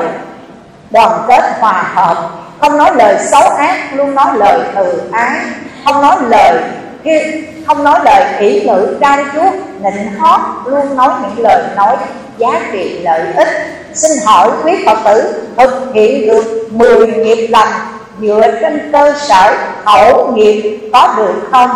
đoàn 0.92 1.24
kết 1.28 1.44
hòa 1.60 1.84
hợp. 1.96 2.30
Không 2.62 2.78
nói 2.78 2.92
lời 2.96 3.18
xấu 3.32 3.50
ác, 3.50 3.78
luôn 3.94 4.16
nói 4.16 4.28
lời 4.36 4.60
từ 4.76 5.02
ái. 5.12 5.40
Không 5.86 6.02
nói 6.02 6.16
lời 6.30 6.62
kia 7.04 7.42
không 7.68 7.84
nói 7.84 8.00
lời 8.04 8.26
kỹ 8.40 8.64
ngữ 8.66 8.98
trao 9.02 9.18
chuốt, 9.34 9.54
nịnh 9.80 10.20
hót, 10.20 10.40
luôn 10.66 10.98
nói 10.98 11.10
những 11.22 11.46
lời 11.46 11.64
nói 11.76 11.98
giá 12.38 12.62
trị 12.72 13.00
lợi 13.04 13.22
ích. 13.36 13.48
Xin 13.94 14.12
hỏi 14.26 14.50
quý 14.64 14.72
phật 14.86 14.98
tử, 15.06 15.44
thực 15.58 15.94
hiện 15.94 16.28
được 16.28 16.68
10 16.72 17.08
nghiệp 17.08 17.48
lành 17.48 17.74
dựa 18.22 18.42
trên 18.62 18.90
cơ 18.92 19.14
sở 19.28 19.54
khẩu 19.86 20.32
nghiệp 20.32 20.80
có 20.94 21.14
được 21.18 21.50
không? 21.52 21.70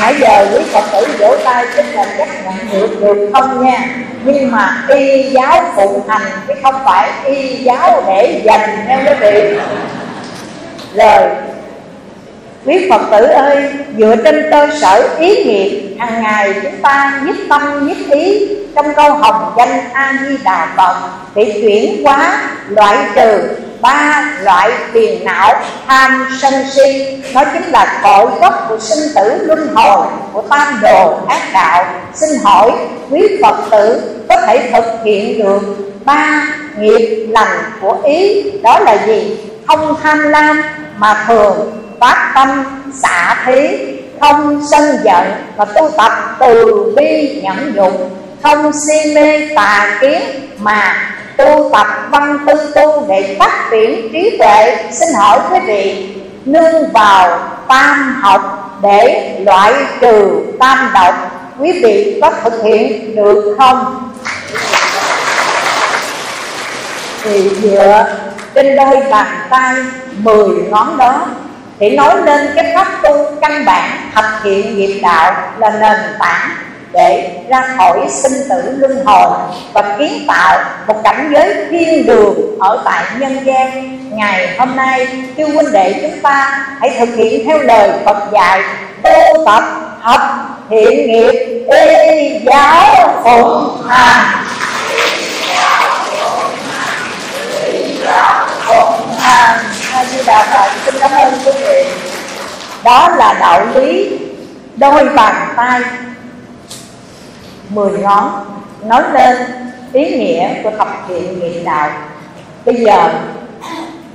Nãy 0.00 0.14
giờ 0.20 0.46
quý 0.52 0.64
phật 0.72 0.84
tử 0.92 1.06
vỗ 1.18 1.36
tay 1.44 1.66
tức 1.76 1.84
là 1.94 2.06
chắc 2.18 2.28
nhận 2.44 2.54
được 2.72 3.00
được 3.00 3.30
không 3.32 3.64
nha. 3.64 3.88
Nhưng 4.24 4.50
mà 4.50 4.84
y 4.88 5.30
giáo 5.30 5.62
phụng 5.76 6.08
hành 6.08 6.22
chứ 6.48 6.54
không 6.62 6.74
phải 6.84 7.10
y 7.24 7.56
giáo 7.56 8.02
để 8.06 8.40
dành 8.44 8.84
theo 8.86 8.98
quý 9.06 9.14
vị. 9.20 9.58
Rồi 10.94 11.22
quý 12.64 12.86
phật 12.90 13.00
tử 13.10 13.26
ơi, 13.26 13.72
dựa 13.98 14.16
trên 14.24 14.50
cơ 14.50 14.68
sở 14.80 15.08
ý 15.18 15.44
nghiệp 15.44 15.96
hàng 15.98 16.22
ngày 16.22 16.54
chúng 16.62 16.80
ta 16.82 17.20
nhất 17.24 17.36
tâm 17.48 17.88
nhất 17.88 17.96
ý 18.10 18.48
trong 18.74 18.94
câu 18.94 19.14
hồng 19.14 19.52
danh 19.56 19.80
a 19.92 20.18
di 20.26 20.36
đà 20.44 20.68
phật 20.76 20.96
để 21.34 21.60
chuyển 21.62 22.04
hóa 22.04 22.42
loại 22.68 22.96
trừ 23.14 23.42
ba 23.80 24.24
loại 24.42 24.70
phiền 24.92 25.24
não 25.24 25.54
tham 25.86 26.26
sân 26.40 26.54
si. 26.74 27.16
Đó 27.34 27.44
chính 27.52 27.70
là 27.70 28.00
cội 28.02 28.26
gốc 28.40 28.66
của 28.68 28.78
sinh 28.78 29.14
tử 29.14 29.46
luân 29.46 29.74
hồi, 29.74 30.06
của 30.32 30.42
tam 30.42 30.80
đồ 30.82 31.18
ác 31.28 31.42
đạo. 31.52 31.84
Xin 32.14 32.30
hỏi, 32.42 32.72
quý 33.10 33.22
phật 33.42 33.56
tử 33.70 34.00
có 34.28 34.40
thể 34.46 34.70
thực 34.72 34.84
hiện 35.04 35.38
được 35.38 35.60
ba 36.04 36.42
nghiệp 36.78 37.26
lành 37.30 37.58
của 37.80 37.96
ý? 38.04 38.42
Đó 38.62 38.80
là 38.80 39.06
gì? 39.06 39.36
Không 39.66 39.96
tham 40.02 40.18
lam 40.22 40.62
mà 40.98 41.24
thường 41.28 41.72
phát 42.00 42.32
tâm 42.34 42.64
xả 43.02 43.36
thí, 43.46 43.78
không 44.20 44.62
sân 44.70 44.96
giận 45.04 45.32
và 45.56 45.64
tu 45.64 45.90
tập 45.96 46.12
từ 46.38 46.84
bi 46.96 47.40
nhẫn 47.42 47.72
nhục, 47.76 48.10
không 48.42 48.72
si 48.72 49.14
mê 49.14 49.48
tà 49.56 49.98
kiến 50.00 50.22
mà 50.58 50.96
tu 51.36 51.70
tập 51.72 51.86
văn 52.10 52.38
tư 52.46 52.72
tu 52.74 53.06
để 53.08 53.36
phát 53.38 53.68
triển 53.70 54.12
trí 54.12 54.36
tuệ. 54.38 54.76
Xin 54.92 55.08
hỏi 55.18 55.40
quý 55.50 55.58
vị, 55.66 56.14
nương 56.44 56.92
vào 56.92 57.38
tam 57.68 58.20
học 58.22 58.70
để 58.82 59.34
loại 59.44 59.72
trừ 60.00 60.40
tam 60.58 60.90
độc, 60.94 61.14
quý 61.58 61.72
vị 61.82 62.18
có 62.22 62.30
thực 62.44 62.62
hiện 62.64 63.16
được 63.16 63.56
không? 63.58 64.10
Thì 67.22 67.50
dựa 67.62 68.06
trên 68.54 68.76
đôi 68.76 68.96
bàn 69.10 69.26
tay 69.50 69.74
mười 70.16 70.48
ngón 70.70 70.96
đó 70.96 71.26
thì 71.80 71.90
nói 71.90 72.22
lên 72.24 72.48
cái 72.56 72.72
pháp 72.74 72.86
tu 73.02 73.24
căn 73.40 73.64
bản 73.64 73.90
thực 74.14 74.42
hiện 74.44 74.78
nghiệp 74.78 75.00
đạo 75.02 75.32
là 75.58 75.70
nền 75.70 75.96
tảng 76.18 76.50
để 76.92 77.30
ra 77.48 77.62
khỏi 77.76 78.00
sinh 78.08 78.48
tử 78.48 78.62
luân 78.78 79.04
hồi 79.04 79.38
và 79.72 79.96
kiến 79.98 80.24
tạo 80.28 80.64
một 80.86 81.00
cảnh 81.04 81.30
giới 81.32 81.54
thiên 81.70 82.06
đường 82.06 82.58
ở 82.60 82.82
tại 82.84 83.04
nhân 83.18 83.44
gian. 83.44 83.98
Ngày 84.16 84.48
hôm 84.58 84.76
nay, 84.76 85.06
chư 85.36 85.46
huynh 85.46 85.72
đệ 85.72 85.92
chúng 86.02 86.20
ta 86.20 86.66
hãy 86.80 86.90
thực 86.98 87.14
hiện 87.16 87.46
theo 87.46 87.58
lời 87.58 87.90
Phật 88.04 88.32
dạy, 88.32 88.62
tu 89.02 89.44
tập 89.46 89.62
học 90.00 90.20
thiện 90.70 91.12
nghiệp 91.12 91.64
y 91.68 92.38
giáo 92.46 93.20
phụng 93.24 93.82
hành. 93.88 94.44
Phụng 98.66 99.14
hành 99.18 99.69
a 100.20 100.26
đà 100.26 100.42
phật 100.42 100.80
xin 100.84 100.94
cảm 101.00 101.10
ơn 101.10 101.34
quý 101.44 101.52
vị. 101.60 101.84
Đó 102.84 103.08
là 103.08 103.32
đạo 103.40 103.66
lý 103.74 104.18
đôi 104.76 105.08
bàn 105.08 105.52
tay. 105.56 105.80
Mười 107.68 107.98
ngón 107.98 108.44
nói 108.84 109.02
lên 109.12 109.36
ý 109.92 110.18
nghĩa 110.18 110.48
của 110.62 110.70
thập 110.78 110.88
thiện 111.08 111.40
nghiệp 111.40 111.62
đạo. 111.64 111.90
Bây 112.64 112.74
giờ, 112.74 113.12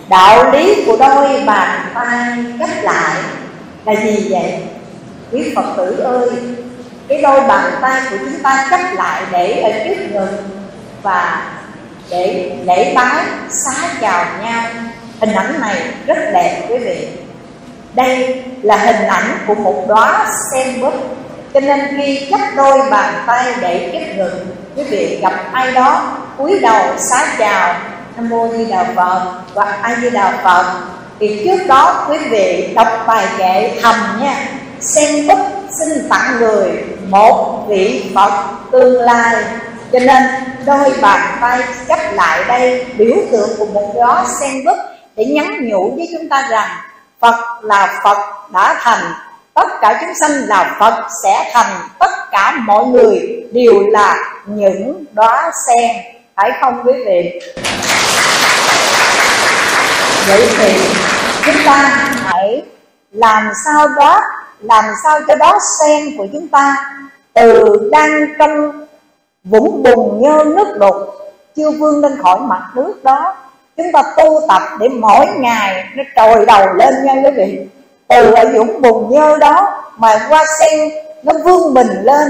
đạo 0.10 0.52
lý 0.52 0.84
của 0.86 0.98
đôi 1.00 1.42
bàn 1.46 1.92
tay 1.94 2.38
gấp 2.60 2.82
lại 2.82 3.16
là 3.86 3.94
gì 3.96 4.28
vậy? 4.30 4.54
Quý 5.32 5.54
phật 5.56 5.66
tử 5.78 6.00
ơi, 6.00 6.30
cái 7.08 7.22
đôi 7.22 7.42
bàn 7.42 7.72
tay 7.82 8.02
của 8.10 8.18
chúng 8.20 8.44
ta 8.44 8.68
gấp 8.70 8.94
lại 8.94 9.22
để 9.32 9.62
ở 9.62 9.72
trước 9.86 10.12
ngực 10.12 10.44
và 11.02 11.42
để 12.10 12.52
lễ 12.66 12.94
bái 12.96 13.24
xá 13.50 13.90
chào 14.02 14.26
nhau 14.44 14.64
hình 15.20 15.34
ảnh 15.34 15.62
này 15.62 15.82
rất 16.08 16.18
đẹp 16.34 16.62
quý 16.70 16.78
vị. 16.78 17.08
Đây 17.94 18.44
là 18.62 18.78
hình 18.78 19.08
ảnh 19.08 19.38
của 19.48 19.56
một 19.56 19.86
đóa 19.88 20.28
sen 20.52 20.82
búp. 20.82 20.94
Cho 21.54 21.60
nên 21.60 21.80
khi 21.98 22.28
chắp 22.32 22.40
đôi 22.56 22.90
bàn 22.92 23.14
tay 23.28 23.54
để 23.62 23.90
kết 23.94 24.16
ngực 24.18 24.46
quý 24.76 24.84
vị 24.84 25.20
gặp 25.22 25.34
ai 25.52 25.72
đó 25.72 26.18
cúi 26.38 26.60
đầu 26.60 26.84
xá 26.98 27.26
chào, 27.38 27.76
nam 28.16 28.30
mô 28.30 28.48
di 28.48 28.66
đà 28.66 28.86
phật 28.96 29.32
và 29.54 29.78
a 29.82 29.96
di 30.02 30.10
đà 30.10 30.34
phật, 30.44 30.66
thì 31.20 31.42
trước 31.46 31.68
đó 31.68 32.08
quý 32.10 32.18
vị 32.18 32.74
đọc 32.76 32.88
bài 33.08 33.28
kệ 33.38 33.72
thầm 33.82 33.96
nha. 34.22 34.48
Sen 34.80 35.28
búp 35.28 35.40
xin 35.80 36.10
tặng 36.10 36.38
người 36.40 36.84
một 37.10 37.66
vị 37.68 38.12
phật 38.16 38.32
tương 38.72 39.02
lai. 39.02 39.36
Cho 39.92 40.00
nên 40.00 40.24
đôi 40.66 40.94
bàn 41.02 41.38
tay 41.42 41.64
chấp 41.88 42.00
lại 42.14 42.44
đây, 42.48 42.86
biểu 42.98 43.16
tượng 43.32 43.50
của 43.58 43.66
một 43.66 43.94
gió 43.96 44.26
sen 44.40 44.66
búp 44.66 44.78
để 45.16 45.26
nhắn 45.26 45.70
nhủ 45.70 45.94
với 45.96 46.10
chúng 46.12 46.30
ta 46.30 46.48
rằng 46.50 46.70
Phật 47.20 47.64
là 47.64 48.00
Phật 48.04 48.18
đã 48.52 48.80
thành, 48.80 49.14
Tất 49.54 49.68
cả 49.82 49.98
chúng 50.02 50.16
sanh 50.16 50.32
là 50.32 50.76
Phật 50.80 51.08
sẽ 51.24 51.52
thành, 51.54 51.90
Tất 52.00 52.12
cả 52.32 52.52
mọi 52.66 52.86
người 52.86 53.46
đều 53.52 53.88
là 53.88 54.16
những 54.46 55.06
đóa 55.14 55.52
sen 55.68 55.96
Phải 56.36 56.52
không 56.62 56.82
quý 56.84 56.94
vị? 57.06 57.40
Vậy 60.28 60.50
thì 60.58 60.82
chúng 61.46 61.56
ta 61.66 61.76
hãy 62.24 62.64
làm 63.12 63.52
sao 63.66 63.88
đó, 63.88 64.22
Làm 64.60 64.86
sao 65.04 65.20
cho 65.28 65.36
đó 65.36 65.60
sen 65.80 66.18
của 66.18 66.28
chúng 66.34 66.48
ta 66.48 66.76
Từ 67.34 67.78
đang 67.92 68.12
trong 68.40 68.86
vũng 69.44 69.84
bùn 69.84 70.22
nhơ 70.22 70.44
nước 70.44 70.78
đục 70.80 70.96
Chưa 71.56 71.72
vươn 71.72 72.02
lên 72.02 72.22
khỏi 72.22 72.40
mặt 72.40 72.62
nước 72.76 73.04
đó 73.04 73.36
Chúng 73.78 73.92
ta 73.94 74.04
tu 74.18 74.40
tập 74.48 74.62
để 74.80 74.88
mỗi 74.90 75.26
ngày 75.40 75.84
nó 75.96 76.04
trồi 76.16 76.46
đầu 76.46 76.74
lên 76.74 76.94
nha 77.04 77.14
quý 77.24 77.32
vị. 77.36 77.60
Từ 78.08 78.32
ở 78.32 78.52
dũng 78.54 78.82
bùn 78.82 79.10
nhơ 79.10 79.38
đó 79.38 79.84
mà 79.98 80.18
hoa 80.30 80.46
sen, 80.60 80.90
nó 81.24 81.34
vươn 81.44 81.74
mình 81.74 81.88
lên, 82.04 82.28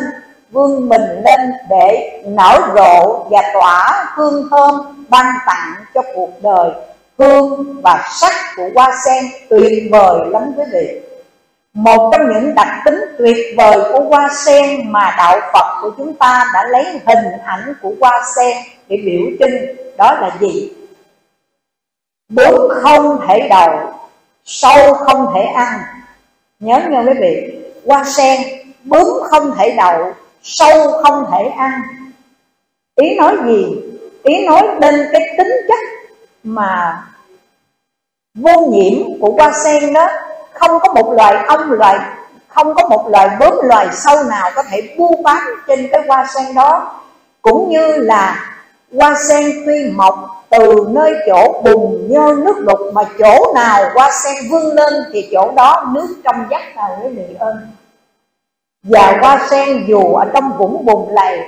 Vươn 0.51 0.89
mình 0.89 1.01
lên 1.01 1.39
để 1.69 2.21
nở 2.25 2.59
rộ 2.75 3.25
và 3.29 3.41
tỏa 3.53 4.05
hương 4.15 4.47
thơm 4.51 5.05
ban 5.09 5.25
tặng 5.47 5.73
cho 5.93 6.01
cuộc 6.15 6.29
đời. 6.41 6.71
Hương 7.17 7.81
và 7.81 8.03
sắc 8.11 8.31
của 8.57 8.69
hoa 8.75 8.91
sen 9.05 9.25
tuyệt 9.49 9.83
vời 9.91 10.19
lắm 10.29 10.53
quý 10.57 10.63
vị. 10.73 11.01
Một 11.73 12.11
trong 12.11 12.29
những 12.29 12.55
đặc 12.55 12.67
tính 12.85 12.99
tuyệt 13.17 13.37
vời 13.57 13.77
của 13.91 13.99
hoa 13.99 14.29
sen 14.45 14.91
mà 14.91 15.15
đạo 15.17 15.39
Phật 15.53 15.81
của 15.81 15.91
chúng 15.97 16.13
ta 16.13 16.45
đã 16.53 16.63
lấy 16.69 16.83
hình 16.83 17.39
ảnh 17.45 17.73
của 17.81 17.91
hoa 18.01 18.21
sen 18.35 18.57
để 18.87 18.97
biểu 19.05 19.21
trưng 19.39 19.75
đó 19.97 20.17
là 20.21 20.29
gì? 20.39 20.73
Bốn 22.29 22.69
không 22.69 23.19
thể 23.27 23.47
đầu 23.49 23.69
Sâu 24.45 24.93
không 24.93 25.33
thể 25.33 25.41
ăn. 25.41 25.79
Nhớ 26.59 26.81
nha 26.89 27.03
quý 27.07 27.13
vị, 27.19 27.59
Hoa 27.85 28.03
sen 28.03 28.41
bướm 28.83 29.07
không 29.29 29.55
thể 29.57 29.75
đậu, 29.77 30.13
Sâu 30.43 30.91
không 31.03 31.25
thể 31.31 31.49
ăn. 31.57 31.81
Ý 32.95 33.15
nói 33.15 33.35
gì? 33.45 33.65
Ý 34.23 34.45
nói 34.45 34.61
đến 34.79 34.95
cái 35.11 35.21
tính 35.37 35.51
chất 35.67 35.79
mà 36.43 37.03
vô 38.35 38.59
nhiễm 38.71 39.19
của 39.21 39.31
hoa 39.31 39.51
sen 39.63 39.93
đó, 39.93 40.07
Không 40.53 40.79
có 40.79 40.93
một 40.93 41.13
loài 41.13 41.35
ong 41.47 41.71
loài, 41.71 41.99
Không 42.47 42.75
có 42.75 42.87
một 42.87 43.07
loài 43.09 43.29
bướm 43.39 43.53
loài 43.63 43.87
sâu 43.93 44.23
nào 44.23 44.51
có 44.55 44.63
thể 44.63 44.95
bu 44.97 45.21
bám 45.23 45.63
trên 45.67 45.87
cái 45.91 46.01
hoa 46.07 46.27
sen 46.35 46.55
đó. 46.55 47.01
Cũng 47.41 47.69
như 47.69 47.97
là 47.97 48.55
hoa 48.93 49.15
sen 49.29 49.63
tuy 49.65 49.91
mọc 49.95 50.34
từ 50.49 50.87
nơi 50.89 51.13
chỗ 51.27 51.61
bùn 51.63 52.07
nhơ 52.09 52.35
nước 52.45 52.65
đục 52.65 52.79
mà 52.93 53.01
chỗ 53.19 53.53
nào 53.55 53.83
qua 53.93 54.11
sen 54.23 54.35
vươn 54.51 54.75
lên 54.75 54.93
thì 55.13 55.29
chỗ 55.31 55.51
đó 55.55 55.85
nước 55.93 56.07
trong 56.23 56.47
vắt 56.49 56.75
nào 56.75 56.99
quý 57.03 57.09
vị 57.09 57.35
ơi 57.39 57.53
và 58.89 59.17
qua 59.21 59.47
sen 59.49 59.85
dù 59.87 60.13
ở 60.15 60.25
trong 60.33 60.57
vũng 60.57 60.85
bùn 60.85 61.09
lầy, 61.13 61.39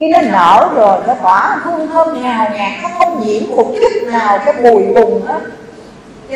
khi 0.00 0.08
nó 0.08 0.18
nở 0.22 0.68
rồi 0.74 0.98
nó 1.06 1.14
tỏa 1.22 1.60
hương 1.64 1.88
thơm 1.88 2.22
ngào 2.22 2.46
ngạt, 2.54 2.72
nó 2.82 2.88
không 2.98 3.20
nhiễm 3.26 3.42
một 3.56 3.66
chút 3.80 4.06
nào 4.06 4.38
cái 4.44 4.54
mùi 4.62 4.82
bùn 4.82 5.22
hết. 5.26 5.40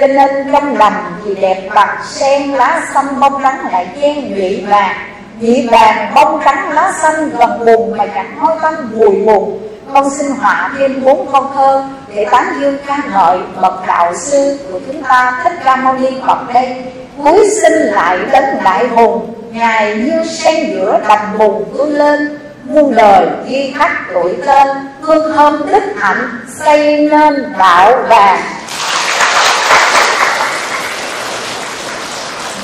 Cho 0.01 0.07
nên 0.07 0.53
trong 0.53 0.77
lành 0.77 1.13
thì 1.25 1.35
đẹp 1.35 1.69
bằng 1.75 1.97
sen 2.05 2.51
lá 2.51 2.87
xanh 2.95 3.21
bông 3.21 3.43
trắng 3.43 3.67
lại 3.73 3.89
chen 4.01 4.35
nhị 4.35 4.61
vàng. 4.61 4.97
Nhị 5.41 5.69
vàng 5.69 6.13
bông 6.15 6.41
trắng 6.45 6.71
lá 6.73 6.93
xanh 7.03 7.31
gần 7.31 7.65
bùn 7.67 7.97
mà 7.97 8.07
chẳng 8.07 8.39
hôi 8.39 8.57
tanh 8.63 8.75
mùi 8.93 9.25
bùn 9.25 9.59
con 9.95 10.11
sinh 10.11 10.31
họa 10.31 10.71
thêm 10.79 11.05
bốn 11.05 11.33
con 11.33 11.51
thơ 11.55 11.85
để 12.15 12.27
tán 12.31 12.45
dương 12.61 12.77
ca 12.87 12.99
ngợi 13.13 13.39
bậc 13.61 13.87
đạo 13.87 14.15
sư 14.15 14.59
của 14.73 14.81
chúng 14.87 15.03
ta 15.03 15.41
thích 15.45 15.53
ca 15.65 15.77
mâu 15.77 15.95
ni 15.95 16.09
phật 16.27 16.39
đây. 16.55 16.85
Cuối 17.25 17.49
sinh 17.63 17.73
lại 17.73 18.19
đấng 18.33 18.65
đại 18.65 18.89
hùng 18.89 19.35
ngài 19.53 19.97
như 19.97 20.25
sen 20.25 20.73
giữa 20.73 21.01
đầm 21.09 21.39
bùn 21.39 21.65
vươn 21.73 21.95
lên. 21.95 22.39
Muôn 22.65 22.95
đời 22.95 23.27
ghi 23.49 23.75
khắc 23.79 23.91
tuổi 24.15 24.37
tên, 24.47 24.69
hương 25.01 25.37
thơm 25.37 25.67
đức 25.67 25.83
hạnh 25.97 26.29
xây 26.65 27.09
nên 27.11 27.53
đạo 27.59 27.93
vàng 28.09 28.41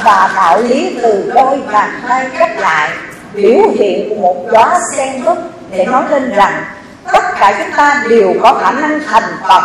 và 0.05 0.33
đạo 0.37 0.63
lý 0.63 0.99
từ 1.03 1.33
đôi 1.35 1.61
bàn 1.73 1.91
tay 2.09 2.27
kết 2.39 2.57
lại, 2.59 2.91
biểu 3.35 3.61
hiện 3.79 4.09
của 4.09 4.15
một 4.15 4.47
đóa 4.53 4.81
sen 4.97 5.25
bức 5.25 5.39
để 5.71 5.85
nói 5.85 6.05
lên 6.11 6.33
rằng 6.35 6.65
tất 7.13 7.25
cả 7.41 7.55
chúng 7.59 7.77
ta 7.77 8.03
đều 8.09 8.35
có 8.43 8.55
khả 8.55 8.71
năng 8.71 9.01
thành 9.07 9.37
Phật. 9.49 9.63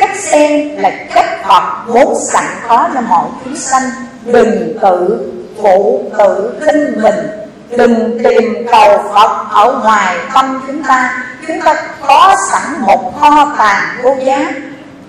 Cách 0.00 0.16
xem 0.16 0.76
là 0.76 0.90
cách 1.14 1.44
Phật 1.48 1.62
vốn 1.86 2.14
sẵn 2.32 2.44
có 2.68 2.88
cho 2.94 3.00
mọi 3.00 3.26
chúng 3.44 3.56
sanh. 3.56 3.82
Đừng 4.24 4.78
tự 4.82 5.30
phụ 5.62 6.10
tự 6.18 6.60
khinh 6.60 7.02
mình. 7.02 7.26
Đừng 7.70 8.18
tìm 8.24 8.66
cầu 8.72 8.98
Phật 9.14 9.46
ở 9.50 9.80
ngoài 9.82 10.16
tâm 10.34 10.62
chúng 10.66 10.82
ta. 10.82 11.24
Chúng 11.48 11.60
ta 11.60 11.74
có 12.06 12.36
sẵn 12.50 12.62
một 12.80 13.20
kho 13.20 13.54
tàng 13.58 13.82
vô 14.02 14.16
giá. 14.24 14.52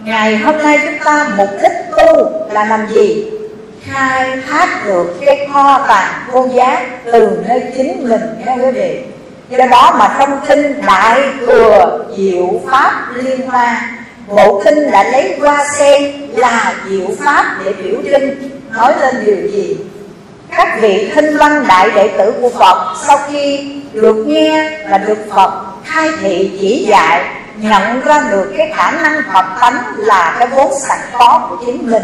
Ngày 0.04 0.38
hôm 0.38 0.58
nay 0.58 0.80
chúng 0.86 1.00
ta 1.06 1.28
mục 1.38 1.50
đích 1.62 1.72
tu 1.98 2.32
là 2.52 2.66
làm 2.66 2.88
gì? 2.88 3.32
Khai 3.86 4.38
thác 4.50 4.86
được 4.86 5.20
cái 5.26 5.48
kho 5.54 5.86
tàng 5.88 6.14
vô 6.32 6.48
giá 6.54 6.82
từ 7.12 7.44
nơi 7.48 7.64
chính 7.78 8.10
mình 8.10 8.22
nha 8.46 8.54
quý 8.54 8.72
vị 8.72 9.11
do 9.52 9.66
đó 9.66 9.96
mà 10.00 10.16
trong 10.20 10.40
kinh 10.48 10.82
đại 10.86 11.22
thừa 11.40 12.00
diệu 12.18 12.62
pháp 12.72 13.06
liên 13.16 13.42
hoa. 13.48 13.90
Bộ 14.28 14.62
kinh 14.66 14.92
đã 14.92 15.04
lấy 15.04 15.40
hoa 15.40 15.66
sen 15.78 16.30
là 16.36 16.74
diệu 16.90 17.08
pháp 17.20 17.46
để 17.66 17.74
biểu 17.74 18.02
trưng. 18.04 18.52
Nói 18.72 18.94
lên 19.02 19.16
điều 19.26 19.48
gì? 19.52 19.78
Các 20.58 20.78
vị 20.82 21.12
thinh 21.16 21.38
văn 21.38 21.66
đại 21.68 21.92
đệ 21.96 22.08
tử 22.18 22.34
của 22.42 22.50
phật 22.50 22.96
sau 23.08 23.18
khi 23.32 23.72
được 23.94 24.16
nghe 24.28 24.80
và 24.90 24.98
được 24.98 25.18
phật 25.36 25.52
khai 25.86 26.10
thị 26.22 26.52
chỉ 26.60 26.86
dạy, 26.90 27.26
nhận 27.58 28.02
ra 28.02 28.24
được 28.32 28.54
cái 28.58 28.74
khả 28.76 28.92
năng 28.92 29.22
phật 29.34 29.46
tánh 29.62 29.84
là 29.98 30.36
cái 30.40 30.48
vốn 30.48 30.74
sẵn 30.88 31.00
có 31.20 31.48
của 31.50 31.66
chính 31.66 31.92
mình 31.92 32.04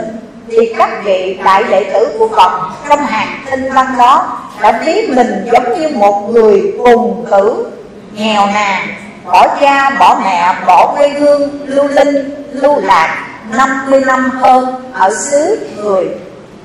thì 0.52 0.74
các 0.78 0.90
vị 1.04 1.40
đại 1.44 1.64
đệ 1.64 1.84
tử 1.84 2.16
của 2.20 2.28
Phật 2.28 2.52
trong 2.90 3.06
hàng 3.06 3.40
tinh 3.52 3.74
văn 3.74 3.86
đó 3.98 4.40
đã 4.62 4.72
thấy 4.72 5.08
mình 5.08 5.48
giống 5.52 5.82
như 5.82 5.90
một 5.90 6.30
người 6.30 6.74
cùng 6.84 7.26
tử, 7.32 7.68
nghèo 8.14 8.46
nàn, 8.46 8.88
bỏ 9.26 9.48
cha, 9.62 9.90
bỏ 9.90 10.22
mẹ, 10.24 10.56
bỏ 10.68 10.96
quê 10.98 11.10
hương, 11.10 11.60
lưu 11.66 11.88
linh, 11.88 12.46
lưu 12.52 12.80
lạc 12.82 13.28
50 13.58 14.02
năm 14.06 14.30
hơn 14.30 14.66
ở 14.94 15.10
xứ 15.16 15.68
người. 15.76 16.06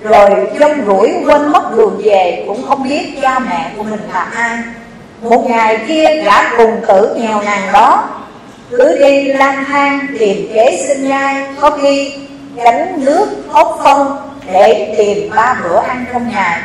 Rồi 0.02 0.30
trong 0.60 0.86
rủi 0.86 1.12
quên 1.26 1.52
mất 1.52 1.76
đường 1.76 2.00
về 2.04 2.44
cũng 2.46 2.62
không 2.68 2.88
biết 2.88 3.18
cha 3.22 3.38
mẹ 3.38 3.70
của 3.76 3.82
mình 3.82 4.00
là 4.12 4.26
ai. 4.34 4.58
Một 5.22 5.50
ngày 5.50 5.78
kia 5.88 6.22
gã 6.24 6.56
cùng 6.56 6.80
tử 6.88 7.14
nghèo 7.18 7.42
nàn 7.42 7.72
đó 7.72 8.04
cứ 8.70 8.98
đi 8.98 9.24
lang 9.24 9.64
thang 9.64 10.06
tìm 10.18 10.50
kế 10.54 10.84
sinh 10.88 11.08
nhai, 11.08 11.46
có 11.60 11.70
khi 11.70 12.12
gánh 12.54 13.04
nước 13.04 13.26
hốt 13.48 13.80
phân 13.84 14.16
để 14.52 14.94
tìm 14.98 15.30
ba 15.36 15.56
bữa 15.62 15.76
ăn 15.76 16.04
trong 16.12 16.30
ngày. 16.32 16.58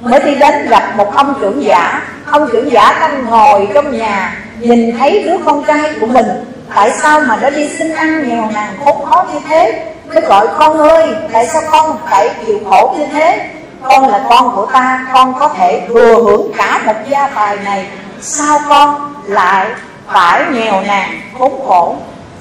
Mới 0.00 0.20
đi 0.20 0.34
đến 0.34 0.68
gặp 0.68 0.96
một 0.96 1.14
ông 1.14 1.34
trưởng 1.40 1.64
giả. 1.64 2.02
Ông 2.30 2.48
trưởng 2.52 2.72
giả 2.72 2.96
đang 3.00 3.24
ngồi 3.24 3.68
trong 3.74 3.98
nhà, 3.98 4.36
nhìn 4.58 4.98
thấy 4.98 5.22
đứa 5.22 5.36
con 5.44 5.64
trai 5.64 5.92
của 6.00 6.06
mình. 6.06 6.26
Tại 6.74 6.90
sao 7.02 7.20
mà 7.20 7.36
nó 7.42 7.50
đi 7.50 7.68
xin 7.68 7.94
ăn 7.94 8.28
nghèo 8.28 8.50
nàn 8.54 8.74
khốn 8.84 9.04
khó 9.04 9.26
như 9.32 9.40
thế? 9.48 9.84
Mới 10.08 10.20
gọi, 10.20 10.46
con 10.58 10.78
ơi, 10.78 11.14
tại 11.32 11.46
sao 11.46 11.62
con 11.70 11.98
phải 12.10 12.30
chịu 12.46 12.58
khổ 12.70 12.94
như 12.98 13.06
thế? 13.12 13.50
Con 13.82 14.08
là 14.08 14.20
con 14.28 14.56
của 14.56 14.66
ta, 14.66 15.06
con 15.12 15.34
có 15.38 15.48
thể 15.48 15.82
thừa 15.88 16.14
hưởng 16.14 16.52
cả 16.56 16.80
một 16.86 16.94
gia 17.08 17.28
tài 17.28 17.56
này. 17.56 17.86
Sao 18.20 18.58
con 18.68 19.14
lại 19.26 19.66
phải 20.06 20.42
nghèo 20.52 20.80
nàn 20.80 21.20
khốn 21.38 21.52
khổ? 21.66 21.96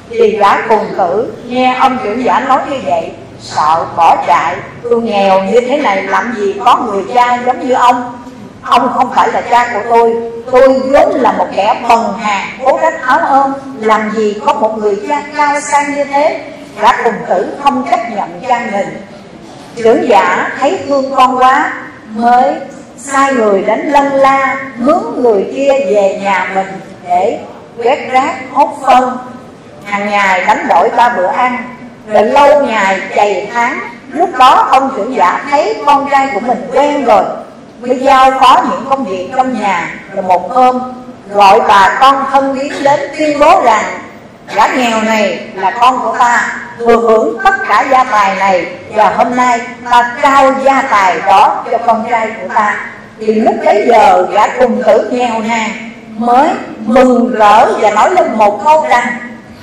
Thì 0.10 0.38
gã 0.38 0.68
cùng 0.69 0.86
tử 0.98 1.34
nghe 1.48 1.76
ông 1.80 1.98
trưởng 2.03 2.23
giả 2.23 2.40
nói 2.40 2.61
như 2.69 2.77
vậy, 2.86 3.11
sợ 3.40 3.86
bỏ 3.98 4.23
chạy. 4.27 4.56
Tôi 4.84 5.02
nghèo 5.02 5.44
như 5.44 5.61
thế 5.61 5.77
này, 5.77 6.03
làm 6.03 6.36
gì 6.38 6.56
có 6.65 6.76
người 6.76 7.03
cha 7.14 7.40
giống 7.45 7.68
như 7.68 7.73
ông? 7.73 8.19
Ông 8.61 8.90
không 8.94 9.11
phải 9.15 9.30
là 9.32 9.41
cha 9.41 9.69
của 9.73 9.82
tôi. 9.90 10.15
Tôi 10.52 10.69
vốn 10.69 11.15
là 11.15 11.32
một 11.32 11.48
kẻ 11.56 11.82
bần 11.90 12.14
hàng 12.19 12.48
cố 12.65 12.80
gắng 12.82 13.02
áo 13.02 13.19
ơn 13.19 13.53
làm 13.80 14.11
gì 14.11 14.41
có 14.45 14.53
một 14.53 14.77
người 14.77 15.02
cha 15.07 15.23
cao 15.38 15.60
sang 15.61 15.95
như 15.95 16.03
thế? 16.03 16.41
Gã 16.82 17.03
cùng 17.03 17.14
tử 17.30 17.57
không 17.64 17.88
chấp 17.91 17.99
nhận 18.15 18.41
cha 18.48 18.61
mình. 18.72 18.88
Trưởng 19.76 20.10
giả 20.10 20.52
thấy 20.60 20.80
thương 20.88 21.15
con 21.15 21.38
quá, 21.38 21.73
mới 22.10 22.56
sai 22.98 23.34
người 23.34 23.61
đến 23.61 23.80
lân 23.80 24.06
la, 24.06 24.57
mướn 24.77 25.23
người 25.23 25.52
kia 25.56 25.72
về 25.90 26.19
nhà 26.23 26.52
mình 26.56 26.68
để 27.07 27.40
quét 27.77 28.10
rác, 28.11 28.34
hốt 28.53 28.77
phân 28.88 29.18
hàng 29.85 30.09
ngày 30.09 30.45
đánh 30.47 30.67
đổi 30.69 30.89
ba 30.97 31.09
bữa 31.09 31.27
ăn, 31.27 31.57
rồi 32.07 32.23
lâu 32.23 32.65
ngày 32.65 33.01
chày 33.15 33.49
tháng. 33.53 33.79
Lúc 34.11 34.29
đó 34.37 34.67
ông 34.71 34.91
trưởng 34.95 35.15
giả 35.15 35.41
thấy 35.49 35.83
con 35.85 36.07
trai 36.11 36.29
của 36.33 36.39
mình 36.39 36.67
quen 36.73 37.05
rồi. 37.05 37.23
Mới 37.79 37.99
giao 37.99 38.31
phó 38.31 38.63
những 38.69 38.85
công 38.89 39.05
việc 39.05 39.29
trong 39.35 39.61
nhà 39.61 39.89
rồi 40.13 40.23
một 40.23 40.51
hôm, 40.51 40.93
gọi 41.29 41.59
bà 41.67 41.97
con 41.99 42.25
thân 42.31 42.55
quyến 42.55 42.83
đến 42.83 42.99
tuyên 43.17 43.39
bố 43.39 43.61
rằng, 43.65 43.83
gã 44.55 44.67
nghèo 44.67 45.01
này 45.01 45.39
là 45.55 45.71
con 45.71 45.99
của 45.99 46.15
ta 46.19 46.47
thừa 46.77 46.97
hưởng 46.97 47.37
tất 47.43 47.55
cả 47.67 47.85
gia 47.91 48.03
tài 48.03 48.35
này 48.35 48.65
và 48.95 49.09
hôm 49.09 49.35
nay 49.35 49.59
ta 49.91 50.15
trao 50.21 50.53
gia 50.63 50.81
tài 50.81 51.15
đó 51.25 51.63
cho 51.71 51.77
con 51.77 52.05
trai 52.09 52.27
của 52.41 52.47
ta. 52.53 52.75
Thì 53.19 53.33
lúc 53.33 53.55
bấy 53.65 53.85
giờ 53.87 54.27
gã 54.31 54.47
cùng 54.59 54.83
tử 54.83 55.09
nghèo 55.11 55.39
nàn 55.39 55.69
mới 56.17 56.49
mừng 56.85 57.35
rỡ 57.35 57.73
và 57.79 57.91
nói 57.91 58.11
lên 58.11 58.31
một 58.35 58.61
câu 58.65 58.85
rằng 58.89 59.07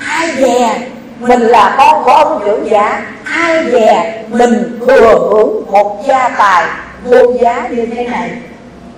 ai 0.08 0.30
dè 0.38 0.78
mình 1.18 1.40
là 1.40 1.74
con 1.78 2.04
của 2.04 2.10
ông 2.10 2.42
trưởng 2.44 2.70
giả. 2.70 3.02
Ai 3.24 3.64
dè 3.72 4.22
mình 4.28 4.80
thừa 4.86 5.00
hưởng 5.00 5.64
một 5.70 6.02
gia 6.06 6.28
tài 6.28 6.64
vô 7.04 7.32
giá 7.40 7.68
như 7.70 7.86
thế 7.96 8.06
này. 8.08 8.30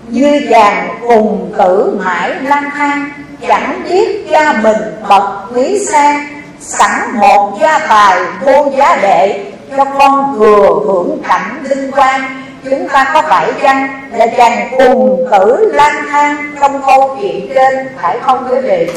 Như 0.08 0.46
chàng 0.50 0.98
cùng 1.08 1.52
tử 1.58 1.98
mãi 2.04 2.32
lang 2.42 2.70
thang 2.76 3.10
chẳng 3.48 3.82
biết 3.88 4.26
cha 4.30 4.52
mình 4.52 4.76
bậc 5.08 5.22
quý 5.54 5.84
sang 5.92 6.26
sẵn 6.60 6.90
một 7.14 7.58
gia 7.60 7.78
tài 7.78 8.18
vô 8.44 8.70
giá 8.78 8.96
đệ 9.02 9.44
cho 9.76 9.84
con 9.84 10.38
vừa 10.38 10.80
hưởng 10.86 11.18
cảnh 11.28 11.64
vinh 11.68 11.92
quang. 11.92 12.42
Chúng 12.70 12.88
ta 12.88 13.10
có 13.14 13.22
phải 13.22 13.52
chăng? 13.62 13.88
Là 14.12 14.26
chàng 14.26 14.68
cùng 14.78 15.26
tử 15.32 15.72
lang 15.74 16.04
thang 16.10 16.54
trong 16.60 16.82
câu 16.86 17.16
chuyện 17.20 17.50
trên 17.54 17.88
phải 18.02 18.18
không 18.22 18.48
quý 18.50 18.56
vị 18.60 18.88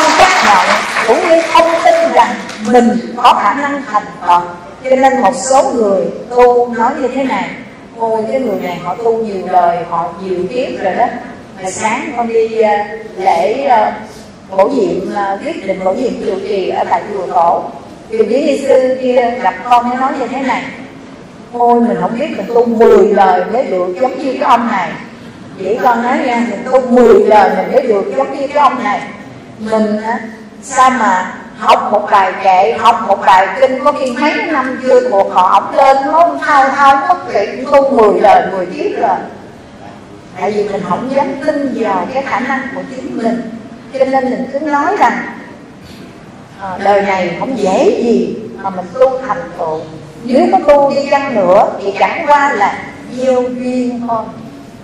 không 0.00 0.12
chấp 0.18 0.28
nhận 0.44 0.66
cũng 1.06 1.28
như 1.28 1.42
không 1.52 1.70
tin 1.84 2.12
rằng 2.12 2.34
mình 2.66 3.14
có 3.16 3.40
khả 3.42 3.54
năng 3.54 3.82
thành 3.92 4.06
Phật. 4.26 4.42
Cho 4.84 4.96
nên 4.96 5.20
một 5.20 5.32
số 5.36 5.72
người 5.74 6.04
tu 6.30 6.74
nói 6.74 6.92
như 7.00 7.08
thế 7.08 7.24
này, 7.24 7.50
ôi, 7.98 8.22
cái 8.32 8.40
người 8.40 8.60
này 8.62 8.78
họ 8.84 8.94
tu 8.94 9.18
nhiều 9.18 9.46
đời, 9.52 9.78
họ 9.90 10.12
nhiều 10.22 10.38
kiếp 10.50 10.82
rồi 10.84 10.94
đó. 10.94 11.06
Mà 11.62 11.70
sáng 11.70 12.12
con 12.16 12.28
đi 12.28 12.60
ờ, 12.60 12.76
lễ 13.16 13.64
ờ, 13.64 13.92
bổ 14.50 14.68
nhiệm 14.68 15.14
ờ, 15.14 15.38
quyết 15.44 15.66
định 15.66 15.80
bổ 15.84 15.92
nhiệm 15.92 16.12
trụ 16.26 16.34
trì 16.48 16.68
ở 16.68 16.84
tại 16.90 17.02
chùa 17.12 17.26
cổ. 17.34 17.62
Thì 18.10 18.18
quý 18.18 18.46
ni 18.46 18.58
sư 18.68 18.98
kia 19.02 19.30
gặp 19.42 19.54
con 19.64 19.88
mới 19.88 19.98
nói 19.98 20.12
như 20.18 20.28
thế 20.28 20.42
này, 20.42 20.62
ôi, 21.52 21.80
mình 21.80 21.96
không 22.00 22.18
biết 22.18 22.26
mình 22.36 22.46
tu 22.48 22.66
10 22.66 23.06
lời 23.06 23.44
mới 23.52 23.64
được 23.64 23.94
giống 24.00 24.18
như 24.18 24.32
cái 24.32 24.42
ông 24.42 24.68
này. 24.70 24.90
Chỉ 25.58 25.78
con 25.82 26.02
nói 26.02 26.18
nha 26.26 26.46
mình 26.50 26.60
tu 26.64 26.80
10 26.80 27.26
lời 27.26 27.50
mình 27.56 27.72
mới 27.72 27.86
được 27.86 28.12
giống 28.16 28.38
như 28.38 28.46
cái 28.46 28.62
ông 28.62 28.84
này 28.84 29.00
mình 29.60 30.00
sao 30.62 30.90
mà 30.90 31.34
học 31.58 31.88
một 31.92 32.08
bài 32.10 32.32
kệ 32.44 32.76
học 32.78 33.04
một 33.08 33.18
bài 33.26 33.48
kinh 33.60 33.84
có 33.84 33.92
khi 33.92 34.10
mấy 34.10 34.32
năm 34.46 34.80
chưa 34.82 35.10
thuộc 35.10 35.32
họ 35.32 35.60
ổng 35.60 35.76
lên 35.76 35.96
nó 36.06 36.30
thao 36.46 36.68
thao 36.68 36.96
mất 37.08 37.32
kệ 37.32 37.64
tu 37.72 37.90
10 37.90 38.20
lời 38.20 38.46
10 38.52 38.66
kiếp 38.66 39.00
rồi 39.00 39.16
tại 40.40 40.52
vì 40.52 40.68
mình 40.68 40.82
không 40.88 41.10
dám 41.14 41.26
tin 41.46 41.72
vào 41.74 42.06
cái 42.14 42.22
khả 42.22 42.40
năng 42.40 42.60
của 42.74 42.82
chính 42.90 43.16
mình. 43.16 43.40
Cho 43.98 44.04
nên 44.04 44.30
mình 44.30 44.46
cứ 44.52 44.58
nói 44.58 44.96
rằng 44.98 45.12
à, 46.60 46.78
đời 46.84 47.02
này 47.02 47.36
không 47.38 47.58
dễ 47.58 48.02
gì 48.04 48.36
mà 48.62 48.70
mình 48.70 48.86
tu 48.94 49.18
thành 49.26 49.50
tựu. 49.58 49.80
Nếu 50.24 50.46
có 50.52 50.58
tu 50.58 50.90
đi 50.90 51.08
chăng 51.10 51.34
nữa 51.34 51.72
thì 51.82 51.94
chẳng 51.98 52.24
qua 52.26 52.52
là 52.52 52.78
yêu 53.18 53.42
duyên 53.42 54.06
thôi. 54.08 54.24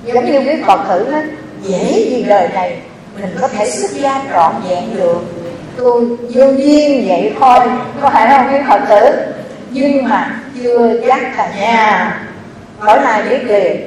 Giống 0.05 0.33
như 0.33 0.39
quý 0.39 0.63
phật 0.67 0.81
thử 0.89 1.11
đó 1.13 1.19
dễ 1.63 2.07
gì 2.11 2.25
đời 2.29 2.49
này 2.49 2.79
mình 3.21 3.37
có 3.41 3.49
thể 3.49 3.71
xuất 3.71 3.91
gia 3.91 4.21
trọn 4.33 4.53
vẹn 4.69 4.97
được. 4.97 5.21
Tôi 5.77 6.07
vô 6.35 6.53
duyên 6.57 7.05
vậy 7.09 7.33
thôi. 7.41 7.59
Có 8.01 8.11
phải 8.11 8.29
không 8.31 8.49
quý 8.53 8.59
phật 8.69 8.81
tử? 8.89 9.17
Nhưng 9.71 10.09
mà 10.09 10.41
chưa 10.63 11.01
chắc 11.07 11.39
là 11.39 11.51
nha. 11.61 12.21
Tối 12.87 12.99
nay 13.05 13.23
biết 13.31 13.45
liền. 13.45 13.87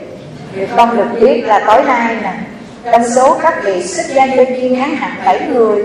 Con 0.77 0.97
được 0.97 1.19
biết 1.19 1.43
là 1.45 1.63
tối 1.67 1.83
nay 1.83 2.15
nè. 2.23 2.33
Trong 2.91 3.03
số 3.15 3.39
các 3.41 3.63
vị 3.63 3.83
xuất 3.83 4.05
gia 4.07 4.25
nhân 4.25 4.45
viên 4.45 4.73
ngắn 4.73 4.95
hạn 4.95 5.11
bảy 5.25 5.39
người 5.39 5.83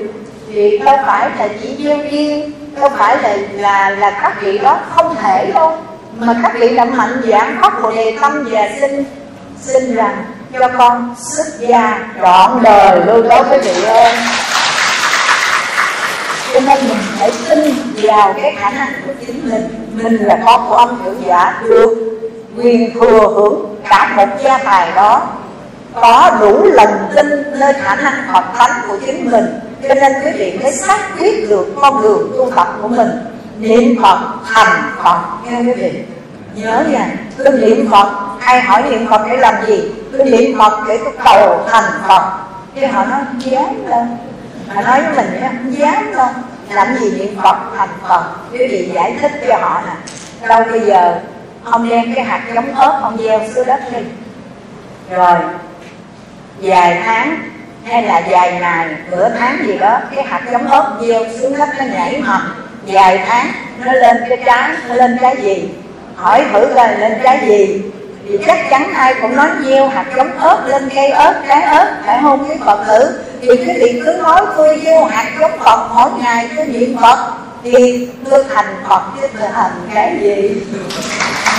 thì 0.55 0.79
đâu 0.79 0.97
phải 1.07 1.31
là 1.39 1.49
chỉ 1.63 1.85
gieo 1.85 1.99
duyên 2.11 2.53
đâu 2.81 2.91
phải 2.97 3.23
là 3.23 3.37
là 3.53 3.91
là 3.91 4.11
các 4.23 4.43
vị 4.43 4.59
đó 4.59 4.81
không 4.91 5.15
thể 5.23 5.51
đâu 5.55 5.77
mà 6.19 6.41
các 6.43 6.53
vị 6.59 6.69
làm 6.69 6.97
mạnh 6.97 7.21
giảng 7.25 7.59
phát 7.63 7.83
bồ 7.83 7.91
đề 7.91 8.17
tâm 8.21 8.49
và 8.51 8.69
xin 8.81 9.05
xin 9.61 9.95
rằng 9.95 10.25
cho 10.59 10.69
con 10.79 11.15
xuất 11.19 11.47
gia 11.59 11.99
trọn 12.21 12.63
đời. 12.63 13.01
Luôn 13.07 13.29
đó 13.29 13.43
quý 13.51 13.59
vị 13.59 13.85
ơi. 13.85 14.13
Cho 16.55 16.61
nên 16.61 16.89
mình 16.89 16.99
phải 17.19 17.33
tin 17.49 17.75
vào 18.03 18.35
cái 18.43 18.57
khả 18.61 18.71
năng 18.71 18.93
của 19.07 19.13
chính 19.27 19.51
mình. 19.51 19.89
Mình 20.03 20.17
là 20.17 20.39
con 20.47 20.67
của 20.69 20.75
ông 20.75 20.99
trưởng 21.05 21.23
giả, 21.27 21.61
được 21.65 22.21
quyền 22.57 22.95
thừa 22.95 23.33
hưởng 23.35 23.77
cả 23.89 24.13
một 24.17 24.29
gia 24.45 24.59
tài 24.59 24.93
đó. 24.95 25.23
Có 25.95 26.31
đủ 26.41 26.63
lòng 26.63 27.09
tin 27.17 27.59
nơi 27.59 27.73
khả 27.73 27.95
năng 27.97 28.27
học 28.27 28.55
thánh 28.57 28.71
của 28.89 28.97
chính 29.07 29.31
mình. 29.31 29.47
Cho 29.89 29.95
nên 29.95 30.13
quý 30.25 30.31
vị 30.39 30.59
mới 30.63 30.73
xác 30.73 30.99
quyết 31.19 31.51
được 31.51 31.67
con 31.81 32.03
đường 32.03 32.33
tu 32.39 32.51
tập 32.57 32.79
của 32.83 32.89
mình. 32.89 33.11
Niệm 33.59 34.03
phật 34.03 34.19
thành 34.55 34.83
phật, 35.05 35.19
nghe 35.45 35.59
quý 35.59 35.73
vị 35.73 35.93
nhớ 36.55 36.85
nha 36.91 37.07
tôi 37.45 37.59
niệm 37.59 37.89
phật, 37.91 38.13
ai 38.41 38.61
hỏi 38.61 38.83
niệm 38.91 39.07
phật 39.11 39.21
để 39.31 39.37
làm 39.37 39.55
gì? 39.67 39.83
Tôi 40.13 40.31
niệm 40.31 40.59
phật 40.59 40.73
để 40.89 40.99
tôi 41.05 41.13
cầu 41.25 41.65
thành 41.71 41.93
phật. 42.09 42.23
Chứ 42.75 42.87
họ 42.87 43.05
nói 43.05 43.21
không 43.27 43.43
dám 43.43 43.89
đâu 43.91 44.07
họ 44.75 44.83
nói 44.83 45.03
với 45.03 45.15
mình 45.17 45.41
không 45.43 45.79
dám 45.79 46.13
đâu 46.17 46.29
làm 46.71 46.95
gì 46.95 47.11
niệm 47.19 47.37
phật 47.43 47.57
thành 47.77 47.89
phật? 48.09 48.25
Cái 48.59 48.69
gì 48.69 48.91
giải 48.95 49.17
thích 49.21 49.33
cho 49.49 49.59
họ 49.61 49.83
nè? 49.87 49.93
Đâu 50.49 50.63
bây 50.71 50.81
giờ 50.81 51.21
ông 51.65 51.89
đem 51.89 52.15
cái 52.15 52.25
hạt 52.25 52.43
giống 52.55 52.75
ớt, 52.75 53.01
ông 53.03 53.19
gieo 53.19 53.41
xuống 53.55 53.67
đất 53.67 53.81
đi. 53.93 53.99
Rồi, 55.11 55.39
vài 56.59 57.03
tháng, 57.05 57.39
hay 57.85 58.03
là 58.03 58.23
vài 58.29 58.53
ngày, 58.61 58.89
nửa 59.11 59.29
tháng 59.39 59.67
gì 59.67 59.79
đó, 59.79 59.99
cái 60.15 60.25
hạt 60.25 60.43
giống 60.53 60.67
ớt 60.67 60.99
gieo 61.01 61.25
xuống 61.41 61.59
đất, 61.59 61.69
nó 61.79 61.85
nhảy 61.85 62.23
mầm. 62.27 62.55
Vài 62.87 63.25
tháng, 63.27 63.47
nó 63.85 63.93
lên 63.93 64.17
cái 64.29 64.39
trái, 64.47 64.71
nó 64.89 64.95
lên 64.95 65.17
cái 65.21 65.37
gì? 65.43 65.69
Hỏi 66.17 66.45
thử 66.53 66.69
là 66.69 66.97
lên 66.99 67.13
cái 67.23 67.39
gì. 67.47 67.83
Thì 68.29 68.39
chắc 68.47 68.59
chắn 68.71 68.93
ai 68.95 69.15
cũng 69.21 69.37
nói 69.37 69.49
nhiều, 69.63 69.89
hạt 69.89 70.05
giống 70.17 70.39
ớt 70.39 70.67
lên 70.67 70.89
cây 70.95 71.11
ớt, 71.11 71.43
trái 71.49 71.63
ớt, 71.63 71.97
phải 72.07 72.19
không? 72.23 72.49
Cái 72.49 72.59
phật 72.65 72.85
tử, 72.89 73.21
thì 73.41 73.65
cái 73.67 73.77
vị 73.81 74.03
cứ 74.05 74.13
nói 74.23 74.41
tôi 74.57 74.81
gieo 74.85 75.05
hạt 75.05 75.31
giống 75.41 75.59
phật, 75.59 75.89
mỗi 75.95 76.11
ngày 76.23 76.49
tôi 76.57 76.67
niệm 76.67 76.97
phật, 77.01 77.33
thì 77.63 78.09
tôi 78.31 78.45
thành 78.55 78.75
phật 78.89 79.03
chứ 79.21 79.27
tôi 79.41 79.49
thành 79.53 79.73
cái 79.95 80.17
gì? 80.21 80.63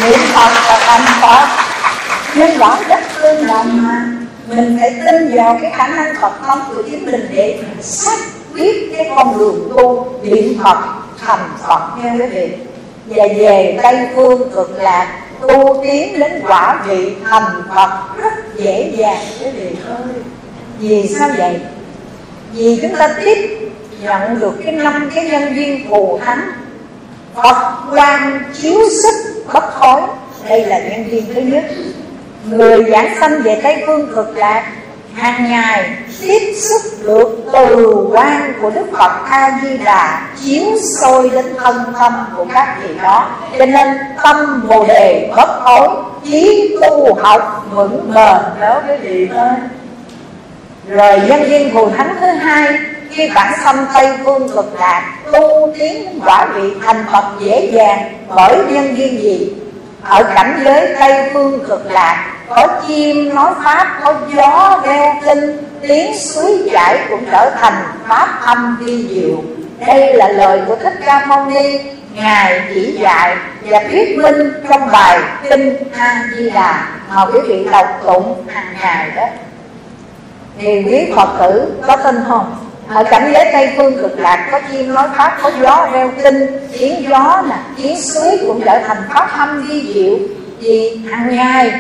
Niệm 0.04 0.20
phật 0.34 0.52
là 0.68 0.80
thành 0.86 1.22
phật. 1.22 1.48
Nên 2.36 2.58
rõ 2.58 2.78
rất 2.90 3.00
tương 3.22 3.48
đồng 3.48 3.84
mà 3.84 4.06
mình 4.48 4.78
phải 4.82 4.96
tin 5.06 5.36
vào 5.36 5.60
cái 5.62 5.72
khả 5.76 5.88
năng 5.88 6.16
Phật 6.22 6.32
tâm 6.48 6.60
của 6.68 6.84
chính 6.84 7.06
mình 7.06 7.30
để 7.36 7.60
xác 7.82 8.18
biết 8.54 8.94
cái 8.98 9.12
con 9.16 9.38
đường 9.38 9.74
tu, 9.78 10.14
niệm 10.24 10.60
Phật, 10.64 10.78
thành 11.26 11.50
Phật. 11.68 11.82
Nha 12.04 12.14
quý 12.20 12.26
vị 12.26 12.50
và 13.06 13.28
về 13.38 13.80
Tây 13.84 13.98
Phương 14.16 14.50
cực 14.56 14.78
lạc, 14.78 15.22
tu 15.42 15.84
tiến 15.84 16.20
đến 16.20 16.42
quả 16.48 16.84
vị 16.88 17.14
thành 17.24 17.62
Phật, 17.76 18.18
rất 18.18 18.34
dễ 18.56 18.92
dàng. 18.98 19.24
Quý 19.40 19.52
vị 19.52 19.76
ơi 19.88 20.04
vì 20.80 21.08
sao 21.20 21.30
vậy? 21.38 21.60
Vì 22.54 22.80
chúng 22.82 22.96
ta 22.96 23.16
tiếp 23.26 23.70
nhận 24.02 24.40
được 24.40 24.54
cái 24.64 24.74
năm 24.74 25.12
cái 25.16 25.26
nhân 25.26 25.56
duyên 25.56 25.86
phù 25.90 26.20
thắng 26.26 26.52
Phật 27.36 27.72
quan 27.92 28.44
chiếu 28.62 28.80
sức 29.04 29.44
bất 29.54 29.64
khối 29.64 30.02
đây 30.50 30.66
là 30.66 30.80
nhân 30.80 31.06
duyên 31.12 31.26
thứ 31.36 31.42
nhất. 31.42 31.64
Người 32.46 32.84
giảng 32.92 33.16
sanh 33.20 33.42
về 33.42 33.60
tây 33.64 33.84
phương 33.86 34.12
cực 34.16 34.38
lạc 34.38 34.72
hàng 35.16 35.50
ngày, 35.50 35.90
tiếp 36.22 36.54
xúc 36.56 36.82
được 37.04 37.38
từ 37.54 37.96
quan 38.12 38.54
của 38.62 38.70
đức 38.70 38.86
phật 38.98 39.12
a 39.30 39.60
di 39.64 39.78
đà, 39.78 40.22
chiếu 40.44 40.66
soi 41.02 41.30
đến 41.30 41.46
thân 41.58 41.94
tâm 42.00 42.14
của 42.38 42.46
các 42.54 42.78
vị 42.82 42.90
đó. 43.04 43.30
Cho 43.60 43.66
nên, 43.66 43.88
tâm 44.24 44.68
bồ 44.68 44.86
đề 44.88 45.32
bất 45.36 45.60
thối 45.64 45.90
trí 46.26 46.76
tu 46.82 47.14
học 47.14 47.66
vững 47.72 48.12
bền 48.14 48.38
đó 48.60 48.82
quý 48.88 48.96
vị 49.02 49.30
ơi. 49.36 49.56
Rồi 50.90 51.22
nhân 51.28 51.50
duyên 51.50 51.72
phù 51.74 51.90
thánh 51.90 52.16
thứ 52.20 52.28
hai, 52.28 52.80
khi 53.10 53.30
bản 53.36 53.54
thân 53.64 53.86
tây 53.94 54.18
phương 54.24 54.50
cực 54.50 54.80
lạc 54.80 55.14
tu 55.32 55.74
tiến 55.80 56.20
quả 56.26 56.48
vị 56.54 56.74
thành 56.86 57.06
phật 57.12 57.26
dễ 57.40 57.70
dàng, 57.74 58.14
bởi 58.36 58.58
nhân 58.70 58.98
duyên 58.98 59.22
gì? 59.22 59.54
Ở 60.04 60.24
cảnh 60.24 60.62
giới 60.66 60.96
tây 61.00 61.30
phương 61.34 61.60
cực 61.68 61.92
lạc 61.92 62.35
có 62.50 62.68
chim, 62.88 63.36
nói 63.36 63.52
pháp 63.64 64.00
có 64.04 64.14
gió 64.36 64.82
reo 64.86 65.16
kinh, 65.26 65.58
tiếng 65.82 66.18
suối 66.18 66.70
chảy 66.72 67.00
cũng 67.10 67.26
trở 67.32 67.50
thành 67.50 67.74
pháp 68.08 68.40
âm 68.42 68.78
vi 68.80 69.08
diệu. 69.08 69.44
Đây 69.88 70.14
là 70.14 70.28
lời 70.28 70.62
của 70.68 70.76
thích 70.76 70.94
ca 71.06 71.26
mâu 71.26 71.46
ni, 71.46 71.80
ngài 72.14 72.62
chỉ 72.74 72.98
dạy 73.00 73.36
và 73.62 73.80
thuyết 73.92 74.18
minh 74.18 74.54
trong 74.70 74.92
bài 74.92 75.20
kinh 75.50 75.76
a 75.98 76.24
di 76.36 76.50
đà 76.50 76.88
mà 77.16 77.26
quý 77.26 77.40
vị 77.48 77.68
đọc 77.72 77.88
tụng 78.04 78.46
hàng 78.48 78.76
ngày 78.82 79.10
đó. 79.16 79.26
Thì 80.60 80.84
quý 80.88 81.14
phật 81.16 81.30
tử 81.40 81.74
có 81.88 81.96
tin 81.96 82.16
không? 82.28 82.56
Ở 82.90 83.04
cảnh 83.04 83.32
giới 83.34 83.50
tây 83.54 83.70
phương 83.78 83.98
cực 84.02 84.20
lạc, 84.20 84.48
có 84.52 84.62
chim, 84.72 84.94
nói 84.94 85.08
pháp, 85.18 85.38
có 85.42 85.52
gió, 85.62 85.88
reo 85.94 86.12
kinh, 86.24 86.48
tiếng 86.80 87.10
gió 87.10 87.44
nè, 87.50 87.56
tiếng 87.78 88.02
suối 88.02 88.38
cũng 88.48 88.62
trở 88.66 88.80
thành 88.88 88.98
pháp 89.14 89.30
âm 89.38 89.68
vi 89.68 89.94
diệu. 89.94 90.18
Vì 90.60 91.02
hàng 91.12 91.36
ngày 91.36 91.72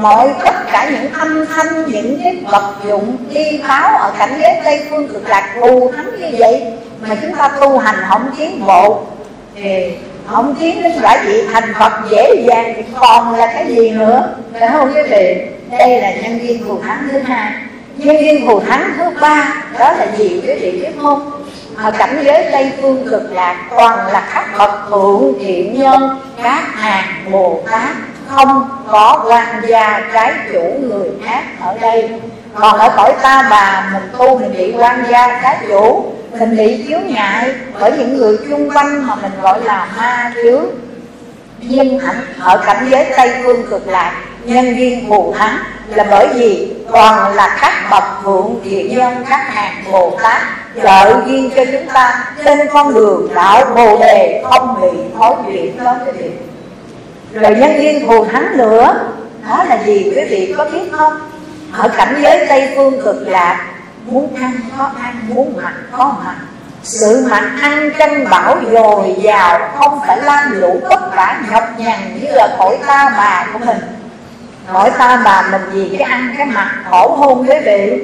mọi 0.00 0.34
tất 0.44 0.54
cả 0.72 0.90
những 0.90 1.12
âm 1.12 1.46
thanh, 1.46 1.90
những 1.90 2.20
cái 2.22 2.36
vật 2.50 2.74
dụng, 2.88 3.16
y 3.30 3.60
báo 3.68 3.96
ở 3.96 4.12
cảnh 4.18 4.38
giới 4.40 4.60
tây 4.64 4.80
phương 4.90 5.08
cực 5.08 5.28
lạc 5.28 5.54
thù 5.60 5.92
thắng 5.96 6.20
như 6.20 6.26
vậy 6.38 6.62
mà 7.00 7.16
chúng 7.22 7.36
ta 7.36 7.48
tu 7.60 7.78
hành 7.78 7.96
không 8.08 8.30
tiến 8.38 8.66
bộ. 8.66 9.02
Thì 9.54 9.92
không 10.26 10.54
tiến 10.60 10.82
đến 10.82 10.92
quả 11.02 11.18
vị 11.26 11.42
thành 11.52 11.74
phật 11.78 11.92
dễ 12.10 12.44
dàng. 12.48 12.72
Thì 12.76 12.82
còn 13.00 13.34
là 13.34 13.46
cái 13.46 13.66
gì 13.74 13.90
nữa? 13.90 14.28
Phải 14.60 14.68
không 14.68 14.92
quý 14.94 15.02
vị? 15.10 15.36
Đây 15.78 16.00
là 16.00 16.12
nhân 16.14 16.38
viên 16.38 16.64
thù 16.64 16.80
thắng 16.82 17.08
thứ 17.12 17.18
hai. 17.18 17.52
Nhân 17.96 18.16
viên 18.16 18.46
thù 18.46 18.60
thắng 18.60 18.92
thứ 18.96 19.04
ba, 19.20 19.54
đó 19.78 19.92
là 19.92 20.06
gì 20.16 20.40
quý 20.46 20.54
vị 20.60 20.70
biết 20.70 20.92
không? 21.02 21.30
Ở 21.76 21.90
cảnh 21.90 22.22
giới 22.24 22.48
tây 22.52 22.72
phương 22.82 23.08
cực 23.10 23.32
lạc 23.32 23.56
toàn 23.76 24.12
là 24.12 24.28
các 24.34 24.58
bậc 24.58 24.70
thượng 24.90 25.32
thiện 25.40 25.80
nhân, 25.80 26.18
các 26.42 26.62
hàng 26.74 27.04
bồ 27.30 27.62
tát 27.70 27.96
không 28.28 28.68
có 28.90 29.24
quan 29.26 29.62
gia 29.68 30.02
trái 30.12 30.32
chủ 30.52 30.62
người 30.80 31.10
khác 31.24 31.42
ở 31.60 31.78
đây. 31.80 32.10
Còn 32.54 32.78
ở 32.78 32.92
cõi 32.96 33.14
ta 33.22 33.46
bà 33.50 33.90
mình 33.92 34.10
tu 34.18 34.38
mình 34.38 34.54
bị 34.56 34.74
quan 34.78 35.04
gia 35.10 35.40
trái 35.42 35.58
chủ, 35.68 36.12
mình 36.38 36.56
bị 36.56 36.84
chiếu 36.88 36.98
ngại 37.00 37.54
bởi 37.80 37.92
những 37.98 38.16
người 38.16 38.38
chung 38.48 38.70
quanh 38.70 39.06
mà 39.06 39.14
mình 39.14 39.32
gọi 39.42 39.60
là 39.64 39.88
ma 39.96 40.32
chướng. 40.42 40.64
Nhưng 41.60 41.98
ở 42.40 42.56
cảnh 42.66 42.86
giới 42.90 43.06
tây 43.16 43.34
phương 43.42 43.66
cực 43.70 43.88
lạc, 43.88 44.12
nhân 44.44 44.76
duyên 44.76 45.08
bù 45.08 45.34
thắng 45.38 45.58
là 45.88 46.04
bởi 46.10 46.28
vì 46.34 46.74
còn 46.90 47.34
là 47.34 47.58
các 47.60 47.72
bậc 47.90 48.04
thượng 48.24 48.60
thiện 48.64 48.98
nhân, 48.98 49.24
các 49.30 49.54
hàng 49.54 49.84
bồ 49.92 50.18
tát 50.22 50.42
trợ 50.82 51.22
duyên 51.26 51.50
cho 51.56 51.64
chúng 51.64 51.86
ta. 51.94 52.24
Trên 52.44 52.58
con 52.72 52.94
đường 52.94 53.28
đạo 53.34 53.64
bồ 53.76 53.98
đề 53.98 54.44
không 54.50 54.80
bị 54.80 54.98
thối 55.18 55.34
chuyển 55.46 55.84
đó 55.84 55.94
cái 56.04 56.12
vị 56.12 56.30
rồi 57.34 57.54
nhân 57.54 57.82
duyên 57.82 58.06
thù 58.06 58.24
thắng 58.24 58.56
nữa 58.56 58.94
đó 59.48 59.64
là 59.64 59.82
gì 59.84 60.12
quý 60.16 60.24
vị 60.30 60.54
có 60.58 60.64
biết 60.64 60.92
không? 60.92 61.12
Ở 61.72 61.88
cảnh 61.88 62.20
giới 62.22 62.46
tây 62.48 62.72
phương 62.76 63.02
cực 63.04 63.28
lạc, 63.28 63.66
muốn 64.06 64.34
ăn 64.34 64.52
có 64.78 64.90
ăn, 65.02 65.14
muốn 65.28 65.56
mặc 65.62 65.74
có 65.92 66.16
mặc. 66.24 66.36
Sự 66.82 67.26
mặc 67.30 67.50
ăn 67.62 67.90
chân 67.98 68.30
bảo 68.30 68.56
dồi 68.72 69.14
dào, 69.22 69.70
không 69.78 70.00
phải 70.06 70.22
lam 70.22 70.60
lũ 70.60 70.80
tất 70.90 71.00
cả 71.16 71.40
nhọc 71.50 71.64
nhằn 71.78 72.18
như 72.20 72.28
là 72.30 72.56
cõi 72.58 72.78
ta 72.86 73.14
bà 73.16 73.46
của 73.52 73.58
mình. 73.58 73.78
Cõi 74.72 74.90
ta 74.98 75.22
bà 75.24 75.42
mình 75.50 75.62
gì 75.72 75.96
cái 75.98 76.10
ăn 76.10 76.34
cái 76.36 76.46
mặc 76.46 76.70
khổ 76.90 77.16
hôn 77.16 77.46
quý 77.48 77.54
vị 77.64 78.02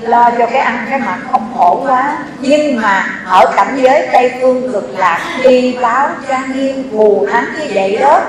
lo 0.00 0.30
cho 0.38 0.46
cái 0.46 0.58
ăn 0.58 0.86
cái 0.90 0.98
mặc 0.98 1.18
không 1.32 1.52
khổ 1.56 1.82
quá. 1.86 2.16
Nhưng 2.38 2.80
mà 2.80 3.06
ở 3.26 3.52
cảnh 3.56 3.78
giới 3.82 4.08
tây 4.12 4.32
phương 4.40 4.72
cực 4.72 4.98
lạc 4.98 5.20
đi 5.42 5.78
báo 5.82 6.08
trang 6.28 6.52
nghiêm 6.54 6.90
phù 6.92 7.26
thắng 7.32 7.46
như 7.58 7.66
vậy 7.74 7.98
đó. 8.00 8.20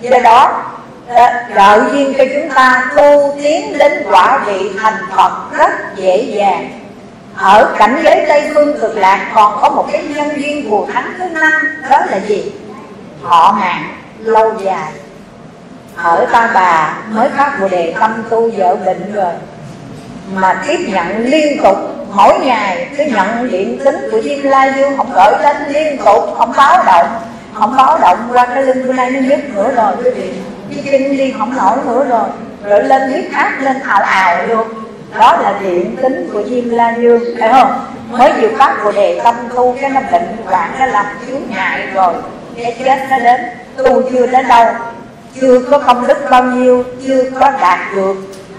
Do 0.00 0.18
đó 0.24 0.64
ờ, 1.08 1.26
trợ 1.54 1.90
duyên 1.92 2.14
cho 2.18 2.24
chúng 2.34 2.48
ta 2.54 2.90
tu 2.96 3.34
tiến 3.42 3.78
đến 3.78 3.92
quả 4.10 4.38
vị 4.46 4.70
thành 4.82 5.06
phật 5.16 5.32
rất 5.52 5.96
dễ 5.96 6.18
dàng. 6.18 6.78
Ở 7.36 7.74
cảnh 7.78 8.00
giới 8.04 8.24
tây 8.28 8.50
phương 8.54 8.80
cực 8.80 8.96
lạc 8.96 9.30
còn 9.34 9.58
có 9.60 9.70
một 9.70 9.86
cái 9.92 10.02
nhân 10.02 10.28
duyên 10.36 10.70
phù 10.70 10.86
thắng 10.92 11.14
thứ 11.18 11.24
năm, 11.24 11.52
đó 11.90 11.98
là 12.10 12.18
gì? 12.18 12.52
Họ 13.22 13.56
hàng 13.60 13.84
lâu 14.18 14.52
dài. 14.64 14.92
Ở 15.96 16.26
ta 16.32 16.50
bà 16.54 16.96
mới 17.10 17.28
phát 17.28 17.60
bồ 17.60 17.68
đề 17.68 17.94
tâm 18.00 18.24
tu 18.30 18.50
vợ 18.56 18.76
bệnh 18.76 19.12
rồi 19.14 19.32
mà 20.34 20.62
tiếp 20.66 20.78
nhận 20.88 21.26
liên 21.26 21.62
tục 21.62 21.76
mỗi 22.14 22.38
ngày 22.38 22.88
cứ 22.98 23.04
nhận 23.04 23.50
điện 23.50 23.78
tính 23.84 23.96
của 24.10 24.20
chim 24.22 24.42
lai 24.42 24.72
dương 24.76 24.96
không 24.96 25.10
gửi 25.14 25.32
đến 25.42 25.56
liên 25.68 25.98
tục, 26.04 26.24
không 26.38 26.52
báo 26.56 26.84
động, 26.86 27.06
không 27.54 27.76
báo 27.76 27.98
động 27.98 28.18
qua 28.32 28.46
cái 28.46 28.62
lưng 28.62 28.86
bữa 28.86 28.92
nay 28.92 29.10
nó 29.10 29.20
nhức 29.20 29.54
nữa 29.54 29.72
rồi. 29.76 29.92
Cái 30.74 30.84
chân 30.92 31.16
đi 31.16 31.34
không 31.38 31.56
nổi 31.56 31.76
nữa 31.86 32.06
rồi. 32.08 32.28
Rồi 32.64 32.82
lên 32.82 33.10
huyết 33.10 33.24
áp 33.32 33.52
lên 33.60 33.76
ào 33.80 34.02
ào 34.02 34.46
luôn. 34.46 34.68
Đó 35.18 35.36
là 35.42 35.54
điện 35.60 35.96
tính 36.02 36.28
của 36.32 36.42
Diêm 36.42 36.68
La 36.68 36.94
Dương 36.98 37.24
phải 37.40 37.48
không? 37.52 37.84
Mới 38.10 38.32
chịu 38.40 38.50
phát 38.58 38.76
của 38.84 38.92
đề 38.92 39.20
tâm 39.24 39.34
tu 39.54 39.76
cái 39.80 39.90
nó 39.90 40.00
bệnh 40.12 40.36
hoạn, 40.44 40.70
nó 40.78 40.86
làm 40.86 41.06
chướng 41.26 41.40
ngại 41.50 41.80
rồi. 41.94 42.14
Cái 42.62 42.76
chết 42.84 42.98
nó 43.10 43.18
đến, 43.18 43.40
tu 43.76 44.02
chưa 44.10 44.26
đến 44.26 44.48
đâu. 44.48 44.66
Chưa 45.40 45.60
có 45.70 45.78
công 45.78 46.06
đức 46.06 46.18
bao 46.30 46.42
nhiêu, 46.42 46.84
chưa 47.06 47.30
có 47.40 47.50
đạt 47.60 47.78
được 47.94 48.16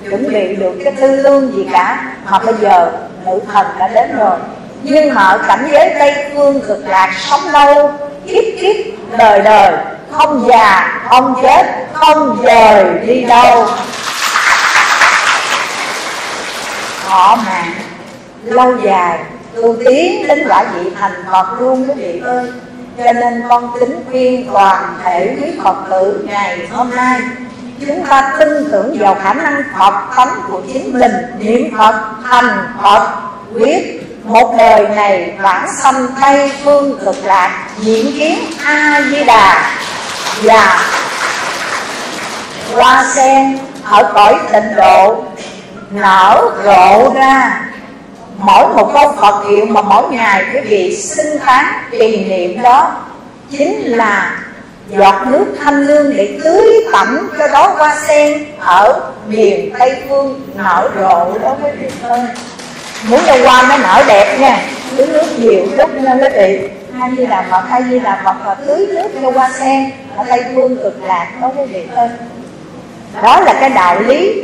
chuẩn 0.09 0.33
bị 0.33 0.55
được 0.55 0.73
cái 0.83 0.93
tư 1.01 1.15
lương 1.15 1.55
gì 1.55 1.67
cả. 1.71 2.15
Mà 2.31 2.39
bây 2.39 2.53
giờ 2.61 2.91
nữ 3.25 3.39
thần 3.53 3.67
đã 3.79 3.87
đến 3.87 4.17
rồi. 4.17 4.37
Nhưng 4.83 5.13
mà 5.13 5.21
ở 5.23 5.37
cảnh 5.47 5.67
giới 5.71 5.95
tây 5.99 6.13
phương 6.35 6.61
cực 6.67 6.87
lạc 6.87 7.13
sống 7.29 7.41
lâu, 7.51 7.91
kiếp 8.27 8.43
kiếp, 8.61 8.75
đời 9.17 9.39
đời, 9.39 9.73
không 10.11 10.45
già, 10.47 11.01
không 11.09 11.35
chết, 11.41 11.65
không 11.93 12.41
rời 12.43 12.85
đi 13.07 13.21
đâu. 13.21 13.65
Họ 17.07 17.35
mạng, 17.35 17.73
lâu 18.43 18.77
dài, 18.83 19.19
tu 19.55 19.75
tiến 19.85 20.27
đến 20.27 20.47
quả 20.49 20.63
vị 20.73 20.89
thành 20.99 21.23
Phật 21.31 21.61
luôn 21.61 21.87
quý 21.87 21.93
vị 21.95 22.21
ơi. 22.25 22.51
Cho 22.97 23.13
nên 23.13 23.43
con 23.49 23.71
kính 23.79 24.03
khuyên 24.09 24.49
toàn 24.53 24.97
thể 25.03 25.35
quý 25.41 25.51
Phật 25.63 25.75
tử 25.89 26.25
ngày 26.27 26.67
hôm 26.71 26.95
nay 26.95 27.21
chúng 27.81 28.05
ta 28.05 28.33
tin 28.39 28.49
tưởng 28.71 28.97
vào 28.99 29.15
khả 29.23 29.33
năng 29.33 29.63
Phật 29.79 29.93
tánh 30.15 30.41
của 30.47 30.61
chính 30.73 30.99
mình, 30.99 31.11
niệm 31.39 31.77
Phật 31.77 32.01
thành 32.29 32.73
Phật 32.81 33.07
quyết 33.53 34.03
một 34.23 34.55
đời 34.57 34.87
này 34.95 35.33
vãng 35.41 35.67
sanh 35.81 36.07
tây 36.21 36.51
phương 36.63 36.99
cực 37.05 37.25
lạc, 37.25 37.67
diễn 37.79 38.13
kiến 38.17 38.39
a 38.65 39.01
di 39.11 39.23
đà 39.23 39.75
và 40.41 40.43
dạ. 40.43 40.81
hoa 42.73 43.05
sen 43.15 43.57
ở 43.83 44.11
cõi 44.13 44.35
tịnh 44.51 44.75
độ, 44.75 45.23
nở 45.91 46.51
rộ 46.63 47.13
ra. 47.13 47.61
Mỗi 48.37 48.67
một 48.67 48.91
câu 48.93 49.15
Phật 49.21 49.45
hiệu 49.49 49.65
mà 49.65 49.81
mỗi 49.81 50.09
ngày 50.11 50.45
quý 50.53 50.59
vị 50.59 50.97
xưng 50.97 51.39
tán 51.45 51.65
trì 51.91 52.25
niệm 52.25 52.61
đó 52.61 52.91
chính 53.51 53.81
là 53.81 54.42
giọt 54.89 55.27
nước 55.27 55.45
thanh 55.63 55.87
lương 55.87 56.17
để 56.17 56.39
tưới 56.43 56.85
tẩm 56.91 57.29
cho 57.39 57.47
đó 57.47 57.67
hoa 57.77 57.97
sen 58.07 58.45
ở 58.59 59.11
miền 59.27 59.73
Tây 59.79 59.95
Phương 60.09 60.41
nở 60.55 60.89
rộ 60.95 61.37
đó 61.39 61.55
quý 61.63 61.69
vị 61.81 61.87
ơi. 62.01 62.19
Muốn 63.07 63.19
cho 63.25 63.37
hoa 63.43 63.65
nó 63.69 63.77
nở 63.77 64.03
đẹp 64.07 64.37
nha, 64.39 64.61
tưới 64.97 65.07
nước 65.07 65.39
nhiều 65.39 65.65
chút 65.77 65.89
nha 66.01 66.13
quý 66.21 66.27
vị. 66.37 66.69
Hay 66.99 67.11
như 67.11 67.25
là 67.25 67.45
mật 67.51 67.61
hay 67.69 67.81
như 67.83 67.99
là 67.99 68.21
mật 68.25 68.35
và 68.45 68.53
tưới 68.53 68.87
nước 68.87 69.07
cho 69.21 69.31
hoa 69.31 69.49
sen 69.59 69.91
ở 70.15 70.25
Tây 70.29 70.43
Phương 70.55 70.77
cực 70.77 71.03
lạc 71.03 71.27
đó 71.41 71.51
quý 71.57 71.63
vị 71.65 71.83
ơi. 71.95 72.09
Đó 73.23 73.39
là 73.39 73.53
cái 73.59 73.69
đạo 73.69 73.99
lý. 73.99 74.43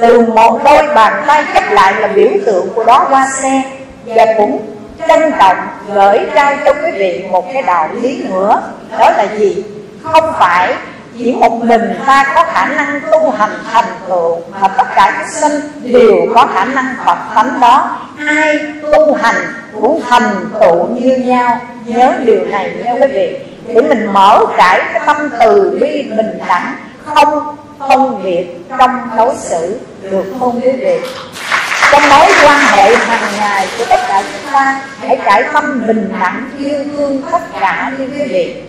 Từ 0.00 0.20
một 0.20 0.60
đôi 0.64 0.94
bàn 0.94 1.24
tay 1.26 1.44
chấp 1.54 1.70
lại 1.70 1.94
là 2.00 2.08
biểu 2.08 2.28
tượng 2.46 2.68
của 2.74 2.84
đó 2.84 3.06
hoa 3.10 3.26
sen 3.42 3.62
và 4.04 4.26
cũng 4.36 4.60
trân 5.08 5.32
trọng 5.38 5.56
gửi 5.94 6.18
ra 6.34 6.56
cho 6.64 6.72
quý 6.72 6.90
vị 6.98 7.24
một 7.30 7.44
cái 7.52 7.62
đạo 7.62 7.88
lý 8.02 8.24
nữa. 8.30 8.62
Đó 8.98 9.10
là 9.10 9.26
gì? 9.38 9.64
Không 10.02 10.32
phải 10.38 10.74
chỉ 11.18 11.32
một 11.32 11.64
mình 11.64 11.94
ta 12.06 12.32
có 12.34 12.44
khả 12.44 12.66
năng 12.66 13.00
tu 13.12 13.30
hành 13.30 13.50
thành 13.72 13.84
tựu, 14.08 14.40
mà 14.60 14.68
tất 14.68 14.86
cả 14.94 15.12
các 15.18 15.28
sinh 15.28 15.60
đều 15.82 16.16
có 16.34 16.46
khả 16.54 16.64
năng 16.64 16.94
Phật 17.06 17.18
tánh 17.34 17.60
đó. 17.60 17.98
Ai 18.26 18.58
tu 18.92 19.14
hành 19.14 19.34
cũng 19.80 20.02
thành 20.08 20.34
tựu 20.60 20.86
như 20.86 21.16
nhau. 21.16 21.60
Nhớ 21.86 22.12
điều 22.24 22.44
này 22.44 22.72
nha 22.84 22.92
quý 22.92 23.06
vị. 23.12 23.38
Để 23.66 23.82
mình 23.82 24.12
mở 24.12 24.44
trải 24.56 24.80
cái 24.92 25.02
tâm 25.06 25.28
từ 25.40 25.78
bi 25.80 26.02
bình 26.02 26.38
đẳng, 26.48 26.74
không 27.04 27.56
phân 27.78 28.22
biệt 28.22 28.46
trong 28.78 29.10
đối 29.16 29.34
xử. 29.36 29.80
Được 30.10 30.24
không 30.38 30.60
quý 30.60 30.72
vị? 30.72 30.98
Trong 31.92 32.02
mối 32.10 32.32
quan 32.44 32.58
hệ 32.58 32.96
hàng 32.96 33.32
ngày 33.40 33.68
của 33.78 33.84
tất 33.88 34.00
cả 34.08 34.22
chúng 34.22 34.52
ta, 34.52 34.80
hãy 35.00 35.18
trải 35.24 35.42
tâm 35.52 35.86
bình 35.86 36.12
đẳng, 36.20 36.50
yêu 36.58 36.84
thương 36.92 37.22
tất 37.32 37.60
cả 37.60 37.92
những 37.98 38.10
quý 38.10 38.26
vị 38.28 38.62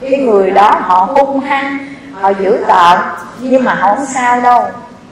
cái 0.00 0.20
người 0.20 0.50
đó 0.50 0.76
họ 0.80 1.08
hung 1.10 1.40
hăng, 1.40 1.78
họ 2.20 2.30
dữ 2.40 2.64
tợn, 2.68 2.98
nhưng 3.38 3.64
mà 3.64 3.74
họ 3.74 3.94
không 3.94 4.06
sao 4.14 4.40
đâu. 4.40 4.66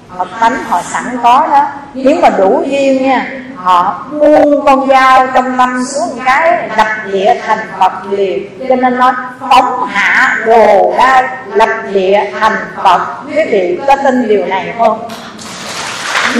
Họ 0.08 0.26
tánh 0.40 0.64
họ 0.68 0.82
sẵn 0.82 1.04
có 1.22 1.48
đó. 1.50 1.66
Nếu 1.94 2.16
mà 2.22 2.28
đủ 2.38 2.64
duyên 2.66 3.02
nha, 3.02 3.26
họ 3.56 4.04
buông 4.10 4.64
con 4.64 4.88
dao 4.88 5.26
trong 5.26 5.58
tâm 5.58 5.84
xuống 5.84 6.18
cái 6.24 6.68
lập 6.76 6.88
địa 7.12 7.34
thành 7.46 7.58
Phật 7.78 7.92
liền. 8.10 8.68
Cho 8.68 8.76
nên 8.76 8.98
nó 8.98 9.14
phóng 9.40 9.86
hạ 9.86 10.36
đồ 10.46 10.94
đao 10.98 11.22
lập 11.46 11.68
địa 11.92 12.24
thành 12.40 12.56
Phật. 12.82 13.00
Quý 13.28 13.44
vị 13.50 13.78
có 13.86 13.96
tin 14.04 14.28
điều 14.28 14.46
này 14.46 14.74
không? 14.78 15.08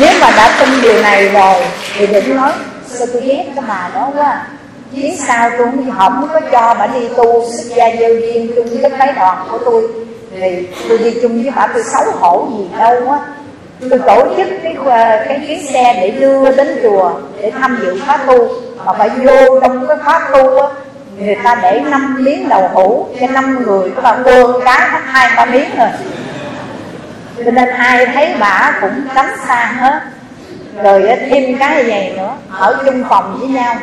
Nếu 0.00 0.12
mà 0.20 0.30
đã 0.36 0.56
tin 0.58 0.82
điều 0.82 1.02
này 1.02 1.28
rồi 1.28 1.54
thì 1.98 2.06
đừng 2.06 2.36
nói 2.36 2.52
sao 2.86 3.06
tôi 3.12 3.22
ghét 3.22 3.44
cái 3.54 3.64
bà 3.68 3.90
đó 3.94 4.10
quá 4.16 4.30
à. 4.30 4.46
Chứ 4.96 5.08
sao 5.26 5.50
tôi 5.50 5.66
không, 5.66 5.92
không 5.96 6.28
có 6.32 6.40
cho 6.52 6.74
bà 6.78 6.86
đi 6.86 7.08
tu 7.16 7.44
xuất 7.50 7.76
gia 7.76 7.90
gieo 7.98 8.14
duyên 8.14 8.50
chung 8.56 8.66
với 8.80 8.90
cái 8.98 9.12
đoàn 9.16 9.46
của 9.50 9.58
tôi. 9.64 9.82
Thì 10.40 10.66
tôi 10.88 10.98
đi 10.98 11.14
chung 11.22 11.42
với 11.42 11.52
bà 11.56 11.66
tôi 11.66 11.82
xấu 11.82 12.04
hổ 12.20 12.48
gì 12.58 12.64
đâu 12.78 13.10
á. 13.10 13.18
Tôi 13.90 13.98
tổ 14.06 14.34
chức 14.36 14.46
cái 14.62 14.76
ờ, 14.84 15.24
cái 15.28 15.40
chuyến 15.46 15.66
xe 15.66 15.98
để 16.00 16.10
đưa 16.10 16.50
đến 16.56 16.78
chùa 16.82 17.12
để 17.40 17.52
tham 17.60 17.78
dự 17.82 18.00
khóa 18.06 18.16
tu. 18.16 18.48
Mà 18.84 18.92
phải 18.92 19.08
vô 19.08 19.60
trong 19.60 19.86
cái 19.88 19.96
khóa 20.04 20.30
tu 20.32 20.58
á 20.58 20.68
Người 21.18 21.36
ta 21.44 21.58
để 21.62 21.80
năm 21.80 22.16
miếng 22.24 22.48
đầu 22.48 22.68
hũ 22.72 23.06
cho 23.20 23.26
năm 23.26 23.64
người. 23.66 23.90
Các 23.94 24.02
bạn 24.02 24.22
bơm 24.24 24.64
cá 24.64 24.88
hết 24.92 25.00
hai 25.04 25.30
ba 25.36 25.44
miếng 25.44 25.70
rồi 25.78 25.88
cho 27.44 27.50
nên 27.50 27.68
ai 27.68 28.06
thấy 28.06 28.34
bà 28.38 28.72
cũng 28.80 29.02
cấm 29.14 29.26
xa 29.48 29.72
hết. 29.80 30.00
Rồi 30.82 31.02
thêm 31.30 31.58
cái 31.58 31.84
gì 31.84 32.16
nữa? 32.16 32.36
Ở 32.50 32.82
chung 32.84 33.04
phòng 33.08 33.36
với 33.40 33.48
nhau. 33.48 33.76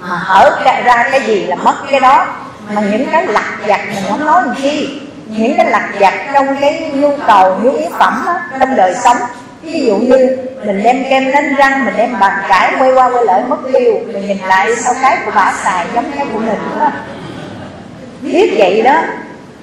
Mà 0.00 0.08
hở 0.08 0.60
ra 0.84 1.08
cái 1.10 1.20
gì 1.20 1.46
là 1.46 1.56
mất 1.56 1.74
cái 1.90 2.00
đó. 2.00 2.26
Mà 2.74 2.80
những 2.80 3.06
cái 3.12 3.26
lặt 3.26 3.54
vặt 3.66 3.80
mình 3.94 4.04
không 4.08 4.26
nói 4.26 4.42
làm 4.46 4.54
chi? 4.62 5.00
Những 5.26 5.56
cái 5.56 5.66
lặt 5.70 5.88
vặt 6.00 6.14
trong 6.32 6.56
cái 6.60 6.90
nhu 6.94 7.16
cầu 7.26 7.58
nhu 7.62 7.72
yếu 7.72 7.90
phẩm 7.98 8.22
đó, 8.26 8.34
trong 8.60 8.76
đời 8.76 8.94
sống. 9.04 9.16
Ví 9.62 9.80
dụ 9.86 9.96
như 9.96 10.36
mình 10.64 10.82
đem 10.82 11.04
kem 11.10 11.32
đánh 11.32 11.54
răng 11.54 11.84
mình 11.84 11.94
đem 11.96 12.18
bàn 12.20 12.32
cải 12.48 12.72
quay 12.78 12.92
qua 12.92 13.10
quay 13.10 13.24
lại 13.24 13.42
mất 13.48 13.56
tiêu. 13.72 14.00
Mình 14.06 14.26
nhìn 14.26 14.38
lại 14.38 14.76
sau 14.76 14.94
cái 15.02 15.16
của 15.24 15.30
bà 15.34 15.52
xài 15.64 15.86
giống 15.94 16.12
cái 16.16 16.26
của 16.32 16.38
mình 16.38 16.58
đó 16.78 16.90
biết 18.22 18.54
vậy 18.58 18.82
đó. 18.82 19.02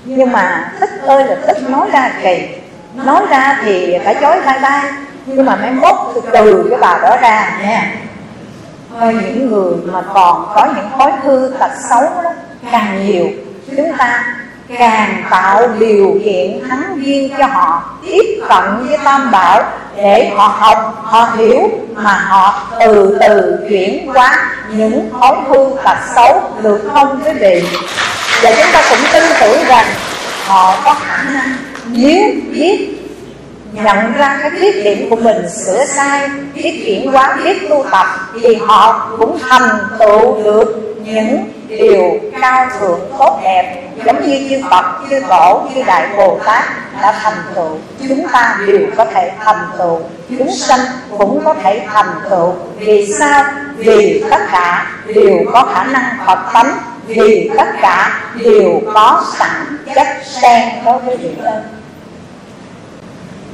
Nhưng 0.06 0.32
mà 0.32 0.72
thích 0.80 0.90
ơi 1.02 1.26
là 1.26 1.36
thích 1.48 1.58
nói 1.70 1.90
ra 1.94 2.12
kỳ 2.24 2.48
nói 2.96 3.22
ra 3.30 3.60
thì 3.64 3.98
phải 4.06 4.16
chối 4.22 4.36
tay 4.46 4.60
tay 4.62 4.82
nhưng 5.26 5.46
mà 5.46 5.56
mấy 5.56 5.72
mốt 5.72 5.96
từ 6.16 6.22
từ 6.34 6.68
cái 6.70 6.80
bà 6.80 7.00
đó 7.02 7.18
ra 7.22 7.58
nha. 7.62 7.92
Thôi 9.00 9.14
những 9.14 9.52
người 9.52 9.74
mà 9.86 10.02
còn 10.14 10.52
có 10.56 10.66
những 10.76 10.90
thói 10.98 11.12
hư 11.24 11.54
tật 11.60 11.72
xấu 11.90 12.02
đó, 12.02 12.32
càng 12.72 13.08
nhiều, 13.08 13.28
chúng 13.78 13.98
ta 13.98 14.24
càng 14.78 15.24
tạo 15.30 15.68
điều 15.80 16.20
kiện 16.26 16.70
thắng 16.70 17.02
duyên 17.06 17.34
cho 17.38 17.46
họ, 17.46 17.84
tiếp 18.06 18.42
cận 18.50 18.88
với 18.88 18.98
tam 19.04 19.32
bảo 19.32 19.64
để 19.96 20.32
họ 20.36 20.48
học, 20.48 21.02
họ 21.04 21.30
hiểu 21.38 21.70
mà 21.96 22.14
họ 22.14 22.68
từ 22.80 23.18
từ 23.22 23.60
chuyển 23.70 24.08
hóa 24.08 24.46
những 24.70 25.10
thói 25.20 25.36
hư 25.48 25.70
tật 25.84 25.98
xấu 26.16 26.52
được 26.62 26.90
không? 26.94 27.22
Quý 27.26 27.32
vị 27.34 27.68
và 28.44 28.52
chúng 28.52 28.72
ta 28.74 28.82
cũng 28.90 29.00
tin 29.14 29.24
tưởng 29.42 29.66
rằng 29.68 29.86
họ 30.48 30.76
có 30.84 30.94
khả 30.94 31.24
năng 31.24 31.65
nếu 31.88 32.34
biết 32.52 32.90
nhận 33.74 34.14
ra 34.14 34.40
cái 34.42 34.52
khuyết 34.60 34.84
điểm 34.84 35.10
của 35.10 35.16
mình 35.16 35.50
sửa 35.50 35.86
sai 35.86 36.30
biết 36.54 36.84
chuyển 36.86 37.12
hóa 37.12 37.38
biết 37.44 37.70
tu 37.70 37.86
tập 37.92 38.08
thì 38.42 38.56
họ 38.56 39.10
cũng 39.20 39.38
thành 39.50 39.70
tựu 40.00 40.44
được 40.44 40.96
những 41.04 41.52
điều 41.68 42.20
cao 42.42 42.68
thượng 42.80 43.00
tốt 43.20 43.40
đẹp. 43.44 43.82
Giống 44.06 44.28
như 44.28 44.48
chư 44.50 44.62
Phật, 44.70 44.86
chư 45.10 45.20
Tổ, 45.30 45.68
chư 45.76 45.84
Đại 45.84 46.08
Bồ 46.18 46.40
Tát 46.46 46.64
đã 47.02 47.20
thành 47.22 47.38
tựu. 47.56 47.78
Chúng 48.10 48.28
ta 48.34 48.58
đều 48.68 48.82
có 48.96 49.06
thể 49.06 49.32
thành 49.40 49.68
tựu. 49.78 50.02
Chúng 50.38 50.52
sanh 50.52 50.80
cũng 51.18 51.42
có 51.46 51.54
thể 51.64 51.82
thành 51.94 52.16
tựu. 52.30 52.54
Vì 52.78 53.14
sao? 53.20 53.44
Vì 53.78 54.24
tất 54.30 54.42
cả 54.52 54.92
đều 55.16 55.38
có 55.54 55.68
khả 55.74 55.84
năng 55.84 56.18
Phật 56.26 56.40
tánh 56.54 56.78
vì 57.08 57.50
tất 57.58 57.68
cả 57.82 58.22
đều 58.36 58.82
có 58.94 59.26
sẵn 59.38 59.78
chất 59.96 60.08
sen 60.42 60.70
đối 60.86 61.00
với 61.00 61.18
vị 61.18 61.30
ơn 61.44 61.64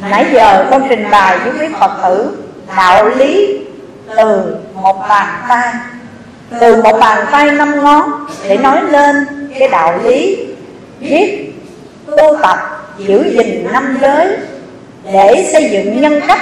nãy 0.09 0.25
giờ 0.33 0.67
con 0.71 0.85
trình 0.89 1.11
bày 1.11 1.39
với 1.39 1.53
quý 1.59 1.73
phật 1.79 1.91
tử 2.03 2.37
đạo 2.75 3.09
lý 3.09 3.61
từ 4.17 4.55
một 4.73 4.99
bàn 5.09 5.27
tay. 5.49 5.73
Từ 6.59 6.83
một 6.83 6.99
bàn 6.99 7.25
tay 7.31 7.51
năm 7.51 7.83
ngón 7.83 8.11
để 8.43 8.57
nói 8.57 8.81
lên 8.83 9.15
cái 9.59 9.67
đạo 9.67 9.99
lý 10.03 10.47
biết 10.99 11.53
tu 12.05 12.37
tập, 12.41 12.57
giữ 12.97 13.23
gìn 13.37 13.67
năm 13.73 13.97
giới 14.01 14.37
để 15.13 15.49
xây 15.53 15.69
dựng 15.71 16.01
nhân 16.01 16.19
cách, 16.27 16.41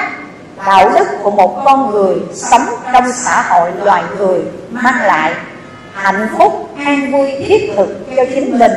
đạo 0.66 0.90
đức 0.90 1.06
của 1.24 1.32
một 1.32 1.62
con 1.66 1.92
người 1.92 2.16
sống 2.34 2.66
trong 2.94 3.12
xã 3.12 3.42
hội 3.42 3.72
loài 3.84 4.04
người 4.18 4.40
mang 4.72 5.02
lại 5.02 5.34
hạnh 6.02 6.28
phúc, 6.38 6.70
an 6.86 7.12
vui, 7.12 7.32
thiết 7.48 7.72
thực 7.76 8.16
cho 8.16 8.26
chính 8.36 8.60
mình. 8.60 8.72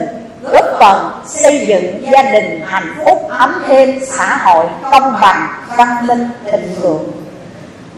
Góp 0.53 0.65
phần 0.81 1.21
xây 1.27 1.67
dựng 1.67 2.05
gia 2.13 2.23
đình 2.23 2.61
hạnh 2.67 2.95
phúc, 3.05 3.29
ấm 3.29 3.63
thêm 3.67 4.01
xã 4.07 4.37
hội, 4.37 4.67
công 4.93 5.17
bằng, 5.21 5.49
văn 5.77 6.07
minh, 6.07 6.29
thịnh 6.51 6.75
vượng. 6.81 7.13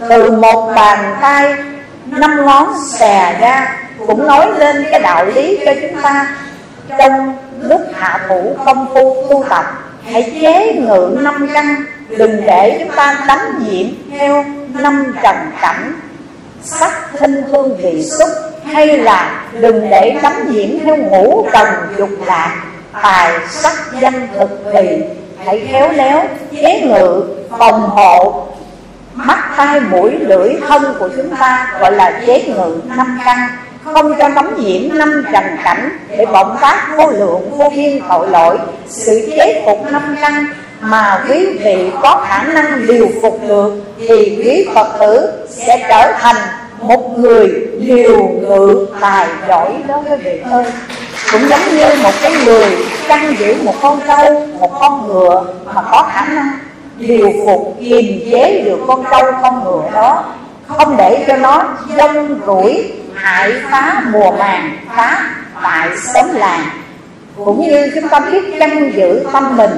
Từ 0.08 0.30
một 0.30 0.72
bàn 0.76 1.16
tay, 1.20 1.54
năm 2.06 2.46
ngón 2.46 2.68
xè 2.88 3.36
ra, 3.40 3.76
cũng 4.06 4.26
nói 4.26 4.46
lên 4.58 4.86
cái 4.90 5.00
đạo 5.00 5.26
lý 5.26 5.58
cho 5.66 5.72
chúng 5.82 6.02
ta. 6.02 6.36
Trong 6.98 7.38
lúc 7.60 7.80
hạ 7.94 8.20
thủ 8.28 8.56
công 8.66 8.86
phu, 8.94 9.26
tu 9.30 9.44
tập, 9.48 9.64
hãy 10.12 10.32
chế 10.40 10.72
ngự 10.72 11.18
năm 11.20 11.48
căn, 11.54 11.84
đừng 12.08 12.46
để 12.46 12.76
chúng 12.78 12.96
ta 12.96 13.24
đắm 13.28 13.38
nhiễm 13.60 13.86
theo 14.10 14.44
năm 14.68 15.14
trần 15.22 15.36
cảnh 15.60 15.92
sắc 16.64 16.92
thinh 17.18 17.42
hương 17.42 17.76
vị 17.76 18.04
xúc, 18.18 18.28
hay 18.64 18.98
là 18.98 19.44
đừng 19.60 19.90
để 19.90 20.16
tắm 20.22 20.32
nhiễm 20.52 20.68
theo 20.84 20.96
ngũ 20.96 21.46
trần 21.52 21.66
dục 21.98 22.10
lạc. 22.26 22.62
Tài 23.02 23.32
sắc 23.48 23.72
danh 24.00 24.28
thực 24.38 24.50
thì 24.72 25.00
hãy 25.44 25.66
khéo 25.72 25.92
léo, 25.92 26.24
chế 26.62 26.80
ngự, 26.80 27.24
phòng 27.58 27.80
hộ. 27.80 28.46
Mắt, 29.14 29.54
tai, 29.56 29.80
mũi, 29.80 30.10
lưỡi, 30.20 30.54
thân 30.68 30.94
của 30.98 31.08
chúng 31.16 31.36
ta 31.36 31.76
gọi 31.80 31.92
là 31.92 32.20
chế 32.26 32.42
ngự 32.42 32.80
năm 32.96 33.18
căn. 33.24 33.48
Không 33.84 34.14
cho 34.18 34.28
nóng 34.28 34.64
nhiễm 34.64 34.98
năm 34.98 35.24
trần 35.32 35.44
cảnh 35.64 35.98
để 36.08 36.26
bộc 36.26 36.56
phát 36.60 36.94
vô 36.96 37.10
lượng, 37.10 37.50
vô 37.58 37.70
biên 37.76 38.00
tội 38.08 38.28
lỗi. 38.28 38.58
Sự 38.88 39.28
chế 39.36 39.62
phục 39.66 39.92
năm 39.92 40.16
căn 40.20 40.46
mà 40.84 41.24
quý 41.28 41.58
vị 41.58 41.90
có 42.02 42.24
khả 42.28 42.42
năng 42.42 42.86
điều 42.86 43.08
phục 43.22 43.40
được, 43.48 43.72
thì 44.08 44.38
quý 44.38 44.68
phật 44.74 44.88
tử 45.00 45.32
sẽ 45.48 45.86
trở 45.88 46.12
thành 46.20 46.36
một 46.80 47.18
người 47.18 47.48
điều 47.78 48.28
ngự 48.28 48.86
tài 49.00 49.26
giỏi 49.48 49.74
đó 49.88 50.02
quý 50.10 50.16
vị 50.24 50.40
ơi 50.50 50.64
cũng 51.32 51.48
giống 51.48 51.76
như 51.76 51.86
một 52.02 52.12
cái 52.22 52.32
người 52.44 52.76
canh 53.08 53.34
giữ 53.38 53.54
một 53.62 53.74
con 53.82 54.00
trâu, 54.06 54.46
một 54.60 54.80
con 54.80 55.08
ngựa 55.08 55.44
mà 55.74 55.82
có 55.90 56.08
khả 56.12 56.24
năng 56.24 56.50
điều 56.98 57.32
phục, 57.46 57.74
kiềm 57.80 58.20
chế 58.30 58.62
được 58.64 58.78
con 58.86 59.04
trâu, 59.10 59.32
con 59.42 59.64
ngựa 59.64 59.90
đó. 59.94 60.24
Không 60.66 60.96
để 60.96 61.24
cho 61.28 61.36
nó 61.36 61.64
dông 61.96 62.40
rủi, 62.46 62.92
hại 63.14 63.52
phá 63.70 64.02
mùa 64.12 64.30
màng, 64.30 64.76
phá 64.96 65.30
tại 65.62 65.88
xóm 66.14 66.26
làng. 66.34 66.64
Cũng 67.44 67.68
như 67.68 67.90
chúng 67.94 68.08
ta 68.08 68.18
biết 68.20 68.54
chăn 68.58 68.92
giữ 68.96 69.26
tâm 69.32 69.56
mình 69.56 69.70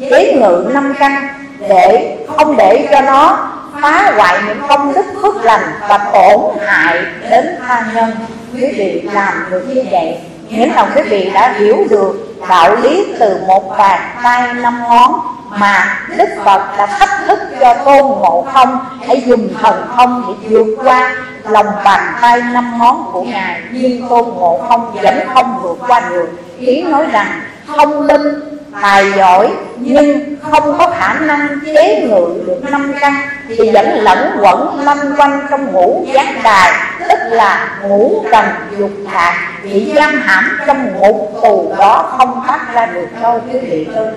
chế 0.00 0.32
ngự 0.40 0.70
năm 0.74 0.94
căn, 0.98 1.28
để 1.68 2.16
không 2.36 2.56
để 2.56 2.88
cho 2.90 3.00
nó 3.00 3.48
phá 3.80 4.12
hoại 4.16 4.38
những 4.46 4.60
công 4.68 4.92
đức 4.94 5.04
phước 5.22 5.44
lành 5.44 5.72
và 5.88 5.98
tổn 5.98 6.40
hại 6.66 6.98
đến 7.30 7.46
tha 7.68 7.84
nhân. 7.94 8.10
Quý 8.54 8.72
vị 8.76 9.08
làm 9.12 9.46
được 9.50 9.74
như 9.74 9.82
vậy 9.90 10.18
nghĩa 10.50 10.66
là 10.66 10.88
quý 10.94 11.02
vị 11.02 11.30
đã 11.34 11.52
hiểu 11.58 11.86
được 11.90 12.36
đạo 12.48 12.76
lý 12.76 13.14
từ 13.20 13.40
một 13.46 13.78
bàn 13.78 14.00
tay 14.22 14.54
năm 14.54 14.82
ngón 14.88 15.12
mà 15.50 15.98
Đức 16.16 16.28
Phật 16.44 16.62
đã 16.78 16.86
thách 16.86 17.26
thức 17.26 17.38
cho 17.60 17.74
Tôn 17.74 18.06
Ngộ 18.06 18.46
Không 18.52 18.78
hãy 19.06 19.22
dùng 19.26 19.48
thần 19.62 19.86
thông 19.96 20.24
để 20.28 20.48
vượt 20.48 20.76
qua 20.84 21.16
lòng 21.48 21.66
bàn 21.84 22.14
tay 22.20 22.42
năm 22.52 22.78
ngón 22.78 23.10
của 23.12 23.22
Ngài. 23.22 23.60
Nhưng 23.70 24.08
Tôn 24.08 24.24
Ngộ 24.24 24.60
Không 24.68 24.94
vẫn 25.02 25.18
không 25.34 25.58
vượt 25.62 25.78
qua 25.88 26.02
được. 26.10 26.28
Ý 26.58 26.82
nói 26.82 27.06
rằng 27.12 27.40
thông 27.66 28.06
minh 28.06 28.55
tài 28.82 29.12
giỏi, 29.16 29.50
nhưng 29.76 30.36
không 30.42 30.78
có 30.78 30.90
khả 30.98 31.14
năng 31.14 31.48
chế 31.64 32.00
ngự 32.00 32.42
được 32.46 32.70
năm 32.70 32.92
căn 33.00 33.14
thì 33.48 33.70
vẫn 33.70 33.88
lẫn 34.02 34.36
quẩn 34.40 34.80
lăn 34.84 34.98
quanh 35.16 35.46
trong 35.50 35.72
ngũ 35.72 36.06
giác 36.14 36.26
đài, 36.44 36.72
tức 37.08 37.18
là 37.30 37.78
ngũ 37.82 38.24
trần 38.32 38.44
dục 38.78 38.90
lạc 39.12 39.52
bị 39.62 39.92
giam 39.96 40.20
hãm 40.20 40.58
trong 40.66 41.00
ngục 41.00 41.32
tù 41.42 41.74
đó 41.78 42.14
không 42.18 42.42
thoát 42.46 42.74
ra 42.74 42.86
được 42.86 43.06
đâu 43.22 43.40
quý 43.52 43.58
vị 43.58 43.86
ơi 43.94 44.08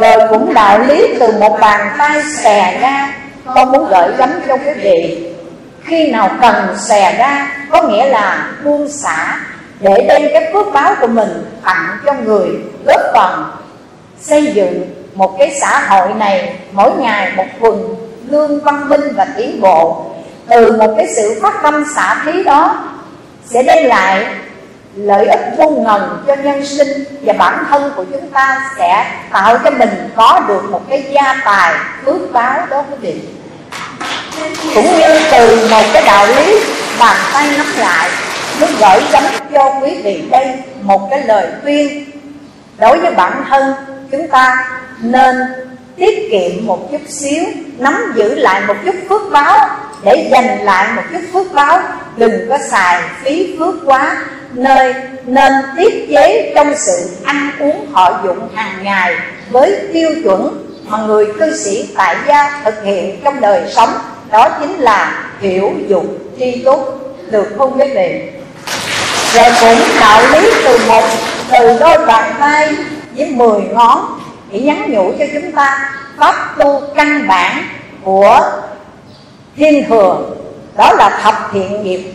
rồi 0.00 0.28
cũng 0.28 0.54
đạo 0.54 0.78
lý 0.78 1.14
từ 1.20 1.32
một 1.40 1.60
bàn 1.60 1.88
tay 1.98 2.22
xè 2.22 2.78
ra 2.80 3.14
con 3.54 3.72
muốn 3.72 3.88
gửi 3.90 4.16
gắm 4.16 4.30
cho 4.48 4.56
quý 4.56 4.72
vị. 4.82 5.28
Khi 5.84 6.10
nào 6.10 6.30
cần 6.40 6.76
xè 6.76 7.16
ra, 7.18 7.48
có 7.70 7.82
nghĩa 7.82 8.06
là 8.06 8.50
buông 8.64 8.88
xả, 8.88 9.40
để 9.80 10.06
đem 10.08 10.22
cái 10.32 10.50
phước 10.52 10.66
báo 10.72 10.94
của 11.00 11.06
mình 11.06 11.44
tặng 11.64 11.98
cho 12.06 12.12
người, 12.12 12.48
góp 12.86 13.00
phần 13.14 13.44
xây 14.22 14.52
dựng 14.54 14.90
một 15.14 15.38
cái 15.38 15.54
xã 15.60 15.80
hội 15.88 16.14
này 16.14 16.54
mỗi 16.72 16.90
ngày 16.98 17.32
một 17.36 17.46
phần 17.60 17.94
lương 18.28 18.60
văn 18.60 18.88
minh 18.88 19.00
và 19.14 19.26
tiến 19.36 19.60
bộ. 19.60 20.04
Từ 20.48 20.76
một 20.76 20.94
cái 20.96 21.06
sự 21.16 21.40
phát 21.42 21.54
tâm 21.62 21.84
xả 21.96 22.22
thí 22.24 22.42
đó 22.42 22.84
sẽ 23.44 23.62
đem 23.62 23.86
lại 23.86 24.26
lợi 24.96 25.26
ích 25.26 25.40
vô 25.58 25.70
ngần 25.70 26.24
cho 26.26 26.34
nhân 26.34 26.66
sinh 26.66 27.04
và 27.22 27.32
bản 27.32 27.64
thân 27.70 27.92
của 27.96 28.04
chúng 28.04 28.28
ta 28.28 28.70
sẽ 28.78 29.06
tạo 29.32 29.58
cho 29.64 29.70
mình 29.70 30.10
có 30.16 30.40
được 30.48 30.70
một 30.70 30.80
cái 30.90 31.04
gia 31.12 31.36
tài 31.44 31.74
phước 32.04 32.32
báo 32.32 32.66
đó 32.70 32.84
quý 32.90 32.96
vị. 33.00 33.20
Cũng 34.74 34.98
như 34.98 35.20
từ 35.32 35.68
một 35.70 35.82
cái 35.92 36.02
đạo 36.06 36.26
lý 36.26 36.60
bàn 36.98 37.16
tay 37.32 37.48
nắm 37.58 37.66
lại 37.78 38.10
muốn 38.60 38.70
gửi 38.80 39.02
gắm 39.12 39.24
cho 39.52 39.80
quý 39.82 40.02
vị 40.02 40.24
đây 40.30 40.46
một 40.82 41.10
cái 41.10 41.22
lời 41.22 41.46
khuyên 41.62 42.04
đối 42.78 42.98
với 43.00 43.14
bản 43.14 43.44
thân 43.48 43.74
chúng 44.12 44.28
ta 44.28 44.68
nên 45.00 45.36
tiết 45.96 46.28
kiệm 46.30 46.66
một 46.66 46.88
chút 46.90 47.00
xíu, 47.08 47.44
nắm 47.78 48.12
giữ 48.16 48.34
lại 48.34 48.62
một 48.66 48.74
chút 48.84 48.94
phước 49.08 49.22
báo. 49.32 49.68
Để 50.04 50.28
dành 50.32 50.64
lại 50.64 50.88
một 50.96 51.02
chút 51.12 51.20
phước 51.32 51.54
báo, 51.54 51.80
đừng 52.16 52.48
có 52.48 52.58
xài 52.70 53.02
phí 53.22 53.56
phước 53.58 53.74
quá. 53.84 54.16
Nơi, 54.52 54.94
nên 55.26 55.52
tiết 55.76 56.06
chế 56.10 56.52
trong 56.54 56.74
sự 56.76 57.10
ăn 57.24 57.50
uống 57.58 57.86
họ 57.92 58.20
dụng 58.24 58.48
hàng 58.54 58.82
ngày 58.82 59.16
với 59.50 59.76
tiêu 59.92 60.10
chuẩn 60.24 60.66
mà 60.86 60.98
người 60.98 61.26
cư 61.38 61.56
sĩ 61.56 61.88
tại 61.96 62.16
gia 62.26 62.60
thực 62.64 62.84
hiện 62.84 63.20
trong 63.24 63.40
đời 63.40 63.62
sống, 63.68 63.90
đó 64.30 64.48
chính 64.60 64.78
là 64.78 65.28
hiểu 65.40 65.72
dụng 65.88 66.18
tri 66.38 66.62
túc 66.64 66.80
được 67.30 67.54
không 67.58 67.80
quý 67.80 67.86
vị? 67.94 68.22
Rồi 69.34 69.50
cũng 69.60 69.88
đạo 70.00 70.22
lý 70.32 70.50
từ 70.64 70.78
một, 70.88 71.04
từ 71.52 71.78
đôi 71.80 72.06
bàn 72.06 72.34
tay 72.40 72.76
với 73.16 73.30
mười 73.30 73.60
ngón 73.60 74.20
để 74.52 74.60
nhắn 74.60 74.84
nhủ 74.88 75.12
cho 75.18 75.24
chúng 75.34 75.52
ta. 75.52 75.90
Pháp 76.16 76.54
tu 76.58 76.80
căn 76.94 77.28
bản 77.28 77.64
của 78.02 78.40
thiên 79.56 79.84
thừa, 79.88 80.20
đó 80.76 80.92
là 80.92 81.20
thập 81.22 81.34
thiện 81.52 81.82
nghiệp. 81.82 82.12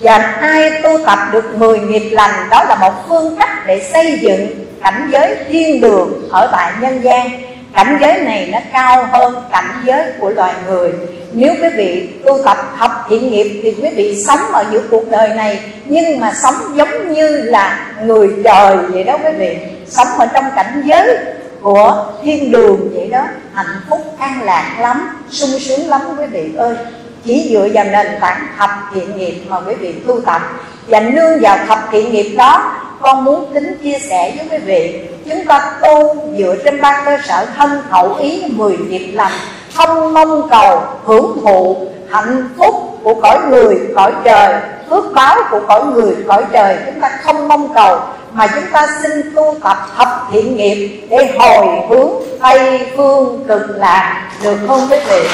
Và 0.00 0.16
ai 0.40 0.82
tu 0.82 0.98
tập 1.06 1.18
được 1.32 1.54
10 1.54 1.78
nghiệp 1.78 2.10
lành, 2.10 2.48
Đó 2.50 2.64
là 2.64 2.74
một 2.74 2.92
phương 3.08 3.36
cách 3.38 3.66
để 3.66 3.80
xây 3.92 4.18
dựng 4.22 4.46
cảnh 4.82 5.08
giới 5.12 5.36
thiên 5.48 5.80
đường 5.80 6.28
ở 6.30 6.48
tại 6.52 6.72
nhân 6.80 7.00
gian. 7.02 7.30
Cảnh 7.74 7.98
giới 8.00 8.20
này 8.20 8.48
nó 8.52 8.58
cao 8.72 9.08
hơn 9.12 9.34
cảnh 9.52 9.70
giới 9.84 10.04
của 10.20 10.30
loài 10.30 10.54
người. 10.66 10.92
Nếu 11.32 11.54
quý 11.62 11.68
vị 11.76 12.08
tu 12.24 12.38
tập 12.44 12.56
học 12.76 12.90
thiện 13.08 13.30
nghiệp 13.30 13.60
Thì 13.62 13.74
quý 13.82 13.88
vị 13.96 14.22
sống 14.26 14.40
ở 14.52 14.64
giữa 14.70 14.82
cuộc 14.90 15.10
đời 15.10 15.28
này, 15.28 15.60
Nhưng 15.84 16.20
mà 16.20 16.32
sống 16.42 16.54
giống 16.74 17.12
như 17.12 17.28
là 17.28 17.86
người 18.04 18.28
trời 18.44 18.76
vậy 18.76 19.04
đó 19.04 19.18
quý 19.24 19.30
vị. 19.38 19.56
Sống 19.88 20.08
ở 20.18 20.26
trong 20.26 20.44
cảnh 20.56 20.82
giới 20.84 21.18
của 21.62 22.06
thiên 22.22 22.52
đường 22.52 22.90
vậy 22.94 23.08
đó 23.08 23.24
Hạnh 23.52 23.80
phúc 23.90 24.00
an 24.18 24.42
lạc 24.42 24.76
lắm, 24.80 25.24
sung 25.30 25.60
sướng 25.60 25.88
lắm 25.88 26.00
quý 26.18 26.26
vị 26.26 26.52
ơi. 26.56 26.76
Chỉ 27.24 27.48
dựa 27.50 27.68
vào 27.74 27.84
nền 27.84 28.06
tảng 28.20 28.46
thập 28.58 28.70
thiện 28.94 29.16
nghiệp 29.16 29.42
mà 29.48 29.60
quý 29.60 29.74
vị 29.74 29.92
tu 30.06 30.20
tập. 30.20 30.42
Và 30.86 31.00
nương 31.00 31.40
vào 31.40 31.58
thập 31.68 31.78
thiện 31.92 32.12
nghiệp 32.12 32.34
đó 32.36 32.72
con 33.00 33.24
muốn 33.24 33.54
tính 33.54 33.78
chia 33.82 33.98
sẻ 33.98 34.34
với 34.36 34.48
quý 34.50 34.64
vị 34.64 35.00
chúng 35.30 35.44
ta 35.44 35.72
tu 35.82 36.16
dựa 36.38 36.56
trên 36.64 36.80
ba 36.80 37.02
cơ 37.04 37.18
sở 37.28 37.46
thân 37.56 37.82
khẩu 37.90 38.14
ý 38.14 38.44
mười 38.50 38.76
nghiệp 38.76 39.12
lành 39.12 39.32
không 39.74 40.14
mong 40.14 40.48
cầu 40.50 40.82
hưởng 41.04 41.38
thụ 41.42 41.86
hạnh 42.10 42.48
phúc 42.58 42.74
của 43.02 43.14
cõi 43.14 43.38
người 43.50 43.76
cõi 43.94 44.12
trời 44.24 44.54
phước 44.90 45.04
báo 45.14 45.36
của 45.50 45.60
cõi 45.68 45.84
người, 45.84 46.14
cõi 46.28 46.44
trời. 46.52 46.76
Chúng 46.86 47.00
ta 47.00 47.10
không 47.22 47.48
mong 47.48 47.74
cầu, 47.74 48.00
mà 48.32 48.46
chúng 48.46 48.66
ta 48.72 48.86
xin 49.02 49.34
tu 49.34 49.56
tập 49.62 49.76
thập 49.96 50.08
thiện 50.32 50.56
nghiệp 50.56 51.06
để 51.10 51.34
hồi 51.38 51.66
hướng 51.88 52.10
tây 52.42 52.86
phương 52.96 53.44
cực 53.48 53.62
lạc. 53.76 54.30
Được 54.42 54.58
không 54.66 54.88
quý 54.90 54.96
vị? 55.08 55.28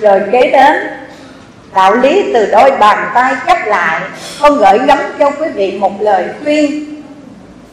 Rồi 0.00 0.20
kế 0.32 0.50
đến, 0.50 0.76
đạo 1.74 1.94
lý 1.94 2.30
từ 2.34 2.46
đôi 2.46 2.70
bàn 2.70 3.10
tay 3.14 3.34
chấp 3.46 3.58
lại. 3.66 4.00
Con 4.40 4.58
gửi 4.58 4.78
gắm 4.86 4.98
cho 5.18 5.30
quý 5.30 5.48
vị 5.54 5.78
một 5.80 5.92
lời 6.00 6.24
khuyên 6.42 6.84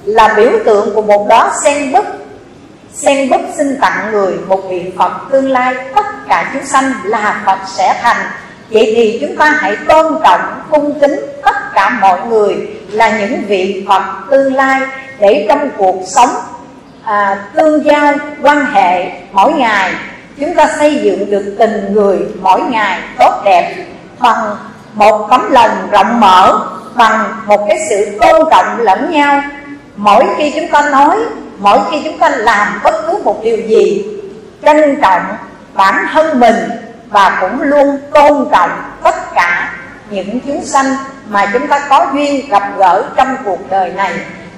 là 0.05 0.33
biểu 0.37 0.51
tượng 0.65 0.95
của 0.95 1.01
một 1.01 1.27
đó 1.29 1.51
sen 1.63 1.91
búp 1.91 2.05
sen 2.93 3.29
bút 3.29 3.41
xin 3.57 3.77
tặng 3.81 4.11
người 4.11 4.33
một 4.47 4.61
vị 4.69 4.91
phật 4.97 5.11
tương 5.31 5.51
lai 5.51 5.75
tất 5.95 6.05
cả 6.27 6.49
chúng 6.53 6.65
sanh 6.65 6.91
là 7.03 7.41
phật 7.45 7.59
sẽ 7.67 7.99
thành. 8.01 8.25
Vậy 8.69 8.93
thì 8.95 9.17
chúng 9.21 9.35
ta 9.37 9.57
hãy 9.59 9.75
tôn 9.87 10.13
trọng 10.23 10.61
cung 10.71 10.99
kính 10.99 11.19
tất 11.43 11.73
cả 11.73 11.89
mọi 11.89 12.19
người 12.29 12.55
là 12.91 13.19
những 13.19 13.43
vị 13.47 13.85
phật 13.87 14.03
tương 14.31 14.53
lai 14.53 14.81
để 15.19 15.45
trong 15.49 15.69
cuộc 15.77 16.03
sống 16.07 16.29
à, 17.03 17.45
tương 17.53 17.85
giao 17.85 18.13
quan 18.41 18.65
hệ 18.65 19.11
mỗi 19.31 19.53
ngày 19.53 19.93
chúng 20.39 20.55
ta 20.55 20.67
xây 20.79 20.95
dựng 20.95 21.31
được 21.31 21.55
tình 21.59 21.93
người 21.93 22.17
mỗi 22.41 22.61
ngày 22.61 22.99
tốt 23.19 23.41
đẹp 23.45 23.75
bằng 24.19 24.55
một 24.93 25.27
tấm 25.29 25.51
lòng 25.51 25.71
rộng 25.91 26.19
mở 26.19 26.67
bằng 26.95 27.35
một 27.45 27.65
cái 27.67 27.77
sự 27.89 28.17
tôn 28.21 28.49
trọng 28.51 28.79
lẫn 28.79 29.11
nhau. 29.11 29.41
Mỗi 29.95 30.25
khi 30.37 30.51
chúng 30.55 30.67
ta 30.67 30.89
nói 30.89 31.17
mỗi 31.63 31.79
khi 31.91 32.01
chúng 32.03 32.19
ta 32.19 32.29
làm 32.29 32.79
bất 32.83 33.07
cứ 33.07 33.17
một 33.23 33.43
điều 33.43 33.57
gì, 33.57 34.05
trân 34.65 35.01
trọng 35.01 35.21
bản 35.73 36.05
thân 36.13 36.39
mình 36.39 36.55
và 37.09 37.37
cũng 37.41 37.61
luôn 37.61 37.97
tôn 38.13 38.47
trọng 38.51 38.69
tất 39.03 39.15
cả 39.35 39.73
những 40.09 40.39
chúng 40.47 40.65
sanh 40.65 40.85
mà 41.27 41.45
chúng 41.53 41.67
ta 41.67 41.79
có 41.89 42.07
duyên 42.13 42.49
gặp 42.49 42.63
gỡ 42.77 43.03
trong 43.15 43.35
cuộc 43.45 43.59
đời 43.69 43.89
này 43.89 44.13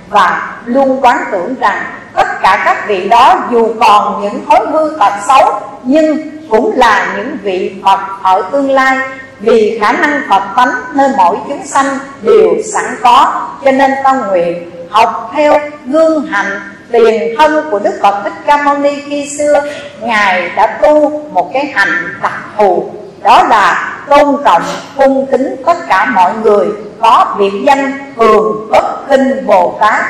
và 0.10 0.58
luôn 0.66 1.02
quán 1.02 1.18
tưởng 1.32 1.56
rằng 1.60 1.84
tất 2.14 2.28
cả 2.42 2.62
các 2.66 2.88
vị 2.88 3.10
đó 3.10 3.44
dù 3.52 3.74
còn 3.80 4.22
những 4.22 4.46
thói 4.46 4.60
hư 4.72 4.98
tật 5.00 5.14
xấu, 5.28 5.62
nhưng 5.84 6.18
cũng 6.50 6.78
là 6.78 7.14
những 7.18 7.38
vị 7.44 7.76
Phật 7.84 8.00
ở 8.22 8.42
tương 8.52 8.72
lai. 8.72 8.98
Vì 9.40 9.80
khả 9.82 9.92
năng 9.92 10.22
Phật 10.30 10.44
tánh 10.56 10.72
nơi 10.94 11.10
mỗi 11.18 11.38
chúng 11.48 11.66
sanh 11.66 11.86
đều 12.22 12.50
sẵn 12.74 12.84
có, 13.02 13.48
cho 13.66 13.72
nên 13.72 13.92
ta 14.04 14.14
nguyện 14.14 14.72
học 14.90 15.32
theo 15.36 15.60
gương 15.86 16.26
hạnh 16.26 16.60
tiền 16.92 17.36
thân 17.38 17.68
của 17.72 17.80
Đức 17.80 18.00
Phật 18.02 18.24
Thích 18.24 18.34
Ca 18.46 18.58
Mâu 18.58 18.78
Ni 18.78 19.02
khi 19.10 19.30
xưa 19.38 19.62
Ngài 20.02 20.50
đã 20.56 20.68
tu 20.82 21.22
một 21.32 21.52
cái 21.54 21.66
hành 21.66 22.14
đặc 22.22 22.40
thù. 22.58 22.90
Đó 23.24 23.44
là 23.50 23.96
tôn 24.10 24.38
trọng, 24.46 24.64
cung 24.98 25.26
kính 25.32 25.56
tất 25.66 25.78
cả 25.88 26.06
mọi 26.06 26.32
người 26.44 26.68
Có 27.00 27.36
biệt 27.40 27.54
danh 27.68 28.14
thường 28.18 28.68
bất 28.72 29.10
kinh 29.10 29.46
Bồ 29.48 29.78
Tát. 29.82 30.02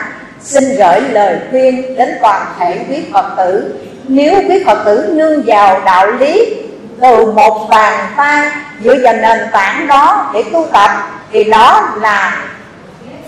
Xin 0.41 0.63
gửi 0.77 1.01
lời 1.01 1.39
khuyên 1.49 1.95
đến 1.97 2.17
toàn 2.21 2.45
thể 2.59 2.85
quý 2.89 3.03
Phật 3.13 3.25
tử. 3.37 3.75
Nếu 4.07 4.41
quý 4.49 4.63
Phật 4.65 4.83
tử 4.85 5.09
nương 5.13 5.43
vào 5.45 5.81
đạo 5.85 6.11
lý 6.11 6.55
từ 7.01 7.31
một 7.31 7.67
bàn 7.69 8.07
tay 8.17 8.49
dựa 8.83 8.95
vào 9.03 9.13
nền 9.13 9.37
tảng 9.51 9.87
đó 9.87 10.31
để 10.33 10.43
tu 10.53 10.67
tập 10.73 10.91
thì 11.31 11.43
đó 11.43 11.89
là 12.01 12.37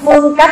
phương 0.05 0.35
cách 0.37 0.51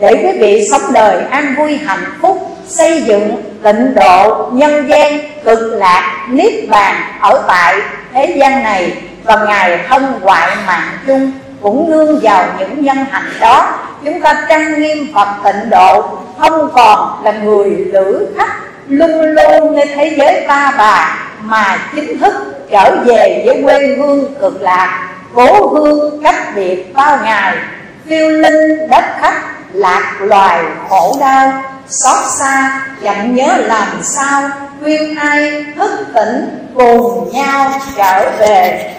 để 0.00 0.14
quý 0.14 0.38
vị 0.38 0.64
sống 0.70 0.92
đời 0.92 1.24
an 1.30 1.54
vui 1.58 1.76
hạnh 1.76 2.04
phúc, 2.22 2.56
xây 2.66 3.02
dựng 3.02 3.42
tịnh 3.62 3.94
độ 3.94 4.48
nhân 4.52 4.88
gian 4.88 5.18
cực 5.44 5.72
lạc 5.72 6.26
niết 6.30 6.52
bàn 6.68 6.94
ở 7.20 7.44
tại 7.48 7.74
thế 8.12 8.34
gian 8.36 8.62
này, 8.62 8.92
và 9.24 9.44
ngài 9.46 9.78
thân 9.88 10.20
ngoại 10.22 10.56
mạng 10.66 10.88
chung 11.06 11.32
cũng 11.60 11.90
nương 11.90 12.20
vào 12.22 12.44
những 12.58 12.84
nhân 12.84 12.96
hạnh 13.10 13.32
đó. 13.40 13.78
Chúng 14.04 14.20
ta 14.20 14.46
trang 14.48 14.80
nghiêm 14.80 15.06
phật 15.14 15.28
tịnh 15.44 15.70
độ, 15.70 16.18
không 16.38 16.70
còn 16.74 17.24
là 17.24 17.32
người 17.32 17.70
lữ 17.70 18.26
khách 18.38 18.52
lung 18.88 19.22
lung 19.22 19.76
nơi 19.76 19.86
thế 19.94 20.14
giới 20.18 20.44
ta 20.48 20.72
bà, 20.78 21.18
mà 21.42 21.78
chính 21.94 22.18
thức 22.18 22.34
trở 22.70 22.96
về 23.04 23.42
với 23.46 23.62
quê 23.62 23.96
hương 23.98 24.34
cực 24.40 24.62
lạc, 24.62 25.08
cố 25.34 25.68
hương 25.68 26.22
cách 26.22 26.56
biệt 26.56 26.94
bao 26.94 27.18
ngày, 27.24 27.56
phiêu 28.08 28.30
linh 28.30 28.88
đất 28.90 29.04
khách 29.20 29.42
lạc 29.72 30.16
loài 30.20 30.64
khổ 30.88 31.16
đau, 31.20 31.62
xót 31.88 32.30
xa, 32.38 32.82
chẳng 33.04 33.34
nhớ 33.34 33.56
làm 33.56 34.02
sao, 34.02 34.50
khuyên 34.80 35.16
ai 35.16 35.64
thức 35.76 35.90
tỉnh, 36.14 36.68
cùng 36.74 37.32
nhau 37.32 37.72
trở 37.96 38.30
về. 38.38 38.90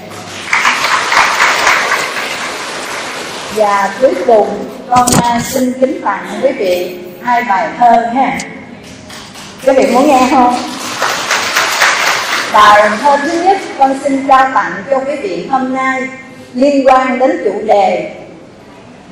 Và 3.55 3.89
cuối 4.01 4.13
cùng, 4.27 4.65
con 4.89 5.07
à, 5.21 5.39
xin 5.43 5.73
kính 5.81 6.01
tặng 6.05 6.39
quý 6.43 6.51
vị 6.51 6.99
hai 7.23 7.43
bài 7.43 7.69
thơ 7.79 8.05
ha. 8.15 8.37
Quý 9.65 9.73
vị 9.73 9.85
muốn 9.93 10.07
nghe 10.07 10.27
không? 10.31 10.55
Bài 12.53 12.89
thơ 13.01 13.17
thứ 13.17 13.41
nhất, 13.43 13.57
con 13.79 13.99
xin 14.03 14.27
trao 14.27 14.49
tặng 14.53 14.71
cho 14.89 14.99
quý 14.99 15.15
vị 15.15 15.47
hôm 15.51 15.73
nay 15.73 16.07
liên 16.53 16.87
quan 16.87 17.19
đến 17.19 17.41
chủ 17.43 17.61
đề 17.65 18.11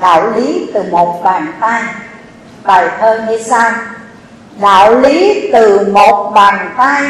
đạo 0.02 0.32
lý 0.36 0.70
từ 0.74 0.84
một 0.92 1.22
bàn 1.24 1.54
tay, 1.62 1.84
bài 2.64 2.88
thơ 3.00 3.22
như 3.30 3.38
sau. 3.44 3.72
Đạo 4.62 5.00
lý 5.00 5.50
từ 5.54 5.88
một 5.92 6.32
bàn 6.36 6.70
tay, 6.78 7.04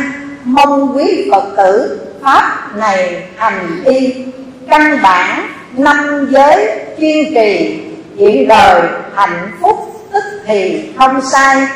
mong 0.43 0.97
quý 0.97 1.29
phật 1.31 1.43
tử 1.57 1.99
pháp 2.23 2.75
này 2.75 3.23
hành 3.37 3.83
y 3.85 4.25
căn 4.69 5.01
bản, 5.01 5.47
năm 5.73 6.27
giới 6.29 6.79
kiên 6.99 7.33
trì 7.33 7.81
hiện 8.17 8.47
đời 8.47 8.81
hạnh 9.15 9.51
phúc 9.61 10.05
tức 10.13 10.23
thì 10.45 10.89
không 10.97 11.21
sai. 11.21 11.67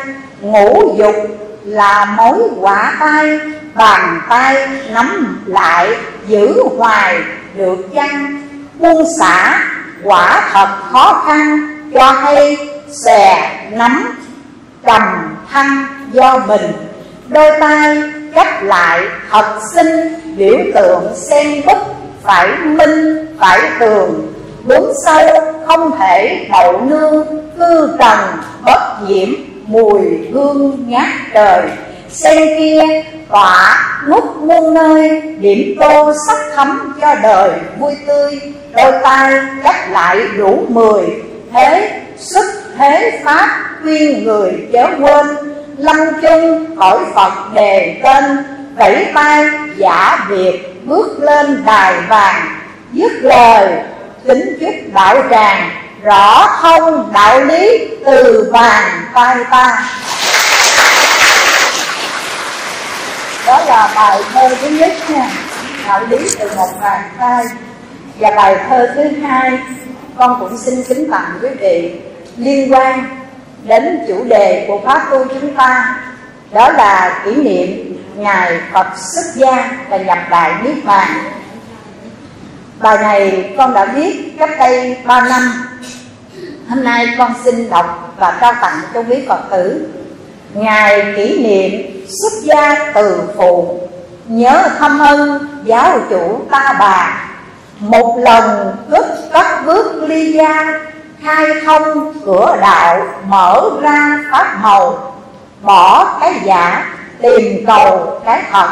Ngũ 0.41 0.95
dục 0.98 1.15
là 1.64 2.06
mối 2.06 2.40
quả 2.60 2.98
tay, 2.99 3.40
bàn 3.76 4.22
tay 4.30 4.68
nắm 4.90 5.41
lại, 5.45 5.90
giữ 6.27 6.64
hoài 6.77 7.18
được 7.56 7.77
chăng? 7.95 8.44
Buông 8.80 9.03
xả 9.19 9.64
quả 10.03 10.49
thật 10.53 10.67
khó 10.91 11.23
khăn 11.25 11.59
cho 11.93 12.11
hay 12.11 12.57
xè 13.05 13.51
nắm 13.71 14.17
cầm 14.85 15.01
thăng 15.51 15.85
do 16.11 16.39
mình. 16.47 16.71
Đôi 17.27 17.51
tay 17.59 17.97
cách 18.35 18.63
lại 18.63 19.01
thật 19.31 19.59
sinh, 19.73 20.13
biểu 20.38 20.57
tượng 20.75 21.15
sen 21.15 21.61
bức 21.65 21.77
phải 22.23 22.47
minh, 22.65 23.27
phải 23.39 23.59
tường 23.80 24.34
bốn 24.67 24.93
sâu 25.05 25.27
không 25.67 25.91
thể 25.99 26.47
đậu 26.51 26.81
nương, 26.81 27.25
cư 27.59 27.97
trần, 27.99 28.19
bất 28.65 28.97
diễm, 29.07 29.30
mùi 29.65 30.01
hương 30.34 30.85
ngát 30.88 31.07
trời. 31.34 31.61
Sen 32.09 32.57
kia 32.57 33.03
tỏa 33.30 33.84
nút 34.07 34.38
muôn 34.38 34.73
nơi, 34.73 35.21
điểm 35.21 35.75
tô 35.80 36.13
sắc 36.27 36.38
thắm 36.55 36.93
cho 37.01 37.15
đời 37.15 37.51
vui 37.80 37.97
tươi 38.07 38.39
đôi 38.75 38.91
tay 39.03 39.33
cắt 39.63 39.89
lại 39.91 40.19
đủ 40.37 40.65
mười. 40.69 41.03
Thế 41.53 42.01
sức, 42.17 42.45
thế 42.77 43.21
pháp 43.25 43.59
khuyên 43.81 44.23
người 44.23 44.51
chớ 44.73 44.87
quên. 44.99 45.27
Lâm 45.77 45.97
chung 46.21 46.75
khỏi 46.77 46.99
phật 47.15 47.33
đề 47.53 48.01
tên, 48.03 48.23
vẫy 48.75 49.07
tay 49.13 49.45
giả 49.77 50.25
việc 50.29 50.85
bước 50.85 51.19
lên 51.19 51.63
đài 51.65 51.93
vàng. 52.01 52.59
Dứt 52.91 53.11
lời 53.21 53.73
tính 54.27 54.57
chúc 54.59 54.93
đạo 54.93 55.17
tràng, 55.29 55.69
rõ 56.03 56.47
không 56.47 57.11
đạo 57.13 57.41
lý 57.41 57.87
từ 58.05 58.49
vàng 58.53 59.01
tay 59.13 59.37
ta. 59.51 59.89
Đó 63.47 63.59
là 63.65 63.91
bài 63.95 64.21
thơ 64.33 64.49
thứ 64.61 64.69
nhất 64.69 64.91
nha. 65.09 65.29
Đạo 65.87 66.01
lý 66.09 66.17
từ 66.39 66.49
một 66.55 66.69
bàn 66.81 67.01
tay 67.19 67.45
và 68.23 68.31
bài 68.31 68.55
thơ 68.69 68.87
thứ 68.95 69.03
hai, 69.21 69.59
con 70.17 70.39
cũng 70.39 70.57
xin 70.57 70.83
kính 70.83 71.11
tặng 71.11 71.39
quý 71.41 71.49
vị, 71.59 71.91
liên 72.37 72.73
quan 72.73 73.05
đến 73.63 73.99
chủ 74.07 74.23
đề 74.23 74.65
của 74.67 74.79
khóa 74.83 75.05
tu 75.11 75.25
chúng 75.41 75.55
ta, 75.55 75.99
đó 76.51 76.69
là 76.71 77.21
kỷ 77.25 77.35
niệm 77.35 77.97
ngày 78.15 78.59
Phật 78.73 78.87
xuất 78.97 79.35
gia 79.35 79.71
và 79.89 79.97
nhập 79.97 80.17
đại 80.29 80.51
niết 80.63 80.85
bàn. 80.85 81.07
Bài 82.79 82.97
này 82.97 83.53
con 83.57 83.73
đã 83.73 83.85
viết 83.85 84.35
cách 84.39 84.51
đây 84.59 84.97
3 85.05 85.21
năm. 85.21 85.53
Hôm 86.69 86.83
nay 86.83 87.07
con 87.17 87.33
xin 87.45 87.69
đọc 87.69 88.15
và 88.19 88.37
trao 88.41 88.53
tặng 88.61 88.79
cho 88.93 89.03
quý 89.03 89.15
Phật 89.27 89.41
tử. 89.51 89.89
Ngày 90.53 91.13
kỷ 91.15 91.43
niệm 91.43 92.05
xuất 92.07 92.43
gia 92.43 92.91
từ 92.93 93.21
phụ, 93.37 93.79
nhớ 94.27 94.69
thâm 94.79 94.99
ân 94.99 95.47
giáo 95.65 95.99
chủ 96.09 96.41
ta 96.51 96.75
bà 96.79 97.22
một 97.84 98.18
lần 98.18 98.76
cất 98.91 99.05
cắt 99.34 99.64
bước 99.65 100.03
ly 100.07 100.34
gia 100.34 100.80
khai 101.23 101.45
thông 101.65 102.14
cửa 102.26 102.57
đạo 102.61 103.01
mở 103.27 103.69
ra 103.81 104.19
pháp 104.31 104.57
màu. 104.61 105.14
Bỏ 105.61 106.18
cái 106.22 106.34
giả, 106.43 106.85
tìm 107.22 107.65
cầu 107.68 108.22
cái 108.26 108.41
thật. 108.51 108.69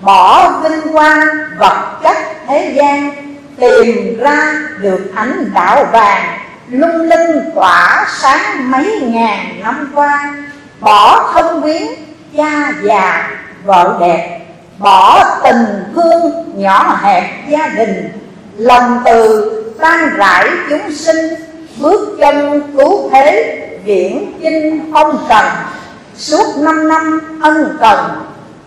Bỏ 0.00 0.50
vinh 0.50 0.92
quang 0.92 1.20
vật 1.58 1.98
chất 2.02 2.16
thế 2.46 2.72
gian, 2.76 3.10
tìm 3.60 4.18
ra 4.20 4.54
được 4.80 5.12
ánh 5.14 5.50
đạo 5.54 5.84
vàng. 5.92 6.38
Lung 6.68 7.00
linh 7.00 7.50
tỏa 7.54 8.06
sáng 8.08 8.70
mấy 8.70 9.00
ngàn 9.02 9.60
năm 9.64 9.92
qua. 9.94 10.34
Bỏ 10.80 11.30
thân 11.32 11.62
quyến 11.62 11.82
cha 12.36 12.72
già, 12.82 13.30
vợ 13.64 13.96
đẹp. 14.00 14.40
Bỏ 14.78 15.24
tình 15.42 15.92
thương 15.94 16.44
nhỏ 16.54 16.98
hẹp 17.02 17.24
gia 17.48 17.66
đình 17.66 18.19
lòng 18.60 19.02
từ 19.04 19.50
tan 19.80 20.16
rải 20.16 20.48
chúng 20.70 20.92
sinh, 20.92 21.34
bước 21.78 22.16
chân 22.20 22.62
cứu 22.76 23.10
thế, 23.12 23.56
viễn 23.84 24.32
chinh 24.42 24.92
không 24.92 25.26
cần. 25.28 25.46
Suốt 26.16 26.56
năm 26.56 26.88
năm 26.88 27.20
ân 27.42 27.76
cần, 27.80 27.98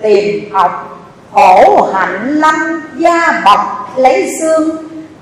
tìm 0.02 0.54
học, 0.54 1.00
khổ 1.34 1.90
hạnh 1.94 2.40
lâm, 2.40 2.82
gia 2.98 3.42
bọc, 3.46 3.94
lấy 3.98 4.32
xương. 4.42 4.70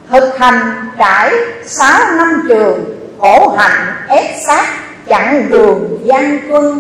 Thực 0.10 0.38
hành 0.38 0.90
trải 0.98 1.32
sáu 1.66 2.00
năm 2.18 2.46
trường, 2.50 2.84
khổ 3.20 3.56
hạnh 3.58 3.96
ép 4.08 4.26
sát 4.48 4.66
chặn 5.08 5.50
đường 5.50 6.00
gian 6.04 6.40
quân. 6.50 6.80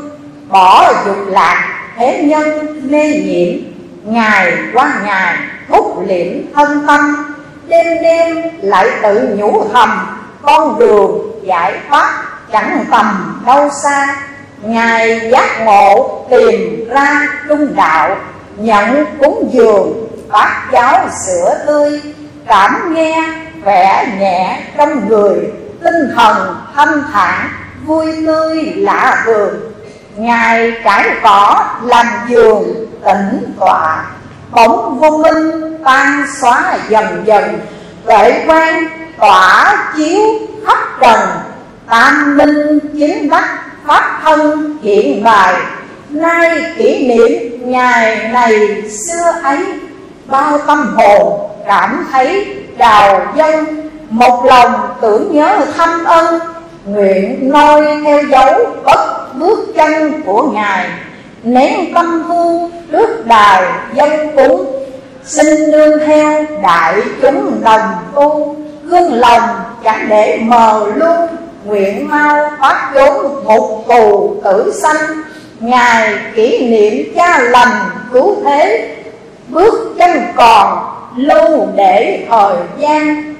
Bỏ 0.49 0.93
dục 1.05 1.27
lạc 1.27 1.87
thế 1.97 2.23
nhân 2.23 2.79
mê 2.91 3.07
nhiễm, 3.25 3.59
ngày 4.03 4.57
qua 4.73 4.93
ngày 5.03 5.37
thúc 5.69 6.03
liễm 6.07 6.33
thân 6.53 6.83
tâm 6.87 7.31
đêm 7.71 8.03
đêm 8.03 8.37
lại 8.61 8.89
tự 9.03 9.35
nhủ 9.37 9.63
thầm, 9.73 10.17
con 10.41 10.79
đường 10.79 11.31
giải 11.43 11.73
thoát 11.89 12.23
chẳng 12.51 12.85
tầm 12.91 13.41
đâu 13.45 13.69
xa. 13.83 14.15
Ngài 14.61 15.29
giác 15.31 15.61
ngộ 15.61 16.25
tìm 16.29 16.89
ra 16.89 17.27
trung 17.47 17.75
đạo, 17.75 18.15
nhận 18.57 19.05
cúng 19.19 19.49
dường 19.51 20.07
bát 20.29 20.67
cháo 20.71 21.09
sữa 21.25 21.63
tươi, 21.67 22.01
cảm 22.47 22.93
nghe 22.93 23.23
vẻ 23.63 24.07
nhẹ 24.19 24.61
trong 24.77 25.07
người, 25.07 25.39
tinh 25.83 26.15
thần 26.15 26.55
thanh 26.75 27.03
thản, 27.13 27.49
vui 27.85 28.23
tươi 28.25 28.73
lạ 28.75 29.23
thường. 29.25 29.53
Ngài 30.15 30.73
trải 30.83 31.09
cỏ 31.23 31.63
làm 31.83 32.05
giường 32.29 32.63
tĩnh 33.05 33.53
tọa 33.59 34.05
bóng 34.51 34.99
vô 34.99 35.17
minh 35.17 35.77
tan 35.83 36.25
xóa 36.41 36.77
dần 36.89 37.23
dần, 37.25 37.59
tuệ 38.05 38.43
quan 38.47 38.87
tỏa 39.19 39.75
chiếu 39.97 40.21
khắp 40.65 40.77
trần, 41.01 41.19
tam 41.89 42.37
minh 42.37 42.79
chính 42.93 43.29
đắc 43.29 43.59
pháp 43.85 44.19
thân 44.23 44.77
hiện 44.83 45.23
bài. 45.23 45.53
Nay 46.09 46.65
kỷ 46.77 47.07
niệm 47.07 47.61
ngày 47.71 48.29
này 48.31 48.81
xưa 48.89 49.31
ấy, 49.43 49.65
bao 50.25 50.57
tâm 50.67 50.95
hồn 50.95 51.49
cảm 51.67 52.07
thấy 52.11 52.55
đào 52.77 53.33
dân 53.35 53.89
một 54.09 54.45
lòng 54.45 54.73
tưởng 55.01 55.29
nhớ 55.31 55.59
thâm 55.77 56.05
ân, 56.05 56.39
nguyện 56.85 57.49
noi 57.49 57.87
theo 58.03 58.23
dấu 58.23 58.75
bất 58.83 59.33
bước 59.39 59.73
chân 59.75 60.21
của 60.25 60.43
ngài 60.43 60.89
nén 61.43 61.93
tâm 61.93 62.23
hương 62.23 62.71
trước 62.91 63.25
đài 63.25 63.63
dân 63.93 64.35
cúng 64.35 64.83
xin 65.23 65.71
nương 65.71 65.99
theo 66.05 66.45
đại 66.63 66.95
chúng 67.21 67.61
đồng 67.63 67.81
tu, 68.15 68.55
gương 68.83 69.13
lòng 69.13 69.49
chẳng 69.83 70.05
để 70.09 70.39
mờ 70.41 70.85
luôn 70.95 71.17
nguyện 71.65 72.09
mau 72.09 72.51
thoát 72.57 72.91
vốn 72.93 73.43
một 73.43 73.87
tù 73.87 74.35
tử 74.43 74.73
sanh, 74.81 75.21
ngài 75.59 76.13
kỷ 76.35 76.67
niệm 76.67 77.13
cha 77.15 77.37
lành 77.39 77.89
cứu 78.13 78.35
thế, 78.45 78.95
bước 79.47 79.93
chân 79.97 80.21
còn 80.35 80.79
lưu 81.15 81.67
để 81.75 82.25
thời 82.29 82.55
gian 82.77 83.35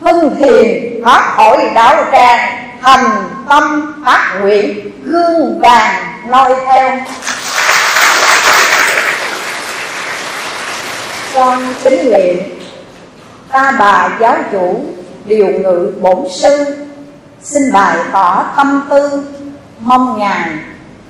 hưng 0.00 0.36
thiền 0.36 1.02
thoát 1.04 1.32
khỏi 1.36 1.70
đạo 1.74 2.04
tràng 2.12 2.67
thành 2.82 3.04
tâm 3.48 3.94
phát 4.04 4.38
nguyện 4.40 4.90
gương 5.04 5.60
vàng 5.60 6.04
noi 6.28 6.54
theo. 6.66 6.98
Con 11.34 11.74
kính 11.84 12.08
nguyện 12.08 12.38
ta 13.52 13.72
bà 13.78 14.16
giáo 14.20 14.36
chủ 14.52 14.84
điều 15.24 15.46
ngự 15.46 15.92
bổn 16.00 16.18
sư 16.30 16.76
xin 17.42 17.72
bài 17.72 17.96
tỏ 18.12 18.44
tâm 18.56 18.86
tư, 18.90 19.22
mong 19.80 20.18
ngài 20.18 20.50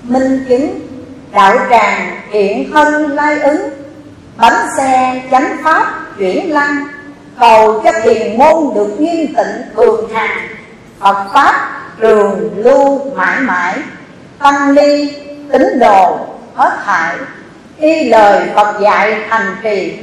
minh 0.03 0.45
chứng 0.49 0.81
đạo 1.33 1.57
tràng 1.71 2.21
hiện 2.31 2.71
thân 2.73 3.11
lai 3.11 3.41
ứng, 3.41 3.71
bánh 4.37 4.67
xe 4.77 5.23
chánh 5.31 5.57
pháp 5.65 6.03
chuyển 6.19 6.53
lăng, 6.53 6.87
cầu 7.41 7.81
cho 7.85 7.93
thiền 8.03 8.39
môn 8.39 8.75
được 8.75 9.01
nghiêm 9.01 9.35
tịnh 9.37 9.63
thường 9.77 10.11
hàng 10.15 10.58
Phật 11.01 11.17
Pháp 11.33 11.71
trường 12.01 12.51
lưu 12.57 13.15
mãi 13.15 13.41
mãi 13.41 13.75
Tăng 14.39 14.71
ly, 14.71 15.17
tín 15.53 15.79
đồ, 15.79 16.19
hết 16.55 16.79
hại 16.85 17.17
Y 17.77 18.09
lời 18.09 18.49
Phật 18.55 18.81
dạy 18.81 19.25
thành 19.31 19.57
trì, 19.63 19.99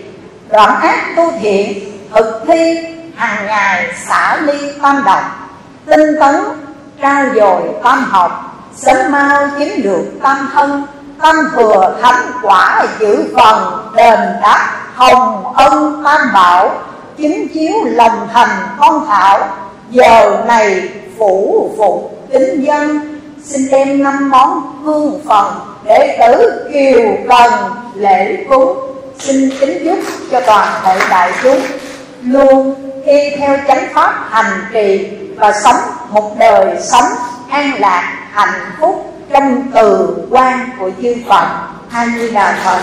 Đoạn 0.49 0.81
ác 0.81 1.15
tu 1.15 1.31
thiện, 1.39 1.91
thực 2.13 2.43
thi 2.47 2.77
hàng 3.15 3.45
ngày 3.45 3.93
xả 3.95 4.37
ly 4.41 4.71
tam 4.81 5.03
độc 5.05 5.21
Tinh 5.85 6.15
tấn, 6.19 6.35
trao 7.01 7.25
dồi 7.35 7.61
tam 7.83 8.03
học, 8.03 8.55
Sớm 8.75 9.11
mau 9.11 9.47
chiếm 9.57 9.81
được 9.83 10.05
tam 10.23 10.49
thân. 10.53 10.83
Tâm 11.21 11.35
thừa 11.51 11.97
thánh 12.01 12.31
quả 12.41 12.85
giữ 12.99 13.33
phần, 13.35 13.87
đền 13.95 14.19
đáp 14.41 14.71
Hồng 14.95 15.53
ân 15.55 16.03
tam 16.03 16.33
bảo, 16.33 16.71
Chính 17.17 17.47
chiếu 17.53 17.73
lòng 17.85 18.27
thành 18.33 18.49
con 18.79 19.07
thảo. 19.07 19.47
Giờ 19.89 20.43
này 20.47 20.89
phủ 21.17 21.69
phục 21.77 22.27
kính 22.31 22.65
dân, 22.65 22.99
Xin 23.43 23.61
đem 23.71 24.03
năm 24.03 24.29
món 24.29 24.83
hương 24.83 25.21
phần 25.27 25.53
Để 25.83 26.17
tử 26.19 26.65
kiều 26.73 27.17
cần 27.29 27.53
lễ 27.95 28.37
cúng. 28.49 28.77
Xin 29.19 29.49
kính 29.59 29.85
giúp 29.85 29.99
cho 30.31 30.41
toàn 30.41 30.81
thể 30.83 30.99
đại 31.09 31.31
chúng 31.43 31.59
Luôn 32.23 32.75
y 33.05 33.29
theo 33.37 33.57
chánh 33.67 33.87
pháp 33.93 34.27
hành 34.29 34.65
trì 34.73 35.07
Và 35.35 35.53
sống 35.63 35.79
một 36.09 36.39
đời 36.39 36.75
sống 36.79 37.05
an 37.49 37.71
lạc, 37.79 38.13
hạnh 38.31 38.71
phúc 38.81 39.13
Trong 39.33 39.63
từ 39.73 40.17
quan 40.29 40.69
của 40.79 40.89
chư 41.01 41.15
Phật. 41.29 41.47
A 41.91 42.05
Di 42.05 42.31
Đà 42.31 42.57
Phật. 42.65 42.81